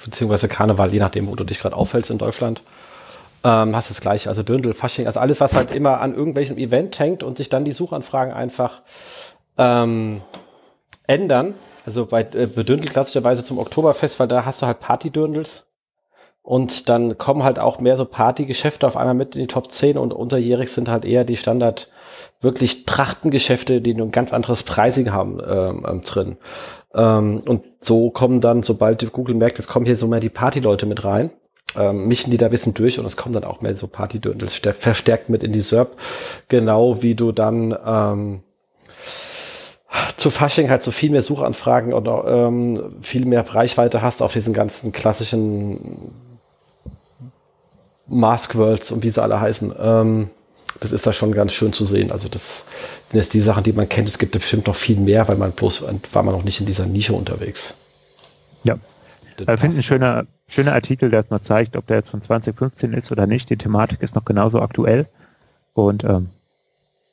beziehungsweise 0.03 0.47
Karneval, 0.47 0.91
je 0.93 0.99
nachdem, 0.99 1.27
wo 1.27 1.35
du 1.35 1.43
dich 1.43 1.59
gerade 1.59 1.75
aufhältst 1.75 2.11
in 2.11 2.17
Deutschland. 2.17 2.63
Ähm, 3.43 3.75
hast 3.75 3.89
das 3.89 4.01
gleiche, 4.01 4.29
also 4.29 4.43
Dirndl, 4.43 4.73
Fasching, 4.73 5.07
also 5.07 5.19
alles, 5.19 5.39
was 5.39 5.55
halt 5.55 5.73
immer 5.73 5.99
an 5.99 6.13
irgendwelchem 6.13 6.57
Event 6.57 6.99
hängt 6.99 7.23
und 7.23 7.37
sich 7.37 7.49
dann 7.49 7.65
die 7.65 7.71
Suchanfragen 7.71 8.33
einfach 8.33 8.81
ähm, 9.57 10.21
ändern. 11.07 11.55
Also 11.85 12.05
bei 12.05 12.21
äh, 12.21 12.45
Bedündel 12.45 12.89
klassischerweise 12.89 13.43
zum 13.43 13.57
Oktoberfest, 13.57 14.19
weil 14.19 14.27
da 14.27 14.45
hast 14.45 14.61
du 14.61 14.67
halt 14.67 14.79
Party-Dürndels. 14.79 15.65
Und 16.43 16.89
dann 16.89 17.17
kommen 17.17 17.43
halt 17.43 17.59
auch 17.59 17.79
mehr 17.79 17.97
so 17.97 18.05
Partygeschäfte 18.05 18.87
auf 18.87 18.97
einmal 18.97 19.13
mit 19.13 19.35
in 19.35 19.41
die 19.41 19.47
Top 19.47 19.71
10 19.71 19.97
und 19.97 20.11
unterjährig 20.11 20.71
sind 20.71 20.89
halt 20.89 21.05
eher 21.05 21.23
die 21.23 21.37
Standard 21.37 21.91
wirklich 22.41 22.85
Trachtengeschäfte, 22.85 23.79
die 23.81 23.93
ein 23.93 24.11
ganz 24.11 24.33
anderes 24.33 24.63
Pricing 24.63 25.11
haben 25.11 25.39
ähm, 25.47 25.85
ähm, 25.87 26.01
drin. 26.03 26.37
Ähm, 26.95 27.43
und 27.45 27.63
so 27.79 28.09
kommen 28.09 28.41
dann, 28.41 28.63
sobald 28.63 29.11
Google 29.13 29.35
merkt, 29.35 29.59
es 29.59 29.67
kommen 29.67 29.85
hier 29.85 29.95
so 29.95 30.07
mehr 30.07 30.19
die 30.19 30.29
Partyleute 30.29 30.87
mit 30.87 31.03
rein, 31.03 31.29
ähm, 31.77 32.07
mischen 32.07 32.31
die 32.31 32.37
da 32.37 32.47
ein 32.47 32.51
bisschen 32.51 32.73
durch 32.73 32.99
und 32.99 33.05
es 33.05 33.17
kommen 33.17 33.33
dann 33.33 33.43
auch 33.43 33.61
mehr 33.61 33.75
so 33.75 33.87
Partydürndels 33.87 34.55
verstärkt 34.55 35.29
mit 35.29 35.43
in 35.43 35.51
die 35.51 35.61
SERP. 35.61 35.95
Genau 36.47 37.03
wie 37.03 37.13
du 37.13 37.31
dann 37.31 37.77
ähm, 37.85 38.43
zu 40.17 40.31
Fasching 40.31 40.69
halt 40.69 40.81
so 40.81 40.91
viel 40.91 41.11
mehr 41.11 41.21
Suchanfragen 41.21 41.93
und 41.93 42.09
ähm, 42.25 42.97
viel 43.01 43.25
mehr 43.25 43.47
Reichweite 43.47 44.01
hast 44.01 44.21
auf 44.21 44.33
diesen 44.33 44.53
ganzen 44.53 44.91
klassischen 44.91 46.11
Mask 48.11 48.55
Worlds 48.55 48.91
und 48.91 49.03
wie 49.03 49.09
sie 49.09 49.21
alle 49.21 49.39
heißen. 49.39 49.73
Ähm, 49.79 50.29
das 50.79 50.91
ist 50.91 51.05
da 51.05 51.13
schon 51.13 51.31
ganz 51.31 51.53
schön 51.53 51.73
zu 51.73 51.85
sehen. 51.85 52.11
Also 52.11 52.29
das 52.29 52.65
sind 53.07 53.19
jetzt 53.19 53.33
die 53.33 53.39
Sachen, 53.41 53.63
die 53.63 53.73
man 53.73 53.89
kennt. 53.89 54.07
Es 54.07 54.17
gibt 54.17 54.31
bestimmt 54.31 54.67
noch 54.67 54.75
viel 54.75 54.97
mehr, 54.97 55.27
weil 55.27 55.37
man 55.37 55.51
bloß 55.51 55.85
war 56.13 56.23
man 56.23 56.33
noch 56.33 56.43
nicht 56.43 56.59
in 56.59 56.65
dieser 56.65 56.85
Nische 56.85 57.13
unterwegs. 57.13 57.75
Ja. 58.63 58.77
Ich 59.37 59.59
finde 59.59 59.77
ein 59.77 59.83
schöner, 59.83 60.25
schöner 60.47 60.73
Artikel, 60.73 61.09
der 61.09 61.19
jetzt 61.19 61.31
mal 61.31 61.41
zeigt, 61.41 61.75
ob 61.75 61.87
der 61.87 61.97
jetzt 61.97 62.09
von 62.09 62.21
2015 62.21 62.93
ist 62.93 63.11
oder 63.11 63.27
nicht. 63.27 63.49
Die 63.49 63.57
Thematik 63.57 64.01
ist 64.01 64.15
noch 64.15 64.25
genauso 64.25 64.61
aktuell 64.61 65.07
und 65.73 66.03
ähm, 66.03 66.29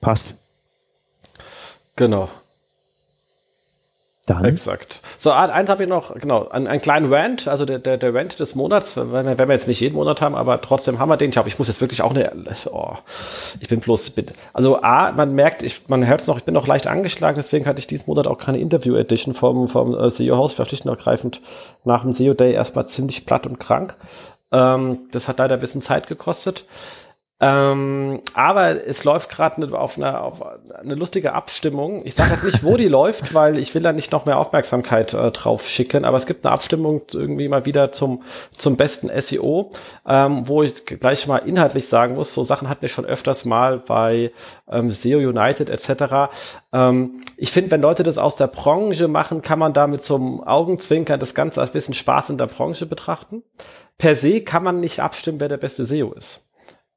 passt. 0.00 0.34
Genau. 1.96 2.28
Dann. 4.28 4.44
Exakt. 4.44 5.00
So, 5.16 5.30
eins 5.30 5.70
habe 5.70 5.84
ich 5.84 5.88
noch, 5.88 6.14
genau, 6.14 6.48
einen, 6.48 6.66
einen 6.66 6.82
kleinen 6.82 7.10
Rant, 7.12 7.48
also 7.48 7.64
der, 7.64 7.78
der, 7.78 7.96
der 7.96 8.14
Rant 8.14 8.38
des 8.38 8.54
Monats, 8.54 8.94
wenn 8.94 9.10
wir, 9.10 9.38
wenn 9.38 9.48
wir 9.48 9.54
jetzt 9.54 9.68
nicht 9.68 9.80
jeden 9.80 9.94
Monat 9.94 10.20
haben, 10.20 10.34
aber 10.34 10.60
trotzdem 10.60 10.98
haben 10.98 11.08
wir 11.08 11.16
den. 11.16 11.28
Ich 11.28 11.32
glaube, 11.32 11.48
ich 11.48 11.58
muss 11.58 11.68
jetzt 11.68 11.80
wirklich 11.80 12.02
auch 12.02 12.14
eine, 12.14 12.30
oh, 12.70 12.92
ich 13.58 13.68
bin 13.68 13.80
bloß, 13.80 14.12
also 14.52 14.82
A, 14.82 15.12
man 15.12 15.34
merkt, 15.34 15.62
ich, 15.62 15.88
man 15.88 16.06
hört 16.06 16.20
es 16.20 16.26
noch, 16.26 16.36
ich 16.36 16.44
bin 16.44 16.52
noch 16.52 16.66
leicht 16.66 16.86
angeschlagen, 16.86 17.36
deswegen 17.36 17.64
hatte 17.64 17.78
ich 17.78 17.86
diesen 17.86 18.04
Monat 18.06 18.26
auch 18.26 18.36
keine 18.36 18.58
Interview-Edition 18.58 19.32
vom, 19.32 19.66
vom 19.66 19.98
äh, 19.98 20.10
CEO-Haus, 20.10 20.52
schlicht 20.54 20.84
und 20.84 20.90
ergreifend 20.90 21.40
nach 21.84 22.02
dem 22.02 22.12
CEO-Day 22.12 22.52
erstmal 22.52 22.86
ziemlich 22.86 23.24
platt 23.24 23.46
und 23.46 23.58
krank. 23.58 23.96
Ähm, 24.52 25.08
das 25.10 25.28
hat 25.28 25.38
leider 25.38 25.54
ein 25.54 25.60
bisschen 25.60 25.80
Zeit 25.80 26.06
gekostet. 26.06 26.66
Ähm, 27.40 28.20
aber 28.34 28.84
es 28.86 29.04
läuft 29.04 29.30
gerade 29.30 29.60
ne, 29.60 29.78
auf, 29.78 29.96
eine, 29.96 30.20
auf 30.20 30.42
eine 30.74 30.96
lustige 30.96 31.34
Abstimmung. 31.34 32.04
Ich 32.04 32.16
sage 32.16 32.32
jetzt 32.32 32.42
nicht, 32.42 32.64
wo 32.64 32.76
die 32.76 32.88
läuft, 32.88 33.32
weil 33.32 33.58
ich 33.58 33.74
will 33.76 33.82
da 33.82 33.92
nicht 33.92 34.10
noch 34.10 34.26
mehr 34.26 34.38
Aufmerksamkeit 34.38 35.14
äh, 35.14 35.30
drauf 35.30 35.68
schicken. 35.68 36.04
Aber 36.04 36.16
es 36.16 36.26
gibt 36.26 36.44
eine 36.44 36.52
Abstimmung 36.52 37.02
irgendwie 37.12 37.48
mal 37.48 37.64
wieder 37.64 37.92
zum, 37.92 38.24
zum 38.56 38.76
besten 38.76 39.08
SEO, 39.20 39.70
ähm, 40.04 40.48
wo 40.48 40.64
ich 40.64 40.84
gleich 40.84 41.28
mal 41.28 41.38
inhaltlich 41.38 41.86
sagen 41.86 42.16
muss, 42.16 42.34
so 42.34 42.42
Sachen 42.42 42.68
hatten 42.68 42.82
wir 42.82 42.88
schon 42.88 43.04
öfters 43.04 43.44
mal 43.44 43.78
bei 43.78 44.32
ähm, 44.68 44.90
SEO 44.90 45.18
United 45.18 45.70
etc. 45.70 46.32
Ähm, 46.72 47.22
ich 47.36 47.52
finde, 47.52 47.70
wenn 47.70 47.80
Leute 47.80 48.02
das 48.02 48.18
aus 48.18 48.34
der 48.34 48.48
Branche 48.48 49.06
machen, 49.06 49.42
kann 49.42 49.60
man 49.60 49.72
damit 49.72 50.02
zum 50.02 50.42
Augenzwinkern 50.42 51.20
das 51.20 51.36
Ganze 51.36 51.60
als 51.60 51.70
bisschen 51.70 51.94
Spaß 51.94 52.30
in 52.30 52.38
der 52.38 52.46
Branche 52.46 52.86
betrachten. 52.86 53.44
Per 53.96 54.16
se 54.16 54.40
kann 54.40 54.64
man 54.64 54.80
nicht 54.80 55.00
abstimmen, 55.00 55.38
wer 55.38 55.48
der 55.48 55.56
beste 55.56 55.84
SEO 55.84 56.12
ist 56.14 56.47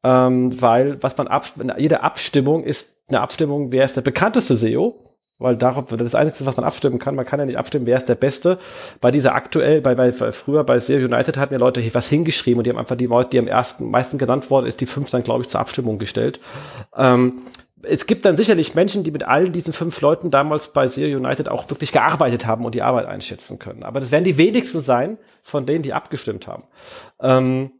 ähm, 0.04 0.62
weil 0.62 1.02
was 1.02 1.18
man 1.18 1.28
ab, 1.28 1.46
jede 1.78 2.04
Abstimmung 2.04 2.64
ist 2.64 2.98
eine 3.10 3.22
Abstimmung, 3.22 3.72
wer 3.72 3.86
ist 3.86 3.96
der 3.96 4.02
bekannteste 4.02 4.56
SEO, 4.56 5.12
weil 5.38 5.58
darauf 5.58 5.86
das 5.88 6.16
Einzige, 6.16 6.46
was 6.46 6.56
man 6.56 6.66
abstimmen 6.66 7.00
kann, 7.00 7.16
man 7.16 7.26
kann 7.26 7.40
ja 7.40 7.46
nicht 7.46 7.58
abstimmen, 7.58 7.86
wer 7.86 7.98
ist 7.98 8.08
der 8.08 8.16
Beste. 8.16 8.60
Bei 9.02 9.12
dieser 9.12 9.34
aktuell, 9.34 9.82
bei, 9.82 9.96
bei 9.96 10.12
früher 10.12 10.64
bei 10.64 10.80
SEO 10.80 10.98
United 10.98 11.36
hatten 11.38 11.54
ja 11.54 11.60
Leute 11.60 11.82
hier 11.82 11.94
was 11.94 12.08
hingeschrieben 12.08 12.60
und 12.60 12.66
die 12.66 12.70
haben 12.70 12.78
einfach 12.78 12.96
die 12.96 13.08
Leute, 13.08 13.32
die 13.32 13.40
am 13.40 13.48
ersten 13.48 13.90
meisten 13.90 14.18
genannt 14.18 14.50
worden 14.50 14.68
ist, 14.68 14.82
die 14.82 14.86
fünf 14.86 15.10
dann 15.10 15.24
glaube 15.24 15.44
ich 15.44 15.50
zur 15.50 15.60
Abstimmung 15.60 15.98
gestellt. 15.98 16.40
Ähm, 16.96 17.42
es 17.84 18.06
gibt 18.06 18.26
dann 18.26 18.38
sicherlich 18.38 18.76
Menschen, 18.76 19.04
die 19.04 19.10
mit 19.10 19.24
allen 19.24 19.52
diesen 19.52 19.74
fünf 19.74 20.00
Leuten 20.02 20.30
damals 20.30 20.74
bei 20.74 20.88
SEO 20.88 21.18
United 21.18 21.50
auch 21.50 21.68
wirklich 21.70 21.92
gearbeitet 21.92 22.46
haben 22.46 22.64
und 22.64 22.76
die 22.76 22.84
Arbeit 22.84 23.08
einschätzen 23.08 23.58
können. 23.58 23.82
Aber 23.82 24.00
das 24.00 24.12
werden 24.12 24.24
die 24.24 24.38
wenigsten 24.38 24.82
sein 24.82 25.18
von 25.42 25.66
denen, 25.66 25.82
die 25.82 25.94
abgestimmt 25.94 26.48
haben. 26.48 26.64
Ähm, 27.20 27.72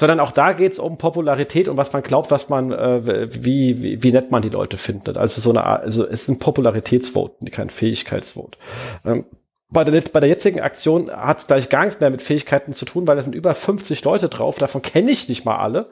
sondern 0.00 0.18
auch 0.18 0.32
da 0.32 0.54
geht 0.54 0.72
es 0.72 0.78
um 0.78 0.96
Popularität 0.96 1.68
und 1.68 1.76
was 1.76 1.92
man 1.92 2.02
glaubt, 2.02 2.30
was 2.30 2.48
man, 2.48 2.72
äh, 2.72 3.28
wie, 3.44 3.82
wie, 3.82 4.02
wie 4.02 4.12
nett 4.12 4.30
man 4.30 4.40
die 4.40 4.48
Leute 4.48 4.78
findet. 4.78 5.18
Also 5.18 5.42
so 5.42 5.50
eine 5.50 5.64
Art, 5.64 5.82
also 5.82 6.06
es 6.06 6.22
ist 6.22 6.28
ein 6.28 6.38
Popularitätsvote, 6.38 7.50
kein 7.50 7.68
Fähigkeitsvote. 7.68 8.58
Ähm, 9.04 9.26
bei 9.68 9.84
der, 9.84 10.00
bei 10.00 10.20
der 10.20 10.30
jetzigen 10.30 10.60
Aktion 10.60 11.10
hat 11.10 11.40
es 11.40 11.46
gleich 11.46 11.68
gar 11.68 11.84
nichts 11.84 12.00
mehr 12.00 12.08
mit 12.08 12.22
Fähigkeiten 12.22 12.72
zu 12.72 12.86
tun, 12.86 13.06
weil 13.06 13.16
da 13.16 13.22
sind 13.22 13.34
über 13.34 13.54
50 13.54 14.02
Leute 14.02 14.30
drauf, 14.30 14.56
davon 14.56 14.80
kenne 14.80 15.10
ich 15.10 15.28
nicht 15.28 15.44
mal 15.44 15.58
alle, 15.58 15.90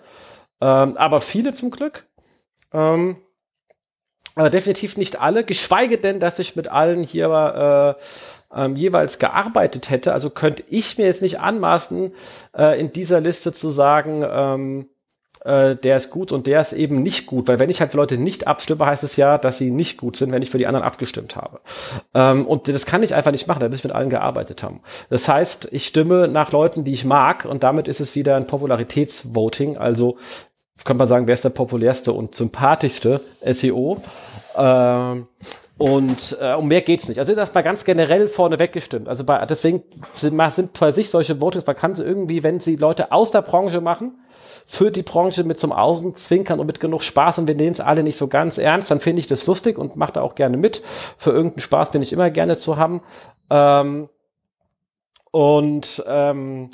ähm, 0.62 0.96
aber 0.96 1.20
viele 1.20 1.52
zum 1.52 1.70
Glück. 1.70 2.06
Ähm, 2.72 3.18
aber 4.38 4.50
definitiv 4.50 4.96
nicht 4.96 5.20
alle, 5.20 5.44
geschweige 5.44 5.98
denn, 5.98 6.20
dass 6.20 6.38
ich 6.38 6.54
mit 6.54 6.68
allen 6.68 7.02
hier 7.02 7.96
äh, 8.52 8.64
ähm, 8.64 8.76
jeweils 8.76 9.18
gearbeitet 9.18 9.90
hätte. 9.90 10.12
Also 10.12 10.30
könnte 10.30 10.62
ich 10.70 10.96
mir 10.96 11.06
jetzt 11.06 11.22
nicht 11.22 11.40
anmaßen, 11.40 12.12
äh, 12.56 12.78
in 12.80 12.92
dieser 12.92 13.20
Liste 13.20 13.52
zu 13.52 13.70
sagen, 13.70 14.24
ähm, 14.28 14.88
äh, 15.44 15.76
der 15.76 15.96
ist 15.96 16.10
gut 16.10 16.32
und 16.32 16.46
der 16.46 16.60
ist 16.60 16.72
eben 16.72 17.02
nicht 17.02 17.26
gut. 17.26 17.48
Weil 17.48 17.58
wenn 17.58 17.70
ich 17.70 17.80
halt 17.80 17.92
für 17.92 17.96
Leute 17.96 18.18
nicht 18.18 18.46
abstimme, 18.46 18.86
heißt 18.86 19.04
es 19.04 19.16
ja, 19.16 19.38
dass 19.38 19.58
sie 19.58 19.70
nicht 19.70 19.98
gut 19.98 20.16
sind, 20.16 20.32
wenn 20.32 20.42
ich 20.42 20.50
für 20.50 20.58
die 20.58 20.66
anderen 20.66 20.86
abgestimmt 20.86 21.36
habe. 21.36 21.60
Ähm, 22.14 22.46
und 22.46 22.68
das 22.68 22.86
kann 22.86 23.02
ich 23.02 23.14
einfach 23.14 23.32
nicht 23.32 23.46
machen, 23.46 23.60
da 23.60 23.68
muss 23.68 23.78
ich 23.78 23.84
mit 23.84 23.92
allen 23.92 24.10
gearbeitet 24.10 24.62
haben. 24.62 24.80
Das 25.10 25.28
heißt, 25.28 25.68
ich 25.72 25.86
stimme 25.86 26.28
nach 26.28 26.52
Leuten, 26.52 26.84
die 26.84 26.92
ich 26.92 27.04
mag 27.04 27.44
und 27.44 27.62
damit 27.62 27.88
ist 27.88 28.00
es 28.00 28.14
wieder 28.14 28.36
ein 28.36 28.46
Popularitätsvoting. 28.46 29.76
Also 29.78 30.16
könnte 30.84 30.98
man 30.98 31.08
sagen, 31.08 31.26
wer 31.26 31.34
ist 31.34 31.44
der 31.44 31.50
populärste 31.50 32.12
und 32.12 32.34
sympathischste 32.34 33.20
SEO? 33.44 34.00
Ähm, 34.56 35.26
Und 35.78 36.36
äh, 36.40 36.54
um 36.54 36.66
mehr 36.66 36.80
geht's 36.82 37.06
nicht. 37.08 37.20
Also 37.20 37.30
ist 37.30 37.38
erstmal 37.38 37.62
ganz 37.62 37.84
generell 37.84 38.26
vorneweg 38.26 38.72
gestimmt. 38.72 39.08
Also 39.08 39.22
bei, 39.22 39.46
deswegen 39.46 39.84
sind, 40.12 40.40
sind 40.52 40.72
bei 40.78 40.90
sich 40.90 41.08
solche 41.08 41.40
Votings, 41.40 41.66
man 41.66 41.76
kann 41.76 41.94
sie 41.94 42.02
irgendwie, 42.02 42.42
wenn 42.42 42.58
sie 42.58 42.74
Leute 42.74 43.12
aus 43.12 43.30
der 43.30 43.42
Branche 43.42 43.80
machen, 43.80 44.18
für 44.66 44.90
die 44.90 45.02
Branche 45.02 45.44
mit 45.44 45.60
zum 45.60 45.72
Außenzwinkern 45.72 46.58
und 46.58 46.66
mit 46.66 46.80
genug 46.80 47.02
Spaß 47.02 47.38
und 47.38 47.46
wir 47.46 47.54
nehmen 47.54 47.72
es 47.72 47.80
alle 47.80 48.02
nicht 48.02 48.16
so 48.18 48.26
ganz 48.26 48.58
ernst, 48.58 48.90
dann 48.90 49.00
finde 49.00 49.20
ich 49.20 49.28
das 49.28 49.46
lustig 49.46 49.78
und 49.78 49.96
mache 49.96 50.14
da 50.14 50.20
auch 50.20 50.34
gerne 50.34 50.56
mit. 50.56 50.82
Für 51.16 51.30
irgendeinen 51.30 51.60
Spaß 51.60 51.92
bin 51.92 52.02
ich 52.02 52.12
immer 52.12 52.28
gerne 52.28 52.56
zu 52.56 52.76
haben. 52.76 53.00
Ähm, 53.48 54.08
und 55.30 56.02
ähm, 56.08 56.70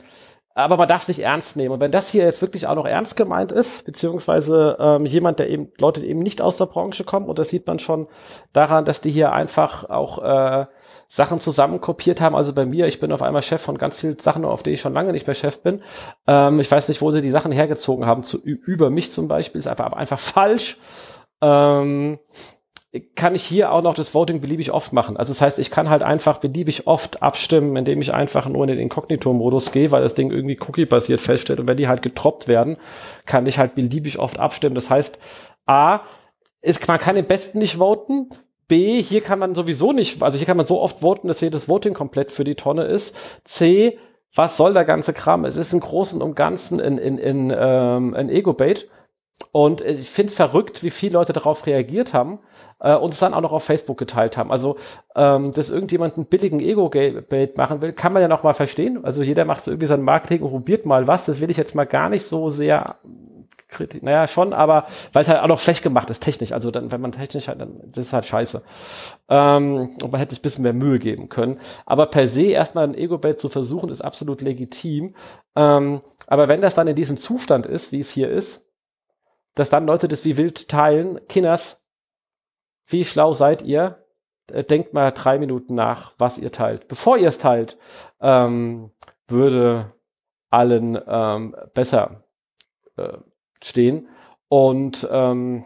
aber 0.55 0.77
man 0.77 0.87
darf 0.87 1.03
es 1.03 1.09
nicht 1.09 1.19
ernst 1.19 1.57
nehmen. 1.57 1.75
Und 1.75 1.81
wenn 1.81 1.91
das 1.91 2.11
hier 2.11 2.25
jetzt 2.25 2.41
wirklich 2.41 2.69
auch 2.69 2.77
noch 2.77 2.87
ernst 2.87 3.17
gemeint 3.17 3.51
ist, 3.51 3.85
beziehungsweise 3.85 4.77
ähm, 4.79 5.05
jemand, 5.05 5.41
der 5.41 5.51
eben, 5.51 5.73
Leute, 5.79 6.01
die 6.01 6.09
eben 6.09 6.21
nicht 6.21 6.41
aus 6.41 6.57
der 6.57 6.67
Branche 6.67 7.03
kommen, 7.03 7.27
und 7.27 7.39
das 7.39 7.49
sieht 7.49 7.67
man 7.67 7.81
schon 7.81 8.07
daran, 8.53 8.85
dass 8.85 9.01
die 9.01 9.11
hier 9.11 9.33
einfach 9.33 9.91
auch 9.91 10.19
äh, 10.23 10.67
Sachen 11.09 11.41
zusammen 11.41 11.81
kopiert 11.81 12.21
haben. 12.21 12.37
Also 12.37 12.53
bei 12.53 12.67
mir, 12.67 12.87
ich 12.87 13.01
bin 13.01 13.11
auf 13.11 13.23
einmal 13.23 13.43
Chef 13.43 13.63
von 13.63 13.79
ganz 13.79 13.97
vielen 13.97 14.19
Sachen, 14.19 14.45
auf 14.45 14.63
denen 14.63 14.75
ich 14.75 14.81
schon 14.81 14.95
lange 14.95 15.13
nicht 15.13 15.27
mehr 15.27 15.35
Chef 15.35 15.61
bin. 15.61 15.83
Ähm, 16.29 16.61
ich 16.61 16.71
weiß 16.71 16.89
nicht, 16.89 17.03
wo 17.03 17.11
sie 17.11 17.21
die 17.23 17.31
Sachen 17.31 17.51
hergezogen 17.51 18.07
haben, 18.07 18.23
zu, 18.23 18.39
über 18.41 18.91
mich 18.91 19.11
zum 19.11 19.27
Beispiel, 19.27 19.59
ist 19.59 19.67
einfach, 19.67 19.93
einfach 19.93 20.21
falsch. 20.21 20.79
Ähm, 21.41 22.21
kann 23.17 23.35
ich 23.35 23.43
hier 23.43 23.73
auch 23.73 23.83
noch 23.83 23.95
das 23.95 24.15
Voting 24.15 24.41
beliebig 24.41 24.71
oft 24.71 24.93
machen. 24.93 25.17
Also 25.17 25.33
das 25.33 25.41
heißt, 25.41 25.59
ich 25.59 25.71
kann 25.71 25.91
halt 25.91 26.03
einfach 26.03 26.39
beliebig 26.39 26.87
oft 26.87 27.23
abstimmen, 27.23 27.75
indem 27.77 28.01
ich 28.01 28.15
einfach 28.15 28.49
nur 28.49 28.63
in 28.63 28.69
den 28.69 28.79
Inkognito-Modus 28.79 29.73
gehe, 29.73 29.91
weil 29.91 30.03
das 30.03 30.15
Ding 30.15 30.31
irgendwie 30.31 30.59
cookie-basiert 30.61 31.21
feststellt. 31.21 31.59
Und 31.59 31.67
wenn 31.67 31.77
die 31.77 31.89
halt 31.89 32.03
getroppt 32.03 32.47
werden, 32.47 32.77
kann 33.27 33.47
ich 33.47 33.59
halt 33.59 33.75
beliebig 33.75 34.19
oft 34.19 34.39
abstimmen. 34.39 34.77
Das 34.77 34.91
heißt, 34.91 35.19
A, 35.67 36.01
ist, 36.63 36.87
man 36.87 37.01
kann 37.01 37.17
den 37.17 37.27
Besten 37.27 37.59
nicht 37.59 37.77
voten. 37.79 38.31
B, 38.69 39.03
hier 39.03 39.21
kann 39.21 39.39
man 39.39 39.55
sowieso 39.55 39.93
nicht, 39.93 40.23
also 40.23 40.39
hier 40.39 40.47
kann 40.47 40.57
man 40.57 40.67
so 40.67 40.81
oft 40.81 41.01
voten, 41.01 41.29
dass 41.29 41.41
jedes 41.41 41.69
Voting 41.69 41.93
komplett 41.93 42.33
für 42.33 42.45
die 42.45 42.55
Tonne 42.55 42.85
ist. 42.85 43.15
C, 43.45 43.99
was 44.35 44.57
soll 44.57 44.73
der 44.73 44.85
ganze 44.85 45.13
Kram? 45.13 45.45
Es 45.45 45.57
ist 45.57 45.75
im 45.75 45.81
Großen 45.81 46.23
und 46.23 46.35
Ganzen 46.35 46.81
ein, 46.81 46.99
in, 46.99 47.19
in, 47.19 47.53
ähm, 47.57 48.15
ein 48.15 48.31
Ego-Bait. 48.31 48.89
Und 49.51 49.81
ich 49.81 50.11
finde 50.11 50.31
es 50.31 50.35
verrückt, 50.35 50.83
wie 50.83 50.91
viele 50.91 51.15
Leute 51.15 51.33
darauf 51.33 51.67
reagiert 51.67 52.15
haben 52.15 52.39
äh, 52.81 52.95
und 52.95 53.15
es 53.15 53.19
dann 53.19 53.35
auch 53.35 53.41
noch 53.41 53.53
auf 53.53 53.65
Facebook 53.65 53.99
geteilt 53.99 54.37
haben. 54.37 54.53
Also, 54.53 54.77
ähm, 55.17 55.53
dass 55.53 55.71
irgendjemand 55.71 56.17
einen 56.17 56.27
billigen 56.27 56.61
Ego-Bait 56.61 57.59
machen 57.59 57.81
will, 57.81 57.93
kann 57.93 58.13
man 58.13 58.23
ja 58.23 58.29
noch 58.29 58.45
mal 58.45 58.55
verstehen. 58.55 59.05
Also 59.05 59.23
jeder 59.23 59.45
macht 59.45 59.65
so 59.65 59.71
irgendwie 59.71 59.89
sein 59.89 60.03
Marketing 60.03 60.43
und 60.43 60.51
probiert 60.51 60.87
mal 60.87 61.07
was. 61.09 61.27
Das 61.27 61.41
will 61.41 61.51
ich 61.51 61.57
jetzt 61.57 61.75
mal 61.75 61.85
gar 61.85 62.09
nicht 62.09 62.25
so 62.25 62.49
sehr 62.49 62.97
kritisch. 63.69 64.03
Naja, 64.03 64.29
schon, 64.29 64.53
aber 64.53 64.87
weil 65.13 65.23
es 65.23 65.29
halt 65.29 65.41
auch 65.41 65.49
noch 65.49 65.61
schlecht 65.61 65.83
gemacht 65.83 66.09
ist, 66.11 66.23
technisch. 66.23 66.53
Also 66.53 66.71
dann, 66.71 66.93
wenn 66.93 67.01
man 67.01 67.13
technisch 67.13 67.49
halt, 67.49 67.61
dann 67.61 67.81
ist 67.91 67.99
es 67.99 68.13
halt 68.13 68.25
scheiße. 68.25 68.63
Ähm, 69.29 69.91
und 70.03 70.13
man 70.13 70.21
hätte 70.21 70.35
sich 70.35 70.41
ein 70.41 70.43
bisschen 70.43 70.63
mehr 70.63 70.73
Mühe 70.73 70.99
geben 70.99 71.29
können. 71.29 71.59
Aber 71.87 72.07
per 72.07 72.29
se 72.29 72.47
erstmal 72.47 72.85
ein 72.85 72.95
Ego-Bait 72.95 73.41
zu 73.41 73.49
versuchen, 73.49 73.91
ist 73.91 74.01
absolut 74.01 74.43
legitim. 74.43 75.15
Ähm, 75.57 76.01
aber 76.27 76.49
wenn 76.49 76.61
das 76.61 76.75
dann 76.75 76.87
in 76.87 76.97
diesem 76.97 77.17
Zustand 77.17 77.67
ist, 77.67 77.93
wie 77.93 78.01
es 78.01 78.11
hier 78.11 78.31
ist, 78.31 78.64
dass 79.55 79.71
dann 79.71 79.87
Leute 79.87 80.09
das 80.09 80.25
wie 80.25 80.37
wild 80.37 80.69
teilen. 80.69 81.21
Kinders, 81.29 81.87
wie 82.87 83.05
schlau 83.05 83.33
seid 83.33 83.63
ihr? 83.63 84.05
Äh, 84.51 84.65
denkt 84.65 84.93
mal 84.93 85.11
drei 85.13 85.39
Minuten 85.39 85.75
nach, 85.75 86.15
was 86.19 86.39
ihr 86.39 86.53
teilt. 86.53 86.89
Bevor 86.89 87.19
ihr 87.19 87.29
es 87.29 87.39
teilt, 87.39 87.79
ähm, 88.21 88.91
würde 89.27 89.93
allen 90.51 90.99
ähm, 91.07 91.57
besser 91.75 92.25
äh, 92.97 93.19
stehen. 93.63 94.09
Und 94.49 95.09
ähm, 95.11 95.65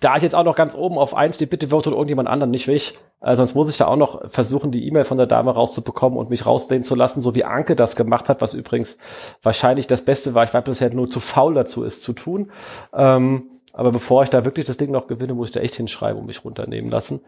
da 0.00 0.16
ich 0.16 0.22
jetzt 0.22 0.34
auch 0.34 0.44
noch 0.44 0.56
ganz 0.56 0.74
oben 0.74 0.96
auf 0.96 1.14
eins 1.14 1.34
stehe, 1.34 1.48
bitte 1.48 1.68
votet 1.68 1.92
irgendjemand 1.92 2.28
anderen, 2.28 2.50
nicht 2.50 2.68
ich. 2.68 2.98
Äh, 3.20 3.36
sonst 3.36 3.54
muss 3.54 3.68
ich 3.68 3.76
da 3.76 3.86
auch 3.86 3.96
noch 3.96 4.30
versuchen, 4.30 4.72
die 4.72 4.86
E-Mail 4.86 5.04
von 5.04 5.18
der 5.18 5.26
Dame 5.26 5.50
rauszubekommen 5.50 6.18
und 6.18 6.30
mich 6.30 6.46
rausnehmen 6.46 6.84
zu 6.84 6.94
lassen, 6.94 7.20
so 7.20 7.34
wie 7.34 7.44
Anke 7.44 7.76
das 7.76 7.96
gemacht 7.96 8.28
hat, 8.30 8.40
was 8.40 8.54
übrigens 8.54 8.96
wahrscheinlich 9.42 9.86
das 9.86 10.04
Beste 10.04 10.34
war. 10.34 10.44
Ich 10.44 10.54
war 10.54 10.62
bisher 10.62 10.92
nur 10.94 11.08
zu 11.08 11.20
faul 11.20 11.54
dazu, 11.54 11.84
es 11.84 12.00
zu 12.00 12.14
tun. 12.14 12.50
Ähm, 12.94 13.50
aber 13.72 13.92
bevor 13.92 14.22
ich 14.22 14.30
da 14.30 14.44
wirklich 14.44 14.64
das 14.64 14.78
Ding 14.78 14.90
noch 14.90 15.06
gewinne, 15.06 15.34
muss 15.34 15.50
ich 15.50 15.54
da 15.54 15.60
echt 15.60 15.76
hinschreiben 15.76 16.18
und 16.18 16.26
mich 16.26 16.44
runternehmen 16.44 16.90
lassen. 16.90 17.20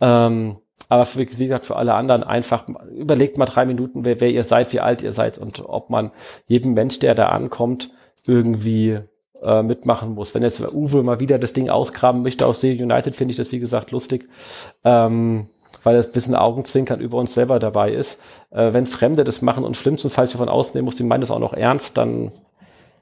Ähm, 0.00 0.56
aber 0.88 1.04
für, 1.04 1.20
wie 1.20 1.46
gesagt, 1.46 1.66
für 1.66 1.76
alle 1.76 1.94
anderen 1.94 2.24
einfach 2.24 2.66
überlegt 2.90 3.38
mal 3.38 3.46
drei 3.46 3.64
Minuten, 3.64 4.04
wer, 4.04 4.20
wer 4.20 4.30
ihr 4.30 4.44
seid, 4.44 4.72
wie 4.72 4.80
alt 4.80 5.02
ihr 5.02 5.12
seid 5.12 5.38
und 5.38 5.62
ob 5.64 5.90
man 5.90 6.10
jedem 6.46 6.72
Mensch, 6.72 6.98
der 6.98 7.14
da 7.14 7.28
ankommt, 7.28 7.90
irgendwie 8.26 9.00
äh, 9.44 9.62
mitmachen 9.62 10.14
muss. 10.14 10.34
Wenn 10.34 10.42
jetzt 10.42 10.60
Uwe 10.60 11.02
mal 11.02 11.20
wieder 11.20 11.38
das 11.38 11.52
Ding 11.52 11.68
ausgraben 11.68 12.22
möchte 12.22 12.46
aus 12.46 12.60
See 12.60 12.80
United, 12.80 13.16
finde 13.16 13.32
ich 13.32 13.36
das 13.36 13.52
wie 13.52 13.58
gesagt 13.58 13.90
lustig. 13.90 14.28
Ähm, 14.84 15.46
weil 15.82 15.96
ein 15.96 16.12
bisschen 16.12 16.34
Augenzwinkern 16.34 17.00
über 17.00 17.18
uns 17.18 17.34
selber 17.34 17.58
dabei 17.58 17.92
ist. 17.92 18.20
Äh, 18.50 18.72
wenn 18.72 18.86
Fremde 18.86 19.24
das 19.24 19.42
machen 19.42 19.64
und 19.64 19.76
schlimmstenfalls 19.76 20.32
davon 20.32 20.48
ausnehmen 20.48 20.86
muss, 20.86 20.96
die 20.96 21.02
meinen 21.02 21.20
das 21.20 21.30
auch 21.30 21.38
noch 21.38 21.52
ernst, 21.52 21.96
dann 21.96 22.32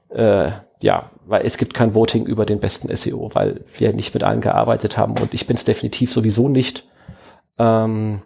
äh, 0.09 0.51
ja, 0.81 1.09
weil 1.25 1.45
es 1.45 1.57
gibt 1.57 1.73
kein 1.73 1.95
Voting 1.95 2.25
über 2.25 2.45
den 2.45 2.59
besten 2.59 2.93
SEO, 2.93 3.31
weil 3.33 3.61
wir 3.77 3.93
nicht 3.93 4.13
mit 4.13 4.23
allen 4.23 4.41
gearbeitet 4.41 4.97
haben 4.97 5.17
und 5.17 5.33
ich 5.33 5.47
bin 5.47 5.55
es 5.55 5.63
definitiv 5.63 6.13
sowieso 6.13 6.49
nicht. 6.49 6.87
Ähm, 7.57 8.21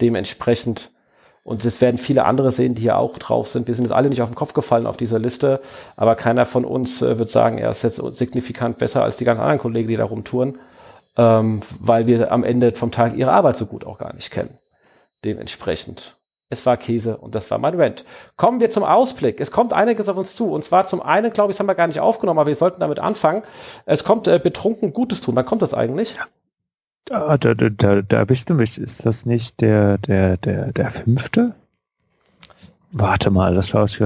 dementsprechend 0.00 0.91
und 1.44 1.64
es 1.64 1.80
werden 1.80 1.96
viele 1.96 2.24
andere 2.24 2.52
sehen, 2.52 2.74
die 2.74 2.82
hier 2.82 2.98
auch 2.98 3.18
drauf 3.18 3.48
sind. 3.48 3.66
Wir 3.66 3.74
sind 3.74 3.84
jetzt 3.84 3.92
alle 3.92 4.08
nicht 4.08 4.22
auf 4.22 4.30
den 4.30 4.36
Kopf 4.36 4.52
gefallen 4.52 4.86
auf 4.86 4.96
dieser 4.96 5.18
Liste, 5.18 5.60
aber 5.96 6.14
keiner 6.14 6.46
von 6.46 6.64
uns 6.64 7.02
äh, 7.02 7.18
wird 7.18 7.28
sagen, 7.28 7.58
er 7.58 7.70
ist 7.70 7.82
jetzt 7.82 8.00
signifikant 8.16 8.78
besser 8.78 9.02
als 9.02 9.16
die 9.16 9.24
ganzen 9.24 9.42
anderen 9.42 9.60
Kollegen, 9.60 9.88
die 9.88 9.96
da 9.96 10.04
rumtouren, 10.04 10.58
ähm, 11.16 11.60
weil 11.80 12.06
wir 12.06 12.30
am 12.30 12.44
Ende 12.44 12.72
vom 12.72 12.90
Tag 12.90 13.16
ihre 13.16 13.32
Arbeit 13.32 13.56
so 13.56 13.66
gut 13.66 13.84
auch 13.84 13.98
gar 13.98 14.14
nicht 14.14 14.30
kennen. 14.30 14.58
Dementsprechend. 15.24 16.16
Es 16.48 16.66
war 16.66 16.76
Käse 16.76 17.16
und 17.16 17.34
das 17.34 17.50
war 17.50 17.56
mein 17.56 17.74
Rent. 17.74 18.04
Kommen 18.36 18.60
wir 18.60 18.68
zum 18.68 18.84
Ausblick. 18.84 19.40
Es 19.40 19.50
kommt 19.50 19.72
einiges 19.72 20.10
auf 20.10 20.18
uns 20.18 20.34
zu. 20.36 20.52
Und 20.52 20.62
zwar 20.62 20.84
zum 20.86 21.00
einen, 21.00 21.32
glaube 21.32 21.50
ich, 21.50 21.56
das 21.56 21.60
haben 21.60 21.66
wir 21.66 21.74
gar 21.74 21.86
nicht 21.86 22.00
aufgenommen, 22.00 22.38
aber 22.38 22.48
wir 22.48 22.54
sollten 22.54 22.80
damit 22.80 22.98
anfangen. 22.98 23.42
Es 23.86 24.04
kommt 24.04 24.28
äh, 24.28 24.38
betrunken 24.38 24.92
Gutes 24.92 25.22
tun. 25.22 25.34
Wann 25.34 25.46
kommt 25.46 25.62
das 25.62 25.72
eigentlich? 25.72 26.14
Ja. 26.14 26.26
Da, 27.04 27.36
da, 27.36 27.54
da, 27.54 28.02
da 28.02 28.24
bist 28.24 28.48
du 28.48 28.54
mich. 28.54 28.78
Ist 28.78 29.04
das 29.04 29.26
nicht 29.26 29.60
der, 29.60 29.98
der, 29.98 30.36
der, 30.36 30.72
der 30.72 30.90
fünfte? 30.90 31.54
Warte 32.92 33.30
mal, 33.30 33.54
das 33.54 33.68
schaue 33.68 33.86
ich, 33.86 33.98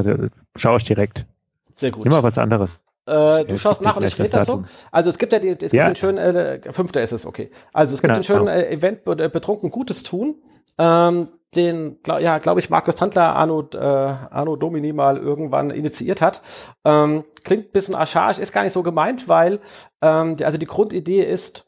schaue 0.56 0.78
ich 0.78 0.84
direkt. 0.84 1.26
Sehr 1.74 1.90
gut. 1.90 2.06
Immer 2.06 2.22
was 2.22 2.38
anderes. 2.38 2.80
Äh, 3.06 3.44
du 3.44 3.58
schaust 3.58 3.82
nach 3.82 3.96
und 3.96 4.04
ich 4.04 4.18
rede 4.18 4.30
dazu. 4.30 4.64
Also 4.90 5.10
es 5.10 5.18
gibt 5.18 5.32
ja 5.32 5.38
die, 5.38 5.50
es 5.50 5.72
ja. 5.72 5.84
gibt 5.84 5.96
den 5.96 6.00
schönen, 6.00 6.18
äh, 6.18 6.72
fünfter 6.72 7.02
ist 7.02 7.12
es, 7.12 7.24
okay. 7.24 7.50
Also 7.72 7.94
es 7.94 8.02
gibt 8.02 8.12
genau, 8.12 8.20
den 8.20 8.24
schönen 8.24 8.46
genau. 8.46 8.58
äh, 8.58 8.72
Event 8.72 9.06
äh, 9.06 9.28
betrunken 9.28 9.70
Gutes 9.70 10.02
tun. 10.02 10.36
Ähm, 10.78 11.28
den, 11.54 12.02
glaub, 12.02 12.20
ja, 12.20 12.38
glaube 12.38 12.60
ich, 12.60 12.68
Markus 12.68 12.96
Tandler 12.96 13.34
Arno, 13.36 13.68
äh, 13.72 13.78
Arno 13.78 14.56
Domini 14.56 14.92
mal 14.92 15.16
irgendwann 15.18 15.70
initiiert 15.70 16.20
hat. 16.20 16.42
Ähm, 16.84 17.24
klingt 17.44 17.66
ein 17.66 17.72
bisschen 17.72 17.94
archaisch, 17.94 18.38
ist 18.38 18.52
gar 18.52 18.64
nicht 18.64 18.72
so 18.72 18.82
gemeint, 18.82 19.28
weil 19.28 19.60
ähm, 20.02 20.36
die, 20.36 20.44
also 20.44 20.58
die 20.58 20.66
Grundidee 20.66 21.22
ist, 21.22 21.64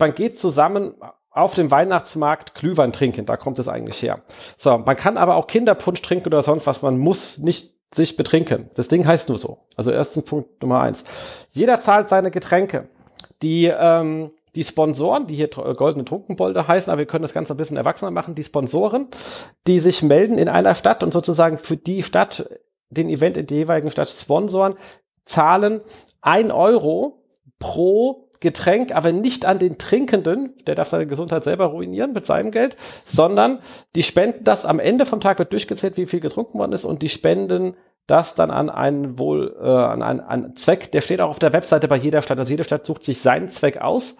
man 0.00 0.14
geht 0.14 0.40
zusammen 0.40 0.94
auf 1.30 1.54
dem 1.54 1.70
Weihnachtsmarkt 1.70 2.54
Glühwein 2.54 2.92
trinken, 2.92 3.24
da 3.26 3.36
kommt 3.36 3.58
es 3.58 3.68
eigentlich 3.68 4.02
her. 4.02 4.22
So, 4.56 4.78
man 4.78 4.96
kann 4.96 5.16
aber 5.16 5.36
auch 5.36 5.46
Kinderpunsch 5.46 6.02
trinken 6.02 6.26
oder 6.26 6.42
sonst 6.42 6.66
was, 6.66 6.82
man 6.82 6.98
muss 6.98 7.38
nicht 7.38 7.74
sich 7.94 8.16
betrinken. 8.16 8.70
Das 8.74 8.88
Ding 8.88 9.06
heißt 9.06 9.28
nur 9.28 9.38
so. 9.38 9.58
Also 9.76 9.90
erstens 9.90 10.24
Punkt 10.24 10.62
Nummer 10.62 10.80
eins. 10.80 11.04
Jeder 11.50 11.80
zahlt 11.80 12.08
seine 12.08 12.30
Getränke. 12.30 12.88
Die, 13.42 13.66
ähm, 13.66 14.30
die 14.54 14.64
Sponsoren, 14.64 15.26
die 15.26 15.34
hier 15.34 15.48
goldene 15.48 16.04
Trunkenbolde 16.04 16.66
heißen, 16.66 16.90
aber 16.90 17.00
wir 17.00 17.06
können 17.06 17.22
das 17.22 17.32
Ganze 17.32 17.54
ein 17.54 17.56
bisschen 17.56 17.76
erwachsener 17.76 18.10
machen, 18.10 18.34
die 18.34 18.44
Sponsoren, 18.44 19.08
die 19.66 19.80
sich 19.80 20.02
melden 20.02 20.38
in 20.38 20.48
einer 20.48 20.74
Stadt 20.74 21.02
und 21.02 21.12
sozusagen 21.12 21.58
für 21.58 21.76
die 21.76 22.02
Stadt, 22.02 22.48
den 22.90 23.08
Event 23.08 23.36
in 23.36 23.46
der 23.46 23.56
jeweiligen 23.56 23.90
Stadt 23.90 24.08
sponsoren, 24.08 24.74
zahlen 25.24 25.80
ein 26.20 26.50
Euro 26.50 27.22
pro 27.58 28.29
Getränk, 28.40 28.94
aber 28.94 29.12
nicht 29.12 29.44
an 29.44 29.58
den 29.58 29.78
Trinkenden, 29.78 30.54
der 30.66 30.74
darf 30.74 30.88
seine 30.88 31.06
Gesundheit 31.06 31.44
selber 31.44 31.66
ruinieren 31.66 32.12
mit 32.12 32.26
seinem 32.26 32.50
Geld, 32.50 32.76
sondern 33.04 33.60
die 33.94 34.02
spenden 34.02 34.44
das 34.44 34.64
am 34.64 34.80
Ende 34.80 35.06
vom 35.06 35.20
Tag 35.20 35.38
wird 35.38 35.52
durchgezählt, 35.52 35.96
wie 35.96 36.06
viel 36.06 36.20
getrunken 36.20 36.58
worden 36.58 36.72
ist 36.72 36.84
und 36.84 37.02
die 37.02 37.08
spenden 37.08 37.76
das 38.10 38.34
dann 38.34 38.50
an 38.50 38.70
einen 38.70 39.18
wohl 39.18 39.56
äh, 39.62 39.66
an 39.66 40.02
einen, 40.02 40.20
einen 40.20 40.56
Zweck, 40.56 40.90
der 40.90 41.00
steht 41.00 41.20
auch 41.20 41.30
auf 41.30 41.38
der 41.38 41.52
Webseite 41.52 41.86
bei 41.86 41.96
jeder 41.96 42.22
Stadt. 42.22 42.38
Also 42.38 42.50
jede 42.50 42.64
Stadt 42.64 42.84
sucht 42.84 43.04
sich 43.04 43.20
seinen 43.20 43.48
Zweck 43.48 43.80
aus 43.80 44.16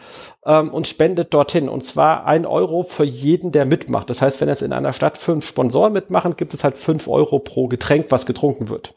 ähm, 0.47 0.73
und 0.73 0.87
spendet 0.87 1.35
dorthin. 1.35 1.69
Und 1.69 1.85
zwar 1.85 2.25
ein 2.25 2.47
Euro 2.47 2.85
für 2.85 3.05
jeden, 3.05 3.51
der 3.51 3.65
mitmacht. 3.65 4.09
Das 4.09 4.23
heißt, 4.23 4.41
wenn 4.41 4.49
jetzt 4.49 4.63
in 4.63 4.73
einer 4.73 4.93
Stadt 4.93 5.19
fünf 5.19 5.47
Sponsoren 5.47 5.93
mitmachen, 5.93 6.37
gibt 6.37 6.55
es 6.55 6.63
halt 6.63 6.77
fünf 6.77 7.09
Euro 7.09 7.41
pro 7.41 7.67
Getränk, 7.67 8.07
was 8.11 8.27
getrunken 8.27 8.69
wird. 8.69 8.95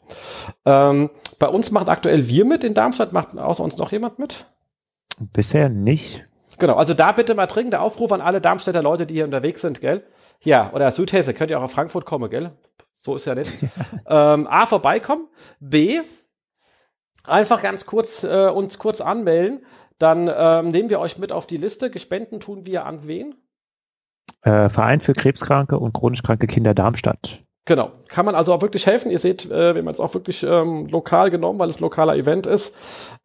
Ähm, 0.64 1.10
bei 1.40 1.48
uns 1.48 1.72
macht 1.72 1.88
aktuell 1.88 2.28
wir 2.28 2.44
mit 2.44 2.62
in 2.62 2.74
Darmstadt. 2.74 3.12
Macht 3.12 3.36
außer 3.36 3.64
uns 3.64 3.78
noch 3.78 3.90
jemand 3.90 4.20
mit? 4.20 4.46
Bisher 5.18 5.68
nicht. 5.68 6.24
Genau, 6.58 6.74
also 6.74 6.94
da 6.94 7.12
bitte 7.12 7.34
mal 7.34 7.46
dringender 7.46 7.80
Aufruf 7.80 8.12
an 8.12 8.20
alle 8.20 8.40
Darmstädter 8.40 8.82
Leute, 8.82 9.06
die 9.06 9.14
hier 9.14 9.24
unterwegs 9.24 9.60
sind, 9.60 9.80
gell? 9.80 10.04
Ja, 10.42 10.72
oder 10.72 10.90
Südhesse, 10.90 11.34
könnt 11.34 11.50
ihr 11.50 11.58
auch 11.58 11.64
auf 11.64 11.72
Frankfurt 11.72 12.06
kommen, 12.06 12.30
gell? 12.30 12.52
So 12.96 13.16
ist 13.16 13.24
ja 13.24 13.34
nicht. 13.34 13.52
ähm, 14.06 14.46
A, 14.46 14.66
vorbeikommen. 14.66 15.28
B, 15.60 16.00
einfach 17.24 17.62
ganz 17.62 17.86
kurz 17.86 18.24
äh, 18.24 18.48
uns 18.48 18.78
kurz 18.78 19.00
anmelden. 19.00 19.64
dann 19.98 20.30
ähm, 20.34 20.70
nehmen 20.70 20.90
wir 20.90 21.00
euch 21.00 21.18
mit 21.18 21.32
auf 21.32 21.46
die 21.46 21.56
Liste. 21.56 21.90
Gespenden 21.90 22.40
tun 22.40 22.66
wir 22.66 22.84
an 22.84 23.06
wen? 23.06 23.34
Äh, 24.42 24.68
Verein 24.68 25.00
für 25.00 25.14
Krebskranke 25.14 25.78
und 25.78 25.92
chronisch 25.92 26.22
kranke 26.22 26.46
Kinder 26.46 26.74
Darmstadt. 26.74 27.42
Genau, 27.66 27.92
kann 28.08 28.26
man 28.26 28.34
also 28.34 28.52
auch 28.52 28.60
wirklich 28.60 28.86
helfen. 28.86 29.10
Ihr 29.10 29.18
seht, 29.18 29.46
äh, 29.46 29.74
wir 29.74 29.80
haben 29.80 29.88
es 29.88 30.00
auch 30.00 30.12
wirklich 30.12 30.42
ähm, 30.42 30.86
lokal 30.86 31.30
genommen, 31.30 31.58
weil 31.58 31.70
es 31.70 31.78
ein 31.78 31.84
lokaler 31.84 32.14
Event 32.16 32.46
ist. 32.46 32.76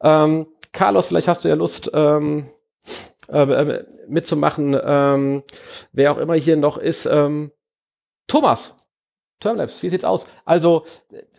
Ähm, 0.01 0.47
Carlos, 0.71 1.07
vielleicht 1.07 1.27
hast 1.27 1.43
du 1.43 1.49
ja 1.49 1.55
Lust 1.55 1.89
ähm, 1.93 2.49
äh, 3.27 3.41
äh 3.41 3.85
mitzumachen. 4.07 4.77
Ähm, 4.81 5.43
wer 5.91 6.11
auch 6.11 6.17
immer 6.17 6.35
hier 6.35 6.57
noch 6.57 6.77
ist. 6.77 7.05
Ähm, 7.05 7.51
Thomas, 8.27 8.75
Termlabs, 9.39 9.81
wie 9.83 9.89
sieht's 9.89 10.05
aus? 10.05 10.27
Also 10.45 10.85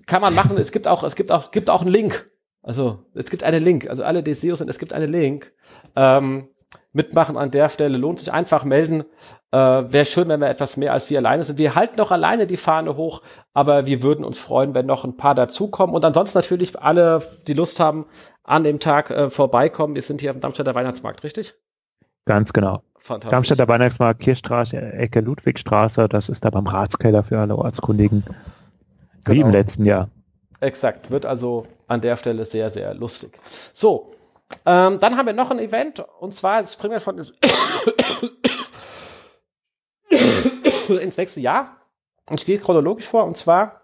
kann 0.06 0.22
man 0.22 0.34
machen. 0.34 0.58
es 0.58 0.72
gibt 0.72 0.88
auch, 0.88 1.04
es 1.04 1.16
gibt 1.16 1.30
auch, 1.30 1.50
gibt 1.50 1.70
auch 1.70 1.82
einen 1.82 1.90
Link. 1.90 2.30
Also 2.62 3.06
es 3.14 3.30
gibt 3.30 3.42
einen 3.42 3.62
Link. 3.62 3.88
Also 3.88 4.04
alle, 4.04 4.22
die 4.22 4.34
SEO 4.34 4.54
sind, 4.54 4.68
es 4.68 4.78
gibt 4.78 4.92
einen 4.92 5.10
Link. 5.10 5.52
Ähm, 5.96 6.48
mitmachen 6.92 7.36
an 7.36 7.50
der 7.50 7.68
Stelle 7.68 7.96
lohnt 7.96 8.18
sich 8.18 8.32
einfach 8.32 8.64
melden. 8.64 9.04
Äh, 9.52 9.58
Wäre 9.58 10.06
schön, 10.06 10.28
wenn 10.28 10.40
wir 10.40 10.48
etwas 10.48 10.76
mehr 10.76 10.92
als 10.92 11.10
wir 11.10 11.18
alleine 11.18 11.44
sind. 11.44 11.58
Wir 11.58 11.74
halten 11.74 11.98
noch 11.98 12.10
alleine 12.10 12.46
die 12.46 12.56
Fahne 12.56 12.96
hoch, 12.96 13.22
aber 13.52 13.86
wir 13.86 14.02
würden 14.02 14.24
uns 14.24 14.38
freuen, 14.38 14.74
wenn 14.74 14.86
noch 14.86 15.04
ein 15.04 15.16
paar 15.16 15.34
dazukommen. 15.34 15.94
Und 15.94 16.04
ansonsten 16.04 16.38
natürlich 16.38 16.78
alle, 16.78 17.22
die 17.46 17.54
Lust 17.54 17.80
haben, 17.80 18.06
an 18.44 18.64
dem 18.64 18.78
Tag 18.78 19.10
äh, 19.10 19.30
vorbeikommen. 19.30 19.94
Wir 19.94 20.02
sind 20.02 20.20
hier 20.20 20.30
am 20.30 20.40
Darmstädter 20.40 20.74
Weihnachtsmarkt, 20.74 21.24
richtig? 21.24 21.54
Ganz 22.26 22.52
genau. 22.52 22.82
Fantastisch. 22.98 23.30
Darmstädter 23.30 23.68
Weihnachtsmarkt, 23.68 24.20
Kirchstraße, 24.20 24.76
Ecke 24.76 25.20
Ludwigstraße, 25.20 26.08
das 26.08 26.28
ist 26.28 26.44
da 26.44 26.50
beim 26.50 26.66
Ratskeller 26.66 27.24
für 27.24 27.38
alle 27.38 27.56
Ortskundigen. 27.56 28.24
Genau. 28.24 28.36
Wie 29.26 29.40
im 29.40 29.46
genau. 29.46 29.58
letzten 29.58 29.84
Jahr. 29.84 30.08
Exakt, 30.60 31.10
wird 31.10 31.24
also 31.24 31.66
an 31.88 32.02
der 32.02 32.16
Stelle 32.16 32.44
sehr, 32.44 32.70
sehr 32.70 32.94
lustig. 32.94 33.32
So, 33.72 34.12
ähm, 34.66 35.00
dann 35.00 35.16
haben 35.16 35.26
wir 35.26 35.32
noch 35.32 35.50
ein 35.50 35.58
Event 35.58 36.04
und 36.20 36.34
zwar, 36.34 36.60
jetzt 36.60 36.74
springen 36.74 36.92
wir 36.92 37.00
schon 37.00 37.18
ins 37.18 37.32
nächste 41.16 41.40
Jahr. 41.40 41.76
Ich 42.30 42.44
gehe 42.46 42.58
chronologisch 42.58 43.08
vor 43.08 43.24
und 43.24 43.36
zwar 43.36 43.80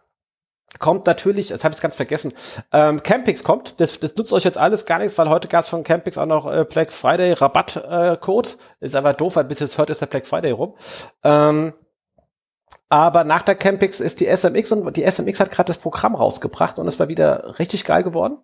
kommt 0.78 1.07
natürlich, 1.07 1.48
das 1.48 1.65
habe 1.65 1.74
ich 1.74 1.81
ganz 1.81 1.97
vergessen, 1.97 2.32
ähm, 2.73 3.03
Campix 3.03 3.44
kommt. 3.44 3.81
Das, 3.81 3.98
das 3.98 4.15
nutzt 4.16 4.32
euch 4.32 4.44
jetzt 4.44 4.59
alles 4.59 4.85
gar 4.85 4.98
nichts, 4.98 5.16
weil 5.16 5.31
heute 5.31 5.48
gab 5.48 5.65
es 5.65 5.70
von 5.70 5.85
Campix 5.85 6.19
auch 6.19 6.27
noch 6.27 6.51
äh, 6.51 6.65
Black 6.65 6.93
Friday 6.93 7.32
Rabattcode. 7.32 8.57
Äh, 8.81 8.86
ist 8.86 8.94
aber 8.94 9.15
doof, 9.15 9.36
weil 9.36 9.44
bis 9.44 9.61
jetzt 9.61 9.78
heute 9.78 9.93
ist 9.93 10.01
der 10.01 10.07
Black 10.07 10.27
Friday 10.27 10.51
rum. 10.51 10.74
Ähm, 11.23 11.73
aber 12.89 13.24
nach 13.24 13.43
der 13.43 13.55
Campix 13.55 14.01
ist 14.01 14.20
die 14.20 14.27
SMX 14.27 14.73
und 14.73 14.97
die 14.97 15.05
SMX 15.05 15.40
hat 15.40 15.51
gerade 15.51 15.69
das 15.69 15.78
Programm 15.78 16.15
rausgebracht 16.15 16.78
und 16.78 16.86
es 16.86 16.98
war 17.01 17.09
wieder 17.09 17.59
richtig 17.59 17.85
geil 17.85 18.03
geworden. 18.03 18.39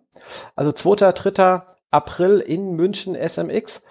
Also 0.55 0.71
2., 0.71 1.11
3. 1.11 1.61
April 1.91 2.39
in 2.39 2.73
München 2.73 3.15
SMX. 3.15 3.83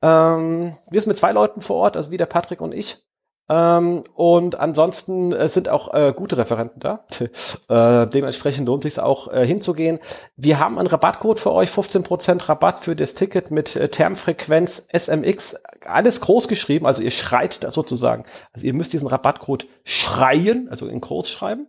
Ähm, 0.00 0.76
wir 0.90 1.00
sind 1.00 1.08
mit 1.08 1.18
zwei 1.18 1.32
Leuten 1.32 1.60
vor 1.60 1.76
Ort, 1.76 1.96
also 1.96 2.10
wie 2.10 2.16
der 2.16 2.26
Patrick 2.26 2.60
und 2.60 2.72
ich. 2.72 3.04
Ähm, 3.50 4.04
und 4.14 4.60
ansonsten 4.60 5.32
äh, 5.32 5.48
sind 5.48 5.68
auch 5.68 5.94
äh, 5.94 6.12
gute 6.14 6.36
Referenten 6.36 6.80
da. 6.80 7.06
äh, 7.68 8.06
dementsprechend 8.08 8.66
lohnt 8.66 8.82
sich 8.82 9.00
auch 9.00 9.32
äh, 9.32 9.46
hinzugehen. 9.46 10.00
Wir 10.36 10.58
haben 10.58 10.78
einen 10.78 10.88
Rabattcode 10.88 11.40
für 11.40 11.52
euch, 11.52 11.70
15% 11.70 12.48
Rabatt 12.48 12.84
für 12.84 12.94
das 12.94 13.14
Ticket 13.14 13.50
mit 13.50 13.74
äh, 13.74 13.88
Termfrequenz 13.88 14.86
SMX. 14.92 15.56
Alles 15.86 16.20
groß 16.20 16.48
geschrieben, 16.48 16.86
also 16.86 17.00
ihr 17.00 17.10
schreit 17.10 17.64
da 17.64 17.70
sozusagen. 17.70 18.24
Also 18.52 18.66
ihr 18.66 18.74
müsst 18.74 18.92
diesen 18.92 19.08
Rabattcode 19.08 19.66
schreien, 19.84 20.68
also 20.68 20.86
in 20.86 21.00
groß 21.00 21.30
schreiben. 21.30 21.68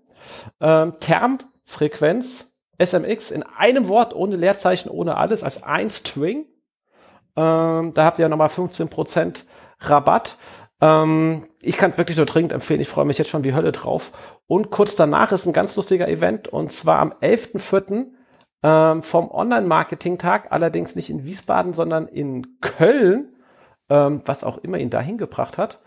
Ähm, 0.60 0.94
Termfrequenz 1.00 2.50
SMX 2.78 3.32
in 3.32 3.44
einem 3.44 3.88
Wort, 3.88 4.14
ohne 4.14 4.36
Leerzeichen, 4.36 4.90
ohne 4.90 5.16
alles, 5.16 5.44
also 5.44 5.62
ein 5.64 5.90
String. 5.90 6.46
Ähm, 7.38 7.94
da 7.94 8.06
habt 8.06 8.20
ihr 8.20 8.28
nochmal 8.28 8.50
15% 8.50 9.44
Rabatt. 9.82 10.36
Ähm, 10.82 11.48
ich 11.62 11.78
kann 11.78 11.98
wirklich 11.98 12.18
nur 12.18 12.26
dringend 12.26 12.52
empfehlen. 12.52 12.82
Ich 12.82 12.88
freue 12.88 13.06
mich 13.06 13.18
jetzt 13.18 13.30
schon 13.30 13.44
wie 13.44 13.54
Hölle 13.54 13.72
drauf. 13.72 14.12
Und 14.48 14.72
kurz 14.72 14.96
danach 14.96 15.32
ist 15.32 15.46
ein 15.46 15.54
ganz 15.54 15.76
lustiger 15.76 16.08
Event 16.08 16.48
und 16.48 16.72
zwar 16.72 17.00
am 17.00 17.14
11.04. 17.22 18.08
Ähm, 18.62 19.04
vom 19.04 19.32
Online-Marketing-Tag, 19.32 20.52
allerdings 20.52 20.96
nicht 20.98 21.10
in 21.10 21.24
Wiesbaden, 21.24 21.74
sondern 21.74 22.08
in 22.08 22.60
Köln, 22.60 23.34
ähm, 23.90 24.22
was 24.26 24.44
auch 24.44 24.58
immer 24.58 24.78
ihn 24.80 24.90
dahin 24.90 25.18
gebracht 25.18 25.58
hat. 25.58 25.80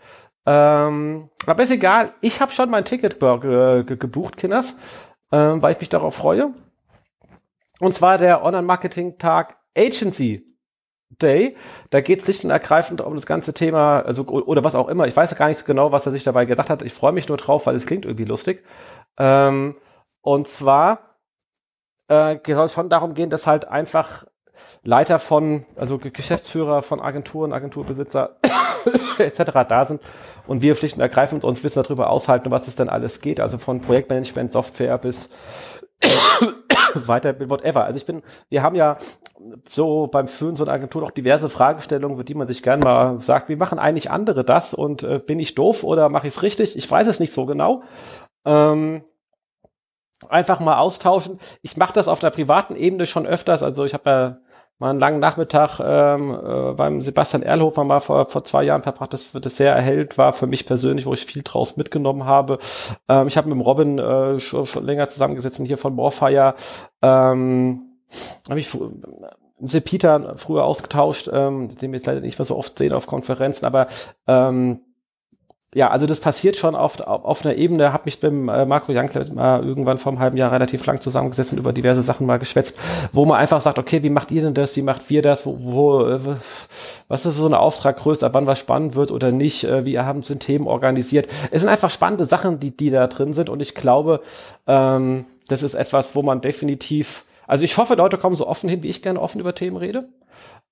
Ähm, 0.47 1.29
aber 1.45 1.63
ist 1.63 1.69
egal, 1.69 2.13
ich 2.21 2.41
habe 2.41 2.51
schon 2.51 2.71
mein 2.71 2.83
Ticket 2.83 3.19
ge 3.19 3.83
ge 3.83 3.95
gebucht, 3.95 4.37
Kinders, 4.37 4.75
ähm, 5.31 5.61
weil 5.61 5.73
ich 5.73 5.79
mich 5.79 5.89
darauf 5.89 6.15
freue. 6.15 6.51
Und 7.79 7.93
zwar 7.93 8.17
der 8.17 8.43
Online-Marketing-Tag 8.43 9.55
Agency 9.77 10.52
Day. 11.21 11.55
Da 11.89 12.01
geht 12.01 12.19
es 12.19 12.25
schlicht 12.25 12.43
und 12.43 12.51
ergreifend 12.51 13.01
um 13.01 13.15
das 13.15 13.25
ganze 13.25 13.53
Thema, 13.53 13.99
also 13.99 14.23
oder 14.25 14.63
was 14.63 14.75
auch 14.75 14.87
immer. 14.87 15.07
Ich 15.07 15.15
weiß 15.15 15.35
gar 15.35 15.47
nicht 15.47 15.57
so 15.57 15.65
genau, 15.65 15.91
was 15.91 16.05
er 16.05 16.11
sich 16.11 16.23
dabei 16.23 16.45
gedacht 16.45 16.69
hat. 16.69 16.81
Ich 16.81 16.93
freue 16.93 17.11
mich 17.11 17.27
nur 17.27 17.37
drauf, 17.37 17.65
weil 17.65 17.75
es 17.75 17.85
klingt 17.85 18.05
irgendwie 18.05 18.25
lustig. 18.25 18.63
Ähm, 19.17 19.75
und 20.21 20.47
zwar 20.47 21.17
äh, 22.07 22.37
soll 22.45 22.65
es 22.65 22.73
schon 22.73 22.89
darum 22.89 23.13
gehen, 23.13 23.29
dass 23.29 23.47
halt 23.47 23.67
einfach 23.67 24.25
Leiter 24.83 25.19
von, 25.19 25.65
also 25.75 25.97
Geschäftsführer 25.97 26.81
von 26.81 26.99
Agenturen, 26.99 27.53
Agenturbesitzer 27.53 28.37
etc. 29.17 29.51
da 29.67 29.85
sind 29.85 30.01
und 30.45 30.61
wir 30.61 30.75
schlicht 30.75 30.95
und 30.95 31.01
ergreifend 31.01 31.43
uns 31.43 31.59
ein 31.59 31.63
bisschen 31.63 31.83
darüber 31.83 32.09
aushalten, 32.09 32.51
was 32.51 32.67
es 32.67 32.75
denn 32.75 32.89
alles 32.89 33.21
geht. 33.21 33.39
Also 33.39 33.57
von 33.57 33.81
Projektmanagement, 33.81 34.51
Software 34.51 34.97
bis 34.97 35.29
weiter, 37.07 37.35
whatever. 37.49 37.85
Also 37.85 37.97
ich 37.97 38.05
bin, 38.05 38.21
wir 38.49 38.63
haben 38.63 38.75
ja 38.75 38.97
so 39.67 40.07
beim 40.07 40.27
Führen 40.27 40.55
so 40.55 40.63
einer 40.63 40.73
Agentur 40.73 41.01
noch 41.01 41.11
diverse 41.11 41.49
Fragestellungen, 41.49 42.17
für 42.17 42.23
die 42.23 42.35
man 42.35 42.47
sich 42.47 42.63
gerne 42.63 42.83
mal 42.83 43.21
sagt, 43.21 43.49
wie 43.49 43.55
machen 43.55 43.79
eigentlich 43.79 44.11
andere 44.11 44.43
das 44.43 44.73
und 44.73 45.03
äh, 45.03 45.19
bin 45.19 45.39
ich 45.39 45.55
doof 45.55 45.83
oder 45.83 46.09
mache 46.09 46.27
ich 46.27 46.35
es 46.35 46.43
richtig? 46.43 46.77
Ich 46.77 46.89
weiß 46.89 47.07
es 47.07 47.19
nicht 47.19 47.33
so 47.33 47.45
genau. 47.45 47.83
Ähm, 48.45 49.03
einfach 50.29 50.59
mal 50.59 50.77
austauschen. 50.77 51.39
Ich 51.61 51.77
mache 51.77 51.93
das 51.93 52.07
auf 52.07 52.19
der 52.19 52.29
privaten 52.29 52.75
Ebene 52.75 53.05
schon 53.05 53.25
öfters. 53.25 53.63
Also 53.63 53.85
ich 53.85 53.93
habe 53.93 54.09
ja 54.09 54.37
mal 54.79 54.89
einen 54.89 54.99
langen 54.99 55.19
Nachmittag 55.19 55.79
ähm, 55.79 56.31
äh, 56.31 56.73
beim 56.73 57.01
Sebastian 57.01 57.43
Erlhofer 57.43 57.83
mal 57.83 57.99
vor, 57.99 58.27
vor 58.27 58.43
zwei 58.43 58.63
Jahren 58.63 58.83
verbracht, 58.83 59.13
das, 59.13 59.31
das 59.31 59.57
sehr 59.57 59.73
erhellt 59.73 60.17
war 60.17 60.33
für 60.33 60.47
mich 60.47 60.65
persönlich, 60.65 61.05
wo 61.05 61.13
ich 61.13 61.25
viel 61.25 61.43
draus 61.43 61.77
mitgenommen 61.77 62.25
habe. 62.25 62.59
Ähm, 63.07 63.27
ich 63.27 63.37
habe 63.37 63.49
mit 63.49 63.57
dem 63.57 63.61
Robin 63.61 63.99
äh, 63.99 64.39
schon, 64.39 64.65
schon 64.65 64.85
länger 64.85 65.07
zusammengesessen 65.07 65.65
hier 65.65 65.77
von 65.77 65.95
Morfire. 65.95 66.55
Ähm, 67.01 67.83
habe 68.49 68.59
ich 68.59 68.69
mit 69.59 69.85
Peter 69.85 70.35
früher 70.37 70.65
ausgetauscht, 70.65 71.29
ähm, 71.31 71.75
den 71.75 71.91
wir 71.91 71.97
jetzt 71.97 72.05
leider 72.05 72.21
nicht 72.21 72.37
mehr 72.37 72.45
so 72.45 72.57
oft 72.57 72.77
sehen 72.77 72.93
auf 72.93 73.07
Konferenzen, 73.07 73.65
aber 73.65 73.87
ähm, 74.27 74.81
ja, 75.75 75.89
also 75.89 76.05
das 76.05 76.19
passiert 76.19 76.55
schon 76.55 76.75
auf, 76.75 76.99
auf, 76.99 77.25
auf 77.25 77.45
einer 77.45 77.55
Ebene, 77.55 77.93
habe 77.93 78.03
mich 78.05 78.21
mit 78.21 78.31
äh, 78.31 78.65
Marco 78.65 78.91
Janklet 78.91 79.33
mal 79.33 79.63
irgendwann 79.63 79.97
vor 79.97 80.11
einem 80.11 80.19
halben 80.19 80.37
Jahr 80.37 80.51
relativ 80.51 80.85
lang 80.85 81.01
zusammengesetzt 81.01 81.51
und 81.51 81.57
über 81.57 81.73
diverse 81.73 82.01
Sachen 82.01 82.27
mal 82.27 82.37
geschwätzt, 82.37 82.77
wo 83.11 83.25
man 83.25 83.39
einfach 83.39 83.61
sagt, 83.61 83.79
okay, 83.79 84.03
wie 84.03 84.09
macht 84.09 84.31
ihr 84.31 84.43
denn 84.43 84.53
das, 84.53 84.75
wie 84.75 84.81
macht 84.81 85.09
wir 85.09 85.21
das, 85.21 85.45
wo, 85.45 85.57
wo 85.59 86.05
äh, 86.05 86.19
was 87.07 87.25
ist 87.25 87.35
so 87.35 87.45
eine 87.45 87.59
Auftraggröße, 87.59 88.25
ab 88.25 88.33
wann 88.33 88.47
was 88.47 88.59
spannend 88.59 88.95
wird 88.95 89.11
oder 89.11 89.31
nicht, 89.31 89.63
äh, 89.63 89.85
wie 89.85 89.97
haben 89.99 90.21
sind 90.21 90.41
Themen 90.41 90.67
organisiert. 90.67 91.27
Es 91.51 91.61
sind 91.61 91.69
einfach 91.69 91.89
spannende 91.89 92.25
Sachen, 92.25 92.59
die, 92.59 92.75
die 92.75 92.89
da 92.89 93.07
drin 93.07 93.33
sind. 93.33 93.49
Und 93.49 93.61
ich 93.61 93.75
glaube, 93.75 94.21
ähm, 94.67 95.25
das 95.47 95.63
ist 95.63 95.75
etwas, 95.75 96.15
wo 96.15 96.21
man 96.21 96.41
definitiv, 96.41 97.25
also 97.47 97.63
ich 97.63 97.77
hoffe, 97.77 97.95
Leute 97.95 98.17
kommen 98.17 98.35
so 98.35 98.47
offen 98.47 98.69
hin, 98.69 98.83
wie 98.83 98.89
ich 98.89 99.01
gerne 99.01 99.21
offen 99.21 99.39
über 99.39 99.55
Themen 99.55 99.77
rede. 99.77 100.07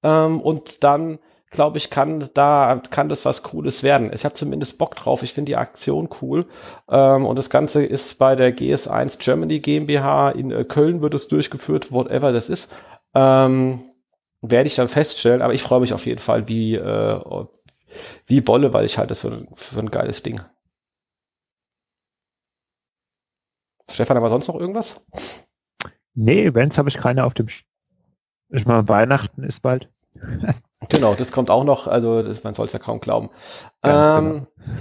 Ähm, 0.03 0.41
und 0.41 0.84
dann 0.84 1.19
glaube 1.52 1.78
ich, 1.78 1.90
kann 1.90 2.30
da 2.34 2.82
kann 2.90 3.10
das 3.10 3.26
was 3.26 3.44
Cooles 3.44 3.84
werden. 3.84 4.11
Ich 4.14 4.23
habe 4.26 4.34
zumindest 4.34 4.78
Bock 4.78 4.95
drauf. 4.95 5.22
Ich 5.22 5.34
finde 5.34 5.52
die 5.52 5.57
Aktion 5.57 6.10
cool. 6.22 6.48
Ähm, 6.90 7.26
und 7.26 7.36
das 7.36 7.49
Ganze 7.49 7.86
ist 7.86 8.18
bei 8.18 8.36
der 8.36 8.56
GS1 8.56 9.19
Germany 9.19 9.60
GmbH 9.60 10.32
in 10.32 10.52
äh, 10.52 10.64
Köln 10.64 11.02
wird 11.02 11.14
es 11.14 11.28
durchgeführt, 11.28 11.91
whatever 11.91 12.32
das 12.32 12.49
ist. 12.49 12.73
Ähm, 13.14 13.84
werde 14.41 14.68
ich 14.68 14.76
dann 14.76 14.88
feststellen. 14.88 15.41
Aber 15.41 15.53
ich 15.53 15.61
freue 15.61 15.82
mich 15.82 15.94
auf 15.94 16.06
jeden 16.06 16.22
Fall 16.22 16.48
wie 16.48 16.76
äh, 16.76 17.45
wie 18.26 18.41
Bolle, 18.41 18.73
weil 18.73 18.86
ich 18.86 18.98
halte 18.98 19.10
das 19.10 19.19
für, 19.19 19.45
für 19.53 19.80
ein 19.80 19.90
geiles 19.90 20.23
Ding. 20.23 20.41
Stefan, 23.90 24.15
aber 24.15 24.30
sonst 24.30 24.48
noch 24.48 24.56
irgendwas? 24.56 25.06
Nee, 26.14 26.45
Events 26.45 26.78
habe 26.78 26.88
ich 26.88 26.98
keine 26.98 27.26
auf 27.26 27.34
dem. 27.34 27.49
Sch 27.49 27.65
ich 28.53 28.65
meine, 28.65 28.88
Weihnachten 28.88 29.44
ist 29.44 29.61
bald. 29.61 29.90
Genau, 30.89 31.13
das 31.13 31.31
kommt 31.31 31.49
auch 31.49 31.63
noch, 31.63 31.87
also 31.87 32.21
das, 32.21 32.43
man 32.43 32.53
soll 32.53 32.65
es 32.65 32.73
ja 32.73 32.79
kaum 32.79 32.99
glauben. 32.99 33.29
Ähm, 33.83 34.47
genau. 34.63 34.77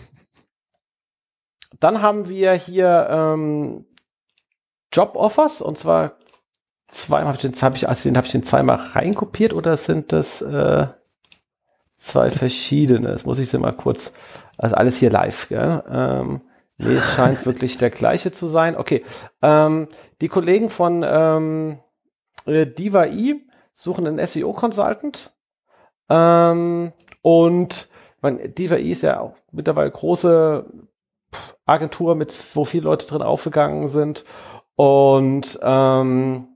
Dann 1.78 2.02
haben 2.02 2.28
wir 2.28 2.52
hier 2.52 3.06
ähm, 3.10 3.86
Job-Offers 4.92 5.62
und 5.62 5.78
zwar 5.78 6.12
zweimal 6.88 7.28
habe 7.28 7.36
ich 7.36 7.42
den, 7.42 7.62
hab 7.62 7.76
ich, 7.76 7.88
also 7.88 8.08
den 8.08 8.16
habe 8.16 8.26
ich 8.26 8.32
den 8.32 8.42
zweimal 8.42 8.76
reinkopiert 8.76 9.52
oder 9.52 9.76
sind 9.76 10.12
das 10.12 10.42
äh, 10.42 10.86
zwei 11.96 12.30
verschiedene? 12.30 13.08
Das 13.08 13.24
muss 13.24 13.38
ich 13.38 13.48
sie 13.48 13.58
mal 13.58 13.72
kurz, 13.72 14.12
also 14.58 14.74
alles 14.74 14.96
hier 14.96 15.10
live, 15.10 15.48
gell? 15.48 15.82
Ähm, 15.90 16.40
nee, 16.78 16.96
es 16.96 17.14
scheint 17.14 17.46
wirklich 17.46 17.78
der 17.78 17.90
gleiche 17.90 18.32
zu 18.32 18.46
sein. 18.46 18.76
Okay, 18.76 19.04
ähm, 19.42 19.88
die 20.20 20.28
Kollegen 20.28 20.70
von 20.70 21.04
ähm, 21.06 21.78
äh, 22.46 22.66
Diva 22.66 23.06
I 23.06 23.46
suchen 23.72 24.06
einen 24.06 24.26
SEO-Consultant 24.26 25.32
Ähm, 26.10 26.92
und 27.22 27.88
man, 28.20 28.38
DVI 28.54 28.90
ist 28.90 29.02
ja 29.02 29.20
auch 29.20 29.36
mittlerweile 29.52 29.90
große 29.90 30.66
Agentur, 31.64 32.14
mit 32.14 32.34
wo 32.54 32.64
viele 32.64 32.84
Leute 32.84 33.06
drin 33.06 33.22
aufgegangen 33.22 33.88
sind. 33.88 34.24
Und 34.76 35.58
ähm, 35.62 36.49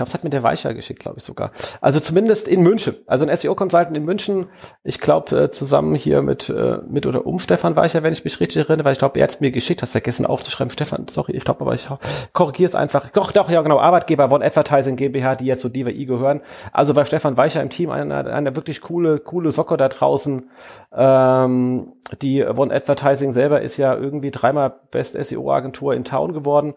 glaube, 0.00 0.08
es 0.08 0.14
hat 0.14 0.24
mir 0.24 0.30
der 0.30 0.42
Weicher 0.42 0.72
geschickt, 0.72 1.00
glaube 1.00 1.18
ich 1.18 1.24
sogar. 1.24 1.52
Also 1.82 2.00
zumindest 2.00 2.48
in 2.48 2.62
München. 2.62 2.96
Also 3.06 3.26
ein 3.26 3.36
SEO-Consultant 3.36 3.94
in 3.96 4.04
München. 4.04 4.46
Ich 4.82 4.98
glaube, 4.98 5.36
äh, 5.36 5.50
zusammen 5.50 5.94
hier 5.94 6.22
mit, 6.22 6.48
äh, 6.48 6.78
mit 6.88 7.04
oder 7.06 7.26
um 7.26 7.38
Stefan 7.38 7.76
Weicher, 7.76 8.02
wenn 8.02 8.12
ich 8.12 8.24
mich 8.24 8.40
richtig 8.40 8.68
erinnere, 8.68 8.86
weil 8.86 8.92
ich 8.94 8.98
glaube, 8.98 9.20
er 9.20 9.24
hat 9.24 9.30
es 9.30 9.40
mir 9.40 9.50
geschickt, 9.50 9.82
hat 9.82 9.90
vergessen 9.90 10.24
aufzuschreiben. 10.24 10.70
Stefan, 10.70 11.06
sorry, 11.08 11.32
ich 11.32 11.44
glaube, 11.44 11.60
aber 11.60 11.74
ich 11.74 11.86
korrigiere 12.32 12.68
es 12.68 12.74
einfach. 12.74 13.10
Doch, 13.10 13.32
doch, 13.32 13.50
ja, 13.50 13.60
genau. 13.60 13.78
Arbeitgeber 13.78 14.30
von 14.30 14.42
Advertising 14.42 14.96
GmbH, 14.96 15.36
die 15.36 15.46
jetzt 15.46 15.60
zu 15.60 15.68
DWI 15.68 16.06
gehören. 16.06 16.40
Also 16.72 16.94
bei 16.94 17.04
Stefan 17.04 17.36
Weicher 17.36 17.60
im 17.60 17.70
Team 17.70 17.90
eine, 17.90 18.32
eine 18.32 18.56
wirklich 18.56 18.80
coole, 18.80 19.18
coole 19.18 19.52
Socke 19.52 19.76
da 19.76 19.88
draußen. 19.88 20.48
Ähm, 20.92 21.92
die 22.22 22.44
Von 22.54 22.72
Advertising 22.72 23.32
selber 23.32 23.60
ist 23.60 23.76
ja 23.76 23.94
irgendwie 23.94 24.30
dreimal 24.30 24.72
Best 24.90 25.12
SEO-Agentur 25.12 25.94
in 25.94 26.04
Town 26.04 26.32
geworden. 26.32 26.74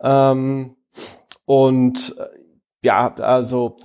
Ähm, 0.00 0.76
und 1.44 2.16
äh, 2.18 2.24
ja, 2.86 3.12
also 3.16 3.76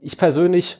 ich 0.00 0.18
persönlich 0.18 0.78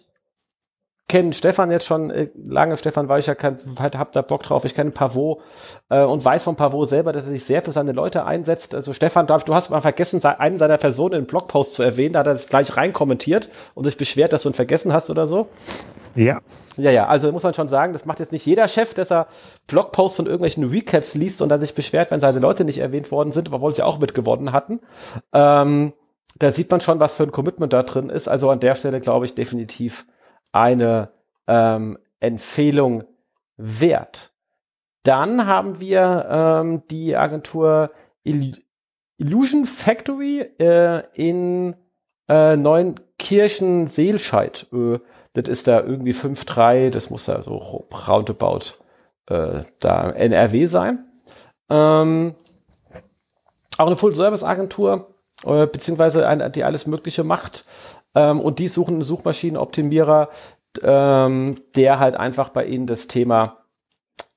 kenne 1.09 1.33
Stefan 1.33 1.71
jetzt 1.71 1.87
schon 1.87 2.11
äh, 2.11 2.31
lange, 2.35 2.77
Stefan 2.77 3.09
Weicher, 3.09 3.35
kann, 3.35 3.59
hab 3.79 4.13
da 4.13 4.23
Bock 4.23 4.43
drauf, 4.43 4.65
ich 4.65 4.75
kenne 4.75 4.91
Pavot 4.91 5.41
äh, 5.91 6.03
und 6.03 6.25
weiß 6.25 6.43
von 6.43 6.57
Pavot 6.57 6.89
selber, 6.89 7.13
dass 7.13 7.25
er 7.25 7.31
sich 7.31 7.45
sehr 7.45 7.63
für 7.63 7.71
seine 7.71 7.93
Leute 7.93 8.25
einsetzt. 8.25 8.75
Also 8.75 8.93
Stefan, 8.93 9.27
du 9.29 9.55
hast 9.55 9.71
mal 9.71 9.81
vergessen, 9.81 10.25
einen 10.25 10.59
seiner 10.59 10.79
Personen 10.79 11.21
im 11.21 11.27
Blogpost 11.27 11.75
zu 11.75 11.83
erwähnen, 11.83 12.15
da 12.15 12.21
hat 12.21 12.27
er 12.27 12.35
das 12.35 12.49
gleich 12.49 12.77
rein 12.77 12.93
kommentiert 12.93 13.49
und 13.75 13.85
sich 13.85 13.97
beschwert, 13.97 14.33
dass 14.33 14.43
du 14.43 14.49
ihn 14.49 14.55
vergessen 14.55 14.93
hast 14.93 15.09
oder 15.09 15.27
so. 15.27 15.49
Ja. 16.17 16.41
Ja, 16.79 16.91
ja, 16.91 17.07
also 17.07 17.31
muss 17.31 17.43
man 17.43 17.55
schon 17.55 17.69
sagen, 17.69 17.93
das 17.93 18.07
macht 18.07 18.19
jetzt 18.19 18.33
nicht 18.33 18.47
jeder 18.47 18.67
Chef, 18.67 18.95
dass 18.95 19.13
er 19.13 19.27
Blogposts 19.67 20.17
von 20.17 20.25
irgendwelchen 20.25 20.69
Recaps 20.69 21.15
liest 21.15 21.43
und 21.43 21.51
dann 21.51 21.61
sich 21.61 21.75
beschwert, 21.75 22.11
wenn 22.11 22.21
seine 22.21 22.39
Leute 22.39 22.65
nicht 22.65 22.79
erwähnt 22.79 23.11
worden 23.11 23.31
sind, 23.31 23.53
obwohl 23.53 23.75
sie 23.75 23.83
auch 23.83 23.99
mitgewonnen 23.99 24.53
hatten. 24.53 24.81
Ähm, 25.35 25.93
da 26.39 26.51
sieht 26.51 26.71
man 26.71 26.81
schon, 26.81 27.01
was 27.01 27.15
für 27.15 27.25
ein 27.25 27.33
Commitment 27.33 27.73
da 27.73 27.83
drin 27.83 28.11
ist. 28.11 28.29
Also 28.29 28.51
an 28.51 28.61
der 28.61 28.75
Stelle 28.75 29.01
glaube 29.01 29.27
ich 29.27 29.35
definitiv 29.35 30.07
eine 30.53 31.11
ähm, 31.47 31.99
Empfehlung 32.21 33.05
wert. 33.57 34.33
Dann 35.03 35.47
haben 35.47 35.81
wir 35.81 36.27
ähm, 36.31 36.83
die 36.91 37.17
Agentur 37.17 37.91
Il 38.25 38.63
Illusion 39.19 39.67
Factory 39.67 40.41
äh, 40.59 41.03
in 41.15 41.77
äh, 42.29 42.57
Neunkirchen 42.57 43.87
Seelscheid. 43.87 44.67
Äh, 44.73 44.99
das 45.35 45.49
ist 45.49 45.69
da 45.69 45.81
irgendwie 45.81 46.13
5-3, 46.13 46.91
das 46.91 47.09
muss 47.09 47.27
da 47.27 47.43
so 47.43 47.57
roundabout 47.57 48.79
äh, 49.27 49.63
da 49.79 50.11
NRW 50.11 50.67
sein. 50.67 51.07
Ähm, 51.71 52.35
auch 53.79 53.87
eine 53.87 53.97
Full-Service-Agentur, 53.97 55.12
äh, 55.45 55.67
beziehungsweise 55.67 56.27
eine, 56.27 56.51
die 56.51 56.65
alles 56.65 56.87
Mögliche 56.87 57.25
macht. 57.25 57.65
Ähm, 58.15 58.41
und 58.41 58.59
die 58.59 58.69
suchen 58.69 58.95
einen 58.95 59.03
Suchmaschinenoptimierer, 59.03 60.29
ähm, 60.83 61.57
der 61.75 61.99
halt 61.99 62.17
einfach 62.17 62.51
bei 62.51 62.65
ihnen 62.65 62.87
das 62.87 63.07
Thema 63.07 63.59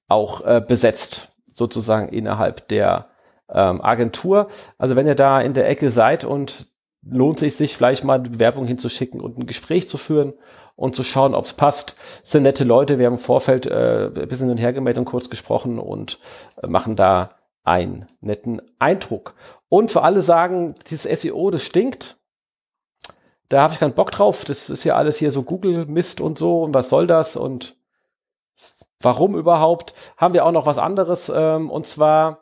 auch 0.07 0.45
äh, 0.45 0.61
besetzt, 0.65 1.35
sozusagen 1.53 2.09
innerhalb 2.09 2.67
der 2.67 3.07
ähm, 3.49 3.81
Agentur. 3.81 4.49
Also 4.77 4.95
wenn 4.95 5.07
ihr 5.07 5.15
da 5.15 5.41
in 5.41 5.53
der 5.53 5.67
Ecke 5.69 5.91
seid 5.91 6.23
und 6.23 6.67
lohnt 7.07 7.39
sich, 7.39 7.55
sich 7.55 7.77
vielleicht 7.77 8.03
mal 8.03 8.19
eine 8.19 8.29
Bewerbung 8.29 8.65
hinzuschicken 8.65 9.21
und 9.21 9.37
ein 9.37 9.45
Gespräch 9.45 9.87
zu 9.87 9.97
führen 9.97 10.33
und 10.75 10.95
zu 10.95 11.03
schauen, 11.03 11.35
ob 11.35 11.45
es 11.45 11.53
passt. 11.53 11.95
Das 12.21 12.31
sind 12.31 12.43
nette 12.43 12.63
Leute. 12.63 12.99
Wir 12.99 13.05
haben 13.05 13.13
im 13.13 13.19
Vorfeld 13.19 13.65
äh, 13.65 14.07
ein 14.07 14.27
bisschen 14.27 14.47
hin 14.47 14.57
und 14.57 14.57
her 14.57 14.73
gemeldet 14.73 14.99
und 14.99 15.05
kurz 15.05 15.29
gesprochen 15.29 15.79
und 15.79 16.19
äh, 16.61 16.67
machen 16.67 16.95
da 16.95 17.35
einen 17.65 18.05
netten 18.21 18.61
Eindruck. 18.79 19.35
Und 19.69 19.91
für 19.91 20.03
alle 20.03 20.21
sagen, 20.21 20.75
dieses 20.89 21.21
SEO, 21.21 21.51
das 21.51 21.63
stinkt. 21.63 22.17
Da 23.49 23.61
habe 23.61 23.73
ich 23.73 23.79
keinen 23.79 23.93
Bock 23.93 24.11
drauf. 24.11 24.45
Das 24.45 24.69
ist 24.69 24.83
ja 24.83 24.95
alles 24.95 25.17
hier 25.17 25.31
so 25.31 25.43
Google-Mist 25.43 26.21
und 26.21 26.37
so. 26.37 26.63
Und 26.63 26.73
was 26.73 26.89
soll 26.89 27.07
das? 27.07 27.35
Und 27.35 27.75
warum 29.01 29.35
überhaupt? 29.35 29.93
Haben 30.17 30.33
wir 30.33 30.45
auch 30.45 30.51
noch 30.51 30.65
was 30.65 30.77
anderes. 30.77 31.31
Ähm, 31.33 31.69
und 31.69 31.85
zwar 31.85 32.39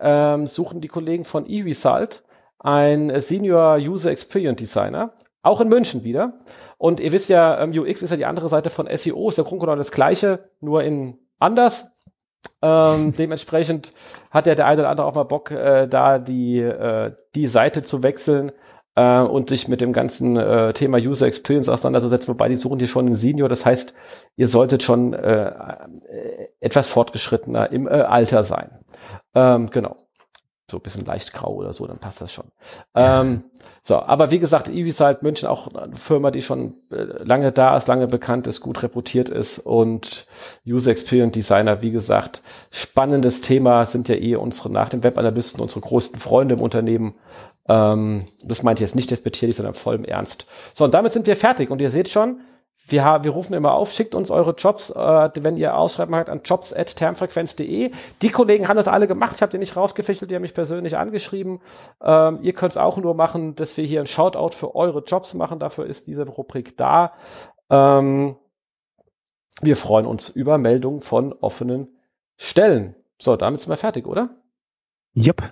ähm, 0.00 0.46
suchen 0.46 0.80
die 0.80 0.88
Kollegen 0.88 1.24
von 1.24 1.48
eResult 1.48 2.22
ein 2.58 3.20
Senior 3.20 3.76
User 3.76 4.10
Experience 4.10 4.58
Designer. 4.58 5.12
Auch 5.42 5.60
in 5.60 5.68
München 5.68 6.04
wieder. 6.04 6.40
Und 6.78 7.00
ihr 7.00 7.12
wisst 7.12 7.28
ja, 7.28 7.60
ähm, 7.60 7.72
UX 7.72 8.02
ist 8.02 8.10
ja 8.10 8.16
die 8.16 8.24
andere 8.24 8.48
Seite 8.48 8.70
von 8.70 8.86
SEO, 8.86 9.28
ist 9.28 9.36
ja 9.36 9.44
grundsätzlich 9.44 9.78
das 9.78 9.92
gleiche, 9.92 10.48
nur 10.60 10.82
in 10.82 11.18
anders. 11.38 11.93
Ähm, 12.62 13.14
dementsprechend 13.16 13.92
hat 14.30 14.46
ja 14.46 14.54
der 14.54 14.66
eine 14.66 14.82
oder 14.82 14.90
andere 14.90 15.06
auch 15.06 15.14
mal 15.14 15.24
Bock, 15.24 15.50
äh, 15.50 15.86
da 15.86 16.18
die, 16.18 16.60
äh, 16.60 17.12
die 17.34 17.46
Seite 17.46 17.82
zu 17.82 18.02
wechseln 18.02 18.52
äh, 18.96 19.20
und 19.20 19.48
sich 19.48 19.68
mit 19.68 19.80
dem 19.80 19.92
ganzen 19.92 20.36
äh, 20.36 20.72
Thema 20.72 20.98
User 20.98 21.26
Experience 21.26 21.68
auseinanderzusetzen, 21.68 22.28
wobei 22.28 22.48
die 22.48 22.56
suchen 22.56 22.78
hier 22.78 22.88
schon 22.88 23.06
einen 23.06 23.16
Senior. 23.16 23.48
Das 23.48 23.66
heißt, 23.66 23.92
ihr 24.36 24.48
solltet 24.48 24.82
schon 24.82 25.12
äh, 25.12 25.48
äh 25.48 26.48
etwas 26.60 26.86
fortgeschrittener 26.86 27.70
im 27.72 27.86
äh, 27.86 27.90
Alter 27.90 28.44
sein. 28.44 28.70
Ähm, 29.34 29.68
genau 29.70 29.96
so 30.70 30.78
ein 30.78 30.82
bisschen 30.82 31.04
leicht 31.04 31.32
grau 31.32 31.54
oder 31.54 31.72
so, 31.72 31.86
dann 31.86 31.98
passt 31.98 32.20
das 32.20 32.32
schon. 32.32 32.46
Ähm, 32.94 33.44
so, 33.82 33.96
aber 33.96 34.30
wie 34.30 34.38
gesagt, 34.38 34.68
Evisalt 34.68 35.22
München 35.22 35.46
auch 35.46 35.68
eine 35.74 35.96
Firma, 35.96 36.30
die 36.30 36.40
schon 36.40 36.74
äh, 36.90 37.22
lange 37.22 37.52
da 37.52 37.76
ist, 37.76 37.86
lange 37.86 38.06
bekannt 38.06 38.46
ist, 38.46 38.62
gut 38.62 38.82
reputiert 38.82 39.28
ist 39.28 39.58
und 39.58 40.26
User 40.66 40.90
Experience 40.90 41.34
Designer, 41.34 41.82
wie 41.82 41.90
gesagt, 41.90 42.40
spannendes 42.70 43.42
Thema, 43.42 43.84
sind 43.84 44.08
ja 44.08 44.14
eh 44.14 44.36
unsere 44.36 44.70
nach 44.70 44.88
dem 44.88 45.04
Webanalysten 45.04 45.60
unsere 45.60 45.82
größten 45.82 46.18
Freunde 46.18 46.54
im 46.54 46.62
Unternehmen. 46.62 47.14
Ähm, 47.68 48.24
das 48.42 48.62
meinte 48.62 48.82
ich 48.82 48.88
jetzt 48.88 48.96
nicht 48.96 49.10
despektierlich, 49.10 49.56
sondern 49.56 49.74
voll 49.74 49.96
im 49.96 50.04
Ernst. 50.04 50.46
So, 50.72 50.84
und 50.84 50.94
damit 50.94 51.12
sind 51.12 51.26
wir 51.26 51.36
fertig 51.36 51.70
und 51.70 51.80
ihr 51.82 51.90
seht 51.90 52.08
schon, 52.08 52.40
wir, 52.86 53.04
haben, 53.04 53.24
wir 53.24 53.30
rufen 53.30 53.54
immer 53.54 53.72
auf, 53.72 53.92
schickt 53.92 54.14
uns 54.14 54.30
eure 54.30 54.54
Jobs, 54.54 54.90
äh, 54.90 55.30
wenn 55.40 55.56
ihr 55.56 55.76
ausschreiben 55.76 56.14
habt, 56.14 56.28
an 56.28 56.42
jobs.termfrequenz.de. 56.44 57.90
Die 58.22 58.28
Kollegen 58.28 58.68
haben 58.68 58.76
das 58.76 58.88
alle 58.88 59.06
gemacht, 59.06 59.36
ich 59.36 59.42
habe 59.42 59.52
die 59.52 59.58
nicht 59.58 59.76
rausgefichtet, 59.76 60.30
die 60.30 60.34
haben 60.34 60.42
mich 60.42 60.54
persönlich 60.54 60.96
angeschrieben. 60.96 61.60
Ähm, 62.02 62.38
ihr 62.42 62.52
könnt 62.52 62.72
es 62.72 62.78
auch 62.78 62.96
nur 62.98 63.14
machen, 63.14 63.54
dass 63.54 63.76
wir 63.76 63.84
hier 63.84 64.00
ein 64.00 64.06
Shoutout 64.06 64.54
für 64.56 64.74
eure 64.74 65.02
Jobs 65.04 65.34
machen, 65.34 65.58
dafür 65.58 65.86
ist 65.86 66.06
diese 66.06 66.26
Rubrik 66.26 66.76
da. 66.76 67.12
Ähm, 67.70 68.36
wir 69.60 69.76
freuen 69.76 70.06
uns 70.06 70.28
über 70.28 70.58
Meldungen 70.58 71.00
von 71.00 71.32
offenen 71.32 71.88
Stellen. 72.36 72.94
So, 73.18 73.36
damit 73.36 73.60
sind 73.60 73.70
wir 73.70 73.76
fertig, 73.76 74.06
oder? 74.06 74.30
Jupp. 75.12 75.42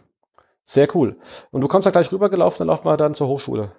Sehr 0.64 0.94
cool. 0.94 1.16
Und 1.50 1.60
du 1.60 1.68
kommst 1.68 1.86
da 1.86 1.90
gleich 1.90 2.12
rübergelaufen, 2.12 2.58
dann 2.58 2.68
laufen 2.68 2.84
wir 2.84 2.96
dann 2.96 3.14
zur 3.14 3.28
Hochschule. 3.28 3.72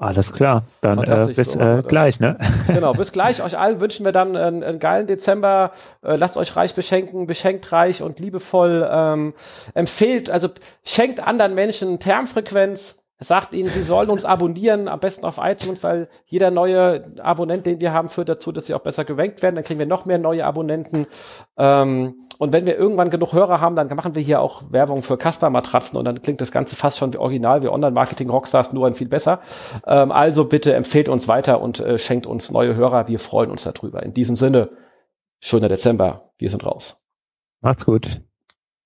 Alles 0.00 0.32
klar, 0.32 0.62
dann 0.80 1.02
äh, 1.02 1.32
bis 1.34 1.52
so 1.52 1.58
äh, 1.58 1.82
gleich, 1.82 2.20
ne? 2.20 2.38
Genau, 2.68 2.92
bis 2.92 3.10
gleich. 3.10 3.42
Euch 3.42 3.58
allen 3.58 3.80
wünschen 3.80 4.04
wir 4.04 4.12
dann 4.12 4.36
einen, 4.36 4.62
einen 4.62 4.78
geilen 4.78 5.08
Dezember. 5.08 5.72
Äh, 6.04 6.14
lasst 6.14 6.36
euch 6.36 6.54
reich 6.54 6.76
beschenken, 6.76 7.26
beschenkt 7.26 7.72
reich 7.72 8.00
und 8.00 8.20
liebevoll. 8.20 8.88
Ähm, 8.88 9.34
empfehlt, 9.74 10.30
also 10.30 10.50
schenkt 10.84 11.18
anderen 11.18 11.56
Menschen 11.56 11.98
Termfrequenz. 11.98 12.97
Sagt 13.20 13.52
ihnen, 13.52 13.70
sie 13.72 13.82
sollen 13.82 14.10
uns 14.10 14.24
abonnieren, 14.24 14.86
am 14.86 15.00
besten 15.00 15.26
auf 15.26 15.38
iTunes, 15.42 15.82
weil 15.82 16.08
jeder 16.26 16.52
neue 16.52 17.02
Abonnent, 17.20 17.66
den 17.66 17.80
wir 17.80 17.92
haben, 17.92 18.06
führt 18.06 18.28
dazu, 18.28 18.52
dass 18.52 18.68
wir 18.68 18.76
auch 18.76 18.82
besser 18.82 19.04
gewankt 19.04 19.42
werden. 19.42 19.56
Dann 19.56 19.64
kriegen 19.64 19.80
wir 19.80 19.86
noch 19.86 20.06
mehr 20.06 20.18
neue 20.18 20.44
Abonnenten. 20.44 21.06
Ähm, 21.56 22.14
und 22.38 22.52
wenn 22.52 22.66
wir 22.66 22.76
irgendwann 22.76 23.10
genug 23.10 23.32
Hörer 23.32 23.60
haben, 23.60 23.74
dann 23.74 23.88
machen 23.88 24.14
wir 24.14 24.22
hier 24.22 24.40
auch 24.40 24.70
Werbung 24.70 25.02
für 25.02 25.18
Casper-Matratzen 25.18 25.98
und 25.98 26.04
dann 26.04 26.22
klingt 26.22 26.40
das 26.40 26.52
Ganze 26.52 26.76
fast 26.76 26.98
schon 26.98 27.12
wie 27.12 27.18
original, 27.18 27.62
wie 27.62 27.68
Online-Marketing-Rockstars, 27.68 28.72
nur 28.72 28.86
ein 28.86 28.94
viel 28.94 29.08
besser. 29.08 29.40
Ähm, 29.84 30.12
also 30.12 30.44
bitte 30.44 30.72
empfehlt 30.74 31.08
uns 31.08 31.26
weiter 31.26 31.60
und 31.60 31.80
äh, 31.80 31.98
schenkt 31.98 32.26
uns 32.26 32.52
neue 32.52 32.76
Hörer. 32.76 33.08
Wir 33.08 33.18
freuen 33.18 33.50
uns 33.50 33.64
darüber. 33.64 34.04
In 34.04 34.14
diesem 34.14 34.36
Sinne, 34.36 34.70
schöner 35.40 35.68
Dezember. 35.68 36.30
Wir 36.38 36.50
sind 36.50 36.64
raus. 36.64 37.02
Macht's 37.60 37.84
gut. 37.84 38.20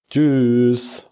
Tschüss. 0.08 1.11